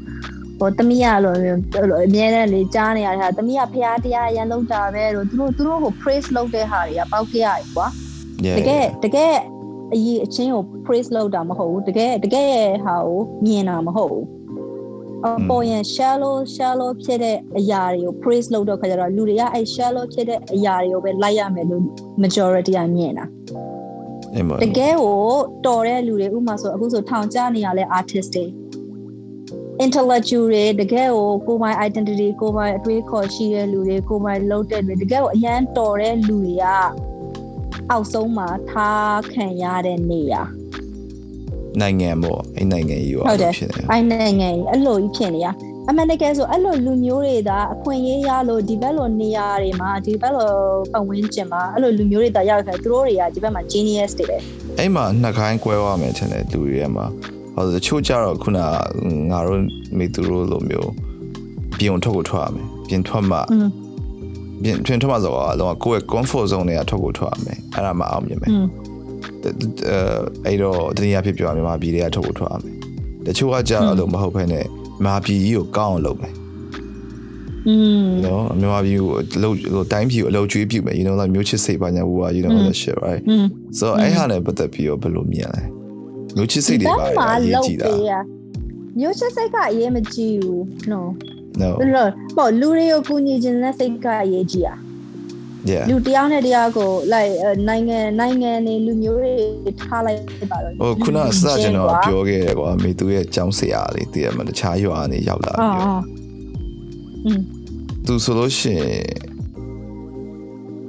[0.59, 7.87] ဟိုတမီးရလို့အမြဲတမ်းလေကြားနေရတဲ့ဟာတမီးကဖရားတရားရန်လုံးတာပဲလို့သူတို့သူတို့ကို praise လုပ်တဲ့ဟာတွေကပေါက်ခဲ့ရတယ်ကွာ
[8.57, 9.35] တကယ်တကယ်
[9.93, 12.53] အရေးအချင်းကို praise လုပ်တာမဟုတ်ဘူးတကယ်တကယ်
[12.85, 14.36] ဟာကိုမြင်တာမဟုတ်ဘူးအ
[15.49, 21.83] ပေါ်ရင် shallow shallow ဖြစ်တဲ့အရာတွေကို praise လုပ်တော့ခါကျတော့လူတွေကအဲ့ shallow ဖြစ်တဲ့အရာတွေကိုပဲလိုက်ရမယ်လို့
[22.21, 23.25] majority ကမြင်တာ
[24.63, 25.19] တကယ်ကို
[25.65, 28.45] တော်တဲ့လူတွေဥမာဆိုအခုဆိုထောင်ကျနေရလဲ artist တွေ
[29.85, 36.65] intellectual တွေတကယ်ကိုကိုယ်ပိုင် identity ကိုယ်ပိုင်အတွေးခေါ်ရှိတဲ့လူတွေကိုယ်ပိုင်လုပ်တဲ့လူတကယ်ကိုအရန်တော်တဲ့လူတွေက
[37.91, 40.43] အောက်ဆုံးမှာထားခံရတဲ့နေရာ
[41.81, 43.23] နိုင်ငံပေါ့အဲ့နိုင်ငံကြီးရော
[43.57, 45.47] ဖြစ်နေအဲ့နိုင်ငံကြီးအဲ့လိုကြီးဖြစ်နေရ
[45.89, 50.51] အမှန်တကယ်ဆိုအဲ့လိုလူမျိုးတွေဒါအခွင့်အရေးရလို့ဒီဘက်လိုနေရာတွေမှာဒီဘက်လို
[50.91, 54.37] ပတ်ဝန်းကျင်မှာအဲ့လိုလူမျိုးတွေတာရောက်ခဲ့သူတို့တွေကဒီဘက်မှာ genius တွေပဲ
[54.77, 57.05] အဲ့မှာနှစ်ခိုင်းကွဲသွားမယ်ထင်တယ်လူတွေထဲမှာ
[57.55, 58.59] ဟောတချို့ကြတော့ခုန
[59.31, 59.61] ငါတို့
[59.97, 60.91] မိသူတို့လိုမျိုး
[61.77, 63.37] ပြင်ထုတ်ကိုထွက်ရမယ်ပြင်ထွက်မှ
[64.63, 68.51] ပြင်ပြင်ထွက်မှဆိုတော့လောကကိုယ့်ရဲ့ comfort zone တွေကထုတ်ကိုထွက်ရမယ်အဲ့ဒါမှအောင်မြင်မယ်
[70.46, 72.76] အဲ့တော့တနည်းအားဖြင့်ပြောရမြန်မာပြည်တွေကထုတ်ကိုထွက်ရမယ်
[73.26, 76.34] တချို့ကကြတော့လို့မဟုတ်ဘဲနဲ့မြန်မာပြည်ကြီးကိုကောင်းအောင်လုပ်မယ်
[77.68, 83.22] อืมနော်မြန်မာပြည်ကိုအလုပ်ဟိုတိုင်းပြည်ကိုအလုပ်ကျွေးပြုမယ် you know like မျိုးချစ်စိတ်ပါညာဟိုက you know that shit right
[83.78, 85.62] so အဲ့ဟာနဲ့ပတ်သက်ပြီးတော့ဘယ်လိုမြင်လဲ
[86.36, 87.86] မျိုးချစ်စိတ်တွေပါအရေးကြီးတာ
[88.98, 91.00] မျိုးချစ်စိတ်ကအရေးမကြီးဘူး no
[91.60, 94.85] no လို့ပေါ့လူတွေကိုကူညီခြင်းနဲ့စိတ်ကအရေးကြီးอ่ะ yeah
[95.89, 97.33] လူတရားနဲ့တရားကို like
[97.67, 99.35] နိုင်ငံနိုင်ငံနေလူမျိုးတွေ
[99.81, 100.19] ထားလိုက်
[100.51, 106.01] ပါတော့ဟိုခုနစကျွန်တော်ပြောခဲ့တယ်ကွာမေသူရဲ့ကျောင်းဆရာလေးတည်ရမှာတခြားရွာနေရောက်လာပြီးတော့
[107.25, 107.41] อืม
[108.05, 109.05] သူဆိုလို့ရှိရင်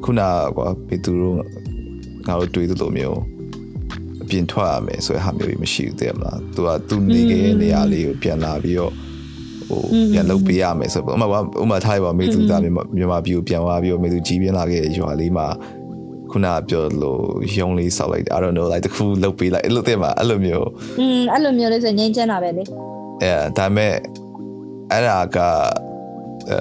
[0.05, 0.21] ခုန
[0.57, 1.37] ကွာမေသူတို့
[2.27, 3.21] ငါတို့တွေ့သလိုမျိုး
[4.29, 8.93] ပြင်ထွက်ရမယ်ဆိုတဲ့ဟာမျိုးကြီးမရှိဘူးတဲ့မလားသူကသူနေခဲ့တဲ့နေရာလေးကိုပြန်လာပြီးတော့
[9.69, 9.81] ဟို
[10.13, 11.27] ပြန်လုပ်ပေးရမယ်ဆိုတော့ဥမာ
[11.63, 15.47] ဥမာထားရပါမေသူသားမြန်မာပြည်ကိုပြန်သွားပြီးတော့မေသူကြီးပြင်းလာခဲ့တဲ့ရွာလေးမှာ
[16.31, 17.23] ခုနပြောလို့
[17.59, 20.69] ရုံလေးဆောက်လိုက်တယ် I don't know like တခုလုပ်ပေးလိုက်အဲ့လိုတဲ့မှာအဲ့လိုမျိုး
[21.01, 22.65] อืมအဲ့လိုမျိုးလေးဆိုငင်းချမ်းတာပဲလေ
[23.23, 23.95] အဲဒါမဲ့
[24.93, 25.39] အဲ့ဒါက
[26.51, 26.59] အဲ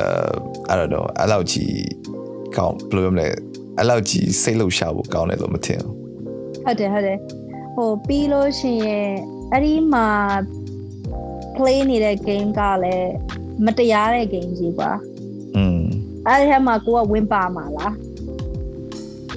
[0.72, 1.74] I don't know အဲ့လောက်ကြီး
[2.58, 3.28] ကောင်းဘယ်လိုပြောမလဲ
[3.78, 5.94] အဲ့လောက်ကြီးစိတ်လှုပ်ရှားဖို့ကောင်းတယ်လို့မထင်ဘူး
[6.66, 7.18] ဟုတ်တယ်ဟုတ်တယ်
[7.76, 9.10] ဟိုပြီးလို့ရှိရင်
[9.52, 10.08] အဲ့ဒီမှာ
[11.58, 13.14] play နေတဲ့ game ကလည်း
[13.66, 14.92] မတရားတဲ့ game ကြီးကွာ
[15.58, 15.82] อืม
[16.28, 17.96] အဲ့ဒီမှာကိုကဝင်းပါမှာလား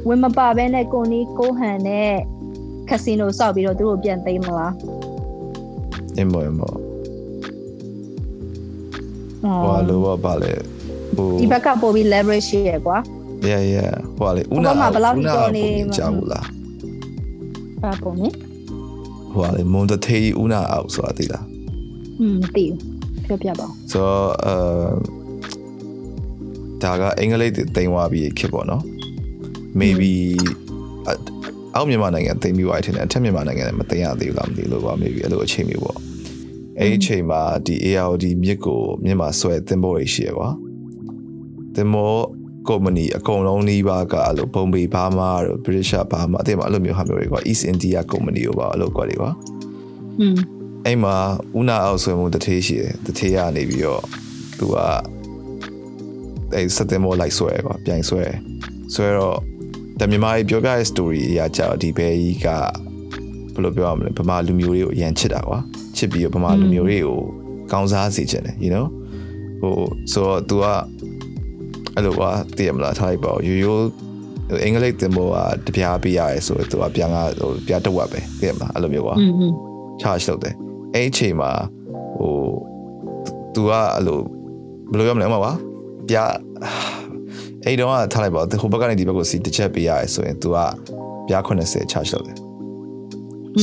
[0.08, 2.12] ဝင်မပါဘဲနဲ့ကိုနီးကိုဟန်နဲ့
[2.88, 4.72] ကစီနိုစောက်ပြီးတော့သူတို့ပြန်သိမ်းမလား
[6.16, 6.70] အမေမေ
[9.64, 10.52] ဟောလိုပါပါလေ
[11.16, 12.98] ဟိုဒီဘက်ကပို့ပြီး leverage ရှိရကွာ
[13.50, 15.64] yeah yeah ဟောလေဦးနာဟိုဘက်မှာဘယ်လောက်ထိတော်နေ
[15.96, 16.46] ကြောက်ဘူးလား
[17.82, 18.28] အဲ့ပုံနေ
[19.32, 21.44] ဟိုလေမွန်တထေးဦးနာအောက်ဆိုတာသိလား
[22.19, 22.79] อืมမသိဘူး
[23.25, 24.55] ပြောပြပါဦး ဆိုတော့အဲ
[26.83, 28.83] ဒါကအင်္ဂလိပ်တွေတင်သွားပြီးခေတ်ပေါ့နော်
[29.79, 30.11] maybe
[31.07, 31.11] အ
[31.75, 35.99] အောက်မြန်မာနိုင်ငံတင်ပြီးသွားတယ်ထင်တယ်အထက်မြန်မာနိုင်ငံလည်းမတင်ရသေးဘူးလားမသိလို့ပါ maybe အဲ့လိုအချိန်မျိုးပေါ့
[36.79, 40.49] အဲ့ဒီအချိန်မှာဒီ ARD မြစ်ကိုမြစ်မှာဆွဲတင်ပေါ်ရရှိရကွာ
[41.75, 42.17] တင်ပေါ်
[42.67, 49.31] ကုမ္ပဏီအကုန်လုံးနှီးပါကအဲ့လိုဘုံဘေဘာမာတို့ British ဘာမာအတိတ်မှာအဲ့လိုမျိုးဟာမျိုးတွေကွာ East India ကုမ္ပဏီကိုပါအဲ့လိုကွာတွေကွာ
[50.19, 50.37] อืม
[50.85, 51.15] အဲ့မှာ
[51.57, 54.03] ဦးနာအောင်ဆွေမှုတထေးရှိတယ်တထေးကနေပြီးတော့
[54.57, 54.75] သူက
[56.53, 58.23] အဲ့စက်တင်မောလိုက်ဆွဲကွာပြိုင်ဆွဲ
[58.93, 59.37] ဆွဲတော့
[59.99, 62.47] တမြန်မာကြီးပြောပြတဲ့ story အရာကြောင့်ဒီဘဲကြီးက
[63.53, 65.59] ဘယ်လိုပြောရမလဲဗမာလူမျိုးတွေကိုအရန်ချစ်တာကွာ
[65.97, 67.19] ချစ်ပြီးတော့ဗမာလူမျိုးတွေကို
[67.71, 68.85] ကောင်းစားစေချင်တယ် you know
[69.61, 69.75] ဟို
[70.11, 70.65] ဆိုတော့ तू က
[71.95, 73.83] အဲ့လိုကွာတည်ရမလားထားလိုက်ပါဦးရိုးရိုး
[74.63, 79.53] အင်္ဂလိပ်တင်မောကတပြားပေးရတယ်ဆိုတော့ तू ကပြန်ကဟိုပြတဝက်ပဲတည်ရမလားအဲ့လိုမျိုးကွာ อืมอืม
[80.01, 80.55] charge လုပ်တယ်
[80.94, 81.50] အဲ့အချိန်မှာ
[82.18, 82.34] ဟို
[83.54, 84.18] तू ကအဲ့လို
[84.90, 85.52] ဘယ်လိုပြောမလဲဥပမာပါ
[86.08, 86.16] ပြ
[87.64, 90.56] အဲ့တော့ကထားလိုက်ပါဟိုဘက်ကနေဒီဘက်ကိုစီတစ်ချက်ပေးရရဲဆိုရင် तू က
[91.28, 92.36] ပြ80 charge လုပ်တယ်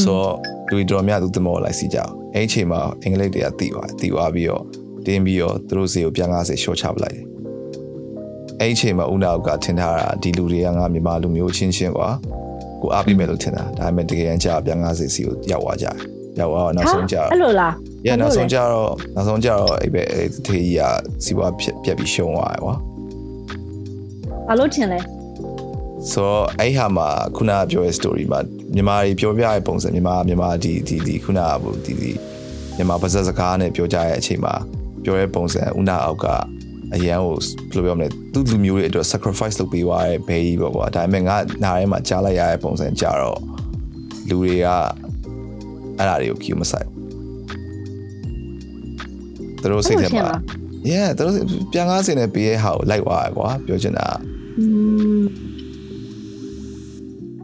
[0.04, 0.22] ဆို
[0.70, 4.64] လူတော်များသူတမောလိုက်စီကြအောင်အဲ့အချိန်မှာအင်္ဂလိပ်တွေကတီးသွားတီးသွားပြီးတော့
[5.06, 7.26] တင်းပြီးတော့သူတို့စီကိုပြ90 short ချပလိုက်တယ်
[8.60, 12.10] အဲ့အချိန်မှာဦးနာကထင်ထားတာဒီလူတွေကငါမြန်မာလူမျိုးချင်းချင်းကွာ
[12.82, 17.74] ကိုအားပေးမယ်လို့ထင်တာဒါပေမဲ့တကယ်တမ်းကျပြ90စီကိုရောက်သွားကြတယ် ရောက်သွားတော့နောက်ဆုံးကျတော့အဲ့လိုလား
[18.08, 20.84] ရနောက်ဆုံးကျတော့နောက်ဆုံးကျတော့အဲ့ပဲအဲ့ထေးကြီးက
[21.24, 22.76] စီပွားပြက်ပြက်ပြီးရှုံးသွားတယ်ကွာ
[24.48, 25.00] ဘာလို့ထင်လဲ
[26.12, 28.40] ဆိုတော့အဲ့ဟာမှာခုနကပြောတဲ့ story မှာ
[28.76, 32.12] မြန်မာတွေပြောပြတဲ့ပုံစံမြန်မာမြန်မာဒီဒီဒီခုနကဟိုဒီဒီ
[32.78, 34.54] မြန်မာပါဇက်စကားနဲ့ပြောကြတဲ့အချိန်မှာ
[35.04, 36.26] ပြောတဲ့ပုံစံဦးနာအောက်က
[36.94, 43.40] အရန်ကိုဘယ်လိုပြောမလဲသူ့လူမျိုးတွေအတွက် sacrifice လုပ်ပေးသွားတဲ့ဘေးကြီးပေါ့ကွာဒါပေမဲ့ငါနားထဲမှာကြားလိုက်ရတဲ့ပုံစံကြတော့
[44.30, 44.68] လူတွေက
[46.00, 47.08] အဲ့ဒါတွေကို cue မဆိုင်ဘူး
[49.62, 50.30] သူတို့စိတ်ထဲမှာ
[50.92, 51.36] yeah သူတို့
[51.72, 54.08] ပြန်ကားစင်နဲ့ပေးရဲ့ဟာကိုလိုက်သွားရကွာပြောချင်တာ
[54.60, 54.66] อื
[55.22, 55.24] ม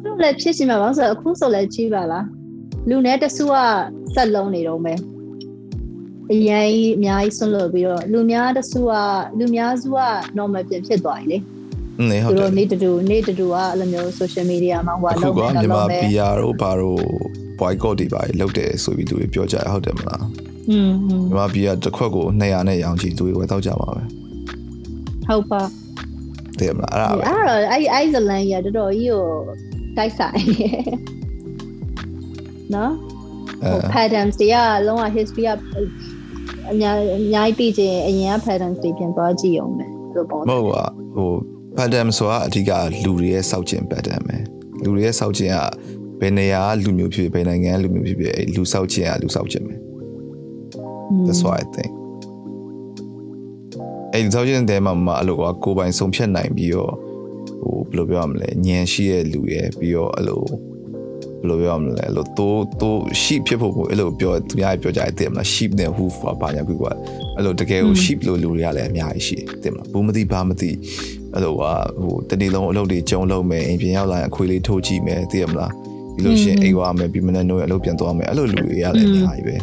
[0.04, 2.26] အဲ့လိုလည်းဖြစ်စီမှာဘာလို့ဆိုတော့အခုဆိုလည်းကြီးပါလား
[2.90, 3.54] လူနဲ့တဆူက
[4.16, 5.00] စက်လုံးနေတော့မယ်
[6.32, 6.68] အရင်
[6.98, 8.92] အများကြီးဆွလို့ပြီးတော့လူများတဆူက
[9.38, 10.00] လူများစုက
[10.38, 11.38] normal ပြင်ဖြစ်သွားပြီလေ
[12.10, 17.04] နေဟုသူတ်တယ်တို့နေတူတူနေတူတူကအဲ့လိုမျိုး social media မှာဟိုအခုလုံးကမယ်မြန်မာလုံးမယ် PR တို့ဘာတို့
[17.64, 20.24] boycott တွေပါလုပ်တယ်ဆိုပြီးသူတွေပြောကြတယ်ဟုတ်တယ်မလား
[20.72, 24.02] อืมမြန်မာပြည်ကတစ်ခွက်ကို200နဲ့ရောင်းချီသူတွေဝယ်တော့ကြပါပဲ
[25.28, 25.62] ဟုတ်ပါ
[26.60, 29.24] တယ်မလားအဲ့ဒါအဲ့အဲ့အိုင်ဇလန်ရတော်တော်ကြီးကို
[29.98, 30.42] တိုက်ဆိုင်
[32.76, 32.92] နော်
[33.64, 35.50] ဟို patterns တွေကအလုံးဝ history က
[36.72, 40.84] အများအများကြီးသိချင်အရင်က patterns တွေပြန်သွားကြည့်အောင်မယ်လို့ပေါ့မဟုတ်ပါ
[41.16, 41.32] ဟို
[41.78, 42.72] pattern ဆိုတာအဓိက
[43.04, 44.38] လူတွေရဲ့စောက်ခြင်း pattern ပဲ
[44.84, 45.60] လူတွေရဲ့စောက်ခြင်းက
[46.24, 49.76] ဘယ်နေရာကလူမျိုးဖြစ်ဖြစ်ဘယ်နိုင်ငံကလူမျိုးဖြစ်ဖြစ်အဲ့လူစောက်ကျင်ကလူစောက်ကျင်ပဲ
[51.26, 51.92] that's why i think
[54.14, 56.94] အဲ့ဒီစောက်ကျင်တဲ့မှာမှာအဲ့လိုကကိုယ်ပိုင်ဆုံးဖြတ်နိုင်ပြီးတော့
[57.62, 66.92] ဟိုဘယ်လိုပြောရမလဲညံရှိတဲ့လူရဲ့ပြီးတော့အဲ့လိုဘယ်လိုပြောရမလဲအဲ့လိုတိုးတိုး sheep ဖြစ်ဖို့ကိုအဲ့လိုပြောသူများပြောကြတယ်တဲ့မလား sheep နဲ့ hoof ပါဘာညာကွာ
[67.36, 70.70] အဲ့လိုတကယ်ကို sheep လို့လူတွေကလည်းအများကြီးရှိတယ်တဲ့မလားဘူးမသိဘာမသိ
[71.34, 71.56] အဲ့လိုက
[72.02, 75.72] ဟိုတနေ့လုံးအလုပ်တွေကြုံလုပ်မယ်အိမ်ပြင်ရောက်လာရင်အခွေလေးထိုးကြည့်မယ်သိရမလား
[76.15, 79.57] ဒီလိုရှရင်အိမ်ဝါမယ်ပြီးမနေ့နိုးရအလုပ်ပြန်သွားမယ်အဲ့လိုလူတွေကလည်းအများကြီးပဲ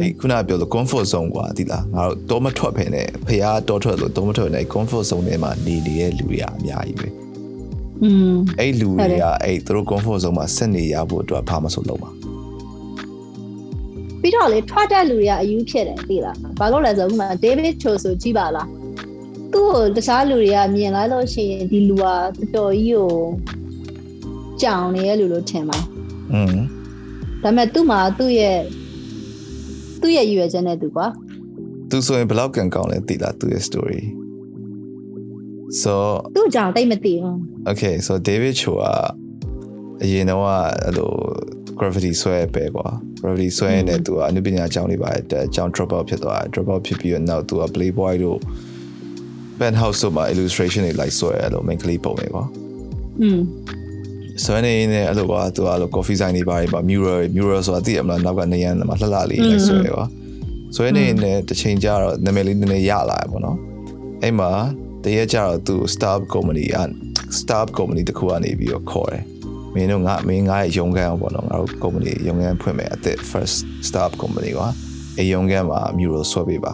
[0.00, 7.08] အဲ့ခုနကပြောလို့ comfort zone กว่าဒီလားငါတို့တော့မထွက်ဖ ೇನೆ ဖះတော့ထွက်လို့တော့မထွက်နေ comfort zone ထဲမှာနေနေတဲ့လူတွေကအများကြီးပဲ
[8.02, 12.10] อืม အဲ့လူ ဟုတ် တွေ တယ် ကအဲ့သူတို့ comfort zone မှာဆက်နေရဖို့အတွက်ဘာမှမဆိုလုပ်ပါ
[14.20, 18.68] ပြီးတော့လေထွက်တဲ့လူတွေကအယူဖြစ်တယ်သိလားဘာလို့လဲဆိုတော့ဥပမာ David Cho ဆိုကြည့်ပါလား
[19.52, 22.26] သူ့ကိုတခြားလူတွေကမြင်လိုက်လို့ရှိရင်ဒီလူကတော်
[22.56, 23.10] တော်ကြီးကို
[24.62, 25.78] ကြောင်နေတဲ့လူလို့ထင်ပါ
[26.32, 26.56] อืม
[27.42, 28.58] ဒါပေမဲ့သူ့မှာသူ့ရဲ့
[30.00, 31.06] သူ့ရဲ့ရွယ်ချက်နဲ့သူကွာ
[31.90, 34.02] သူဆိုရင်ဘယ်လောက်ကန်ကောင်းလဲသိလားသူရဲ့ story
[35.82, 35.94] so
[36.36, 37.36] သူ့ကြောင်တိတ်မသိဘူး
[37.70, 38.84] okay so David Cho က
[40.02, 40.48] အရင်တော့က
[40.84, 41.12] အဲ့လို
[41.78, 42.86] gravity ဆွဲပဲကွာ
[43.22, 48.38] gravity ဆွဲနေသူကအနုပညာကျောင်းလေးပါတဲ့အကျောင်း drop out ဖြစ်သွားတယ် drop out ဖြစ်ပြီးတော့နောက်သူက playboy တို့
[49.60, 52.44] penthouse တို့မှာ illustration တွေလိုက်ဆွဲအဲ့လို main ကလေးပုံတွေကွာ
[53.22, 53.40] อืม
[54.41, 60.05] ဆွဲနေနေအဲ့လိုကွာသူကအဲ့လို coffee sign တွေပါတွေပါ mural mural ဆိုတာသိရမလားနောက်ကနေရန်မှာလှလှလေးလိုက်ဆွဲကွာ
[60.75, 63.57] ဆွဲနေနေတစ်ချိန်ကျတော့နာမည်လေးနည်းနည်းရလာရပေါ့နော်
[64.21, 64.51] အဲ့မှာ
[65.03, 66.77] တရက်ကျတော့သူ startup company က
[67.39, 69.23] startup company တခုကနေပြီးတော့ခေါ်တယ်
[69.73, 73.57] မင်းတို့ငါမင်းငါရဲ့ရုံးခန်းပေါ့နော်ငါတို့ company ရုံးခန်းဖွင့်မယ်အသက် first
[73.87, 74.67] startup company ကွာ
[75.17, 76.73] အဲရုံးခန်းမှာ mural ဆွဲပေးပါ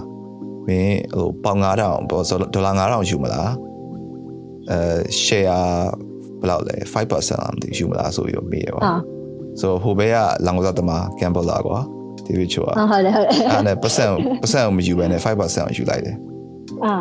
[0.67, 2.23] မင်းဟိုပေါင်9000ပေါ့
[2.53, 3.51] ဒေါ်လာ9000ယူမလား
[4.71, 4.79] အဲ
[5.23, 6.08] share
[6.41, 8.93] ဘယ်လောက်လဲ5%လားမသိယူမလားဆိုပြီးတော့မေးရပါအာ
[9.59, 11.79] ဆိုဟိုဘက်ကလောင်ကစားသမား gambler ကွာ
[12.25, 14.05] ဒီဗီချိုကအာဟုတ်တယ်ဟုတ်တယ်အဲ့နဲ့ပတ်စံ
[14.41, 16.15] ပတ်စံကိုမယူဘဲနဲ့5%ကိုယူလိုက်တယ်
[16.85, 16.95] အာ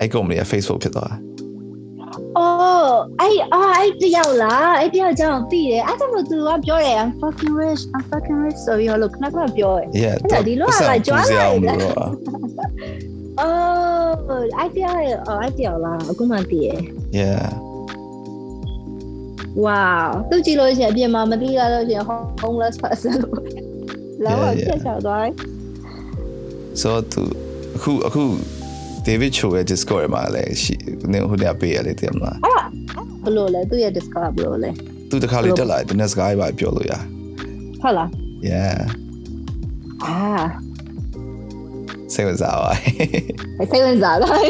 [0.00, 1.18] အဲ့ company က Facebook ဖြစ်သွားတယ်
[2.38, 10.70] အော်အဲ့အာအဲ့တယောက်လားအဲ့တယောက်ကြောင့်သိတယ်အဲ့ဒါမှသူကပြောတယ် I'm fucking rich I'm fucking rich ဆိုပြီးတော့လို့ခဏခဏပြောတယ် yeah အဲ့ဒါဒီလိုက
[11.06, 11.94] ကြွားလိုက်တယ်တယ်
[13.40, 14.14] အော်
[14.58, 16.68] အဲ့တယောက်ရဲ့အော်အဲ့တယောက်လားအခုမှသိရ
[17.20, 17.46] yeah
[19.66, 22.04] wow သူကြည့်လို့ရှိရင်အပြင်မှာမသိရလို့ရှိရင်
[22.42, 23.38] homeless person လို့
[24.24, 25.32] လောကချက်ချောက်သွားတယ်
[26.80, 27.22] so သူ
[27.76, 28.22] အခုအခု
[29.08, 30.74] David Cho ရဲ့ Discord မှာလည်းရှိ
[31.12, 32.38] နေဟိုနေပေးရလေတင်မလား
[33.24, 34.70] ဘလို့လဲသူရဲ့ discover ဘလို့လဲ
[35.10, 36.92] သူတခါလေးတက်လာတယ် net sky ပါပြောလို့ရ
[37.82, 38.08] ဟုတ်လား
[38.50, 38.76] yeah
[40.06, 40.16] အာ
[42.14, 42.72] စိတ်ဝင်စားပါ
[43.70, 44.40] စိတ်ဝင်စားလား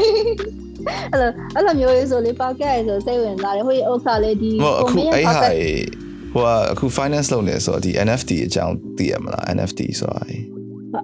[1.13, 6.05] အဲ့လိုအဲ့လိုမျိုးရေးဆိုလေပေါက်ကဲဆိုစိတ်ဝင်စားတယ်ဟိုဥစ္စာလေးဒီဟိုအခုအဲ့ဟာ pocket
[6.35, 10.23] ဟိုအခု finance လုပ်နေဆိုတော့ဒီ NFT အကြောင်းသိရမလား NFT ဆိုတာ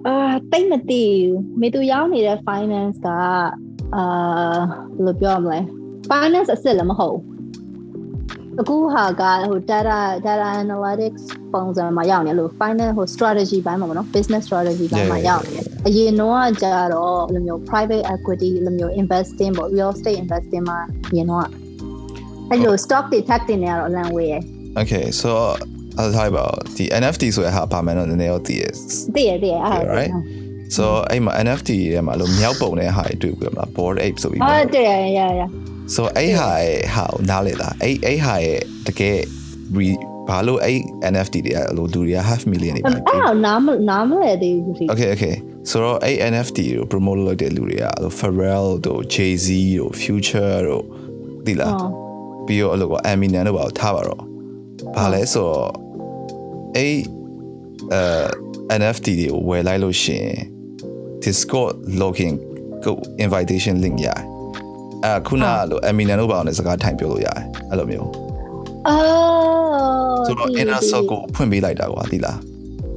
[0.07, 3.09] အာတိတ်မသိဘူးမေသူရောက်နေတဲ့ finance က
[3.95, 4.05] အာ
[4.95, 5.59] ဘယ်လိုပြောရမလဲ
[6.11, 7.30] finance အစ်စ်လည်းမဟုတ်ဘူး
[8.59, 11.23] အခုဟာကဟို data data analytics
[11.53, 20.17] ပုံစံမှာရောက်နေလို့ finance ဟို strategy ဘိုင်းမှာပေါ့နော် business strategy ဘိုင်းမှာရောက်နေတယ်အရင်တော့ကကြတော့အဲ့လိုမျိုး private equity အဲ့လိုမျိုး investing ပေါ့ real estate
[20.23, 20.79] investing မှာ
[21.11, 21.47] အရင်တော့က
[22.49, 24.41] အဲ့လို stock တွေ tag တင်နေရတော့အလံဝေးရယ်
[24.79, 25.29] Okay so
[25.97, 26.45] အဲ့ဒါပါ
[26.75, 28.63] ဒီ NFT ဆိုတဲ့ဟာပါမယ်တော့နည်းနည်းတော့သိရ
[29.15, 30.11] သိရသိရအဲ့ဒါ right
[30.75, 35.41] so အဲ့မှာ NFT ထဲမှာလို့မြောက်ပုံတဲ့ဟာတွေတွေ့ပြီမလား board ape ဆိုပြီးဟာတွေ့ရရရ
[35.95, 39.17] so အဲ့ဟာရဲ့ဟာကိုနားလေလားအဲ့အဲ့ဟာရဲ့တကယ်
[39.77, 39.89] re
[40.29, 40.79] ဘာလို့အဲ့
[41.13, 45.35] NFT တွေကလို့လူတွေက half million နေအဲ့ပါတော့နားမနားမလဲသေးဘူးဒီ Okay okay
[45.69, 49.47] ဆိုတော့အဲ့ NFT ကို promote လုပ်တဲ့လူတွေကလို့ Pharrell တို့ Jay-Z
[49.79, 50.83] တို့ Future တို့
[51.45, 51.91] ဒီလားဟုတ်
[52.45, 54.21] ပြီးတော့အဲ့လိုက Eminem တို့ပါထားပါတော့
[54.97, 55.69] ဘာလဲဆိုတော့
[56.75, 56.95] အဲ့
[57.93, 60.37] အဲ NFT တွေကိုဝယ်လိုက်လို့ရှိရင်
[61.23, 62.33] Discord login
[62.83, 64.30] ကို invitation link ရတယ်
[65.05, 67.39] အဲခုနကလို့ Eminem တို့ပါအောင်လည်းစကားထိုင်ပြောလို့ရတယ်
[67.69, 68.09] အဲ့လိုမျိုး
[68.87, 72.37] အော်ဆိုတော့ inner circle ဖွင့်ပေးလိုက်တာကွာဒီလား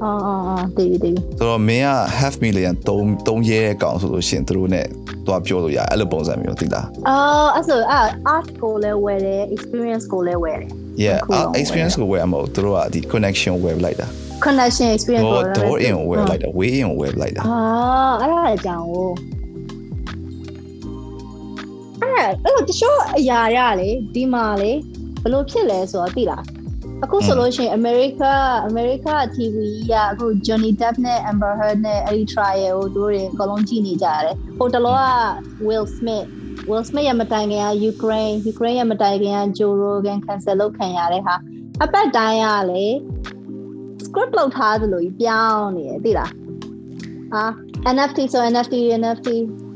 [0.02, 4.82] အော်အော်အော်တည်တည်ဆိုတော့မင်းက half million 3 3ရဲအကောင်ဆိုလို့ရှိရင်သူတို့ ਨੇ
[5.26, 10.68] သွားပြောလို့ရတယ်အဲ့လိုပုံစံမျိုးသိလားအော်အဲ့ဆိုအဲ့ art ကိုလည်းဝယ်တယ် experience ကိုလည်းဝယ်တယ်
[11.04, 14.06] yeah တစ်ခုလုံး uh, experience ကိုဝယ်ရမလို့သူတို့ကဒီ connection ဝယ်လိုက်တာ
[14.44, 19.08] connection experience ကိုတော့လည်း door in ကိုဝယ်လိုက်တာ way in ကိုဝယ်လိုက်တာအော်အဲ့ဒါအကြောင်းကို
[22.12, 24.72] အဲ့အဲ့တချို့အရာရလေဒီမှာလေ
[25.22, 26.44] ဘလို့ဖြစ်လဲဆိုတော့သိလား
[27.04, 28.32] အခုဆိုလို့ရှိရင် America
[28.70, 29.56] America TV
[29.90, 35.04] ကအခု Johnny Depp နဲ့ Amber Heard နဲ့အဲ့ဒီ trial ကိုတို့တွေအကုန်လုံးကြည့်နေကြတယ်ဟိုတလောက
[35.66, 36.26] Will Smith
[36.68, 41.34] Will Smith ရဲ့မတိုင်ခင်က Ukraine Ukraine ရဲ့မတိုင်ခင်က Joe Rogan cancel လုပ်ခံရတဲ့ဟာ
[41.82, 42.84] အပတ်တိုင်းကလေ
[44.04, 46.32] script လောက်ထားသလိုကြီးပြောင်းနေတယ်သိလား
[47.34, 47.44] အာ
[47.94, 49.28] NFT ဆို NFT NFT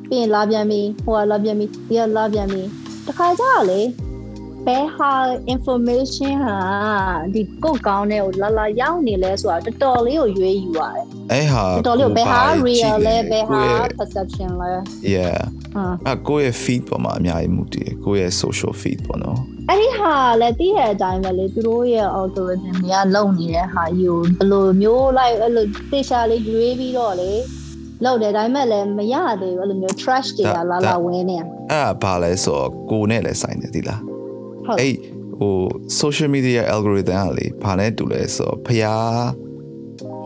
[0.09, 2.62] ပြီးရင်လာပြန်ပြီဟိုကလာပြန်ပြီဒီကလာပြန်ပြီ
[3.07, 3.81] တခါကျတော့လေ
[4.67, 5.12] ဘယ်ဟာ
[5.55, 6.59] information ဟာ
[7.35, 14.70] ဒီကိုယ်ကောင်းတဲ့ကိုလာလာရောက်နေလဲဆိုတာတော်တော်လေးကိုရွေးယူရတယ်အဲ့ဟာတော်တော်လေးကိုဘယ်ဟာကို real လဲဘယ်ဟာကိုယ့်ရဲ့ perception လဲ
[15.15, 15.39] yeah
[15.75, 19.39] ဟာအကိုယ့်ရဲ့ feed ပေါ်မှာအများကြီးမူတည်ကိုယ့်ရဲ့ social feed ပေါ့နော်
[19.69, 27.33] အဲ့ဒီဟာလည်းတည်တဲ့အတိုင်းပဲလေသူတို့ရဲ့ algorithm တွေကလုံနေတဲ့ဟာယူဘယ်လိုမျိုးလိုက်အဲ့လိုတေချာလေးရွေးပြီးတော့လေ
[28.05, 34.01] လောက်တယ်ဒါပေမဲ့လည်းမရသေးဘူးအဲ့လိုမျိုး trash တွေကလာလာဝင်နေအဲ့ဒါဘာလဲဆိုတော့ကိုနဲ့လည်းဆိုင်တယ်ဒီလား
[34.67, 34.94] ဟုတ်အဲ့
[35.39, 35.55] ဟို
[36.01, 39.27] social media algorithm ကလေဘာနဲ့တူလဲဆိုတော့ဖျား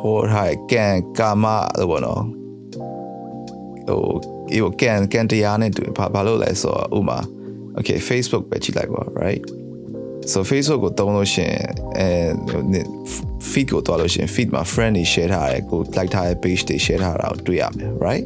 [0.01, 0.87] ဟိုဟာကံ
[1.19, 1.45] ကာမ
[1.79, 2.23] လို့ပေါ့နော်
[3.89, 4.03] ဟို
[4.51, 7.19] ဒီဟိုကံကံတရားနဲ့တူဘာဘာလို့လဲဆိုတော့ဥမာ
[7.79, 9.43] okay facebook ပဲကြည့်လိုက်ပါ right
[10.33, 11.57] so facebook ကိုတုံးလို့ရှရင်
[11.99, 12.09] အဲ
[13.51, 18.25] feed ကိုတွားလို့ရှရင် feed မှာ friend တွေ share ထားတယ်ကို like ထားတဲ့ page တွေ share ထားတာကိုတွေ့ရမယ် right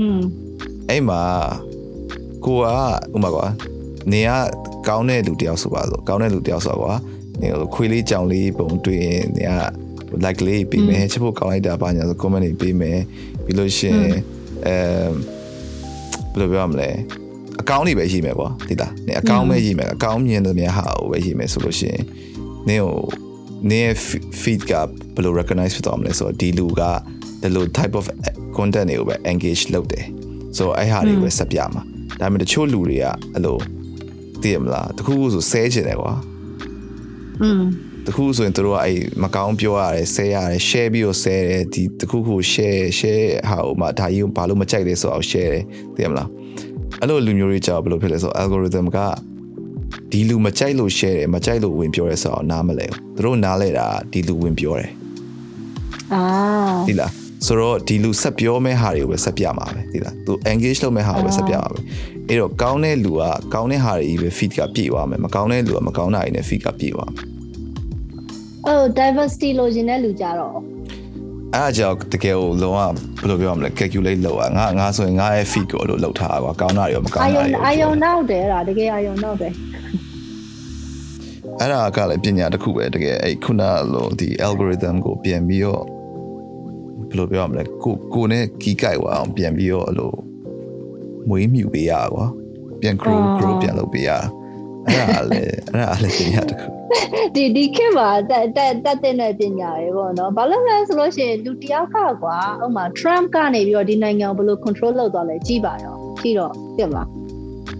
[0.00, 0.20] อืม
[0.90, 1.22] အဲ့မှာ
[2.44, 2.66] ကိုက
[3.16, 3.46] ဥမာကွာ
[4.12, 4.30] နေက
[4.88, 6.92] ကောင်းတဲ့လူတယောက်ဆိုပါဆိုကောင်းတဲ့လူတယောက်ဆိုကွာ
[7.40, 9.54] နေဟိုခွေးလေးကြောင်လေးပုံတွေ့ရင်နေက
[10.24, 12.98] like လေးပေးမယ်ချစ်ဖို့ကောင်းလိုက်တာပါညာဆို comment တွေပေးမယ်
[13.44, 13.98] ပြီးလို့ရှရင်
[14.66, 14.76] အဲ
[16.32, 16.90] ဘယ်လိုပြောရမလဲ
[17.60, 22.00] အကောင့်တွေပဲရေးမယ်ကွာဒီလားနေအကောင့်ပဲရေးမယ်အကောင့်မြင်တဲ့များဟာကိုပဲရေးမယ်ဆိုလို့ရှရင်
[22.68, 22.98] နေဟို
[23.70, 23.94] နေရဲ့
[24.42, 24.72] feed က
[25.14, 26.82] ဘယ်လို recognize ဖြစ်သွားမလဲဆိုတော့ဒီလူက
[27.42, 28.06] ဒီလို type of
[28.56, 30.04] content တွေကိုပဲ engage လုပ်တယ်
[30.56, 31.82] so အဲ့ဟာတွေပဲဆက်ပြမှာ
[32.20, 33.56] ဒါပေမဲ့တချို့လူတွေကအဲ့လို
[34.42, 36.12] သိရမလားတခုခုဆိုဆဲချင်တယ်ကွာ
[37.42, 37.62] อืม
[38.06, 45.62] တခုဆိုရင်တို့ကအဲ့မကောင်းပြောရတယ်ဆဲရတယ် share ပြီးတော့ဆဲတယ်ဒီတခုခု share share ဟာဟိုမှာဒါကြီးကိုဘာလို့မကြိုက်လဲဆိုတော့ share တယ်
[45.94, 46.28] သိရမလား
[47.00, 48.98] အဲ့လိုလူမျိုးတွေကြောက်ဘယ်လိုဖြစ်လဲဆိုတော့ algorithm က
[50.14, 54.90] ဒီလူမကြိုက်လို့ share တယ်မကြိုက်လို့ဝင်ပြောရဲဆိုတော့နားမလဲဘူးတို့နားလဲတာဒီလူဝင်ပြောတယ်
[56.14, 56.22] အာ
[56.88, 57.10] ဒီလား
[57.46, 61.78] ဆိုတော့ဒီလူဆက်ပြောမဲ့ဟာတွေကိုပဲဆက်ပြမှာပဲဒီလားသူ engage လုပ်မဲ့ဟာကိုပဲဆက်ပြမှာပဲ
[62.28, 63.22] အဲ့တော့ကောင်းတဲ့လူက
[63.54, 67.26] ကောင်းတဲ့ဟာတွေကြီးပဲ feed ကပြည့်သွားမယ်မကောင်းတဲ့လူကမကောင်းတာတွေနဲ့ feed ကပြည့်သွားမယ်
[68.66, 70.54] အော် diversity လိုချင်တဲ့လူကြတော့
[71.54, 72.92] အဲ့အကြောင့်တကယ်ကိုလုံးဝဘယ်
[73.28, 79.52] လိုပြောရမလဲ calculate လုပ်อ่ะငါငါဆိုရင်ငါရဲ့ feed ကိုအဲ့လိုလုပ်ထားတာကွာကောင်းတာတွေရောမကောင်းအာတာယုံတွေရောအာယုံနောက်တယ်အဲ့ဒါတကယ်အာယုံနောက်တယ်
[81.60, 85.84] အဲ့ဒါကလည်းပညာတစ်ခုပဲတကယ်အဲ့ခုနလိုဒီ algorithm ကိုပြန်ပြီးတော့
[87.08, 90.12] ဘယ်လိုပြောရမလဲကိုကိုနဲ့ကီးကြိုက်သွားအောင်ပြန်ပြီးတော့အဲ့လို
[91.28, 92.26] မွေးမြူပေးရကွာ
[92.80, 94.10] ပြန် grow grow ပြန်လုပ်ပေးရ
[94.86, 96.66] အဲ့ဒါလည်းအဲ့ဒါလည်းပညာတစ်ခု
[97.34, 107.23] ဒီဒီခေတ်မှာတက်တက်တက်တဲ့ပညာတွေပေါ့နော်ဘာလို့လဲဆိုလို့ရှိရင်လူတယောက်ကကွာဥပမာ Trump ကနေပြီးတော့ဒီနိုင်ငံကိုဘယ်လို control လုပ်သွားလဲကြည့်ပါရောကြည့်တော့ပြမလား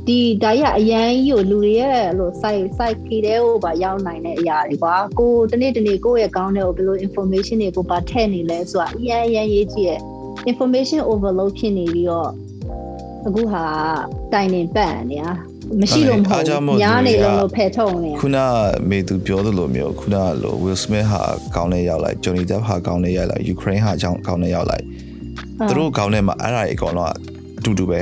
[0.07, 10.01] ဒီဒါရအရန်ကြီးကိုလူတွေရဲ့အဲ့လို site site ခီတဲ့ဟိုပါရောက်နိုင်တဲ့အရာတွေကွာကိုတနေ့တနေ့ကိုယ့်ရဲ့ကောင်းတဲ့ကိုဘယ်လို information တွေကိုပါထည့်နေလဲဆိုတာအရန်အရန်ရေးကြည့်ရဲ့
[10.51, 12.31] information overload ဖြစ်နေပြီးတော့
[13.27, 13.65] အခုဟာ
[14.33, 15.33] တိုင်နေပတ်နေတာ
[15.81, 18.39] မရှိလို့မဟုတ်ဘူးညားနေလို့လို့ဖယ်ထုတ်နေခုန
[18.91, 21.23] မေသူပြောသလိုမျိုးခုနလို Will Smith ဟာ
[21.57, 24.85] ကောင်းနေရောက်လိုက် Johnny Depp ဟာကောင်းနေရောက်လိုက် Ukraine ဟာကြောင်းကောင်းနေရောက်လိုက်
[25.69, 27.13] သူတို့ကောင်းနေမှာအဲ့ဒါတွေအကောင်လုံး
[27.59, 28.01] အတူတူပဲ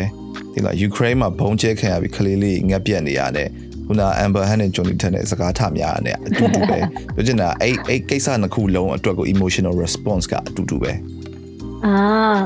[0.52, 3.49] ဒီလား Ukraine မှာဘုံကျဲခံရပြီးခလေးလေးငက်ပြက်နေရတယ်
[3.86, 6.78] ခုန Amber Heard နဲ့ Johnny Depp နဲ့စကားထများရတယ်အတူတူပဲ
[7.15, 10.93] ပြောချင်တာအဲ့အဲ့ကိစ္စနှစ်ခုလုံးအတွက်ကို emotional response ကအတူတူပဲ
[11.86, 11.94] အာ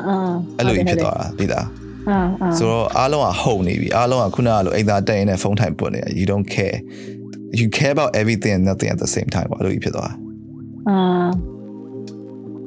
[0.09, 0.17] အာ
[0.59, 1.67] အဲ့လိုကြီးဖြစ်သွားတာဒီလား
[2.09, 6.77] အာအာဆိုတော့အားလုံးကဟုန်နေပြီအားလုံးကခုနကလိုအိမ်သာတက်ရင်နဲ့ဖုန်းထိုင်ပွတ်နေ you don't care
[7.59, 10.13] you care about everything and nothing at the same time ဘာလို့ကြီးဖြစ်သွား
[10.89, 10.97] အာ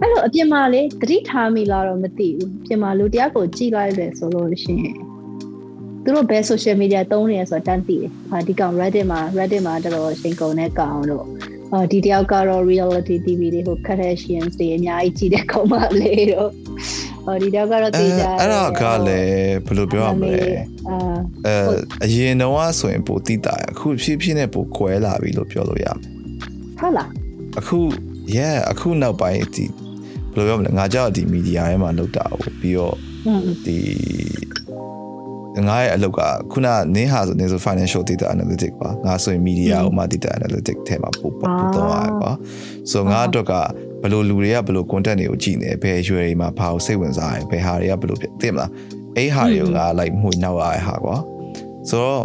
[0.01, 5.08] အဲ့လိုအပြင်မှာလေသတိထားမိလားတော့မသိဘူးအပြင်မှာလူတယောက်ကိုကြည့်လိုက်တယ်ဆိုလို့ရှိရင်
[6.03, 11.25] သူတို့ဘယ် social media သုံးနေရဆိုတော့တန်းသိတယ်။ဟာဒီကောင် Reddit မှာ Reddit မှာတော်တော်ရှင်ကုန်တဲ့ကောင်တို့
[11.73, 16.49] အော်ဒီတယောက်ကတော့ reality TV တွေဟို Kardashians တွေအများကြီးကြည့်တဲ့ကောင်မလေးတို့
[17.25, 20.43] အော်ဒီတယောက်ကတော့အဲသိကြအဲ့ဒါကလည်းဘယ်လိုပြောရမလဲ
[20.89, 20.97] အာ
[21.45, 21.55] အဲ
[22.03, 25.97] အရင်တော့ဆိုရင်ပိုတိတာရအခုဖြည်းဖြည်းနဲ့ပိုကွဲလာပြီလို့ပြောလို့ရမယ်
[26.79, 27.09] ဟုတ်လား
[27.59, 27.79] အခု
[28.35, 29.65] yeah အခုနောက်ပိုင်းဒီ
[30.33, 32.95] ဘယ်လိုပြောမလဲငါကြောက်ဒီမီဒီယာထဲမှာလောက်တာကိုပြီးတော့
[33.27, 33.77] อืมဒီ
[35.67, 36.21] ငါရဲ့အလုပ်က
[36.51, 42.31] ခုနနင်းဟာဆိုနေဆို financial data analytic ပါငါဆိုရင် media ဥမာ data analytic ထဲမှာပို့ပို့တော့ရပါ
[42.91, 43.53] ဆိုငါအတွက်က
[44.01, 48.69] ဘယ်လိုလူတွေကဘယ်လို content တွေကိုကြည့်နေဘယ်ရွယ်တွေမှာဘာကိုစိတ်ဝင်စားရင်ဘယ်ဟာတွေကဘယ်လိုဖြစ်သိမလား
[49.17, 51.15] အဲ့ဟာတွေကငါ like မှုနောက်ရတဲ့ဟာကွာ
[51.89, 52.23] ဆိုတော့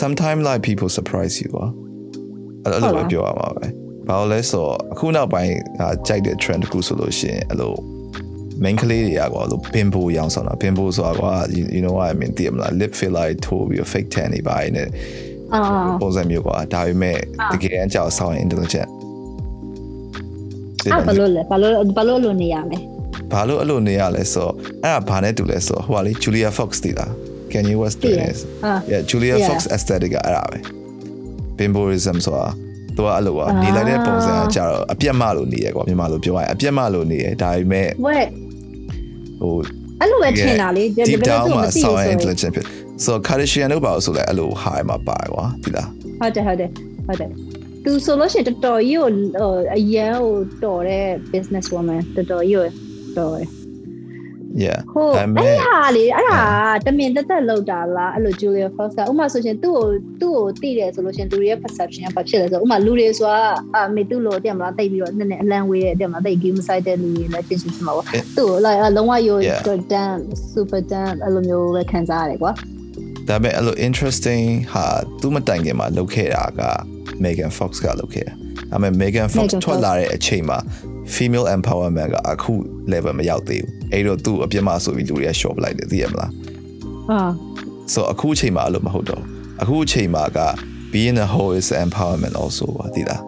[0.00, 1.66] sometimes like people surprise you ကွာ
[2.62, 3.66] အဲ့လိုပဲပြောရမှာပဲ
[4.08, 7.72] ဘာလို့လဲဆိုတော့အခုနောက်ပိုင်းငါကြိုက်တဲ့ trend တစ်ခုဆိုလို့ရှိရင်အဲ့လို
[8.64, 13.26] main ကလေးတွေကကွာလို့ bimbo ရောင်းဆောင်တာ bimbo ဆိုတာကွာ you, you know what i mean တည်မလား lip filler
[13.44, 14.84] ထိုးပြီး fake tan တွေပါနေ
[15.54, 15.60] အာ
[16.00, 17.18] ပုံစံမျိုးကွာဒါပေမဲ့
[17.52, 18.88] တကယ်အကြောက်ဆောင်ရင် intelligent
[20.84, 22.78] အဲ့ဘာလို့လဲဘာလို့ဘာလို့လို့နေရမလဲ
[23.32, 24.52] ဘာလို့အဲ့လိုနေရလဲဆိုတော့
[24.84, 27.10] အဲ့ဒါဘာနဲ့တူလဲဆိုတော့ဟိုကလေ Julia Fox တည်လား
[27.52, 28.26] Kanye West တည်နေ
[28.64, 29.48] အာ yeah Julia Yeah.
[29.48, 30.58] Fox aesthetic ကအဲ့ဒါပဲ
[31.58, 32.46] bimboism ဆိုတာ
[32.96, 38.18] သူကအဲ့လိုကွာနေလိုက်တဲ့ပုံစံကကြတော့အပြက်မလို့နေရကွာမြန်မာလိုပြောရရင်အပြက်မလို့နေရဒါပေမဲ့ဝဲ
[39.42, 39.56] ဟို
[40.00, 42.66] အဲ့လိုပဲထင်တာလေ deep down မှာမသိဆောင်းဘူးဆို intelligent ဖြစ်
[43.04, 45.88] so Kardashian တို့ပါလို့ဆိုလဲအဲ့လို high မှာပါကွာဒီလား
[46.20, 46.70] ဟုတ်တယ်ဟုတ်တယ်
[47.06, 47.30] ဟုတ်တယ်
[47.84, 52.66] သူဆိုလို့ရှိရင်တော်တော်ကြီးကိုဟိုအရန်ဟိုတော်တဲ့ business woman တော်တော်ကြီးကို
[53.18, 53.48] တော်တယ်
[54.64, 56.42] yeah ဟိုဒါပေမဲ့အဲ့ဟာလေအဲ့ဟာ
[56.86, 59.86] တမင်တက်တက်လောက်တာလားအဲ့လို Julia Fox ကဥမာဆိုရှင်သူ့ကို
[60.20, 63.40] သူ့ကိုသိတယ်ဆိုလို့ရှင်လူတွေရဲ့ perception ကဘာဖြစ်လဲဆိုဥမာလူတွေဆိုတာ
[63.74, 68.06] အာမေသူ့လို့တင်မလားတိတ်ပြီးတော့နည်းနည်းအလန့်ဝေးတဲ့တင်မလားတိတ် game site တဲ့လူတွေလည်းဖြစ်ဖြစ်မှာပေါ့
[68.36, 69.60] သူ့ကို like လုံးဝရို Yeah.
[69.92, 70.20] damn
[70.52, 72.52] super damn အဲ့လိုမျိုးပဲခံစားရတယ်ကွာ
[73.28, 74.84] ဒါပေမဲ့အဲ့လို interesting ဟာ
[75.20, 76.62] သူမတိုင်ခင်မှာလုပ်ခဲ့တာက
[77.24, 78.32] Megan Fox ကလုပ်ခဲ့တာ
[78.70, 80.58] ဒါပေမဲ့ Megan Fox Megan Fox ထွက်လာတဲ့အချိန်မှာ
[81.16, 82.52] female empowerment ကအခု
[82.92, 86.30] level မရောက်သေးဘူးအဲ့တော့သူ့အပြစ်မှာဆိုပြီးလူတွေက short လိုက်တယ်သိရမလား
[87.10, 87.20] အာ
[87.92, 89.28] so အခုအချိန်မှာအဲ့လိုမဟုတ်တော့ဘူး
[89.62, 90.40] အခုအချိန်မှာက
[90.92, 93.22] being a hoe is empowerment also ပါသိလား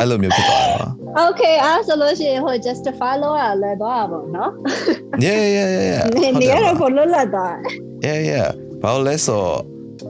[0.00, 0.88] အဲ့လိုမျိုးဖြစ်သွားတာပါ
[1.26, 4.50] Okay အဲ့ဆိုလို့ရှိရင်ဟို justify လို့ရလဲတော့ပါနော်
[5.24, 7.46] yeah yeah yeah yeah နေဟုတ်နေတယ်ရပါဖို့လွတ်လပ်တာ
[8.06, 8.48] yeah yeah
[8.82, 9.58] ဘာလို့လဲဆိုတော့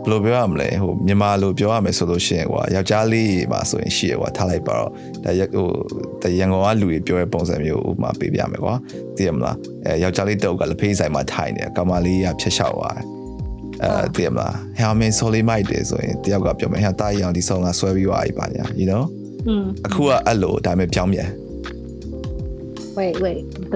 [0.04, 4.90] ဘယ်လိုပြောရမလဲဟိုမြန်မာလိုပြောရမယ်ဆိုလို့ရှိရင်ကွာယောက်ျားလေးမှာဆိုရင်ရှိရကွာထားလိုက်ပါတော့
[5.24, 5.66] ဒါရဟို
[6.22, 8.74] တရန်ကုန်ကလူတွေပြောတဲ့ပုံစံမျိုးဥပမာပေးပြမယ်ကွာ
[9.16, 9.56] သိရမလား
[9.86, 13.06] အဲယောက်ျားလေးတုပ်ကလက်ဖေးဆိုင်မှာထိုင်နေကောင်မလေးကဖြတ်လျှောက်သွားတယ်
[13.82, 19.02] အဲတည်မလားဟဲမင်းဆိုလီမိုက်တယ်ဆိုရင်တယောက်ကပြောမယ်ဟဲတားရအောင်ဒီဆောင်ကဆွဲပြီးသွားပြီပါညာ you know
[19.48, 21.28] อืมအခုကအဲ့လိုဒါပေမဲ့ပြောင်းပြန်
[22.98, 23.74] wait wait ဘ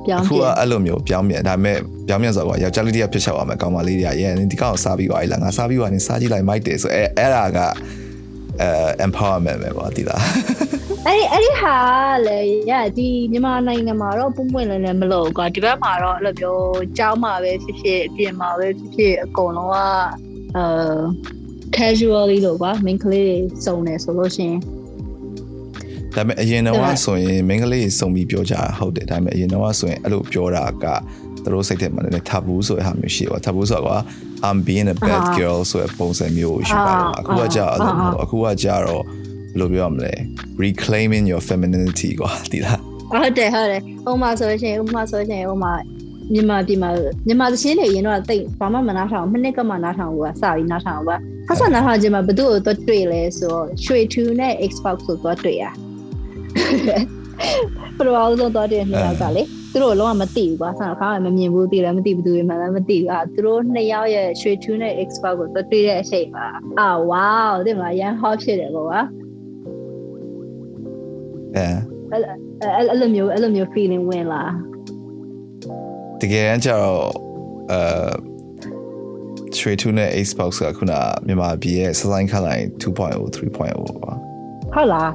[0.00, 7.58] ယ်လိုပြောင်းအခုပြကအဲ့လိုမျိုးပြောင်းပြန်ဒါပေမဲ့ပြောင်းပြန်ဆိုတော့ယောက်ျားလေးတယောက်ဖြစ်ချက်သွားမယ်ကောင်းမလေးတွေကရဲဒီကောင်ကိုစားပြီးသွားပြီလားငါစားပြီးသွားရင်စားကြည့်လိုက်မိုက်တယ်ဆိုအဲအဲ့ဒါက
[8.60, 8.70] အဲ
[9.06, 10.22] empowerment ပဲပေါ့ဒီလား
[11.06, 11.76] အဲ့ဒီအဲ့ဒီဟာ
[12.28, 16.64] လေရဒီမြန်မာနိုင်ငံမှာတော့ပုံပွင့်လည်းလည်းမလို့ကွာဒီဘက်မှာတော့အဲ့လိုမျိုး
[16.98, 19.76] ကြောင်းမှာပဲဖြစ်ဖြစ်အပြင်မှာပဲဖြစ်ဖြစ်အကုန်လုံးက
[20.56, 20.64] အဲ
[21.76, 24.58] casually လို့ကွာ main ကလေးတွေစုံနေဆိုလို့ရှိရင်
[26.16, 30.86] ဒါပေမဲ့အရင်တော့ဆိုရင်မင်းကလေးစုံပြီးပြောကြတာဟုတ်တယ်ဒါပေမဲ့အရင်တော့ဆိုရင်အဲ့လိုပြောတာက
[31.44, 34.02] သူတို့စိတ်ထဲမှာလည်း taboo ဆိုတဲ့ဟာမျိုးရှိတယ် taboo ဆိုတော့
[34.46, 39.02] I'm being a bad girl ဆိုတဲ့ပုံစံမျိုးရှိပါတယ်အခုကကြာအဲ့လိုမျိုးအခုကကြာတော့
[39.52, 40.12] ဘယ်လိုပြောရမလဲ
[40.64, 42.80] reclaiming your femininity ကွာဒီလား
[43.10, 45.72] ဟုတ်တယ်ဟုတ်တယ်ဥပမာဆိုလို့ရှိရင်ဥပမာဆိုလို့ရှိရင်ဥပမာ
[46.32, 46.90] မြန်မာပြည်မှာ
[47.26, 55.64] မြန်မာသချင်းတွေရင်တော့တိတ်ဘာမှမနာထောင်မနှစ်ကမှနားထောင်ဘူးကစပြီးနားထောင်ဘူးကဆက်ဆက်နားထောင်ခြင်းမှာဘယ်သူ့ကိုတော့တွေ့လဲဆိုတော့ရွှေ2နဲ့ Xbox ကိုတော့တွေ့ရ
[57.98, 66.46] ပရောအောင်ဆုံးတော့တဲ့နှစ်ယောက်ကလေသူတို့လုံးဝမသိဘူးကွာဆန်ခါမှမမြင်ဘူးသိလည်းမသိဘူးသူတွေမှလည်းမသိဘူးအာသူတို့နှစ်ယောက်ရဲ့ရွှေ2နဲ့ Xbox ကိုတော့တွေ့တဲ့အချိန်မှာ
[66.80, 67.32] အာဝေါ
[67.66, 69.00] ဒီမှာရန် hot ဖြစ်တယ်ကွာ
[71.56, 71.66] အဲ
[72.10, 72.22] အဲ့
[72.90, 74.42] အဲ့လိုမျိုးအဲ့လိုမျိုး feeling ဝင်လာ
[76.20, 77.02] တကယ်တမ်းကျတော့
[77.72, 77.80] အဲ
[79.56, 80.92] straight to နဲ့ Xbox ကခုန
[81.26, 82.90] မြန်မာပြည်ရဲ့ design ခလိုက်2.0
[83.36, 83.74] 3.0ပေါ့
[84.74, 85.10] ဟုတ်လား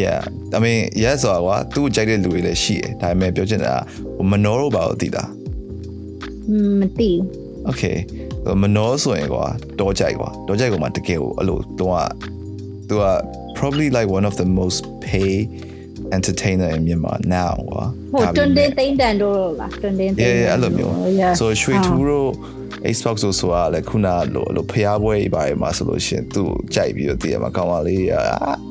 [0.00, 0.20] yeah
[0.56, 3.74] i mean yes ဆိုတော့ကွာသူ့ကိုကြိုက်တဲ့လူတွေလည်းရှိတယ်ဒါပေမဲ့ပြောချင်တာ
[4.18, 5.28] ကမနောတော့ပါဘူးသိလား
[6.80, 7.10] မသိ
[7.70, 7.96] okay
[8.62, 9.44] မနောဆိုရင်ကွာ
[9.80, 12.08] တော့ကြိုက်ကွာတော့ကြိုက်ကွာမှာတကယ်ကိုအဲ့လိုတော့
[12.88, 13.04] သူက
[13.58, 15.32] probably like one of the most pay
[16.16, 20.94] entertainer in Myanmar now ကွာဟိုတွန်တင်းသိန်းတန်တို့လားတွန်တင်းသိန်း yeah yeah အဲ့လိုမျိုး
[21.40, 22.28] so ရွှေထူတို့
[22.94, 27.96] Xbox ဆိုဆိုတာလည်းခုနလိုလိုဖျားပွဲကြီးပါတယ်မှာဆိုလို့ရှင်သူ့ကြိုက်ပြီးတော့တည်ရမှာကောင်းပါလေ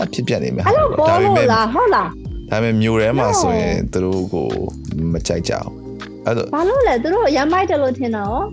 [0.02, 2.10] အဖြစ်ပြနေမှာအဲ့လိုပေါ်လို့လားဟုတ်လား
[2.52, 4.48] ဒါပေမဲ့မျိုးထဲမှာဆိုရင်သူတို့ကို
[5.14, 5.70] မကြိုက်ကြအောင်
[6.26, 8.44] အဲ့လိုဘာလို့လဲသူတို့ရမ်းမိုက်တယ်လို့ထင်တာရော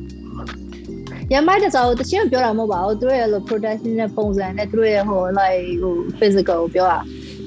[1.32, 6.98] ရမ်းမိုက်တဲ့ဆိုတော့တချင်းပြောတာမဟုတ်ပါဘူးသူတို့ရဲ့လို production နဲ့ပုံစံနဲ့သူတို့ရဲ့ဟို like ဟို physical ကိုပြောတာ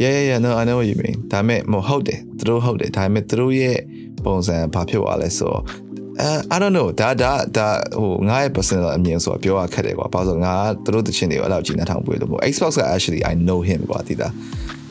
[0.01, 3.77] yeah yeah yeah no I know what you mean ဒါပေမဲ့မဟုတ်တယ်သူတို့ဟုတ်တယ်ဒါပေမဲ့သူတို့ရဲ့
[4.25, 5.82] ပုံစံဘာဖြစ်သွားလဲဆိုတော့အဲ
[6.53, 7.67] I don't know ဒါဒါဒါ
[8.01, 14.27] ဟိုငါရဲ့ personal အမြင်ဆိုတော့ပြောရခက်တယ်ကွာဘာလို့ဆိုငါသူတို့တချင်းတွေကိုအဲ့လောက်ကြီးနှထောင်ပွေလို့ပေါ့ Xbox က actually I know him ကွာတိတာ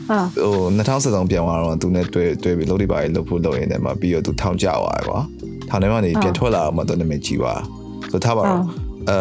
[0.08, 5.18] ဟာဟို2013ပြန်သွားတော့သူနဲ့တွေ့တွေ့ပြီးလုပ်လိပါလေလုပ်ဖို့လုပ်ရင်တည်းမှာပြီးတော့သူထောင်ကြသွားတယ်ကွာ
[5.70, 7.60] ထောင်ထဲမှာနေပြန်ထွက်လာတော့မှသူနာမည်ကြီးသွား
[8.12, 8.60] ဆိုထားပါတော့
[9.08, 9.16] အဲ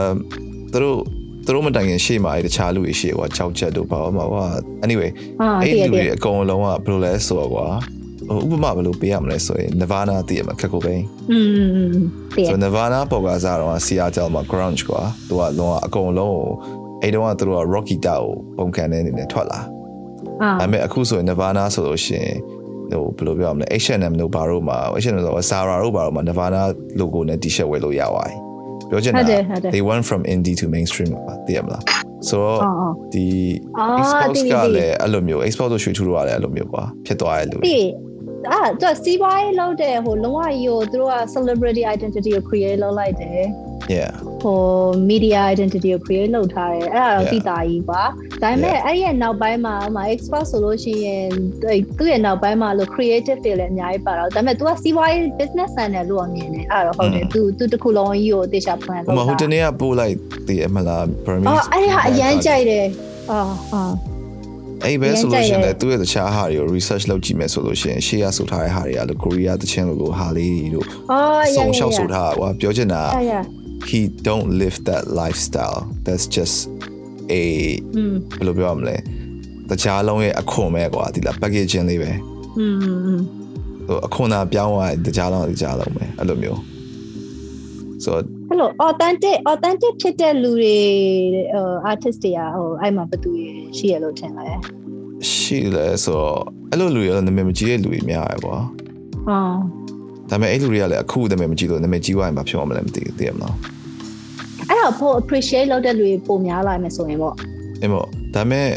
[0.74, 0.98] သူတို့
[1.46, 4.46] သူတို့မတိုင်ခင်ရှေ့မှာအဲတခြားလူတွေရှေ့ကွာကြောက်ချက်တို့ဘာမှကွာ
[4.86, 10.96] anyway ဟာအဲ့တည်ရလူတတွေည်အကုန်လုံးကဘယ်လိုလဲဆိုတော့ကွာဟို ဥပမာဘယ်လိုပေးရမလဲဆိုရင် Nirvana တည်ရမှာခက်ကိုပဲ
[11.32, 11.40] อื
[11.90, 11.94] ม
[12.36, 16.46] တည်ဆို Nirvana ပေါ်ကစားတော့ Seattle မှာ grunge ကွာသူကလုံးဝအကုန်လုံးကို
[17.02, 18.28] အဲ့တော့ကသူတို့က Rocky တောက်
[18.58, 19.60] ပုံကန်တဲ့အနေနဲ့ထွက်လာ
[20.42, 22.36] အာဒါပေမဲ့အခုဆိုရင် Nirvana ဆိုလို့ရှိရင်
[22.92, 26.62] ဟိုဘယ်လိုပြောရမလဲ H&M တို့ဘာတို့မှာ H&M ဆိုတော့ Zara တို့ဘာတို့မှာ Nirvana
[27.00, 28.36] logo နဲ့ T-shirt ဝယ်လို့ရပါတယ်
[28.90, 29.22] ပြောချင်တာ
[29.76, 31.84] they went from indie to mainstream ပါသိရမလား
[32.30, 33.26] ဆိုတော့အော်အော်ဒီ
[33.78, 37.88] အော် Xbox တည်တည်ကလည်းအဲ့လိုမျိုး Xbox တို့ရွှေထူတော့လည်းအဲ့လိုမျိုးကွာဖြစ်သွားရဲ့လူတွေတည်
[38.53, 43.43] အာသူကစီးပွားရေးလုပ်တဲ့ဟိုလုံးဝကြီးကိုသူတို့က celebrity identity ကို create လုပ်လိုက်တယ်
[43.97, 44.61] yeah ဟို
[45.11, 47.33] media identity ကို create လုပ်ထားတယ်အဲ့ဒါတော့ Yeah.
[47.33, 48.03] သိတာကြီးပါ
[48.43, 51.25] ဒါပေမဲ့အဲ့ဒီရဲ့နောက်ပိုင်းမှာဟို expert ဆိုလို့ရှိရင်
[51.69, 57.31] အဲ့သူ့ရဲ့နောက်ပိုင်းမှာလို့ creative တွေလည်းအများကြီးပါတော့ဒါပေမဲ့ तू ကစီးပွားရေး business ဆန်တယ်လို့တော့မြင်တယ်အဲ့ဒါတော့ဟုတ်တယ် Mm.
[57.35, 60.15] तू तू တစ်ခုလုံးကြီးကိုတေချာ plan ဟို လုပ် မှာဟိုတ တာ နေ့ကပို့လိုက်
[60.49, 62.87] တည်ရမလား Burmese အော်အဲ့ဒီဟာအရန်ကြိုက်တယ်
[63.31, 63.95] အော်အော်
[64.86, 70.86] အဲ့ဘဲဆိုလို့ရှိရင်လည်းသူ့ရဲ့တခြားဟာတွေကို research လုပ်ကြည့်မယ်ဆိုလို့ရှိရင်ရှေ့ရဆိုထားတဲ့ဟာတွေကလည်းကိုရီးယားတခြင်းလိုလိုဟာလေးတွေတို့
[71.56, 73.02] ဆုံလျှောက်ဆိုထားတာကွာပြောချင်တာ
[73.90, 76.56] he don't live that lifestyle that's just
[77.32, 77.44] a
[78.38, 78.96] ဘယ်လိုပြောရမလဲ
[79.70, 82.12] တခြားလုံးရဲ့အခွန်ပဲကွာဒီလား packaging လေးပဲ
[82.60, 82.66] อื
[83.16, 83.20] ม
[83.88, 86.60] ဟိုအခွန်သာပြောင်းသွားတခြားလုံးတခြားလုံးပဲအဲ့လိုမျိုး
[88.04, 88.24] ဆိုတော့
[88.62, 90.78] လို authentic authentic ဖြစ်တဲ့လူတွေ
[91.54, 94.48] ဟို artist တွေကဟိုအဲ့မှာဘယ်သူတွေရှိရလို့ထင်လဲ
[95.32, 96.38] ရှိလဲဆိုတော့
[96.72, 98.58] အဲ့လိုလူတွေကတော့နာမည်မကြီးတဲ့လူတွေများရယ်ကွာ
[99.30, 99.58] အော်
[100.30, 103.56] ဒါပေမဲ့အဲ့လူတွေကလည်းအခုနာမည်မကြီးလို့နာမည်ကြီးသွားရင်မဖြစ်အောင်မလဲမသိဘူးသိရမလား
[104.70, 107.36] အဲ့တော့ပို appreciate လုပ်တဲ့လူတွေပုံများလာမယ်ဆိုရင်ပေါ့
[107.82, 108.68] အဲ့မို့ဒါပေမဲ့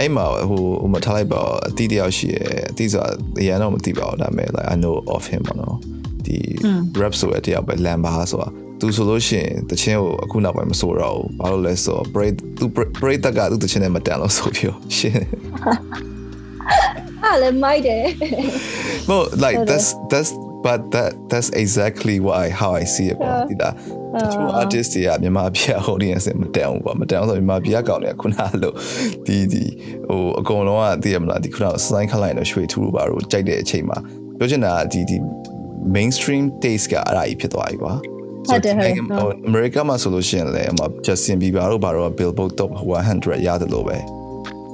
[0.00, 3.08] အဲ့မှာဟိုဟိုမှာထားလိုက်ပါအတီးတယောက်ရှိရယ်အတီးဆိုတာ
[3.40, 5.76] အရင်တော့မသိပါဘူးဒါပေမဲ့ like I know of him ပေါ့နော်
[6.26, 6.36] ဒီ
[7.00, 8.48] rap ဆိုတဲ့တယောက်ပဲလမ်ဘာဆိုတာ
[8.80, 12.64] သူဆိုလို့ရှိရင်တချင်းကိုအခုနောက်ပိုင်းမဆိုတော့ဘူးဘာလို့လဲဆိုတော့ break သူ
[13.02, 15.20] break တက်ကသူတချင်းနဲ့မတန်လို့ဆိုပြီးရှင်
[17.24, 18.02] အဲ့လည်းမိုက်တယ်
[19.08, 19.68] well like Okay.
[19.70, 20.30] that's that's
[20.66, 23.74] but that that's exactly why how I see it ပေါ့ဒီလား
[24.20, 28.74] တချို့ artist တွေကမြန်မာပြည် audience မတန်ဘူးပေါ့မတန်ဘူးဆိုမြန်မာပြည်ကကောင်တွေကခုနလို့
[29.26, 29.64] ဒီဒီ
[30.08, 33.98] ဟိုအကုန်လုံးကသိရမလားဒီခုနစိုင်းခလိုက်တော့ရွှေထူလို့ပါတော့ကြိုက်တဲ့အချိန်မှာ
[34.38, 35.16] ပြောချင်တာဒီဒီ
[35.96, 37.94] mainstream taste ကအဲ့ဒါကြီးဖြစ်သွားပြီကွာ
[38.47, 42.71] ဟုတ်တယ်ဟုတ် ဟိုအမေရိကမှာဆိုလို့ရှိရင်လည်းဟို Justin Bieber တို့ဘာတော့ Billboard Top
[43.09, 43.97] 100ရတယ်လို့ပဲ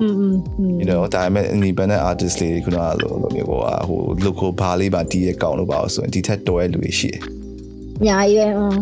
[0.01, 0.25] อืมอื
[0.71, 3.51] ม you know ဒါပေမဲ့ independent artist လေးခုနကလိုလိုမျိုးက
[3.89, 7.19] ဟို local ဘာလေးပါတီးရဲ့ကောင်းလို့ပါဆိုရင်ဒီထက်တော်ရဲ့လူတွေရှိတယ်
[8.07, 8.77] ညာကြီးပဲอืม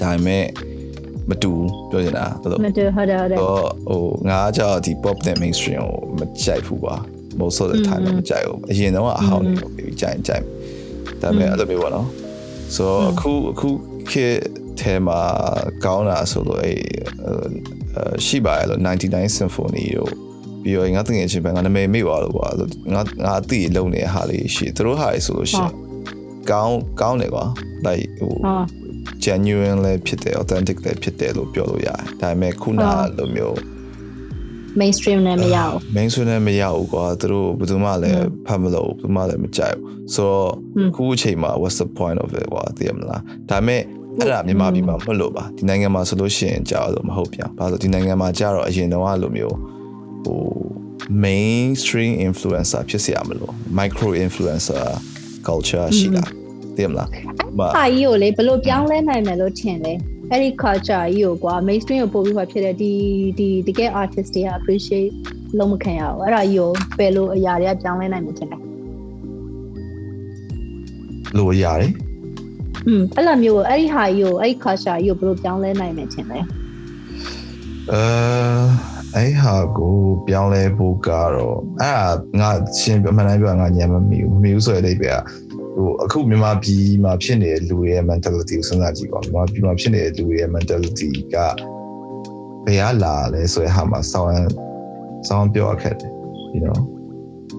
[0.00, 0.44] ဒါပေမဲ့
[1.30, 6.94] မတူဘူးပြောချင်တာဘယ်လို မတူဟုတ်တယ်ဟုတ်တယ် တော့ဟိုငါကြောက်ဒီ pop နဲ့ mainstream ကိုမကြိုက်ဘူးပါ
[7.40, 10.42] most of the time မကြိုက်ဘူးအရင်တော့အဟောင်းနေပြီးကြိုက်ကြိုက်
[11.22, 12.06] ဒါပေမဲ့အဲ့လိုမျိုးပေါ့နော်
[12.76, 13.68] so အခုအခု
[14.11, 14.37] ခေတ်
[14.79, 15.21] ထဲမှာ
[15.85, 16.79] ကောင်းတာဆိုလို့အဲ့
[18.25, 20.13] ရှိပါရဲ့လို့99 symphony တို့
[20.63, 22.47] ပြီးတော့ငါတကယ်ချင်းပဲငါနာမည်မေ့သွားလို့ကွာ
[22.93, 25.73] ငါငါအသိလုံးနေတဲ့ဟာလေးရှိသူတို့ဟာလေးဆိုလို့ရှိရင်
[26.51, 27.45] ကောင်းကောင်းတယ်ကွာ
[27.87, 28.55] like ဟိုဟာ
[29.25, 32.73] genuine လည်းဖြစ်တယ် authentic လည်းဖြစ်တယ်လို့ပြောလို့ရတယ်ဒါပေမဲ့ခုန
[33.17, 33.57] လိုမျိုး
[34.79, 40.49] mainstream နဲ့မရဘူး main ဆွေးနဲ့မရဘူးကွာသူတို့ဘယ်သူမှလည်းဖတ်မလို့ဘယ်သူမှလည်းမကြိုက်ဘူးဆိုတော့
[40.89, 43.81] အခုအချိန်မှာ what's the point of it ကွာသိရမလားဒါပေမဲ့
[44.18, 49.56] အဲ့ဒါမြန်မာပြည်မှာမဟုတ်လို့ပါဒီနိုင်ငံမှာဆိုလို့ရှိရင်ကြာလို့မဟုတ်ပြန်ဘာလို့ဒီနိုင်ငံမှာကြာတော့အရင်တော့အဲ့လိုမျိုး
[50.24, 50.42] ဟို
[51.24, 54.84] mainstream influencer ဖြစ်เสียမလို့ micro influencer
[55.46, 56.24] culture ရှိတာ
[56.76, 57.08] သိရမလား
[57.58, 59.92] မ ဟာကြီးကိုလေဘယ်လိုပြောင်းလဲနိုင်မယ်လို့ထင်လဲ
[60.30, 62.92] အဲ့ဒီ culture ကြီးကိုကွာ mainstream ကိုပို့ပြီးမှဖြစ်တဲ့ဒီ
[63.38, 65.10] ဒီတကယ် artist တွေက appreciate
[65.58, 68.56] လုံးမခံရဘူးအဲ့ဒါကြီးကိုဘယ်လိုအရာတွေကပြောင်းလဲနိုင်မှာထင်လဲ
[71.36, 71.92] လို့ရတယ်
[72.86, 76.38] อืมအဲ့လိုမျိုးကိုအဲ့ဒီဟာကြီးကိုအဲ့ဒီ culture ကြီးကိုဘယ်လိုပြောင်းလဲနိုင်မယ်ထင်လဲ
[77.92, 78.04] အဲ
[79.14, 79.96] အဲ့ဟာကို
[80.28, 82.08] ပြောင်းလဲဖို့ကတော့အဲ့ဒါ
[82.40, 85.22] ငါရှင်းပြမှန်တိုင်းပြောငါညံမမီဘူးမမီဘူးဆိုတဲ့အဓိပ္ပာယ်က
[85.76, 91.36] ဟိုအခုမြန်မာပြည်မှာဖြစ်နေတဲ့လူတွေရဲ့ mentality ကိုစဉ်းစားကြည့်ပါမြန်မာပြည်မှာဖြစ်နေတဲ့လူတွေရဲ့ mentality က
[92.66, 94.48] ဘယ်ကလာလဲဆိုတဲ့ဟာမှာစောင်း
[95.28, 96.12] စောင်းပြောအခက်တယ်
[96.54, 96.78] you know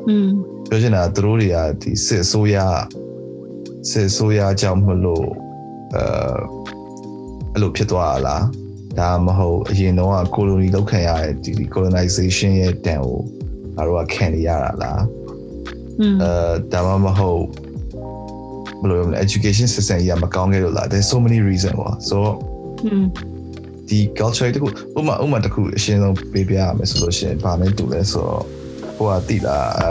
[0.09, 0.29] อืม
[0.69, 2.57] ပြောချင်တာသူတို့တွေကဒီစစ်အစိုးရ
[3.88, 5.26] စေဆိုးရကြောင့်မလို့
[5.94, 6.04] အဲ
[7.52, 8.44] အဲ့လိုဖြစ်သွားတာလား
[8.98, 13.18] ဒါမဟုတ်အရင်တော့ကိုလိုနီလောက်ခံရတဲ့ဒီ colonization ရဲ့တန်ကို
[13.76, 15.00] ငါတို့ကခံရတာလား
[16.22, 16.32] အဲ
[16.72, 17.42] ဒါမှမဟုတ်
[18.80, 22.18] ဘယ်လိုလဲ education system ကြီးကမကောင်းခဲ့လို့လား there's so many reason ပေါ့ so
[23.88, 24.68] ဒီ culture တခု
[24.98, 28.44] ဥမာဥမာတခုအရှင်းဆုံးပေးပြရမယ်ဆိုလို့ရှိရင်ဘာလဲတူလဲဆိုတော့
[28.96, 29.90] ဟိုကတိလားအဲ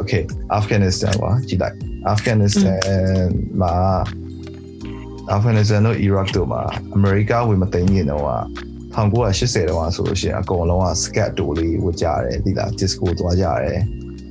[0.00, 0.22] okay
[0.58, 2.78] Afghanistan ပါကြည့်လိုက် Afghanistan
[3.60, 3.74] မှာ
[5.34, 6.62] Afghanistan တို့ Iraq တို့မှာ
[6.96, 8.24] America ဝင်မသိမ်းခင်တော့
[8.96, 13.80] 1980တုန်းကဆိုလို့ရှိရင်အကုန်လုံးက scat တိုလေးဝတ်ကြတယ်တိလာ disco သွားကြတယ်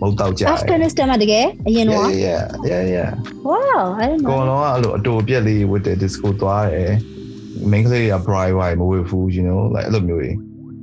[0.01, 3.09] မုတ်တောက်ကြတယ် Afghanistan မှာတကယ်အရင်တော့ yeah yeah yeah
[3.49, 6.91] wow I don't ကော know လုံးကအဲ့လိုအတူပြက်လေးဝတ်တဲ့ disco သွားတယ်
[7.72, 10.38] main ကလေးက bright white မဝတ်ဘူး you know like အဲ့လိုမျိုးကြီး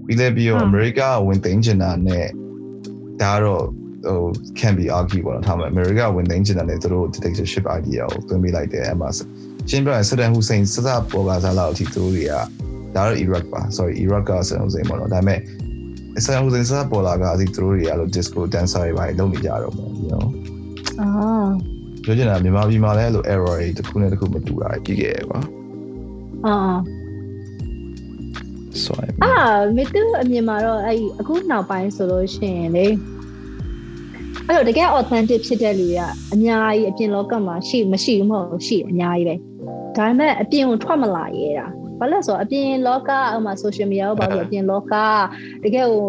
[0.07, 2.27] ပြီးလည်းပြီးတော့ America ကဝင်သိမ်းချင်တာနဲ့
[3.23, 3.65] ဒါတော့
[4.07, 4.21] ဟို
[4.61, 9.09] can be argue ပေါ့နော်ထားမယ် America ကဝင်သိမ်းချင်တာနဲ့သူတို့ dictatorship idea ကိုသွင်းပေးလိုက်တယ်အဲ့မှာ
[9.71, 12.33] ရှင်းပြရင် Saddam Hussein စစပေါ်ကစားလောက်အထိသူတို့တွေက
[12.95, 15.41] ဒါတော့ Iraq ပါ sorry Iraq က Saddam Hussein ပေါ့နော်ဒါပေမဲ့
[16.25, 20.25] Saddam Hussein စစပေါ်လာကအထိသူတို့တွေကအဲ့လို disco dancer တွေပါလုပ်နေကြတော့မယ် you know
[21.01, 21.09] အာ
[22.05, 25.41] ပြောချင်တာမြန်မာပြည်မှာလည်းအဲ့လို error တွေတစ်ခုနဲ့တစ်ခုမတူတာကြီးခဲ့ရကွာ
[26.47, 26.57] အာ
[28.85, 29.33] ဆိုရင်အာ
[29.77, 32.87] မေတူအမြင်မှာတော့အဲ့ဒီအခုနောက်ပိုင်းဆိုလို့ရှိရင်လေ
[34.49, 36.03] အဲ့တော့တကယ် authentic ဖြစ်တဲ့လူတွေက
[36.35, 39.35] အများကြီးအပြင်လောကမှာရှိမရှိဘူးမဟုတ်ဘူးရှိတယ်အများကြီးပဲ
[39.97, 41.67] ဒါပေမဲ့အပြင်ကိုထွက်မလာရဲတာ
[42.01, 44.95] ဘာလဲဆိုတော့အပြင်လောကဥမာ social media ကိုပါဆိုအပြင်လောက
[45.65, 46.07] တကယ်ဟို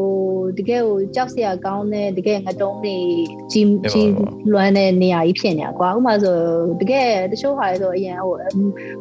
[0.58, 2.98] တကယ်ဟိုကြောက်စရာကောင်းတဲ့တကယ်ငတုံးတွေ
[3.52, 4.12] ကြီးကြီး
[4.52, 6.38] လွမ်းတဲ့နေရာကြီးဖြစ်နေတာကွာဥမာဆို
[6.82, 8.36] တကယ်တချို့ဟာတွေဆိုအရင်ဟို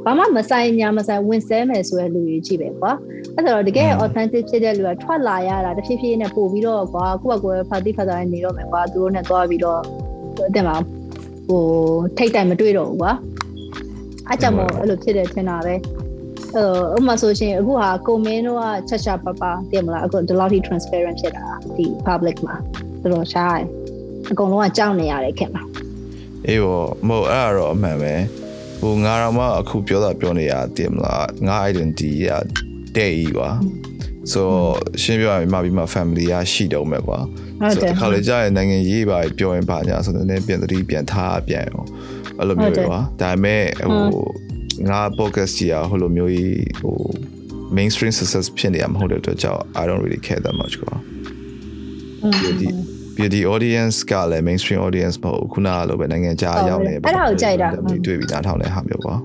[0.05, 2.93] ဘာမှမဆိုင်ညာမဆိုင်ဝင်ဆဲမယ်ဆိုတဲ့လူတွေကြီးပဲကွာ
[3.35, 9.81] အဲ့ဒါတော့တကယ် authentic ဖြစ်တဲ့လူကထွက်လာရတာတဖြည်းဖြည်းနဲ့ပို့ပြီးတော့ကွာကိုယ့်ဘကိုယ်ဖာတိဖာတာနေတော့မယ်ကွာသူတို့နဲ့သွားပြီးတော့
[10.55, 10.77] တဲ့မှာ
[11.49, 11.63] ဟို
[12.17, 13.13] ထိတ်တိုင်မတွေ့တော့ဘူးကွာ
[14.29, 15.75] အဲ့ကြောင့်မို့အဲ့လိုဖြစ်တယ်ထင်တာပဲ
[16.57, 22.57] အဲ့ဥပမာဆိုရှင်အခုဟာကိုမင်းတို့ကချက်ချပပသိမလားအခုဒီလောက်ထိ transparent ဖြစ်တာဒီ public မှာ
[23.03, 23.67] တော်တော်ရှားတယ်
[24.31, 25.63] အကုန်လုံးကကြောက်နေရတယ်ခင်ဗျာ
[26.47, 28.15] အေးဘောမဟုတ်အဲ့ဒါတော့အမှန်ပဲ
[28.81, 32.29] ဟိုငါတော့မှအခုပြောတာပြောနေရတည်မလားငါ identity ရ
[32.97, 33.51] တဲ့ကြီးကွာ
[34.33, 34.49] ဆို
[35.03, 37.19] ရှင်းပြရရင်မပြီးမှ family ရရှိတော့မယ်ကွာ
[37.61, 41.89] ဟုတ်တယ်ခါလေကြာရင်နိုင်ငံရေးပါပြောရင်ပါညာဆိုတော့လည်းပြန်သတိပြန်ထားပြန်အောင်
[42.39, 44.27] အဲ့လိုမျိုးကွာဒါပေမဲ့ဟို
[44.90, 46.96] ငါ podcast ကြီးอ่ะဟိုလိုမျိုးကြီးဟို
[47.78, 50.96] mainstream success ဖြစ်နေရမဟုတ်တဲ့အတွက်ကြောင့် I don't really care that much ကွာ
[52.24, 52.68] อืม ဒီ
[53.16, 59.20] ပြီးဒီ audience ကလည်း mainstream audience မဟုတ်ဘူးခုနကလိုပဲနိုင်ငံခြားရောက်နေ အဲ့ဒါကိုကြိုက်တာ တွေ့ပြီးနားထောင်တဲ့ဟာမျိုးပေါ့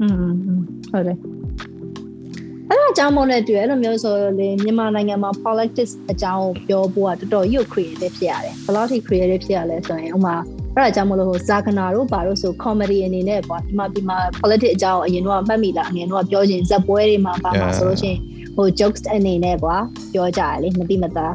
[0.00, 0.32] อืม
[0.90, 1.18] ဟုတ်တယ်
[2.68, 10.36] အဲ့ဒါအကြောင်းမို့နဲ့တွေ့အဲ့လိုမျိုးဆိုလေမြန်မာနိုင်ငံမှာ politics အကြောင်းကိုပြောဖို့ကတော်တော်ရုပ် creative ဖြစ်ရတယ်ဘယ်လောက်ထိ creative ဖြစ်ရလဲဆိုရင်ဥမာ
[10.75, 18.19] အဲ့ဒါကြောင့်မလို့ဟိုဇာကနာတို့ဘာလို့ဆို comedy အနေနဲ့ပေါ့ဒီမှာဒီမှာ politics အကြောင်းအရင်တော့မှတ်မိလားအရင်တော့ပြောချင်းဇက်ပွဲတွေမှာပါမှာဆိုလို့ရှိရင်
[18.55, 19.75] ဟို jokes အနေနဲ့ကွာ
[20.13, 21.33] ပြောကြရလေမတိမသား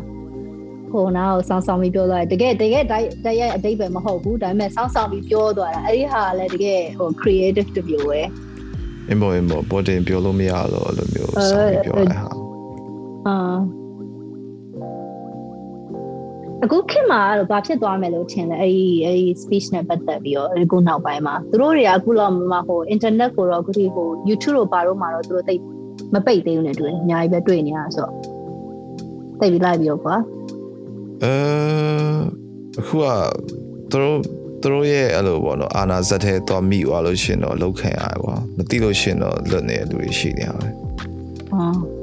[0.93, 2.85] ဟိုနာကိုစောင်းဆောင်ပြီးပြောသွားတယ်တကယ်တကယ်
[3.25, 8.21] တရရဲ့အတိတ်ပဲမဟုတ်ဘူးဒါပေမဲ့စောင်းဆောင်ပြီးပြောသွားတာအဲ့ဒီဟာလည်းတကယ်ဟို creative တမျိုးပဲ
[9.09, 12.21] အင်မောအင်မောပေါ်တင်ပြောလို့မရတော့အဲ့လိုမျိုးစောင်းပြီးပြောရတာ
[13.29, 13.37] အာ
[16.65, 25.61] အခုခေတ်မှာတော့ဘာဖြစ်သွားမယ်လို့ထင်လဲအဲ့ဒီအဲ့ဒီ speech နဲ့ပတ်သက်ပြီးတော့အခုနောက်ပိုင်းမှာသူတို့တွေကအခုလောက်မှဟို internet ကိုတော့အခုဒီဟို YouTube တို့ဘာလို့မှတော့သူတို့တိတ်
[26.15, 28.13] မပိတ်သေးဘူးနဲ့တွေ့အများကြီးပဲတွေ့နေရဆိုတော့
[29.41, 30.17] တိတ်ပြီးလိုက်ပြီးတော့ကွာ
[31.23, 31.35] အဲ
[32.79, 33.07] အခုက
[33.91, 34.19] သူတို့
[34.63, 40.75] သူတို့ရဲ့အဲ့လိုပေါ့နော်အာနာဇက်ထဲသွားမိသွားလို့ရှင်တော့လောက်ခံရတယ်ကွာမသိလို့ရှင်တော့လွတ်နေတဲ့လူတွေရှိနေရတယ်
[41.55, 41.96] အာ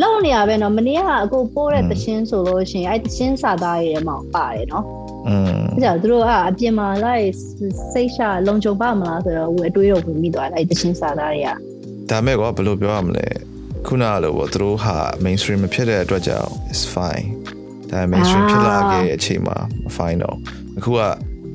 [0.00, 4.84] လောက်နေရပဲเนาะမနေ့ကအခုပိုးတဲ့သရှင်ဆိုလို့ရှိရင်အဲ့သရှင်စာသားတွေထဲမှာပါတယ်เนาะ
[5.28, 7.26] อืม အဲ့ကြောင့်သူတို့ကအပြင်မှာလိုက်
[7.92, 11.48] စိတ်ရှာလုံခြုံပါမလားဆိုတော့ဟိုအတွေးတော့ဝင်မိသွားတယ်အဲ့သရှင်စာသားတွေက
[12.10, 13.26] ဒါမဲ့ကွာဘယ်လိုပြောရမလဲ
[13.86, 17.26] ခုနကလိုပေါ့သူတို့ဟာ mainstream မဖြစ်တဲ့အတွက်ကြောင့် is fine
[17.90, 20.36] ဒါပေမဲ့ mainstream ဖြစ်လာခဲ့တဲ့အချိန်မှာမ fine တော့
[20.78, 21.00] အခုက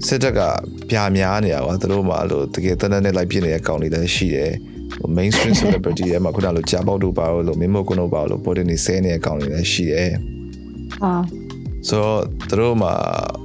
[0.07, 0.41] စစ်တပ်က
[0.89, 4.51] ပြာများနေတာကွာသူတို့မှလို့တကယ်တန်းတန်းနဲ့လိုက်ပြနေတဲ့ကောင်တွေလည်းရှိတယ်
[4.96, 10.10] ဟို mainstream celebrity တွေမှာခုနလိုကြာပေါက်တို့ပါလို့မင်းမို့ကုန်းတို့ပါလို့ body နေဆဲနေတဲ့အကောင်တွေလည်းရှိတယ်။
[11.02, 11.12] ဟာ
[11.88, 12.94] ဆိုတော့သူတို့မှာ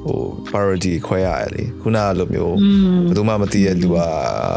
[0.04, 0.20] ဟို
[0.52, 2.56] parody ခွဲရတယ်လေခုနလိုမျိုး
[3.08, 3.98] ဘယ်သူမှမသိတဲ့လူက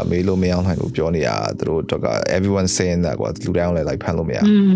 [0.09, 4.75] မေးလို့မရအောင်ဟိုပြောနေတာသူတို့တော့က everyone saying that ကွာလူတိုင်းအောင်လည်းလိုက်ဖမ်းလို့မရဘူး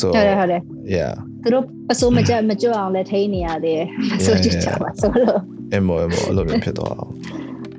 [0.00, 0.62] so ဟုတ်တယ်ဟုတ်တယ်
[0.96, 3.86] yeah သူတို့အစိုးမကြမကြွအောင်လည်းထိနေရသေးတယ်
[4.18, 5.38] အစိုးကြချပါဆိုလို့
[5.74, 7.12] အမေအမေအလိုမျိုးဖြစ်သွားအောင်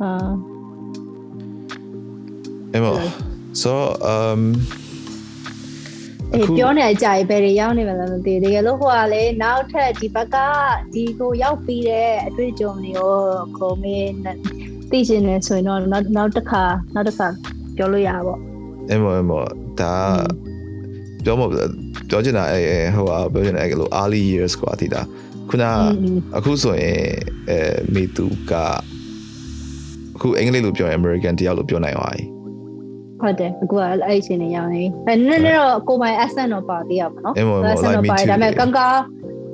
[0.02, 0.12] အာ
[2.76, 2.92] အမေ
[3.62, 3.72] so
[4.14, 4.42] um
[6.34, 10.38] အေးပြောနေကြရင်ဘယ်တွေရောက်နေမလဲမသိဘူးတကယ်လို့ဟိုကလေနောက်ထပ်ဒီဘက်က
[10.94, 13.14] ဒီကိုရောက်ပြီးတဲ့အတွေ့အကြုံတွေကို
[13.58, 14.16] ကိုမင်း
[14.92, 16.64] သိချင်နေဆိုရင်တော့နောက်နောက်တစ်ခါ
[16.96, 17.28] နောက်တစ်ခါ
[17.78, 18.40] ပြောလို့ရပါပေါ့
[18.94, 19.38] emo emo
[19.80, 19.94] ဒါ
[21.24, 21.42] ပြောမ
[22.10, 22.60] ပြောချင်တာအဲ
[22.96, 25.02] ဟိုဟာပြောချင်တာအဲလို early years ကွာတိတာ
[25.50, 25.64] ခုန
[26.38, 27.02] အခုဆိုရင်
[27.50, 27.60] အဲ
[27.94, 28.54] မေသူက
[30.16, 32.33] အခုအင်္ဂလိပ်လိုပြောရင် American တယောက်လိုပြောနိုင်ပါပြီ
[33.24, 38.80] ဟုတ်တယ်အခုကအဲ့အချိန်နေရောက်နေအဲနည်းနည်းတော့ကိုပိုင် accent တော့ပါသေးရပါတော့ emo emo accent like တော့ me ပါ too ဒါပေမဲ့ကံက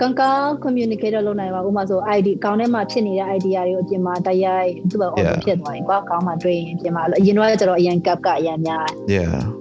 [0.02, 0.24] ကံက
[0.64, 9.59] communicate လုပ်နိုင်ပါဥပမာဆို ID အကောင့်ထဲမှာဖြစ်နေတဲ့ idea တွေကိုအပြင်မှာတရားသူ့ဘ on ဖြစ်သွားရင်ကွာကောင်းမှတွေ့ရင်အပြင်မှာအရင်တော့ကျတော့အရင် gap ကအရင်များ yeah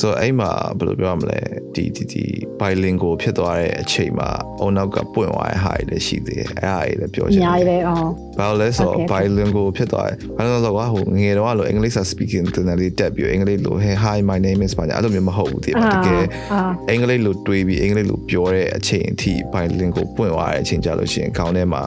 [0.00, 1.40] so အဲ့မှာဘယ်လိုပြောရမလဲ
[1.74, 2.24] ဒီဒီဒီ
[2.60, 4.28] bilingual ဖြစ်သွားတဲ့အချိန်မှာ
[4.60, 8.08] အုံနောက်ကပွင့်သွားတဲ့ဟာတွေလည်းရှိသေးတယ်အဲ့ဟာတွေလည်းပြောချင်အတယ်များကြီးပဲအော်
[8.38, 9.10] ဘာလို့လဲဆိုတော့ Okay, okay.
[9.12, 21.82] bilingual ဖြစ်သွားတယ်ဘာလို့လဲဆိုတော့ဟိုငယ်တော့လို့ English speaking တင်တယ်လေးတက်ပြီးအင်္ဂလိပ်လို hey hi my name is ဘာညာအဲ့လိုမျိုးမဟုတ်ဘူးတည်ပါတကယ်အာအင်္ဂလိပ်လိုတွေးပြီးအင်္ဂလိပ်လိုပြောတဲ့အချိန်အထိ bilingual ပွင့်သွားတဲ့အချိန်ကြလို့ရှိရင်ခေါင်းထဲမှာ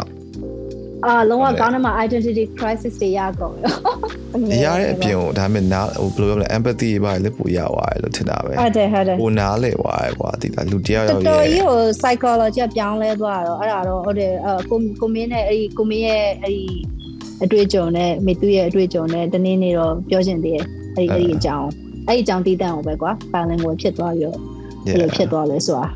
[1.05, 3.55] အာလုံးဝကောင်းတယ်မှာ identity crisis တွေရကုန်
[4.65, 16.63] ရောရတဲ့အပြင်ကိုဒါပေမဲ့နားဟိုဘယ်လိုပြောမလဲ empathy ဘာလဲပို့ရသွားတယ်လို့ထင်တာပဲဟုတ်တယ်ဟုတ်တယ်ပိုနားလေသွားတယ်ကွာဒီကလူတယောက်တော်ယောက်တော်ရဲ့ကြီးကို psychology ကပြောင်းလဲသွားတော့အဲ့ဒါတော့ဟုတ်တယ်အကိုကိုမင်းနဲ့အဲ့ဒီကိုမင်းရဲ့အဲ့ဒီ
[17.43, 21.67] အတွေ့အကြုံနဲ့မေသူရဲ့အတွေ့အကြုံနဲ့တနေ့နေ့တော့ပြောချင်သေးတယ်အဲ့ဒီအဲ့ဒီအကြောင်း
[22.07, 24.37] အဲ့ဒီအကြောင်းတည်တံ့အောင်ပဲကွာ bilingual ဖြစ်သွားပြီးတော့
[24.85, 25.87] ဘယ်လိုဖြစ်သွားလဲဆိုတာ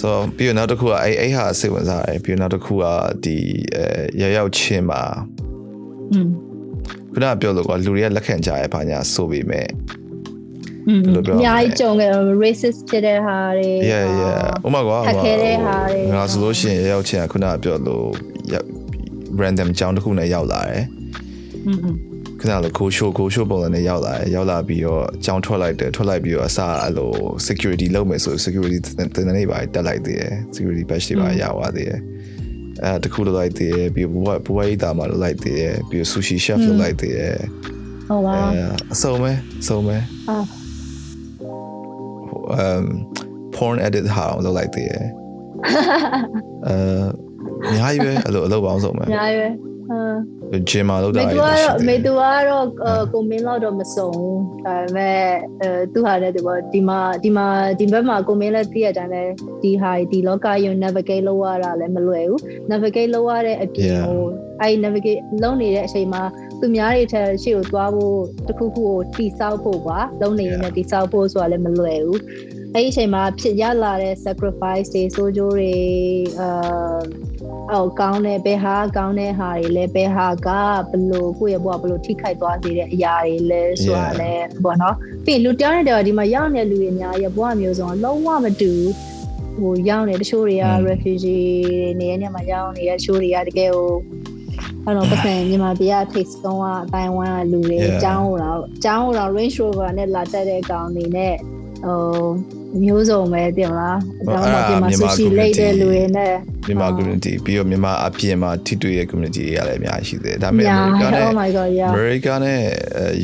[0.00, 2.84] ဆိုပြီးတော့နောက်တစ်ခုကအဲ့အဲ့ဟာစိတ်ဝင်စားတယ်ပြီးတော့နောက်တစ်ခုက
[3.24, 3.36] ဒီ
[3.74, 5.02] အဲရရောက်ချင်းမှာ
[6.12, 6.28] อืม
[7.12, 9.68] ခုနကပြောလို့ကွာလူတွေကလက်ခံကြရဲဘာညာဆိုပေမဲ့
[10.88, 12.10] อืม ဘယ်လိုပြောရမလဲ အများကြီးကြုံခဲ့
[12.42, 18.06] racist ဖြစ်တဲ့ဟာတွေ yeah yeah ဥမာကွာ ခက်ခဲတဲ့ဟာတွေ ငါဆိုလို့ရှိရင်ရရောက်ချင်းကခုနကပြောလို့
[18.52, 18.66] ရောက်
[19.42, 20.84] random ကြောင်းတစ်ခုနဲ့ရောက်လာတယ်
[21.66, 22.07] อืม
[22.41, 27.11] ခဏလိုကိုရှိုးကိုရှိုးပုံစံနဲ့ရောက်လာတယ်ရောက်လာပြီးတော့ကြောင်းထွက်လိုက်တယ်ထွက်လိုက်ပြီးတော့အစားအဲ့လို
[27.47, 28.77] security လုပ်မယ်ဆို security
[29.15, 31.99] တင်နေပါတက်လိုက်သေးတယ် security badge တွေပါရသွားသေးတယ်
[32.83, 37.35] အဲတခုလိုလိုက်သေးတယ်ပြီးဘဝဘဝရေးတာမှာလိုလိုက်သေးတယ်ပြီး sushi chef လိုလိုက်သေးတယ်
[38.09, 38.61] ဟုတ်ပါအဲ
[38.93, 39.97] အစုံပဲအစုံပဲ
[40.29, 40.37] အာ
[42.63, 42.85] um
[43.55, 45.05] porn edit ဟာအောင်လုပ်လိုက်သေးတယ်
[46.67, 46.75] အဲ
[47.67, 49.68] အများကြီးပဲအဲ့လိုအလုပ်ပေါင်းစုံပဲအများကြီးပဲအာ
[50.69, 55.19] ဂျင်မာလုပ်တာမေတွေသူရှိကတော့သေးတယ်မေသူကတော့အာကိုမင်းတော့တော့မစုံဘူးဒါပေမဲ့
[55.61, 57.47] အဲသူဟာလည်းဒီပေါ်ဒီမှာဒီမှာ
[57.79, 62.39] ဒီဘက်မှာကိုမင်းလည်းသိရတဲ့အတိုင်းပဲဒီဟာဒီလောကယုံ navigate လုပ်ရတာလည်းမလွယ်ဘူး
[62.71, 64.05] navigate လုပ်ရတဲ့အပြင် Yeah.
[64.07, 64.23] ဟို
[64.61, 66.23] အဲဒီ navigate လုပ်နေတဲ့အချိန်မှာ
[66.59, 72.21] သူများတွေထက်ရှေ့ကိုသွားဖို့တစ်ခုခုကိုတိဆောက်ဖို့ကွာလုံးနေရင်းနဲ့တိဆောက်ဖို့ဆိုတာလည်းမလွယ်ဘူး
[72.73, 75.73] အဲ့ဒီအချိန်မှာဖြစ်ရလာတဲ့ sacrifice တွေစိုးကြိုးတွေ
[76.39, 76.49] အာ
[77.73, 80.49] အော်ကောင်းတဲ့ဘယ်ဟာကောင်းတဲ့ဟာတွေလဲဘယ်ဟာက
[80.89, 84.33] ဘလို့ကိုယ့်ရဲ့ဘဝဘလို့ထိခိုက်သွားစေတဲ့အရာတွေလဲဆိုတာလဲ
[84.63, 88.71] ပေါ့နော်ပြီးလူတယောက်နဲ့တယောက်ဒီမှာရောက်နေတဲ့လူတွေအများကြီးဘဝမျိုးစုံလုံးဝမတူ
[89.59, 91.49] ဟိုရောက်နေတချို့တွေက refugee
[91.99, 93.91] နေရာညမှာရောက်နေတဲ့တချို့တွေကတကယ်ဟို
[94.85, 101.35] အဲ့တော့ပတ်စံမြန်မာပြည်ကထိတ်ဆုံးကအတိုင်းဝမ်ကလူတွေအကြောင်းဟိုတော့အကြောင်းဟိုတော့ range rover နဲ့လာတက်တဲ့ကောင်တွေနဲ့
[101.85, 101.99] ဟို
[102.82, 106.32] မျိုးစုံပဲတင်လားအကြောင်းတော့ပြင်မှာဆူရှီလိတ်တဲ့လူတွေနဲ့
[106.66, 112.60] မြန်မာ community ပြီးတော့မြန်မာအပြင်မှာထိတွေ့ရဲ့ community တွေလည်းအများကြီးရှိသေးတယ်ဒါပေမဲ့ America နဲ့ Oh my god yeah America နဲ့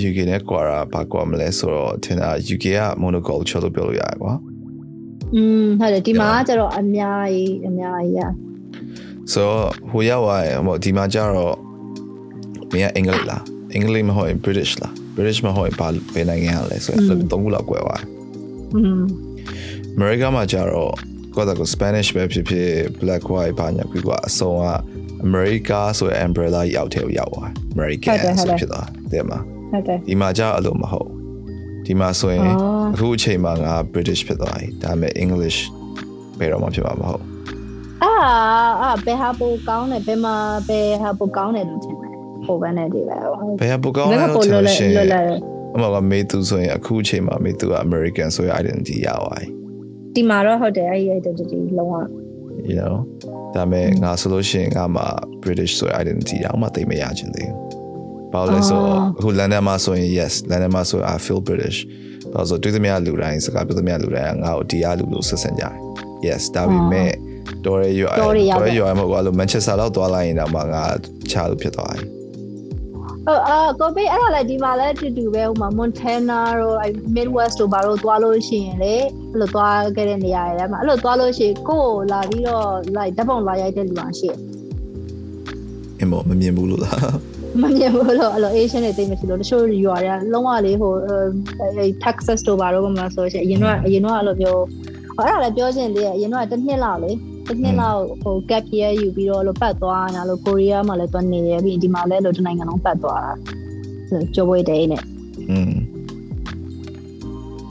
[0.09, 4.33] UK နဲ့ကွာတာဘာကွာမလဲဆိုတော့ထင်တာ UK က monoculture လို့ပြောလို့ရတယ်ကွာ
[5.35, 8.31] อืมဟုတ်တယ်ဒီမှာကျတော့အများကြီးအများကြီး yeah
[9.33, 9.43] so
[9.91, 11.57] ဟိုရောက်သွားရင်ဟိုဒီမှာကျတော့
[12.73, 18.07] မင်းကအင်္ဂလိပ်လားအင်္ဂလိပ်မဟုတ်ရင် British လား British မဟုတ်ရင်ဘာဘယ်နိုင်ငံရလဲဆိုတော့သုံးခုလောက်ကွဲသွားတယ်
[18.77, 19.03] อืม
[19.96, 20.94] America မှာကျတော့
[21.36, 22.70] ကိုယ့်က Spanish ပဲဖြစ်ဖြစ်
[23.02, 24.66] Black White ဘာညာပြီးကအစုံက
[25.28, 29.40] America ဆိုတဲ့ umbrella ရောက်တယ်ရောက်သွား American ဆိုဖြစ်သွားတယ်မှာ
[29.72, 31.10] ဟုတ်တယ်ဒီမှာကျအလိုမဟုတ်
[31.86, 32.42] ဒီမှာဆိုရင်
[32.94, 35.58] အခုအချိန်မှာငါ British ဖြစ်သွားပြီဒါပေမဲ့ English
[36.40, 37.24] ဘယ်တော့မှဖြစ်မှာမဟုတ်
[38.04, 38.12] အာ
[38.82, 40.36] အာဘယ်ဟာပိုကောင်းတယ်ဘယ်မှာ
[40.68, 42.12] ဘယ်ဟာပိုကောင်းတယ်လို့ထင်တယ်
[42.46, 43.20] ဟိုဘက်နဲ့ဒီဘက်
[43.62, 49.46] ဘယ်ဟာပိုကောင်းလဲလို့ထင်လို့ရှိရင် အမကမေသူဆိုရင်အခုအချိန်မှာမေသူက American ဆိုရ identity ရသွားပြီ
[50.16, 51.94] ဒီမှာတော့ဟုတ်တယ်အဲ့ဒီ identity လုံးဝ
[52.72, 52.96] you know
[53.56, 55.08] ဒါပေမဲ့ငါဆိုလို့ရှိရင်ငါမှာ
[55.44, 61.78] British ဆို identity တော့မှသိမရချင်သေးဘူးဘာလို့လဲဆိုတော့အခု London မှာဆိုရင် yes London မှာဆို I feel British
[62.34, 65.74] ဘာလို့ဆိုတွေ့သမျှလူတိုင်းစကားပြောသမျှလူတိုင်းငါ့ကိုဒီအားလူလို့ဆက်ဆံကြတယ်
[66.28, 67.12] yes ဒါပေမဲ့
[67.66, 70.84] တော်ရရွာတော်ရရွာမဟုတ်ဘူးလို့ Manchester လောက်သွားလိုက်ရင်တော့ငါ
[71.32, 72.04] ချလို့ဖြစ်သွားတယ်
[73.28, 76.78] အော်အာကိုပေးအဲ့ဒါလည်းဒီမှာလည်းတူတူပဲဟိုမှာ Montana တို့
[77.16, 78.96] Midwest တို့ဘာလို့သွားလို့ရှိရင်လေ
[79.32, 84.40] အဲ့လိုသွားခဲ့တဲ့နေရာတွေမှာအဲ့လိုသွားလို့ရှိရင်ကိုယ်လာပြီးတော့ like ဓာတ်ပုံလာရိုက်တဲ့လူမှရှိတယ်
[86.00, 87.00] အင်းမမမြင်ဘူးလို့လား
[87.62, 90.94] မမြင်ဘူးလို့အဲ့လို Asian တွေသိမှရှိလို့တချို့ရွာတွေကလုံးဝလေးဟို
[91.62, 94.64] အဲ Texas တို့ဘာလို့ကမှဆိုရှင်အရင်တော့အရင်တော့အဲ့လိုမျိုး
[95.18, 97.12] အဲ့ဒါလည်းပြောချင်သေးတယ်အရင်တော့တစ်နှစ်လောက်လေ
[97.48, 103.34] တစ်နှစ်လောက်ဟို gap year ယူပြီးတော့လို့ပတ်သွားတာလို့ကိုရီးယားမှာလည်းသွားနေရပြီးဒီမှာလည်းလို့တနိုင်ငံလုံးပတ်သွားတာ
[104.36, 105.04] ကြောပွဲတဲ့နဲ့
[105.52, 105.74] อืม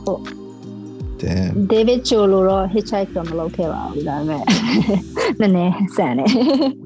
[0.04, 0.22] ဟုတ်
[1.22, 4.42] damn David Cholo တော့ hitchhike တော့မလုပ်ခဲ့ပါဘူးဒါပေမဲ့
[5.40, 6.28] နည်းနည်းဆန်တယ်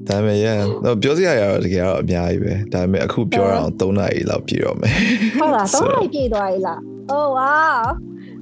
[0.07, 4.93] ဒါပေမဲ့ yeah တော့ပြောစရာရတော့တကယ်တော့အများကြီးပဲဒါပေမဲ့အခုပြောရအောင်3နာရီလောက်ပြည့်တော့မယ်
[5.39, 6.79] ဟုတ်လား3နာရီပြည့်သွားပြီလား
[7.13, 7.81] oh wow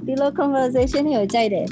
[0.05, 1.67] ဒီလို conversation ကိုကြိုက်တယ်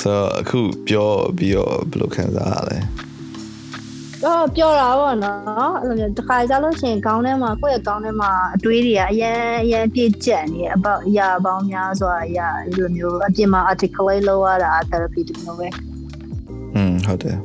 [0.00, 2.78] ဆိုတော့အခုပြောပြီးတော့ဘယ်လိုခံစားရလဲ
[4.24, 15.68] တော့ပြောတာပေါ့နော်အဲ့လိုမျိုးတစ်ခါကြလို့ရှိရင်ခေါင်းထဲမှာကိုယ့်ရဲ့ခေါင်းထဲမှာအတွေးတွေကအရင်အရင်ပြည့်ကျက်နေအပေါ့အရာပေါင်းများစွာအရာဒီလိုမျိုးအပြင်မှာ articulate လုပ်ရတာ therapy တမျိုးပဲ
[16.76, 17.38] อืมဟုတ်တယ်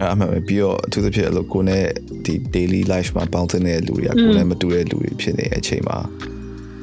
[0.00, 1.84] အဲ့မှပြီးတော့အထူးသဖြင့်အဲ့လိုကိုယ်နဲ့
[2.24, 5.98] ဒီ daily life မှာပေါင်းသင်းတဲ့လူတွေကကိုယ်နဲ့မတူတဲ့လူတွေဖြစ်နေတဲ့အချိန်မှာ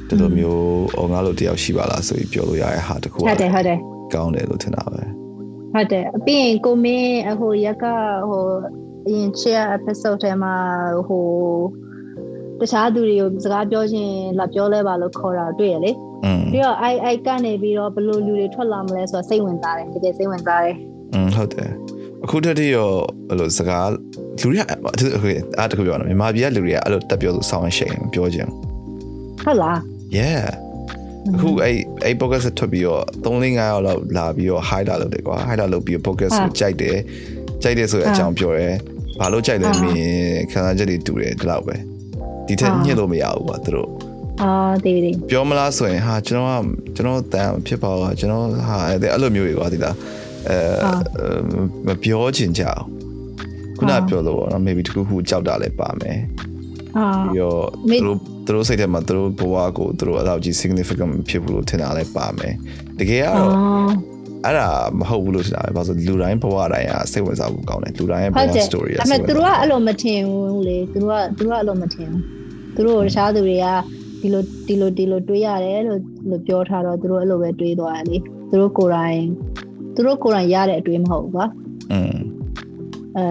[0.08, 0.62] ဒီလိုမျိုး
[0.98, 5.02] အော်ငါတို့တယောက်ရှိပါလားဆိုပြီးပြောလို့ရတဲ့ဟာတခုဟုတ်တယ်ဟုတ်တယ် ကောင်းတယ်လို့ထင်တာပဲ
[5.74, 7.84] ဟုတ်တယ်ပြီးရင်ကိုမင်းဟိုရက်က
[8.30, 8.44] ဟို
[9.06, 10.54] အရင် share episode ထဲမှာ
[11.08, 11.26] ဟို
[12.60, 15.92] တခြားသူတွေကိုစကားပြောချင်းလာပြောလဲပါလို့ခေါ်တာတွေ့ရလေ
[16.52, 20.76] ပြီးတော့ i i ကနေပြီးတော့ဘယ်လိုလူတွေထွက်လာမလဲဆိုတော့စိတ်ဝင်စားတယ်တကယ်စိတ်ဝင်စားတယ်
[21.14, 21.70] อืมဟုတ်တယ်
[22.24, 22.90] အခုတည်းရော
[23.28, 23.88] ဘယ်လိုစကား
[24.40, 24.62] လူတွေက
[25.58, 28.48] အားတခုပြောရအောင်မြန်မာပြည်ကလူတွေကအဲ့လိုတက်ပြောလို့ဆောင်းရှိန်ပြောချင်
[29.42, 29.78] ဟုတ်လား
[30.18, 30.44] yeah
[31.34, 36.96] အခုအဲ့အဲ့ podcast ထွက်ပြီးတော့3 5ရောက်လောက်လာပြီးတော့ high လာလုပ်တယ်ကွာ high လာလုပ်ပြီး podcast ကိုကြိုက်တယ်
[37.62, 38.74] ကြိုက်တယ်ဆိုတဲ့အကြောင်းပြောတယ်
[39.20, 41.74] ဘာလို့ကြိုက်လဲမင်းခံစားချက်တွေတူတယ်ဒီလောက်ပဲ
[42.46, 43.90] ဒီထက်ညှစ်လို့မရဘူးကွာသူတို့
[44.42, 44.50] အာ
[44.84, 46.66] တေးတေးပြောမလားဆိုရင်ဟာကျွန်တော်က
[46.96, 49.96] ကျွန်တော်တန်ဖြစ်ပါတော့ကျွန်တော်ဟာအဲ့လိုမျိုးတွေကွာဒီလား
[50.48, 50.56] အဲ
[51.86, 52.84] မပြောချင်ကြအောင်
[53.78, 56.18] ခုနပြောလို့ပေါ့နော် maybe တခုခုကြောက်တာလည်းပါမယ်
[56.98, 62.54] အာပြီးတော့သူတို့ သူတို့စိတ်ထဲမှာသူတို့ဘဝကိုသူတို့အဲ့လောက်ကြီး significant ဖြစ်ဘူးလို့ထင်တာလည်းပါမယ်
[62.98, 63.52] တကယ်ကတော့
[64.44, 64.68] အဲ့ဒါ
[64.98, 68.36] မဟုတ်ဘူးလို့ထင်တာပဲဘာလို့လူတိုင်းဘဝတိုင်းကစိတ်ဝင်စားဖို့ကောင်းတယ်လူတိုင်းရဲ့ဘဝ
[68.68, 72.22] story အဲ့မဲ့သူတို့ကအဲ့လိုမထင်ဘူးလေသူတို့ကသူတို့ကအဲ့လိုမထင်ဘူး
[72.74, 73.66] သူတို့တခြားသူတွေက
[74.20, 78.16] ဒီလိုဒီလိုဒီလိုတွေးရတယ်လို့လို့ပြောထားတော့သူတို့အဲ့လိုပဲတွေးသွားတယ်လေ
[78.50, 79.20] သူတို့ကိုယ်တိုင်
[79.94, 81.46] သူတို့ကိုယ်တိုင်ရတဲ့အတွေးမဟုတ်ဘူးကွာ
[81.92, 82.14] อืม
[83.16, 83.26] အဲ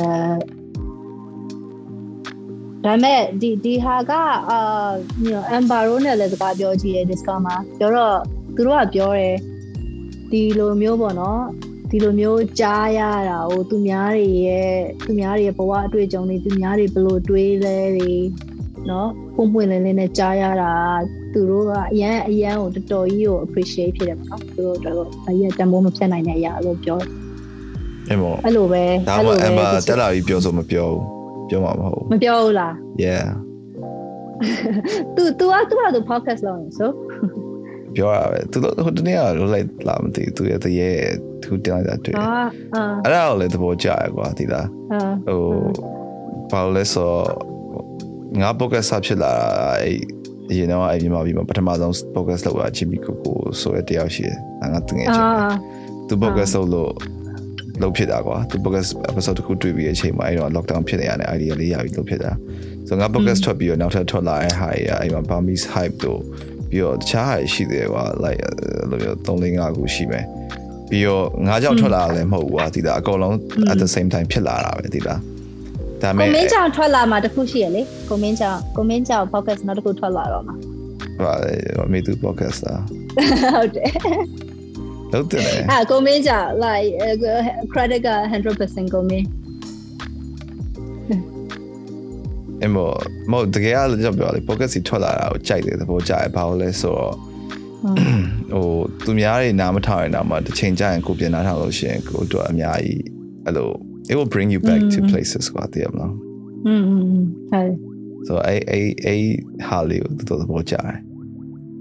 [2.87, 4.11] ဒါပေမဲ့ဒီဒီဟာက
[4.49, 4.59] အာ
[5.23, 8.17] you know Ambaro နဲ့လည်းစကားပြောကြည့်တယ် Discord မှာပြောတော့
[8.55, 9.35] သူတို့ကပြောတယ်
[10.31, 11.41] ဒီလိုမျိုးပေါ့နော်
[11.89, 12.99] ဒီလိုမျိုးကြားရ
[13.29, 14.73] တာဟိုသူများတွေရဲ့
[15.05, 18.13] သူများတွေရဲ့ဘဝအတွေ့အကြုံတွေသူများတွေဘယ်လိုတွေးလဲတွေ
[18.89, 20.73] နော်ပုံပွင့်လင်းလင်းနဲ့ကြားရတာ
[21.33, 26.99] သူသူတို့ကအရန်အရန်ကိုတော်တော်ကြီးကို appreciate ဖြစ်တယ်ပေါ့နော်သူတို့တော့အရင်တမိုးမဖြတ်နိုင်တဲ့အရာလို့ပြော
[28.11, 31.16] အမေအဲ့လိုပဲဒါမှအမတက်လာပြီးပြောဆိုမပြောဘူး
[31.48, 32.72] ပြောမှာမဟုတ် မပြောဘူးလား
[33.04, 33.24] yeah
[35.16, 36.90] तू तू อ่ะ तू อ่ะ तू podcast လုပ်နေဆို
[37.96, 40.90] ပြောရပဲသူတို့ဟိုတနေ့ကလိုလိုက်လာမသိသူရဲ့တရေ
[41.42, 42.24] သူတင်လိုက်တာတွေ့ အာ
[42.74, 45.42] အာ အဲ့ဒါကိုလည်းသဘောကျရကွာဒီလား အာ ဟို
[46.50, 47.10] ဘာလို့လဲဆို
[48.40, 49.32] ငါ podcast စဖြစ်လာ
[49.82, 49.96] အဲ့
[50.50, 54.38] အရင်တော့အဲ့မြန်မာပြည်မှာပထမဆုံး podcast လုပ်တာချီမီကိုကိုဆိုရတယောက်ရှိတယ်
[54.72, 55.48] ငါတငယ်ချင်း အာ
[56.08, 56.92] သူ podcast လုပ်လို့
[57.81, 62.31] လုပ်ဖြစ်တာကွာသူ podcast episode တစ်ခုတွေ့ပြီးအချိန်မှာအဲ့တော့ lockdown ဖြစ်နေရတဲ့ idea လေးရပြီးလုပ်ဖြစ်တာ
[62.87, 66.21] ဆိုငါ podcast ထွက်ပြီးတော့နောက်ထပ်ထွက်လာတဲ့ဟာတွေအဲ့မှာ Burmese hype တို့
[66.69, 68.39] ပြီးတော့တခြားဟာရှိသေးတယ်ကွာ like
[68.89, 70.25] လိုမျိုး3 4 5ခုရှိမယ်
[70.89, 73.35] ပြီးတော့ငါးကြောက်ထွက်လာတာလည်းမဟုတ်ဘူးကွာဒီလားအကုန်လုံး
[73.71, 75.19] at the same time ဖြစ်လာတာပဲဒီလား
[76.01, 80.55] ဒါပေကိုမမဲ့င်းကြောင်ထွက်လာမှာတခုရှိရလေကိုမင်းကြောင်ကိုမင်းကြောင် podcast နောက်တစ်ခုထွက်လာတော့မှာ
[81.23, 82.77] ဟာမေသူ podcast อ่ะ
[83.55, 83.91] ဟုတ်တယ်
[85.13, 86.89] လုပ်တယ်အာကိုမင်းကြ like
[87.73, 88.09] credit က
[88.53, 89.27] 100%ကိုမင်း
[92.63, 92.85] အမေ
[93.31, 97.13] မဟုတ်တကယ်ကလည်းကြောက်ပြောလေ pocket စီထွက်လာတာကိုကြိုက်တယ်သဘောကျတယ်ဘာလို့လဲဆိုတော့
[98.51, 98.67] ဟို
[99.05, 103.03] သူများတွေနားမထောင်ရင်တော့မှတစ်ချိန်ကျရင်ကိုပြင်နားထောင်လို့ရှိရင်ကိုတို့အများကြီး
[103.45, 103.69] အဲ့လို
[104.11, 106.13] it will bring you back to places ကွာတကယ်မလား
[106.67, 106.83] อืม
[107.51, 107.71] ဟုတ်
[108.27, 109.09] so a a a
[109.67, 110.97] ဟာလေးကိုတော်တော်သဘောကျတယ်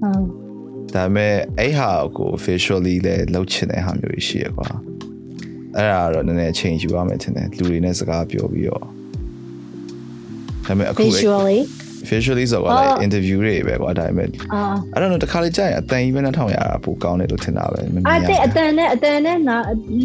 [0.02, 0.45] ဟုတ်
[0.96, 4.68] ဒါပေမဲ့အဲ့ဟာကို visually လည်းလုပ်ချင်တဲ့ဟာမျိုးတွေရှိရကွာ
[5.76, 8.88] အဲ့ဒါတော့နည်းနည်းအချိန်ယူရမယ်ထင်တယ်လူတွေနဲ့စကားပြောပြီးတော့ဒါ
[10.66, 11.60] ပေမဲ့အခု visually
[12.10, 14.60] visually ဆိုတော့ like interview တွေပဲကွာဒါပေမဲ့အာ
[14.94, 19.56] I don't know တခါလေကြာရင်အတန်ကြီးပဲနှောင်းရတာပိုကောင်းတယ်လို့ထင်တာပဲမမြင်ရအဘူးတဲ့အတန်နဲ့အတန်နဲ့နာ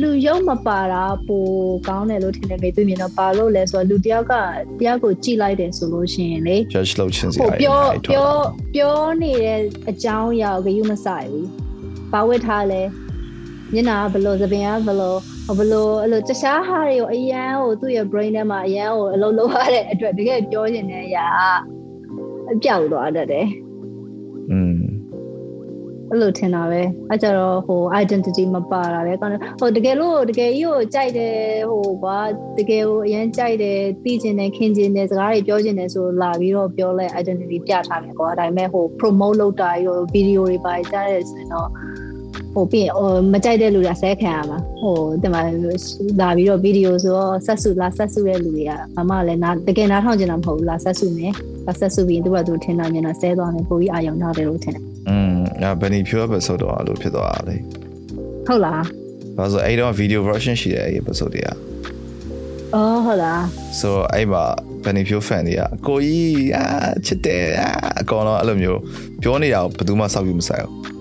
[0.02, 1.46] လူရုံမပါတာပို
[1.88, 4.34] ကောင်းတယ်လို့ထင်တယ်မေသူမြင်တော့ပါလို့လဲဆိုတော့လူတယောက်က
[4.80, 11.46] တယောက်ကိုကြိလိုက်တယ်ဆိုလို့ရှိရင်လေ judge လုပ်ချင်စဟိုရာပြောအများကြီးထွက်ပြောလာပြောနေတဲ့အကြောင်းအရာကိုဂရုမစိုက်ဘူး။
[12.12, 12.82] ဘာဝတ်ထားလဲ။
[13.74, 15.16] မျက်နှာကဘယ်လိုသပင်ကဘယ်လို
[15.46, 21.81] ဟိုဘယ်လိုအဲ့လိုတခြားဟာတွေကိုအရန်ကိုသူ့ရဲ့ brain ထဲမှာအရန်ကိုအလုံးလုံးရတဲ့အတွက်တကယ်ပြောနေတဲ့အရာက
[22.54, 23.48] အပြောက်သွားတတ်တယ်
[24.52, 24.76] อืม။
[26.10, 31.36] အဲ့လိုထင်တာပဲ။အဲကြတော့ဟို identity မပါတာပဲကောင်းတယ်။ဟိုတကယ်လို့တကယ်ကြီးကိုကြိုက်တယ်
[31.70, 32.20] ဟိုကွာ
[32.58, 41.70] တကယ်ကိုအရန်ကြိုက်တယ်သိကျင်တယ်ခင်ကျင်တယ်စကားတွေပြောကျင်တယ်ဆိုလာပြီးတော့ပြောလဲ identity ပြထားမယ်ကွာဒါပေမဲ့ဟို promote လုပ်တာရော video တွေပါကြားရဲဆိုရင်တော့
[42.54, 45.42] ဟိုပြီးရင်ဟိုမကြိုက်တဲ့လူတွေဆဲခံရမှာဟိုဒီမှာ
[46.20, 51.34] လာပြီးတော့ video ဆိုတော့ဆက်စုလာဆက်စုတဲ့လူတွေကမမလည်းနာတကယ်နားထောင်ကျင်တာမဟုတ်ဘူးလာဆက်စုမယ်
[51.68, 57.56] လာဆက်စုပြီးရင်သူကသူထင်တာမြင်တာဆဲသွားတယ်ပိုပြီးအာရုံထားတယ်လို့ထင်တယ်อืมအဲ့ Benny Pure episode တော့အဲ့လိုဖြစ်သွားတာလေ
[58.48, 58.84] ဟုတ်လား
[59.38, 61.48] ဘာလို့လဲအဲ့တော့ video version ရှိတယ်အဲ့ episode တွေက
[62.76, 63.42] အော်ဟုတ်လား
[63.80, 64.44] so အဲ့မှာ
[64.84, 66.66] Benny Pure fan တွေကကိုကြီးအာ
[67.06, 67.70] ချစ်တယ်အာ
[68.02, 68.80] အကောင်တော့အဲ့လိုမျိုး
[69.22, 71.01] ပြောနေတာကိုဘယ်သူမှစောက်ယူမဆိုင်ဘူးအော်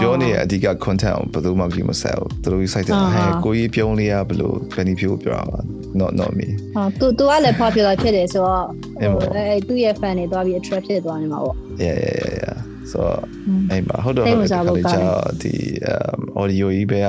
[0.00, 5.58] ပြောနေတဲ့အဓိက content ကိုဘယ်သူမှကြည့်မဆိုင်ဘူးသူတို့ site တယ်ဟဲ့ကိုကြီးပြုံးလေးရဘယ်လို Benny Pure ပြောတာပါ
[6.00, 8.64] not not me ဟာသူသူကလည်း popular ဖြစ်တယ်ဆိုတော့
[9.00, 12.56] အဲ့ပေါ့အဲသူ့ရဲ့ fan တွေသွားပြီး attract ဖြစ်သွားနေမှာပေါ့ yeah yeah yeah yeah
[12.92, 12.98] so
[13.70, 15.54] အဲ့မှာဟုတ်တော့စိတ်ဟုဝင်တ်စားတယ်ဖို့ခါကောင်းတယ်ကြဒီ
[15.94, 17.08] um audio ကြီးပဲက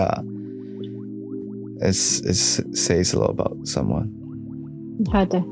[1.88, 2.38] it's it
[2.86, 4.08] says a lot about someone
[5.12, 5.44] ဟုတ်တယ်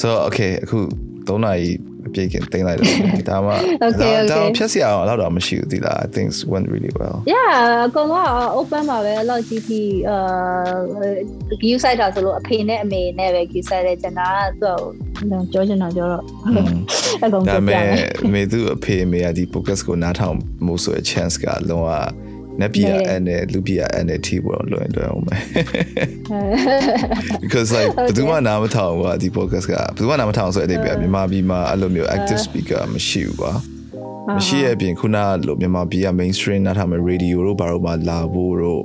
[0.00, 0.78] so okay အခု
[1.28, 1.68] 3နာရီ
[2.06, 4.14] အပြည့်ကင်တင်လိုက်တယ်ဒါမှ Okay, ဒါ okay.
[4.32, 7.52] ဒါဖြတ်စရာအောင်တော့တော့မရှိဘူးဒီလား I think it went really well yeah
[7.86, 8.16] အကောင်က
[8.58, 10.18] open ပါပဲအဲ့လောက်ကြီးပြီးအာ
[11.62, 14.28] view site တာဆိုလို့အဖေနဲ့အမေနဲ့ပဲ view site တဲ့ကျန်တာ
[14.60, 14.78] ကသူ့
[15.30, 16.22] ကိုပြောချင်တာပြောတော့
[17.24, 21.90] အကောင်ဒါပြောပြပေမယ်မဲ့မေသူအဖေအမေကဒီ podcast ကိုနားထောင်မှုဆိုတဲ့ chance ကလုံးဝ
[22.60, 25.36] နက်ပြရအဲ့နဲ့လူပြရအဲ့နဲ့ထိပေါ်လွယ်လွယ်အောင်ပဲ
[27.42, 33.52] because like ဘယ်သူမှနားမထောင်ဘူးကွာဒီ podcast ကဘယ်သူမှနားမထောင်ဆိုတဲ့အတိတ်ပဲမြန်မာပြည်မှာအဲ့လိုမျိုး active speaker မရှိဘူးကွာ
[34.36, 38.82] မရှိရဲ့အပြင်ခုနကလိုမြန်မာပြည်က mainstream နားထောင်မဲ့ radio တို့ဘာလို့မှလာဖို့တော့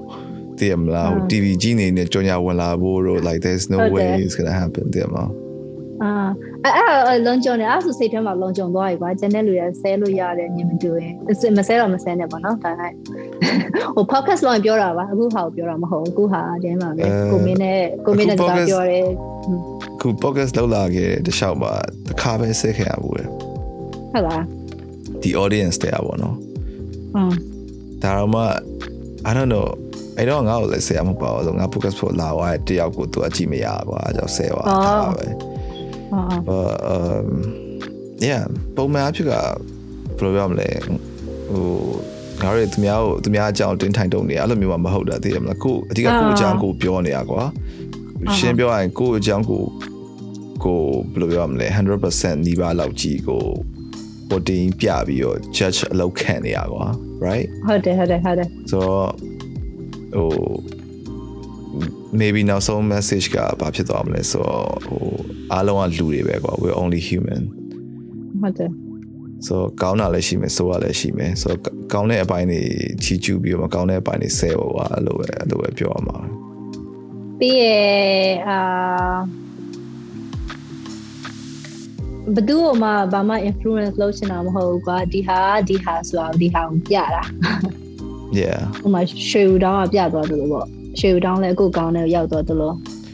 [0.59, 5.48] တည်မလားဟို TV ကြီးနေနဲ့ကြော်ညာဝင်လာဖို့တော့ like there's no ဟုတ်တယ် way it's going to happen တည်မလား
[6.03, 6.11] အာ
[6.63, 6.73] အဲ့
[7.07, 11.13] အဲ့လုံကြုံနေအဲ့ဆိုစိတ်ထဲမှာလုံကြုံသွားပြီကွာကျန်တဲ့လူတွေဆဲလို့ရတယ်မြင်မတူရင်
[11.57, 12.91] မဆဲတော့မဆဲနဲ့ပေါ့နော်ဒါနဲ့
[13.95, 19.05] ဟို podcast လောက်ပြောတာပါအခုဟာကိုပြောတာမဟုတ်ဘူးအခုဟာအတင်းပါပဲကိုမင်းနဲ့ကိုမင်းနဲ့စကားပြောတယ်
[20.01, 21.71] ခု podcast လောက်လာခဲ့တဲ့တခြားမှာ
[22.07, 23.25] တစ်ခါပဲဆက်ခဲ့ရဘူးလေ
[24.13, 24.43] ဟုတ်လား
[25.21, 26.35] ဒီ audience တဲ့ပါတော့
[27.15, 27.33] อืม
[28.03, 28.43] ဒါတော့မှ
[29.29, 29.67] I don't know
[30.17, 34.73] အဲ့တော့ငါ့ကိုလည်းဆရာမပေါ့ဆိုငါ podcast ဖို့လာသွားတဲ့တယောက်ကိုသူအကြည့်မရကွာအဲကြောင့်ဆဲသွားတာ
[35.17, 35.25] ပဲ
[36.13, 37.27] အော်အော် but um
[38.27, 38.43] yeah
[38.75, 39.45] ပုံမှန်အဖြစ်ကဘယ်
[40.23, 40.95] လိုပြောမလဲဟို
[42.41, 47.43] ငါတို့သူများကိုသူများအကြောင်းတင်းထိုင်တုံနေအဲ့လိုမျိုးမှမဟုတ်တာသိရမလားကိုအဓိကကိုအကြောင်းကိုပြောနေတာကွာ
[48.37, 49.63] ရှင်းပြောရရင်ကိုအကြောင်းကို
[50.63, 50.79] ကို
[51.13, 51.67] ဘယ်လိုပြောရမလဲ
[52.07, 53.43] 100%နီးပါးလောက်ကြီးကို
[54.29, 56.85] reporting ပြပြီးတော့ judge အလုပ်ခံနေရကွာ
[57.25, 59.07] right ဟုတ်တယ်ဟုတ်တယ်ဟုတ်တယ်ဆိုတော့
[60.15, 60.29] ဟို
[62.21, 65.03] maybe နောက်ဆုံး message ကဘာဖြစ်သွားမလဲဆိုတော့ဟို
[65.53, 67.43] အားလုံးကလူတွေပဲကွာ we're only human
[68.41, 68.71] ဟုတ်တယ်
[69.45, 71.59] ဆိုတော့ကောင်းတာလည်းရှိမယ်ဆိုးတာလည်းရှိမယ်ဆိုတော့
[71.93, 72.61] ကောင်းတဲ့အပိုင်းတွေ
[73.03, 76.17] ချီကျူးပြီးတော့မကောင်းတဲ့အပိုင်းတွေဆဲဖို့ကွာအဲ့လိုပဲအဲ့လိုပဲပြောရမှာ
[77.39, 77.63] ပြီးရ
[78.47, 78.59] အာ
[82.35, 87.23] ဘယ်သူ့မှဘာမှ influence လုပ်ချင်တာမဟုတ်ဘူးကွာဒီဟာဒီဟာဆိုတာဒီဟာကိုပြတာ
[88.39, 90.67] yeah ဟိုမှာရွှေဦးတောင်းကပြသွားတယ်လို့ပေါ့
[90.99, 92.73] ရွှေတောင်းလည်းအခုကောင်းတဲ့ရောက်တော့သလို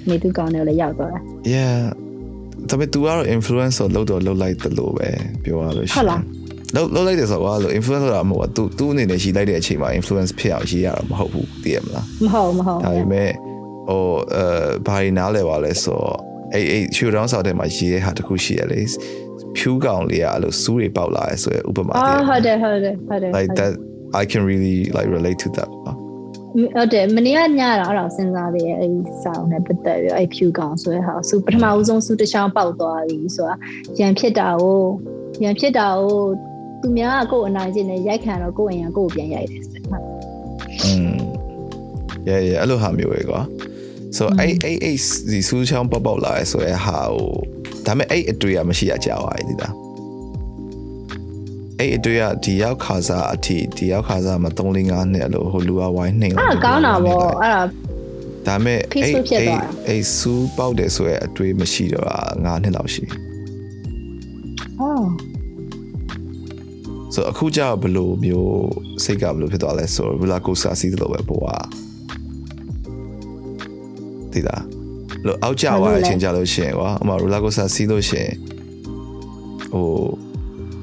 [0.10, 1.20] နေသူကောင်းတဲ့လည်းရောက်တော့တာ
[1.54, 1.80] yeah
[2.70, 5.10] ဒါပေမဲ့ तू ကတော့ influencer လောက်တော့လောက်လိုက်သလိုပဲ
[5.44, 6.22] ပြောရလို့ရှိဟုတ်လား
[6.76, 13.30] လောက်လောက်လိုက်တယ်ဆိုတော့လို့ influencer တာမဟုတ်ဘူး तू အနေနဲ့ရှိလိုက်တဲ့အချိန်မှာ influence ဖြစ်အောင်ရေးရတာမဟုတ်ဘူးသိရမလားမဟုတ်မဟုတ်ဒါပေမဲ့
[13.90, 14.04] ဟို
[14.36, 14.46] အဲ
[14.88, 16.18] ဘာရီနားလဲပါလဲဆိုတော့
[16.54, 18.82] အေးအေး show down ဆောက်တဲ့မှာရေးတဲ့ဟာတခုရှိရလေ
[19.58, 23.74] ဖြူးကောင်လေးကအဲ့လိုစူးတွေပေါက်လာရဲဆိုရဥပမာလေးဟုတ်တယ်ဟုတ်တယ်ဟုတ်တယ် like that
[24.22, 26.05] I can really like relate to that ပါ
[26.56, 33.56] ဟုတ်တယ်မနေ့ကညတော့အဲ့တော့စဉ်းစားသေးတယ်အဲ့ဒီစာအုပ်နဲ့ပတ်သက်ပြီးအဲ့ဖြူကောင်ဆိုရဲဟာစူပထမဦးဆုံးစူတစ်ချောင်းပေါက်သွားပြီဆိုတာ
[34.00, 34.82] ရန်ဖြစ်တာကို
[35.44, 36.18] ရန်ဖြစ်တာကို
[36.82, 40.04] သူများကကိုယ်အနိုင်ကျင့်နေရိုက်ခံတော့ကိုယ်အရင်ကိုယ်ပြန်ရိုက်တယ်ဆိုတော့
[40.84, 41.16] อืม
[42.28, 43.42] yeah yeah အဲ့လိုဟာမျိုးပဲကွာ
[44.18, 44.98] so အဲ့အဲ့အဲ့
[45.32, 47.30] ဒီစူးချောင်းပေါက်ပေါက်လာရဲဆိုရဟာဟို
[47.86, 49.85] ဒါပေမဲ့အဲ့အတွေ့အမရှိရကြပါဘူးဒီလား
[51.80, 57.64] အဲ့အတွေ့အဒီရောက်ခါစားအထိဒီရောက်ခါစားမှာ3 4 5နှစ်လို့ဟိုလူကဝိုင်းနှိမ်အဲ့ဒါကောင်းတာပေါ့အဲ့ဒါ
[58.48, 63.04] ဒါမဲ့ Peaceful ဖြစ်သွားတာအဲ့စူးပေါက်တယ်ဆိုရအတွေ့မရှိတော့တာ9နှစ်လောက်ရှိ
[64.82, 65.06] အော်
[67.14, 68.54] ဆိုတော့အခုကျတော့ဘယ်လိုမျိုး
[69.04, 71.62] စိတ်ကဘယ်လိုဖြစ်သွားလဲဆိုတော့ roller coaster စီးတယ်လို့ပဲပေါ်อ่ะ
[74.32, 74.64] သိလား
[75.26, 78.34] လို့အောက်ကျသွားတဲ့အချိန်ကြလို့ရှိရင်ကွာအမ roller coaster စီးလို့ရှိရင်
[79.74, 79.88] ဟို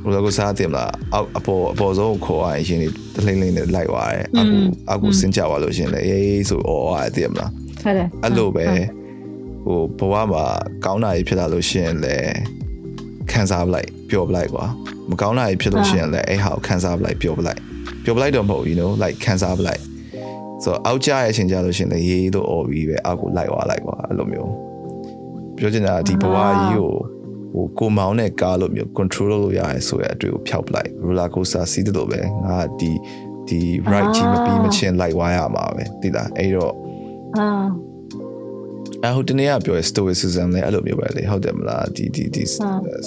[0.05, 2.79] roller coaster တင်မလားအောက်အပေါ်အပေါ်ဆုံးကိုခေါ်ရရင်ရှင်
[3.15, 4.57] တလိမ့်လိမ့်နဲ့လိုက်သွားတယ်အခု
[4.93, 7.51] အခုစင်ကြသွားလို့ရှိရင်လေအေးဆိုအော်ရတယ်တင်မလား
[7.83, 8.67] ဟုတ်တယ်အဲ့လိုပဲ
[9.99, 10.45] ဟိုဘဝမှာ
[10.85, 12.33] ကောင်းတာကြီးဖြစ်လာလို့ရှိရင်လည်း
[13.31, 14.65] ခံစားပလိုက်ပျော်ပလိုက်ကွာ
[15.11, 17.61] မကောင်းတာကြီးဖြစ်လို့ရှိရင်လည်းအဲ့ဟာကိုခံစားပလိုက်ပျော်ပလိုက်
[18.05, 19.81] ပျော်ပလိုက်တော့မဟုတ်ဘူး you know like ခံစားပလိုက်
[20.65, 24.53] ဆိုတော့အောက်ကျရဲ့အချိန်ကြလို့ရှိရင်လည်းရေးတော့អော်ပြီးပဲအောက်ကိုလိုက်သွားလိုက်ကွာအဲ့လိုမျိုး
[25.57, 26.91] ပြောချင်တာဒီဘဝကြီးကို
[27.53, 32.91] ဟိုကိုမောင်းတဲ့ကားလို့မျိုး control လုပ်လို့ရတယ်ဆိုရအတွေ့ကိုဖျောက်ပလိုက် roller coaster စီးတဲ့လိုပဲငါဒီ
[33.49, 33.61] ဒီ
[33.93, 36.75] right ကြီးမပြီးမချင်းလိုက်ွားရမှာပဲသိလားအဲ့တော့
[37.39, 37.47] အာ
[39.07, 42.43] အဟိုတနေ့ကပြောရ stoicism လဲအဲ့လိုမျိုးပဲလေဟုတ်တယ်မလားဒီဒီဒီ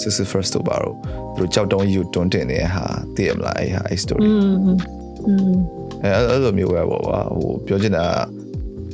[0.01, 0.95] sisyphus တို့ပါတော့
[1.35, 4.27] သူတို့ကြောက်တုံးကြီးကိုတွန်းတင်နေတဲ့ဟာသိရမလားအဲ့ဟာအဲ့ story
[6.03, 8.05] အဲ့အဲ့လိုမျိုးပဲပေါ့ကွာဟိုပြောချင်တာ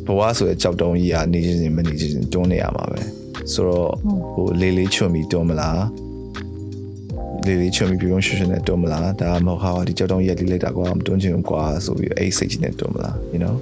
[0.07, 3.20] ဘဝဆိုရကြောက်တုံးကြီးကနေချင်းမနေချင်းတွန်းနေရမှာပဲ
[3.53, 3.92] ဆိုတော့
[4.34, 5.84] ဟိုလေးလေးချွန်ပြီးတွန်းမလား
[7.48, 13.56] လေးလေးချွန်ပြီးပြုံးရွှွှွှနဲ့တွန်းမလားဒါမှမဟုတ်ဟာဒီကြောက်တုံးကြီးလေးလိုက်တာကွာမတွန်းချင်ဘူးကွာဆိုပြီးအဲ့စိတ်ကြီးနဲ့တွန်းမလား you know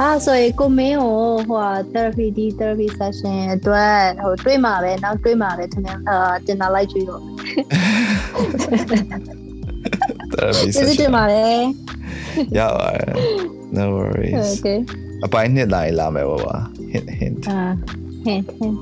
[0.00, 1.16] အာဆိုရင်ကိုမင်းကို
[1.48, 7.22] ဟို therapy ဒီ therapy session အတွက်ဟိုတွေးမှာပဲနောက်တွေးမှာပဲထင်တယ်အာတင်လာလိုက်ကြည့်တော့
[10.32, 11.60] therapy ကျေးဇူး session တင်ပါတယ်
[12.58, 13.12] ရပါတယ်
[13.76, 14.78] no worries okay
[15.24, 16.56] အပိုင်းနှစ်လာရင်လာမယ်ပေါ့ပါ
[16.92, 17.60] hint hint အာ
[18.26, 18.78] hint hint